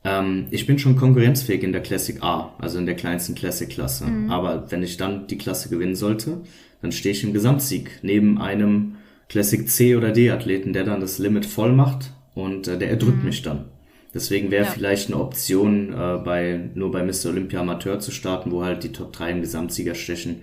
Ähm, 0.04 0.46
ich 0.50 0.66
bin 0.66 0.78
schon 0.78 0.96
konkurrenzfähig 0.96 1.62
in 1.62 1.72
der 1.72 1.82
Classic 1.82 2.22
A, 2.22 2.54
also 2.58 2.78
in 2.78 2.86
der 2.86 2.96
kleinsten 2.96 3.34
Classic-Klasse. 3.34 4.06
Mhm. 4.06 4.30
Aber 4.30 4.70
wenn 4.70 4.82
ich 4.82 4.96
dann 4.96 5.26
die 5.26 5.38
Klasse 5.38 5.68
gewinnen 5.68 5.96
sollte, 5.96 6.40
dann 6.80 6.92
stehe 6.92 7.12
ich 7.12 7.24
im 7.24 7.32
Gesamtsieg 7.32 8.00
neben 8.02 8.40
einem 8.40 8.96
Classic 9.28 9.68
C 9.68 9.96
oder 9.96 10.12
D-Athleten, 10.12 10.72
der 10.72 10.84
dann 10.84 11.00
das 11.00 11.18
Limit 11.18 11.46
voll 11.46 11.72
macht 11.72 12.12
und 12.34 12.68
äh, 12.68 12.78
der 12.78 12.90
erdrückt 12.90 13.18
mhm. 13.18 13.24
mich 13.24 13.42
dann. 13.42 13.66
Deswegen 14.14 14.50
wäre 14.50 14.66
ja. 14.66 14.70
vielleicht 14.70 15.08
eine 15.08 15.20
Option, 15.20 15.92
äh, 15.92 16.18
bei, 16.22 16.70
nur 16.74 16.90
bei 16.90 17.02
Mr. 17.02 17.30
Olympia 17.30 17.60
Amateur 17.60 17.98
zu 17.98 18.10
starten, 18.10 18.50
wo 18.50 18.62
halt 18.62 18.84
die 18.84 18.92
Top 18.92 19.12
3 19.12 19.30
im 19.30 19.40
Gesamtsieger 19.40 19.94
stechen, 19.94 20.42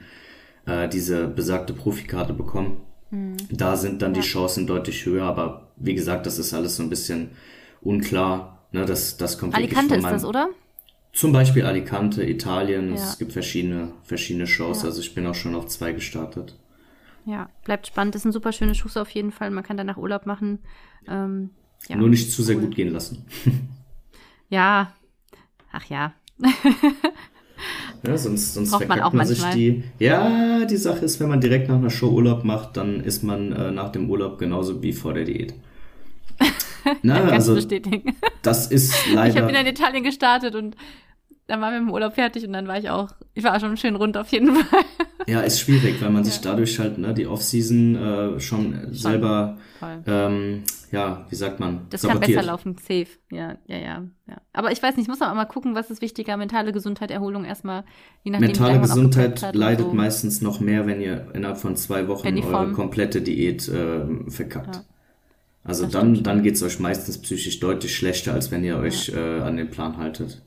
äh, 0.66 0.90
diese 0.90 1.28
besagte 1.28 1.74
Profikarte 1.74 2.34
bekommen. 2.34 2.82
Mhm. 3.12 3.38
Da 3.52 3.76
sind 3.76 4.02
dann 4.02 4.16
ja. 4.16 4.22
die 4.22 4.28
Chancen 4.28 4.66
deutlich 4.66 5.06
höher, 5.06 5.24
aber 5.24 5.68
wie 5.76 5.94
gesagt, 5.94 6.26
das 6.26 6.40
ist 6.40 6.54
alles 6.54 6.76
so 6.76 6.84
ein 6.84 6.90
bisschen 6.90 7.30
unklar. 7.82 8.64
Ne, 8.72 8.86
das, 8.86 9.18
das 9.18 9.38
kommt 9.38 9.56
Alicante 9.56 9.96
ist 9.96 10.04
das, 10.04 10.26
oder? 10.26 10.50
Zum 11.12 11.32
Beispiel 11.32 11.66
Alicante, 11.66 12.24
Italien. 12.24 12.90
Ja. 12.90 12.96
Es 12.96 13.18
gibt 13.18 13.34
verschiedene, 13.34 13.94
verschiedene 14.04 14.46
Shows. 14.46 14.86
Also 14.86 15.02
ich 15.02 15.16
bin 15.16 15.26
auch 15.26 15.36
schon 15.36 15.56
auf 15.56 15.68
zwei 15.68 15.92
gestartet. 15.92 16.56
Ja, 17.26 17.50
bleibt 17.64 17.88
spannend. 17.88 18.16
Das 18.16 18.22
sind 18.22 18.32
super 18.32 18.52
schöne 18.52 18.76
Schuss 18.76 18.96
auf 18.96 19.10
jeden 19.10 19.32
Fall. 19.32 19.50
Man 19.50 19.64
kann 19.64 19.78
danach 19.78 19.98
Urlaub 19.98 20.26
machen. 20.26 20.60
Ähm, 21.08 21.50
ja, 21.88 21.96
Nur 21.96 22.10
nicht 22.10 22.32
zu 22.32 22.44
sehr 22.44 22.56
cool. 22.56 22.64
gut 22.64 22.76
gehen 22.76 22.92
lassen. 22.92 23.26
ja, 24.50 24.94
ach 25.72 25.86
ja. 25.86 26.14
ja 28.04 28.18
sonst 28.18 28.54
sonst 28.54 28.72
Braucht 28.72 28.86
verkackt 28.86 29.14
man, 29.14 29.18
man 29.18 29.28
sich 29.28 29.44
die. 29.54 29.84
Ja, 30.00 30.66
die 30.66 30.78
Sache 30.78 31.06
ist, 31.06 31.20
wenn 31.20 31.30
man 31.30 31.42
direkt 31.42 31.68
nach 31.70 31.78
einer 31.78 31.90
Show 31.90 32.10
Urlaub 32.10 32.44
macht, 32.44 32.78
dann 32.78 33.02
ist 33.02 33.24
man 33.24 33.52
äh, 33.52 33.72
nach 33.72 33.92
dem 33.92 34.10
Urlaub 34.10 34.38
genauso 34.38 34.82
wie 34.84 34.94
vor 34.94 35.14
der 35.14 35.26
Diät. 35.26 35.54
Na, 37.02 37.24
also. 37.26 37.60
Das 38.42 38.68
ist 38.68 38.94
leider. 39.14 39.36
Ich 39.36 39.42
habe 39.42 39.52
in 39.52 39.68
Italien 39.68 40.04
gestartet 40.04 40.56
und 40.56 40.76
dann 41.50 41.62
waren 41.62 41.74
wir 41.74 41.80
im 41.80 41.92
Urlaub 41.92 42.14
fertig 42.14 42.46
und 42.46 42.54
dann 42.54 42.68
war 42.68 42.78
ich 42.78 42.90
auch, 42.90 43.10
ich 43.34 43.44
war 43.44 43.60
schon 43.60 43.76
schön 43.76 43.96
rund 43.96 44.16
auf 44.18 44.32
jeden 44.32 44.56
Fall. 44.64 44.84
Ja, 45.28 45.42
ist 45.42 45.60
schwierig, 45.60 46.02
weil 46.02 46.12
man 46.12 46.24
ja. 46.24 46.30
sich 46.30 46.42
dadurch 46.42 46.80
halt 46.80 46.98
ne, 46.98 47.14
die 47.14 47.28
Offseason 47.28 47.96
äh, 47.96 48.40
schon, 48.40 48.74
schon 48.74 48.94
selber, 48.94 49.58
ähm, 50.06 50.64
ja, 50.92 51.26
wie 51.30 51.36
sagt 51.36 51.60
man, 51.60 51.88
Das 51.90 52.02
sabotiert. 52.02 52.24
kann 52.24 52.36
besser 52.36 52.48
laufen, 52.48 52.76
safe. 52.78 53.08
Ja, 53.32 53.58
ja, 53.68 53.78
ja, 53.78 54.04
ja. 54.28 54.42
Aber 54.54 54.72
ich 54.72 54.82
weiß 54.82 54.96
nicht, 54.96 55.06
ich 55.06 55.10
muss 55.10 55.22
auch 55.22 55.34
mal 55.34 55.46
gucken, 55.46 55.76
was 55.76 55.90
ist 55.90 56.02
wichtiger, 56.02 56.38
mentale 56.38 56.72
Gesundheit, 56.72 57.12
Erholung 57.12 57.46
erstmal, 57.46 57.84
je 58.24 58.32
nachdem, 58.32 58.48
Mentale 58.48 58.80
Gesundheit 58.80 59.42
hat 59.44 59.56
leidet 59.56 59.88
so. 59.88 59.94
meistens 59.94 60.42
noch 60.42 60.60
mehr, 60.60 60.86
wenn 60.88 61.02
ihr 61.02 61.28
innerhalb 61.34 61.58
von 61.58 61.76
zwei 61.76 62.08
Wochen 62.08 62.28
eure 62.28 62.72
komplette 62.74 63.22
Diät 63.22 63.68
äh, 63.68 64.30
verkackt. 64.30 64.76
Ja. 64.76 64.82
Also 65.64 65.84
das 65.84 65.92
dann, 65.94 66.24
dann 66.24 66.44
geht's 66.44 66.64
euch 66.64 66.80
meistens 66.80 67.18
psychisch 67.20 67.60
deutlich 67.60 67.96
schlechter, 67.96 68.34
als 68.34 68.52
wenn 68.52 68.64
ihr 68.64 68.78
euch 68.78 69.10
äh, 69.10 69.42
an 69.42 69.58
den 69.58 69.70
Plan 69.70 69.98
haltet. 69.98 70.42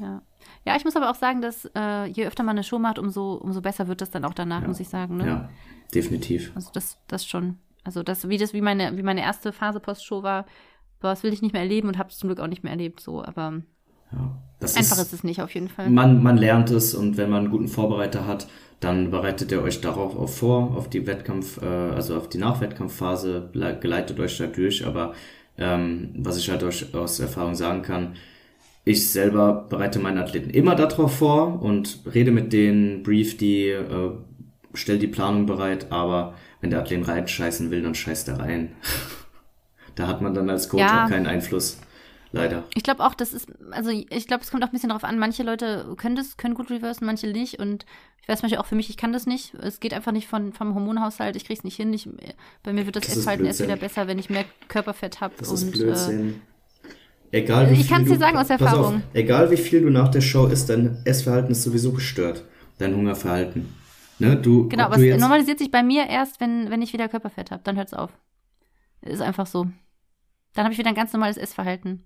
Ja. 0.00 0.22
Ja, 0.68 0.76
ich 0.76 0.84
muss 0.84 0.96
aber 0.96 1.10
auch 1.10 1.14
sagen, 1.14 1.40
dass 1.40 1.64
äh, 1.74 2.04
je 2.04 2.26
öfter 2.26 2.42
man 2.42 2.56
eine 2.56 2.62
Show 2.62 2.78
macht, 2.78 2.98
umso, 2.98 3.36
umso 3.36 3.62
besser 3.62 3.88
wird 3.88 4.02
das 4.02 4.10
dann 4.10 4.26
auch 4.26 4.34
danach, 4.34 4.60
ja. 4.60 4.68
muss 4.68 4.80
ich 4.80 4.88
sagen. 4.90 5.16
Ne? 5.16 5.26
Ja, 5.26 5.48
definitiv. 5.94 6.52
Also 6.54 6.68
das, 6.74 6.98
das 7.08 7.24
schon. 7.24 7.56
Also 7.84 8.02
das, 8.02 8.28
wie 8.28 8.36
das, 8.36 8.52
wie 8.52 8.60
meine, 8.60 8.94
wie 8.98 9.02
meine 9.02 9.22
erste 9.22 9.52
Phase 9.52 9.80
Post-Show 9.80 10.22
war, 10.22 10.44
boah, 11.00 11.08
das 11.08 11.22
will 11.22 11.32
ich 11.32 11.40
nicht 11.40 11.54
mehr 11.54 11.62
erleben 11.62 11.88
und 11.88 11.96
habe 11.96 12.10
es 12.10 12.18
zum 12.18 12.28
Glück 12.28 12.38
auch 12.40 12.48
nicht 12.48 12.64
mehr 12.64 12.72
erlebt. 12.72 13.00
So, 13.00 13.24
aber 13.24 13.62
ja, 14.12 14.38
einfach 14.60 14.78
ist, 14.78 14.90
ist, 14.90 15.12
es 15.14 15.24
nicht 15.24 15.40
auf 15.40 15.54
jeden 15.54 15.70
Fall. 15.70 15.88
Man, 15.88 16.22
man 16.22 16.36
lernt 16.36 16.70
es 16.70 16.94
und 16.94 17.16
wenn 17.16 17.30
man 17.30 17.44
einen 17.44 17.50
guten 17.50 17.68
Vorbereiter 17.68 18.26
hat, 18.26 18.46
dann 18.80 19.10
bereitet 19.10 19.50
er 19.52 19.62
euch 19.62 19.80
darauf 19.80 20.18
auch 20.18 20.28
vor, 20.28 20.76
auf 20.76 20.90
die 20.90 21.06
Wettkampf, 21.06 21.62
äh, 21.62 21.64
also 21.64 22.14
auf 22.14 22.28
die 22.28 22.38
Nachwettkampfphase, 22.38 23.48
geleitet 23.80 24.20
euch 24.20 24.36
da 24.36 24.46
durch. 24.48 24.86
Aber 24.86 25.14
ähm, 25.56 26.10
was 26.18 26.36
ich 26.36 26.50
halt 26.50 26.62
euch 26.62 26.94
aus 26.94 27.20
Erfahrung 27.20 27.54
sagen 27.54 27.80
kann, 27.80 28.16
ich 28.88 29.10
selber 29.10 29.66
bereite 29.68 29.98
meine 29.98 30.20
Athleten 30.20 30.48
immer 30.50 30.74
darauf 30.74 31.18
vor 31.18 31.62
und 31.62 32.00
rede 32.12 32.30
mit 32.30 32.54
denen, 32.54 33.02
brief 33.02 33.36
die, 33.36 33.68
äh, 33.68 34.12
stell 34.72 34.98
die 34.98 35.06
Planung 35.06 35.44
bereit, 35.44 35.92
aber 35.92 36.34
wenn 36.60 36.70
der 36.70 36.80
Athlet 36.80 37.06
reinscheißen 37.06 37.70
will, 37.70 37.82
dann 37.82 37.94
scheißt 37.94 38.28
er 38.28 38.38
rein. 38.40 38.72
da 39.94 40.06
hat 40.06 40.22
man 40.22 40.32
dann 40.32 40.48
als 40.48 40.70
Coach 40.70 40.80
ja. 40.80 41.04
auch 41.04 41.08
keinen 41.10 41.26
Einfluss. 41.26 41.78
Leider. 42.32 42.64
Ich 42.74 42.82
glaube 42.82 43.04
auch, 43.04 43.14
das 43.14 43.32
ist, 43.32 43.48
also 43.70 43.90
ich 43.90 44.26
glaube, 44.26 44.42
es 44.42 44.50
kommt 44.50 44.62
auch 44.62 44.68
ein 44.68 44.72
bisschen 44.72 44.90
darauf 44.90 45.04
an, 45.04 45.18
manche 45.18 45.42
Leute 45.42 45.94
können 45.96 46.16
das, 46.16 46.36
können 46.36 46.54
gut 46.54 46.70
reversen, 46.70 47.06
manche 47.06 47.26
nicht. 47.26 47.58
Und 47.58 47.86
ich 48.22 48.28
weiß 48.28 48.42
manchmal 48.42 48.60
auch 48.60 48.66
für 48.66 48.74
mich, 48.74 48.90
ich 48.90 48.98
kann 48.98 49.12
das 49.12 49.26
nicht. 49.26 49.54
Es 49.54 49.80
geht 49.80 49.94
einfach 49.94 50.12
nicht 50.12 50.28
von, 50.28 50.52
vom 50.52 50.74
Hormonhaushalt, 50.74 51.36
ich 51.36 51.44
krieg's 51.44 51.64
nicht 51.64 51.76
hin. 51.76 51.92
Ich, 51.92 52.08
bei 52.62 52.72
mir 52.72 52.84
wird 52.84 52.96
das, 52.96 53.06
das 53.06 53.18
Essverhalten 53.18 53.46
erst 53.46 53.62
wieder 53.62 53.76
besser, 53.76 54.06
wenn 54.06 54.18
ich 54.18 54.28
mehr 54.28 54.44
Körperfett 54.68 55.20
habe. 55.20 55.34
Das 55.38 55.48
und, 55.48 55.54
ist 55.56 55.72
Blödsinn. 55.72 56.30
Äh, 56.30 56.47
Egal 57.30 57.70
wie 57.70 57.80
ich 57.80 57.88
kann 57.88 58.02
es 58.02 58.08
dir 58.08 58.18
sagen 58.18 58.38
aus 58.38 58.50
Erfahrung. 58.50 58.96
Auf, 58.96 59.02
egal 59.12 59.50
wie 59.50 59.56
viel 59.56 59.82
du 59.82 59.90
nach 59.90 60.08
der 60.08 60.20
Show 60.20 60.46
isst, 60.46 60.70
dein 60.70 61.02
Essverhalten 61.04 61.50
ist 61.52 61.62
sowieso 61.62 61.92
gestört. 61.92 62.44
Dein 62.78 62.94
Hungerverhalten. 62.94 63.74
Ne, 64.18 64.36
du, 64.36 64.68
genau, 64.68 64.84
aber 64.84 64.96
du 64.96 65.08
es 65.08 65.20
normalisiert 65.20 65.58
sich 65.58 65.70
bei 65.70 65.82
mir 65.82 66.06
erst, 66.06 66.40
wenn, 66.40 66.70
wenn 66.70 66.82
ich 66.82 66.92
wieder 66.92 67.08
Körperfett 67.08 67.50
habe. 67.50 67.62
Dann 67.64 67.76
hört 67.76 67.88
es 67.88 67.94
auf. 67.94 68.10
Ist 69.02 69.20
einfach 69.20 69.46
so. 69.46 69.66
Dann 70.54 70.64
habe 70.64 70.72
ich 70.72 70.78
wieder 70.78 70.88
ein 70.88 70.94
ganz 70.94 71.12
normales 71.12 71.36
Essverhalten. 71.36 72.04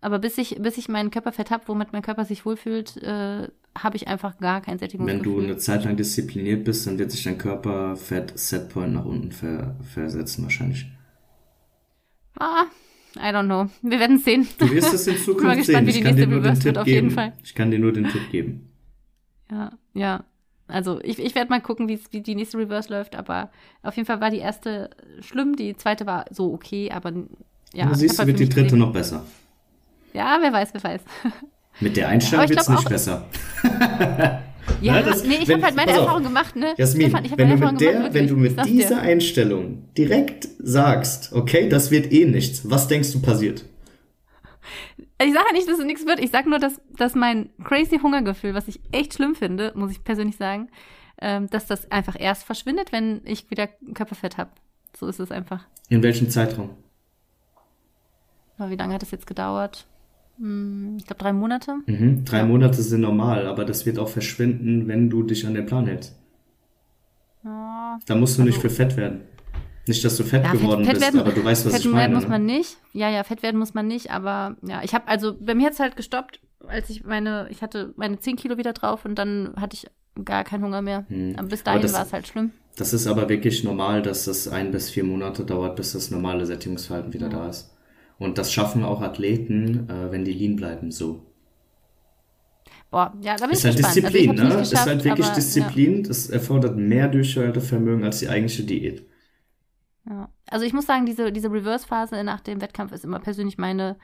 Aber 0.00 0.18
bis 0.18 0.38
ich, 0.38 0.56
bis 0.60 0.78
ich 0.78 0.88
meinen 0.88 1.10
Körperfett 1.10 1.50
habe, 1.50 1.64
womit 1.66 1.92
mein 1.92 2.02
Körper 2.02 2.24
sich 2.24 2.46
wohlfühlt, 2.46 2.96
äh, 3.02 3.48
habe 3.76 3.96
ich 3.96 4.08
einfach 4.08 4.38
gar 4.38 4.60
kein 4.60 4.78
Sättigungsgefühl. 4.78 5.24
Wenn 5.24 5.32
du 5.32 5.40
eine 5.40 5.56
Zeit 5.58 5.84
lang 5.84 5.96
diszipliniert 5.96 6.64
bist, 6.64 6.86
dann 6.86 6.98
wird 6.98 7.10
sich 7.10 7.24
dein 7.24 7.38
Körperfett-Setpoint 7.38 8.94
nach 8.94 9.04
unten 9.04 9.32
ver 9.32 9.76
versetzen 9.92 10.44
wahrscheinlich. 10.44 10.86
Ah, 12.38 12.64
I 13.18 13.32
don't 13.32 13.46
know. 13.46 13.68
Wir 13.82 13.98
werden 13.98 14.18
sehen. 14.18 14.46
Du 14.58 14.70
wirst 14.70 14.92
es 14.92 15.06
in 15.06 15.16
Zukunft 15.16 15.58
ich 15.58 15.66
bin 15.66 15.84
gespannt, 15.84 15.86
sehen. 15.86 15.86
Wie 15.86 15.92
die 15.92 16.04
nächste 16.04 16.36
Reverse 16.36 16.64
wird, 16.64 16.78
auf 16.78 16.86
jeden 16.86 17.10
Fall. 17.10 17.32
Ich 17.42 17.54
kann 17.54 17.70
dir 17.70 17.78
nur 17.78 17.92
den 17.92 18.08
Tipp 18.08 18.30
geben. 18.30 18.70
Ja, 19.50 19.70
ja. 19.94 20.24
Also 20.68 21.00
ich, 21.02 21.18
ich 21.18 21.34
werde 21.34 21.50
mal 21.50 21.60
gucken, 21.60 21.88
wie 21.88 22.20
die 22.20 22.34
nächste 22.34 22.58
Reverse 22.58 22.92
läuft, 22.92 23.14
aber 23.14 23.50
auf 23.82 23.96
jeden 23.96 24.06
Fall 24.06 24.20
war 24.20 24.30
die 24.30 24.38
erste 24.38 24.90
schlimm, 25.20 25.54
die 25.54 25.76
zweite 25.76 26.06
war 26.06 26.24
so 26.30 26.52
okay, 26.52 26.90
aber 26.90 27.12
ja. 27.72 27.86
Du 27.86 27.94
siehst, 27.94 28.18
halt 28.18 28.26
wird 28.26 28.40
die 28.40 28.48
dritte 28.48 28.64
gesehen. 28.64 28.78
noch 28.80 28.92
besser. 28.92 29.24
Ja, 30.12 30.38
wer 30.40 30.52
weiß, 30.52 30.70
wer 30.72 30.82
weiß. 30.82 31.02
Mit 31.80 31.96
der 31.96 32.08
Einstellung 32.08 32.48
wird 32.48 32.60
es 32.60 32.68
nicht 32.68 32.88
besser. 32.88 33.28
Ja, 34.80 35.02
das, 35.02 35.24
nee, 35.24 35.38
ich 35.42 35.50
habe 35.50 35.62
halt 35.62 35.76
meine 35.76 35.92
Erfahrung 35.92 36.22
gemacht, 36.22 36.56
ne? 36.56 36.74
Jasmin, 36.76 37.10
Stefan, 37.10 37.24
wenn, 37.36 37.48
du 37.48 37.66
mit 37.66 37.80
der, 37.80 37.92
gemacht, 37.92 38.14
wenn 38.14 38.28
du 38.28 38.36
mit 38.36 38.64
dieser 38.66 38.88
dir. 38.88 39.00
Einstellung 39.00 39.88
direkt 39.96 40.48
sagst, 40.58 41.32
okay, 41.32 41.68
das 41.68 41.90
wird 41.90 42.12
eh 42.12 42.24
nichts, 42.24 42.68
was 42.68 42.88
denkst 42.88 43.12
du 43.12 43.20
passiert? 43.20 43.64
Ich 45.22 45.32
sage 45.32 45.52
nicht, 45.52 45.66
dass 45.66 45.78
es 45.78 45.84
nichts 45.84 46.06
wird. 46.06 46.20
Ich 46.20 46.30
sage 46.30 46.50
nur, 46.50 46.58
dass, 46.58 46.80
dass 46.96 47.14
mein 47.14 47.48
crazy 47.64 47.98
Hungergefühl, 47.98 48.52
was 48.52 48.68
ich 48.68 48.80
echt 48.92 49.14
schlimm 49.14 49.34
finde, 49.34 49.72
muss 49.74 49.90
ich 49.90 50.04
persönlich 50.04 50.36
sagen, 50.36 50.68
ähm, 51.22 51.48
dass 51.48 51.66
das 51.66 51.90
einfach 51.90 52.16
erst 52.18 52.44
verschwindet, 52.44 52.92
wenn 52.92 53.22
ich 53.24 53.50
wieder 53.50 53.68
Körperfett 53.94 54.36
habe. 54.36 54.50
So 54.98 55.06
ist 55.06 55.20
es 55.20 55.30
einfach. 55.30 55.64
In 55.88 56.02
welchem 56.02 56.28
Zeitraum? 56.28 56.70
Wie 58.58 58.76
lange 58.76 58.94
hat 58.94 59.02
das 59.02 59.10
jetzt 59.10 59.26
gedauert? 59.26 59.86
Hm, 60.38 60.96
ich 60.98 61.06
glaube 61.06 61.22
drei 61.22 61.32
Monate. 61.32 61.76
Mhm. 61.86 62.24
Drei. 62.24 62.44
Monate 62.44 62.82
sind 62.82 63.00
normal, 63.00 63.46
aber 63.46 63.64
das 63.64 63.86
wird 63.86 63.98
auch 63.98 64.08
verschwinden, 64.08 64.88
wenn 64.88 65.10
du 65.10 65.22
dich 65.22 65.46
an 65.46 65.54
den 65.54 65.66
Plan 65.66 65.86
hältst. 65.86 66.16
Ja, 67.44 67.98
da 68.06 68.14
musst 68.14 68.36
du 68.36 68.42
also, 68.42 68.50
nicht 68.50 68.60
für 68.60 68.70
fett 68.70 68.96
werden. 68.96 69.22
Nicht, 69.86 70.04
dass 70.04 70.16
du 70.16 70.24
fett 70.24 70.44
ja, 70.44 70.52
geworden 70.52 70.84
fett, 70.84 70.96
fett 70.96 71.00
bist, 71.00 71.14
werden, 71.14 71.20
aber 71.20 71.32
du 71.32 71.44
weißt, 71.44 71.64
was 71.64 71.72
fett 71.72 71.84
ich 71.84 71.86
meine. 71.86 71.96
Fett 71.96 72.02
werden 72.02 72.14
muss 72.14 72.24
ne? 72.24 72.30
man 72.30 72.44
nicht. 72.44 72.76
Ja, 72.92 73.08
ja, 73.08 73.22
fett 73.22 73.42
werden 73.42 73.58
muss 73.58 73.72
man 73.72 73.86
nicht, 73.86 74.10
aber 74.10 74.56
ja, 74.66 74.82
ich 74.82 74.94
habe 74.94 75.06
also 75.06 75.36
bei 75.38 75.54
mir 75.54 75.66
hat's 75.66 75.78
halt 75.78 75.96
gestoppt, 75.96 76.40
als 76.66 76.90
ich 76.90 77.04
meine, 77.04 77.46
ich 77.50 77.62
hatte 77.62 77.94
meine 77.96 78.18
10 78.18 78.36
Kilo 78.36 78.58
wieder 78.58 78.72
drauf 78.72 79.04
und 79.04 79.14
dann 79.14 79.54
hatte 79.56 79.76
ich 79.76 79.86
gar 80.24 80.44
keinen 80.44 80.64
Hunger 80.64 80.82
mehr. 80.82 81.04
Hm. 81.08 81.34
Aber 81.36 81.48
bis 81.48 81.62
dahin 81.62 81.92
war 81.92 82.02
es 82.02 82.12
halt 82.12 82.26
schlimm. 82.26 82.50
Das 82.76 82.92
ist 82.92 83.06
aber 83.06 83.28
wirklich 83.28 83.64
normal, 83.64 84.02
dass 84.02 84.26
das 84.26 84.48
ein 84.48 84.70
bis 84.70 84.90
vier 84.90 85.04
Monate 85.04 85.44
dauert, 85.44 85.76
bis 85.76 85.92
das 85.92 86.10
normale 86.10 86.44
Sättigungsverhalten 86.44 87.12
wieder 87.12 87.28
ja. 87.28 87.38
da 87.38 87.48
ist. 87.48 87.75
Und 88.18 88.38
das 88.38 88.52
schaffen 88.52 88.82
auch 88.82 89.02
Athleten, 89.02 89.88
äh, 89.90 90.10
wenn 90.10 90.24
die 90.24 90.32
lean 90.32 90.56
bleiben, 90.56 90.90
so. 90.90 91.26
Boah, 92.90 93.12
ja, 93.20 93.36
da 93.36 93.46
bin 93.46 93.52
ist 93.52 93.58
ich 93.58 93.64
halt 93.64 93.76
gespannt. 93.76 93.96
Disziplin, 93.96 94.30
also 94.30 94.42
ne? 94.42 94.48
Geschafft, 94.48 94.72
ist 94.72 94.86
halt 94.86 95.04
wirklich 95.04 95.26
aber, 95.26 95.34
Disziplin. 95.34 95.96
Ja. 95.96 96.08
Das 96.08 96.30
erfordert 96.30 96.76
mehr 96.76 97.08
Durchhaltevermögen 97.08 98.04
als 98.04 98.20
die 98.20 98.28
eigentliche 98.28 98.64
Diät. 98.64 99.06
Ja. 100.08 100.30
Also 100.46 100.64
ich 100.64 100.72
muss 100.72 100.86
sagen, 100.86 101.04
diese, 101.04 101.32
diese 101.32 101.50
Reverse-Phase 101.50 102.22
nach 102.22 102.40
dem 102.40 102.60
Wettkampf 102.60 102.92
ist 102.92 103.04
immer 103.04 103.18
persönlich 103.18 103.58
meine, 103.58 103.96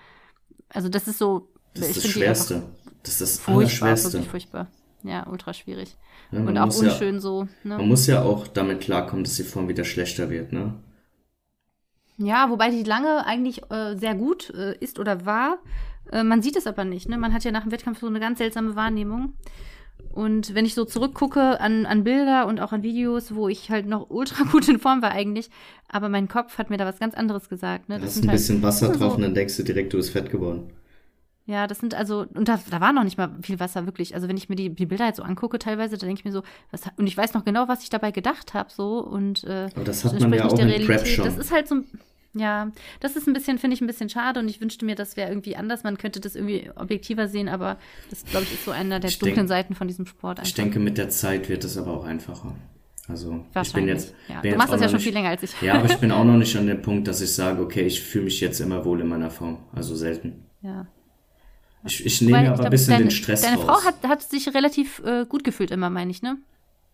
also 0.69 0.89
das 0.89 1.09
ist 1.09 1.19
so. 1.19 1.49
Das 1.75 1.89
ist 1.89 2.05
das 2.05 2.11
Schwerste. 2.11 2.63
Das 3.03 3.13
ist 3.13 3.21
das 3.21 3.39
furchtbar, 3.39 3.89
Allerschwerste. 3.89 4.13
Wirklich 4.13 4.31
furchtbar. 4.31 4.67
Ja, 5.05 5.27
ultra 5.29 5.53
schwierig. 5.53 5.97
Ja, 6.31 6.41
und 6.41 6.59
auch 6.59 6.77
unschön 6.77 7.15
ja, 7.15 7.21
so. 7.21 7.45
Ne? 7.65 7.79
Man 7.79 7.89
muss 7.89 8.07
ja 8.07 8.23
auch 8.23 8.47
damit 8.47 8.81
klarkommen, 8.81 9.25
dass 9.25 9.37
die 9.37 9.43
Form 9.43 9.69
wieder 9.69 9.85
schlechter 9.85 10.31
wird, 10.31 10.53
ne? 10.53 10.75
Ja, 12.25 12.51
wobei 12.51 12.71
die 12.71 12.83
lange 12.83 13.27
eigentlich 13.27 13.63
äh, 13.71 13.97
sehr 13.97 14.15
gut 14.15 14.51
äh, 14.51 14.77
ist 14.79 14.99
oder 14.99 15.27
war. 15.27 15.59
Äh, 16.11 16.25
man 16.25 16.43
sieht 16.43 16.57
es 16.57 16.67
aber 16.67 16.85
nicht. 16.85 17.09
Ne? 17.09 17.19
Man 17.19 17.33
hat 17.33 17.45
ja 17.45 17.51
nach 17.51 17.63
dem 17.63 17.73
Wettkampf 17.73 18.01
so 18.01 18.07
eine 18.07 18.21
ganz 18.21 18.39
seltsame 18.39 18.77
Wahrnehmung. 18.77 19.35
Und 20.11 20.55
wenn 20.55 20.67
ich 20.67 20.75
so 20.75 20.85
zurückgucke 20.85 21.61
an, 21.61 21.87
an 21.87 22.05
Bilder 22.05 22.47
und 22.47 22.61
auch 22.61 22.73
an 22.73 22.83
Videos, 22.83 23.35
wo 23.35 23.49
ich 23.49 23.71
halt 23.71 23.87
noch 23.87 24.11
ultra 24.11 24.45
gut 24.53 24.69
in 24.69 24.79
Form 24.79 25.01
war 25.01 25.13
eigentlich, 25.13 25.49
aber 25.89 26.09
mein 26.09 26.29
Kopf 26.29 26.59
hat 26.59 26.71
mir 26.71 26.77
da 26.77 26.85
was 26.85 26.99
ganz 26.99 27.15
anderes 27.15 27.49
gesagt. 27.49 27.89
Ne? 27.89 27.99
Das 27.99 28.17
hast 28.17 28.25
ein 28.25 28.29
halt, 28.29 28.39
bisschen 28.39 28.63
Wasser 28.63 28.89
drauf 28.89 29.13
so, 29.13 29.17
und 29.17 29.23
dann 29.23 29.35
denkst 29.35 29.57
du 29.57 29.63
direkt, 29.63 29.93
du 29.93 29.97
bist 29.97 30.11
fett 30.11 30.31
geworden. 30.31 30.71
Ja, 31.45 31.67
das 31.67 31.81
sind 31.81 31.95
also, 31.95 32.25
und 32.35 32.47
da, 32.47 32.61
da 32.71 32.81
war 32.81 32.93
noch 32.93 33.03
nicht 33.03 33.19
mal 33.19 33.31
viel 33.43 33.59
Wasser, 33.59 33.85
wirklich. 33.85 34.15
Also 34.15 34.29
wenn 34.29 34.37
ich 34.37 34.49
mir 34.49 34.55
die, 34.55 34.71
die 34.71 34.87
Bilder 34.87 35.07
jetzt 35.07 35.17
so 35.17 35.25
angucke, 35.25 35.59
teilweise, 35.59 35.97
da 35.99 36.07
denke 36.07 36.21
ich 36.21 36.25
mir 36.25 36.31
so, 36.31 36.43
was, 36.71 36.83
und 36.97 37.07
ich 37.07 37.17
weiß 37.17 37.35
noch 37.35 37.45
genau, 37.45 37.67
was 37.67 37.83
ich 37.83 37.91
dabei 37.91 38.13
gedacht 38.13 38.55
habe, 38.55 38.71
so, 38.71 38.99
und 38.99 39.43
äh, 39.45 39.69
Aber 39.75 39.85
das 39.85 40.05
hat 40.05 40.21
man 40.21 40.33
ja 40.33 40.45
auch 40.45 40.59
in 40.59 40.87
Prep 40.87 41.07
schon. 41.07 41.25
Das 41.25 41.37
ist 41.37 41.51
halt 41.51 41.67
so, 41.67 41.83
ja, 42.35 42.71
das 43.01 43.17
ist 43.17 43.27
ein 43.27 43.35
bisschen, 43.35 43.59
finde 43.59 43.75
ich, 43.75 43.81
ein 43.81 43.87
bisschen 43.87 44.09
schade 44.09 44.41
und 44.41 44.49
ich 44.49 44.61
wünschte 44.61 44.85
mir, 44.85 44.95
das 44.95 45.17
wäre 45.17 45.29
irgendwie 45.31 45.57
anders. 45.57 45.85
Man 45.85 45.99
könnte 45.99 46.21
das 46.21 46.35
irgendwie 46.35 46.71
objektiver 46.77 47.29
sehen, 47.29 47.49
aber 47.49 47.79
das, 48.11 48.25
glaube 48.25 48.45
ich, 48.45 48.55
ist 48.55 48.65
so 48.65 48.71
einer 48.71 49.01
der 49.01 49.11
ich 49.11 49.19
dunklen 49.19 49.47
denk, 49.47 49.49
Seiten 49.49 49.75
von 49.75 49.87
diesem 49.87 50.07
Sport. 50.07 50.39
Einfach. 50.39 50.49
Ich 50.49 50.55
denke, 50.55 50.79
mit 50.79 50.97
der 50.97 51.11
Zeit 51.11 51.49
wird 51.49 51.65
es 51.65 51.77
aber 51.77 51.93
auch 51.93 52.05
einfacher. 52.05 52.55
Also 53.09 53.45
ich 53.61 53.73
bin 53.73 53.89
jetzt. 53.89 54.15
Ja. 54.29 54.41
Bin 54.41 54.53
du 54.53 54.59
machst 54.59 54.73
das 54.73 54.81
ja 54.81 54.89
schon 54.89 54.97
nicht, 54.97 55.05
viel 55.05 55.13
länger 55.13 55.31
als 55.31 55.43
ich. 55.43 55.61
Ja, 55.61 55.75
aber 55.75 55.87
ich 55.87 55.97
bin 56.01 56.13
auch 56.13 56.25
noch 56.25 56.37
nicht 56.37 56.57
an 56.57 56.67
dem 56.67 56.81
Punkt, 56.81 57.09
dass 57.09 57.21
ich 57.21 57.33
sage, 57.33 57.61
okay, 57.61 57.83
ich 57.83 58.01
fühle 58.01 58.25
mich 58.25 58.41
jetzt 58.41 58.61
immer 58.61 58.85
wohl 58.85 59.01
in 59.01 59.09
meiner 59.09 59.31
Form. 59.31 59.59
Also 59.75 59.95
selten. 59.95 60.47
Ja. 60.63 60.87
Ich, 61.85 62.07
ich 62.07 62.23
nehme 62.23 62.53
aber 62.53 62.65
ein 62.65 62.71
bisschen 62.71 62.93
deine, 62.93 63.05
den 63.07 63.11
Stress 63.11 63.43
Deine 63.43 63.57
raus. 63.57 63.65
Frau 63.65 63.89
hat, 63.89 64.09
hat 64.09 64.23
sich 64.23 64.55
relativ 64.55 65.03
äh, 65.05 65.27
gut 65.27 65.43
gefühlt 65.43 65.73
immer, 65.73 65.91
meine 65.91 66.13
ich, 66.13 66.23
ne? 66.23 66.39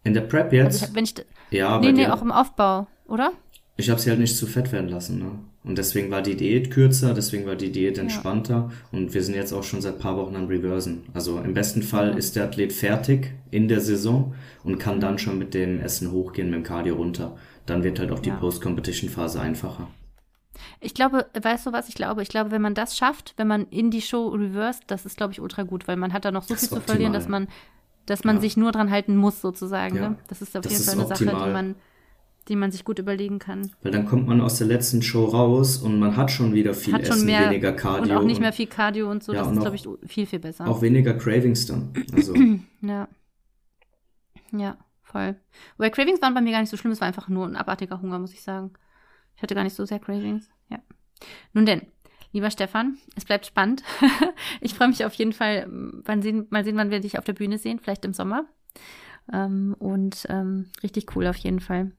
In 0.05 0.14
der 0.14 0.22
Prep 0.22 0.53
jetzt? 0.53 0.82
Also, 0.82 0.95
wenn 0.95 1.05
ich, 1.05 1.14
ja, 1.51 1.78
nee, 1.78 1.93
nee, 1.93 2.07
auch 2.07 2.22
im 2.22 2.32
Aufbau, 2.32 2.86
oder? 3.07 3.32
Ich 3.81 3.91
habe 3.91 4.01
sie 4.01 4.11
halt 4.11 4.18
nicht 4.18 4.37
zu 4.37 4.47
fett 4.47 4.72
werden 4.72 4.91
lassen, 4.91 5.20
ne? 5.20 5.31
Und 5.62 5.79
deswegen 5.79 6.11
war 6.11 6.20
die 6.20 6.37
Diät 6.37 6.70
kürzer, 6.72 7.14
deswegen 7.14 7.47
war 7.47 7.55
die 7.55 7.70
Diät 7.70 7.97
entspannter 7.97 8.70
ja. 8.70 8.99
und 8.99 9.14
wir 9.14 9.22
sind 9.22 9.35
jetzt 9.35 9.53
auch 9.53 9.62
schon 9.62 9.81
seit 9.81 10.01
paar 10.01 10.16
Wochen 10.16 10.35
am 10.35 10.47
Reversen. 10.47 11.03
Also 11.14 11.39
im 11.39 11.55
besten 11.55 11.83
Fall 11.83 12.11
ja. 12.11 12.16
ist 12.16 12.35
der 12.37 12.45
Athlet 12.45 12.72
fertig 12.72 13.33
in 13.51 13.68
der 13.68 13.81
Saison 13.81 14.35
und 14.64 14.79
kann 14.79 15.01
dann 15.01 15.18
schon 15.18 15.39
mit 15.39 15.55
dem 15.55 15.81
Essen 15.81 16.11
hochgehen, 16.11 16.51
mit 16.51 16.57
dem 16.57 16.62
Cardio 16.64 16.97
runter. 16.97 17.37
Dann 17.66 17.85
wird 17.85 18.01
halt 18.01 18.11
auch 18.11 18.18
die 18.18 18.31
ja. 18.31 18.37
Post-Competition-Phase 18.37 19.41
einfacher. 19.41 19.89
Ich 20.81 20.95
glaube, 20.95 21.26
weißt 21.41 21.66
du 21.66 21.72
was 21.72 21.89
ich 21.89 21.95
glaube? 21.95 22.22
Ich 22.22 22.29
glaube, 22.29 22.51
wenn 22.51 22.62
man 22.62 22.74
das 22.74 22.97
schafft, 22.97 23.35
wenn 23.37 23.47
man 23.47 23.66
in 23.68 23.91
die 23.91 24.03
Show 24.03 24.29
reversed, 24.29 24.85
das 24.89 25.07
ist, 25.07 25.16
glaube 25.16 25.33
ich, 25.33 25.41
ultra 25.41 25.62
gut, 25.62 25.87
weil 25.87 25.97
man 25.97 26.12
hat 26.12 26.24
da 26.24 26.33
noch 26.33 26.43
so 26.43 26.55
das 26.55 26.61
viel 26.61 26.79
zu 26.79 26.81
verlieren, 26.81 27.12
dass 27.12 27.29
man, 27.29 27.47
dass 28.07 28.24
man 28.24 28.37
ja. 28.37 28.43
sich 28.43 28.57
nur 28.57 28.72
dran 28.72 28.91
halten 28.91 29.16
muss, 29.16 29.41
sozusagen. 29.41 29.97
Ne? 29.97 30.16
Das 30.29 30.43
ist 30.43 30.57
auf 30.57 30.62
das 30.62 30.72
jeden 30.72 30.85
Fall 30.85 30.95
eine 30.95 31.07
optimal. 31.07 31.35
Sache, 31.35 31.47
die 31.47 31.53
man, 31.53 31.74
die 32.49 32.57
man 32.57 32.72
sich 32.72 32.84
gut 32.84 32.99
überlegen 32.99 33.38
kann. 33.38 33.70
Weil 33.82 33.92
dann 33.92 34.07
kommt 34.07 34.26
man 34.26 34.40
aus 34.40 34.59
der 34.59 34.66
letzten 34.66 35.03
Show 35.03 35.26
raus 35.26 35.78
und 35.78 35.99
man 35.99 36.16
hat 36.16 36.30
schon 36.30 36.55
wieder 36.55 36.72
viel 36.74 36.99
Essen, 36.99 37.26
mehr, 37.26 37.51
weniger 37.51 37.72
Cardio. 37.72 38.14
Und 38.14 38.22
auch 38.22 38.26
nicht 38.26 38.40
mehr 38.40 38.53
viel 38.53 38.66
Cardio 38.66 39.11
und 39.11 39.22
so. 39.22 39.32
Ja, 39.32 39.40
das 39.42 39.53
ist, 39.53 39.61
glaube 39.61 39.76
ich, 39.76 39.88
viel, 40.11 40.26
viel 40.26 40.38
besser. 40.38 40.66
Auch 40.66 40.80
weniger 40.80 41.14
Cravings 41.14 41.66
dann. 41.66 41.92
Also. 42.12 42.34
ja. 42.80 43.09
Ja, 44.51 44.78
voll. 45.03 45.36
Wobei 45.76 45.90
Cravings 45.90 46.22
waren 46.22 46.34
bei 46.34 46.40
mir 46.40 46.53
gar 46.53 46.61
nicht 46.61 46.70
so 46.70 46.76
schlimm, 46.78 46.92
es 46.92 47.01
war 47.01 47.09
einfach 47.09 47.28
nur 47.28 47.46
ein 47.46 47.57
abartiger 47.57 48.01
Hunger, 48.01 48.18
muss 48.18 48.32
ich 48.32 48.42
sagen. 48.42 48.72
Ich 49.36 49.42
hatte 49.42 49.55
gar 49.55 49.64
nicht 49.64 49.76
so 49.76 49.84
sehr 49.84 49.99
Cravings. 49.99 50.49
Ja. 50.70 50.78
Nun 51.53 51.66
denn, 51.66 51.82
lieber 52.32 52.51
Stefan, 52.51 52.96
es 53.14 53.26
bleibt 53.26 53.44
spannend. 53.44 53.82
ich 54.62 54.72
freue 54.72 54.88
mich 54.88 55.05
auf 55.05 55.14
jeden 55.14 55.32
Fall, 55.32 55.66
wann 55.70 56.22
sehen, 56.22 56.46
mal 56.49 56.64
sehen, 56.64 56.76
wann 56.76 56.90
wir 56.90 57.01
dich 57.01 57.18
auf 57.18 57.24
der 57.24 57.34
Bühne 57.34 57.59
sehen, 57.59 57.78
vielleicht 57.78 58.07
im 58.07 58.14
Sommer. 58.14 58.46
Ähm, 59.30 59.76
und 59.78 60.26
ähm, 60.30 60.70
richtig 60.82 61.14
cool 61.14 61.26
auf 61.26 61.36
jeden 61.36 61.61
Fall. 61.61 61.92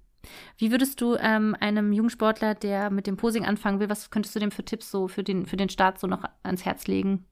Wie 0.58 0.72
würdest 0.72 1.02
du 1.02 1.16
ähm, 1.16 1.56
einem 1.60 1.94
Jungsportler, 1.94 2.56
der 2.56 2.90
mit 2.90 3.08
dem 3.08 3.18
Posing 3.18 3.46
anfangen 3.46 3.80
will, 3.80 3.90
was 3.90 4.10
könntest 4.10 4.36
du 4.36 4.40
dem 4.40 4.52
für 4.52 4.64
Tipps 4.64 4.92
so 4.92 5.08
für 5.08 5.24
den, 5.24 5.46
für 5.46 5.58
den 5.58 5.70
Start 5.70 6.00
so 6.00 6.08
noch 6.08 6.24
ans 6.44 6.66
Herz 6.66 6.88
legen? 6.88 7.26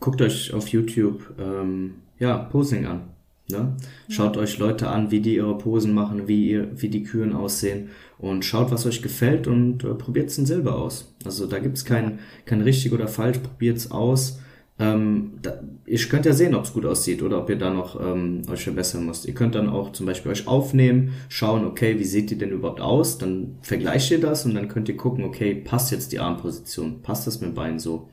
Guckt 0.00 0.22
euch 0.22 0.52
auf 0.54 0.68
YouTube 0.68 1.34
ähm, 1.38 1.94
ja, 2.18 2.38
Posing 2.38 2.86
an. 2.86 3.10
Ne? 3.50 3.76
Schaut 4.08 4.36
ja. 4.36 4.42
euch 4.42 4.58
Leute 4.58 4.88
an, 4.88 5.10
wie 5.10 5.20
die 5.20 5.36
ihre 5.36 5.58
Posen 5.58 5.92
machen, 5.92 6.28
wie, 6.28 6.50
ihr, 6.50 6.80
wie 6.80 6.88
die 6.88 7.02
Kühen 7.02 7.34
aussehen 7.34 7.90
und 8.18 8.44
schaut, 8.44 8.70
was 8.70 8.86
euch 8.86 9.02
gefällt 9.02 9.46
und 9.46 9.84
äh, 9.84 9.94
probiert 9.94 10.30
es 10.30 10.36
dann 10.36 10.46
selber 10.46 10.76
aus. 10.76 11.14
Also 11.24 11.46
da 11.46 11.58
gibt 11.58 11.76
es 11.76 11.84
kein, 11.84 12.20
kein 12.46 12.62
richtig 12.62 12.92
oder 12.92 13.08
falsch, 13.08 13.38
probiert 13.38 13.76
es 13.76 13.90
aus. 13.90 14.40
Ähm, 14.78 15.34
da, 15.42 15.60
ihr 15.86 15.98
könnt 15.98 16.26
ja 16.26 16.32
sehen, 16.32 16.54
ob 16.54 16.64
es 16.64 16.72
gut 16.72 16.86
aussieht 16.86 17.22
oder 17.22 17.38
ob 17.38 17.50
ihr 17.50 17.58
da 17.58 17.70
noch 17.70 18.00
ähm, 18.00 18.42
euch 18.50 18.64
verbessern 18.64 19.06
müsst. 19.06 19.26
Ihr 19.26 19.34
könnt 19.34 19.54
dann 19.54 19.68
auch 19.68 19.92
zum 19.92 20.06
Beispiel 20.06 20.32
euch 20.32 20.46
aufnehmen, 20.46 21.12
schauen, 21.28 21.64
okay, 21.66 21.98
wie 21.98 22.04
seht 22.04 22.30
ihr 22.30 22.38
denn 22.38 22.50
überhaupt 22.50 22.80
aus? 22.80 23.18
Dann 23.18 23.58
vergleicht 23.60 24.10
ihr 24.10 24.20
das 24.20 24.44
und 24.46 24.54
dann 24.54 24.68
könnt 24.68 24.88
ihr 24.88 24.96
gucken, 24.96 25.24
okay, 25.24 25.54
passt 25.54 25.92
jetzt 25.92 26.12
die 26.12 26.18
Armposition? 26.18 27.02
Passt 27.02 27.26
das 27.26 27.40
mit 27.40 27.50
dem 27.50 27.54
Bein 27.54 27.78
so? 27.78 28.08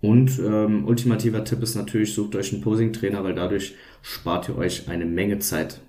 Und 0.00 0.38
ähm, 0.38 0.86
ultimativer 0.86 1.44
Tipp 1.44 1.62
ist 1.62 1.74
natürlich, 1.74 2.14
sucht 2.14 2.34
euch 2.34 2.52
einen 2.52 2.62
Posing-Trainer, 2.62 3.22
weil 3.22 3.34
dadurch 3.34 3.74
spart 4.00 4.48
ihr 4.48 4.56
euch 4.56 4.88
eine 4.88 5.04
Menge 5.04 5.38
Zeit. 5.40 5.80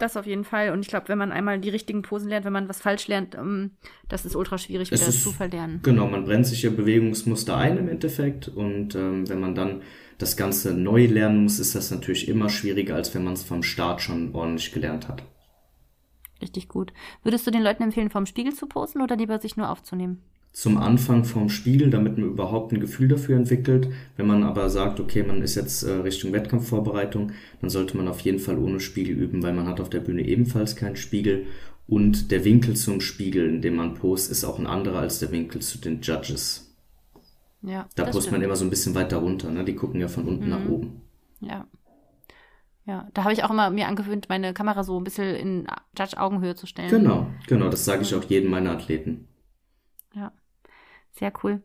Das 0.00 0.16
auf 0.16 0.24
jeden 0.24 0.44
Fall. 0.44 0.70
Und 0.70 0.80
ich 0.80 0.88
glaube, 0.88 1.08
wenn 1.08 1.18
man 1.18 1.30
einmal 1.30 1.60
die 1.60 1.68
richtigen 1.68 2.00
Posen 2.00 2.30
lernt, 2.30 2.46
wenn 2.46 2.54
man 2.54 2.70
was 2.70 2.80
falsch 2.80 3.06
lernt, 3.06 3.34
ähm, 3.34 3.72
das 4.08 4.24
ist 4.24 4.34
ultra 4.34 4.56
schwierig, 4.56 4.90
wieder 4.90 5.06
ist, 5.06 5.22
zu 5.22 5.30
verlernen. 5.30 5.80
Genau, 5.82 6.06
man 6.06 6.24
brennt 6.24 6.46
sich 6.46 6.62
ja 6.62 6.70
Bewegungsmuster 6.70 7.54
ein 7.54 7.76
im 7.76 7.86
Endeffekt. 7.86 8.48
Und 8.48 8.94
ähm, 8.94 9.28
wenn 9.28 9.40
man 9.40 9.54
dann 9.54 9.82
das 10.16 10.38
Ganze 10.38 10.72
neu 10.72 11.04
lernen 11.04 11.42
muss, 11.42 11.58
ist 11.58 11.74
das 11.74 11.90
natürlich 11.90 12.28
immer 12.28 12.48
schwieriger, 12.48 12.94
als 12.94 13.14
wenn 13.14 13.24
man 13.24 13.34
es 13.34 13.42
vom 13.42 13.62
Start 13.62 14.00
schon 14.00 14.34
ordentlich 14.34 14.72
gelernt 14.72 15.06
hat. 15.06 15.22
Richtig 16.40 16.68
gut. 16.68 16.94
Würdest 17.22 17.46
du 17.46 17.50
den 17.50 17.62
Leuten 17.62 17.82
empfehlen, 17.82 18.08
vom 18.08 18.24
Spiegel 18.24 18.54
zu 18.54 18.66
posen 18.66 19.02
oder 19.02 19.16
lieber 19.16 19.38
sich 19.38 19.58
nur 19.58 19.68
aufzunehmen? 19.68 20.22
Zum 20.52 20.78
Anfang 20.78 21.24
vom 21.24 21.48
Spiegel, 21.48 21.90
damit 21.90 22.18
man 22.18 22.28
überhaupt 22.28 22.72
ein 22.72 22.80
Gefühl 22.80 23.08
dafür 23.08 23.36
entwickelt. 23.36 23.88
Wenn 24.16 24.26
man 24.26 24.42
aber 24.42 24.68
sagt, 24.68 24.98
okay, 24.98 25.22
man 25.22 25.42
ist 25.42 25.54
jetzt 25.54 25.84
äh, 25.84 25.92
Richtung 25.92 26.32
Wettkampfvorbereitung, 26.32 27.32
dann 27.60 27.70
sollte 27.70 27.96
man 27.96 28.08
auf 28.08 28.20
jeden 28.20 28.40
Fall 28.40 28.58
ohne 28.58 28.80
Spiegel 28.80 29.16
üben, 29.16 29.42
weil 29.42 29.52
man 29.52 29.68
hat 29.68 29.80
auf 29.80 29.90
der 29.90 30.00
Bühne 30.00 30.22
ebenfalls 30.26 30.76
keinen 30.76 30.96
Spiegel 30.96 31.46
und 31.86 32.30
der 32.30 32.44
Winkel 32.44 32.76
zum 32.76 33.00
Spiegel, 33.00 33.48
in 33.48 33.62
dem 33.62 33.76
man 33.76 33.94
post, 33.94 34.30
ist 34.30 34.44
auch 34.44 34.58
ein 34.58 34.66
anderer 34.66 35.00
als 35.00 35.18
der 35.18 35.32
Winkel 35.32 35.60
zu 35.60 35.78
den 35.78 36.00
Judges. 36.00 36.72
Ja, 37.62 37.88
da 37.94 38.04
postet 38.04 38.32
man 38.32 38.42
immer 38.42 38.56
so 38.56 38.64
ein 38.64 38.70
bisschen 38.70 38.94
weiter 38.94 39.18
runter, 39.18 39.50
ne? 39.50 39.64
Die 39.64 39.74
gucken 39.74 40.00
ja 40.00 40.08
von 40.08 40.26
unten 40.26 40.44
mhm. 40.44 40.50
nach 40.50 40.68
oben. 40.68 41.02
Ja. 41.40 41.66
Ja, 42.86 43.08
da 43.12 43.24
habe 43.24 43.32
ich 43.32 43.44
auch 43.44 43.50
immer 43.50 43.70
mir 43.70 43.86
angewöhnt, 43.86 44.28
meine 44.28 44.54
Kamera 44.54 44.82
so 44.82 44.98
ein 44.98 45.04
bisschen 45.04 45.34
in 45.34 45.66
Judge-Augenhöhe 45.96 46.54
zu 46.54 46.66
stellen. 46.66 46.90
Genau, 46.90 47.26
genau, 47.46 47.68
das 47.68 47.84
sage 47.84 48.02
ich 48.02 48.14
auch 48.14 48.24
jedem 48.24 48.50
meiner 48.50 48.70
Athleten. 48.70 49.28
Ja. 50.14 50.32
Sehr 51.12 51.32
cool. 51.42 51.62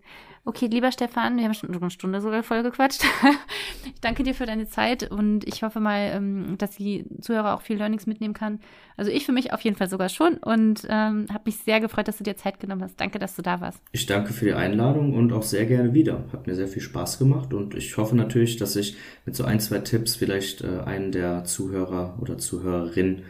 Okay, 0.47 0.67
lieber 0.67 0.91
Stefan, 0.91 1.37
wir 1.37 1.45
haben 1.45 1.55
schon 1.55 1.73
eine 1.73 1.89
Stunde 1.89 2.21
sogar 2.21 2.43
voll 2.43 2.61
gequatscht. 2.61 3.03
ich 3.85 3.99
danke 3.99 4.21
dir 4.21 4.35
für 4.35 4.45
deine 4.45 4.67
Zeit 4.67 5.09
und 5.09 5.43
ich 5.47 5.63
hoffe 5.63 5.79
mal, 5.79 6.11
ähm, 6.13 6.55
dass 6.59 6.75
die 6.75 7.03
Zuhörer 7.19 7.55
auch 7.55 7.61
viel 7.61 7.77
Learnings 7.77 8.05
mitnehmen 8.05 8.35
kann. 8.35 8.59
Also 8.95 9.09
ich 9.09 9.25
für 9.25 9.31
mich 9.31 9.53
auf 9.53 9.61
jeden 9.61 9.75
Fall 9.75 9.89
sogar 9.89 10.07
schon 10.07 10.35
und 10.35 10.83
ähm, 10.87 11.25
habe 11.33 11.43
mich 11.45 11.57
sehr 11.57 11.79
gefreut, 11.79 12.07
dass 12.07 12.17
du 12.17 12.23
dir 12.23 12.37
Zeit 12.37 12.59
genommen 12.59 12.83
hast. 12.83 12.99
Danke, 12.99 13.17
dass 13.17 13.35
du 13.35 13.41
da 13.41 13.59
warst. 13.59 13.81
Ich 13.91 14.05
danke 14.05 14.33
für 14.33 14.45
die 14.45 14.53
Einladung 14.53 15.15
und 15.15 15.33
auch 15.33 15.41
sehr 15.41 15.65
gerne 15.65 15.95
wieder. 15.95 16.25
Hat 16.31 16.45
mir 16.45 16.53
sehr 16.53 16.67
viel 16.67 16.83
Spaß 16.83 17.17
gemacht 17.17 17.51
und 17.51 17.73
ich 17.73 17.97
hoffe 17.97 18.15
natürlich, 18.15 18.57
dass 18.57 18.75
ich 18.75 18.97
mit 19.25 19.35
so 19.35 19.45
ein, 19.45 19.59
zwei 19.59 19.79
Tipps 19.79 20.15
vielleicht 20.15 20.61
äh, 20.61 20.81
einen 20.85 21.11
der 21.11 21.43
Zuhörer 21.45 22.19
oder 22.21 22.37
Zuhörerin 22.37 23.23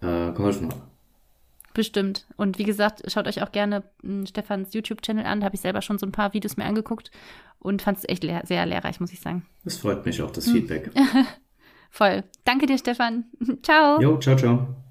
äh, 0.00 0.32
geholfen 0.32 0.70
habe. 0.70 0.91
Bestimmt. 1.74 2.26
Und 2.36 2.58
wie 2.58 2.64
gesagt, 2.64 3.02
schaut 3.10 3.26
euch 3.26 3.42
auch 3.42 3.52
gerne 3.52 3.82
hm, 4.02 4.26
Stefans 4.26 4.74
YouTube-Channel 4.74 5.24
an. 5.24 5.40
Da 5.40 5.46
habe 5.46 5.54
ich 5.54 5.60
selber 5.60 5.82
schon 5.82 5.98
so 5.98 6.06
ein 6.06 6.12
paar 6.12 6.34
Videos 6.34 6.56
mir 6.56 6.64
angeguckt 6.64 7.10
und 7.58 7.82
fand 7.82 7.98
es 7.98 8.08
echt 8.08 8.24
lehr 8.24 8.42
sehr 8.44 8.66
lehrreich, 8.66 9.00
muss 9.00 9.12
ich 9.12 9.20
sagen. 9.20 9.46
Das 9.64 9.76
freut 9.76 10.04
mich 10.04 10.20
auch, 10.20 10.30
das 10.30 10.50
Feedback. 10.50 10.90
Voll. 11.90 12.24
Danke 12.44 12.66
dir, 12.66 12.78
Stefan. 12.78 13.24
ciao. 13.62 14.00
Jo, 14.00 14.18
ciao, 14.18 14.36
ciao. 14.36 14.81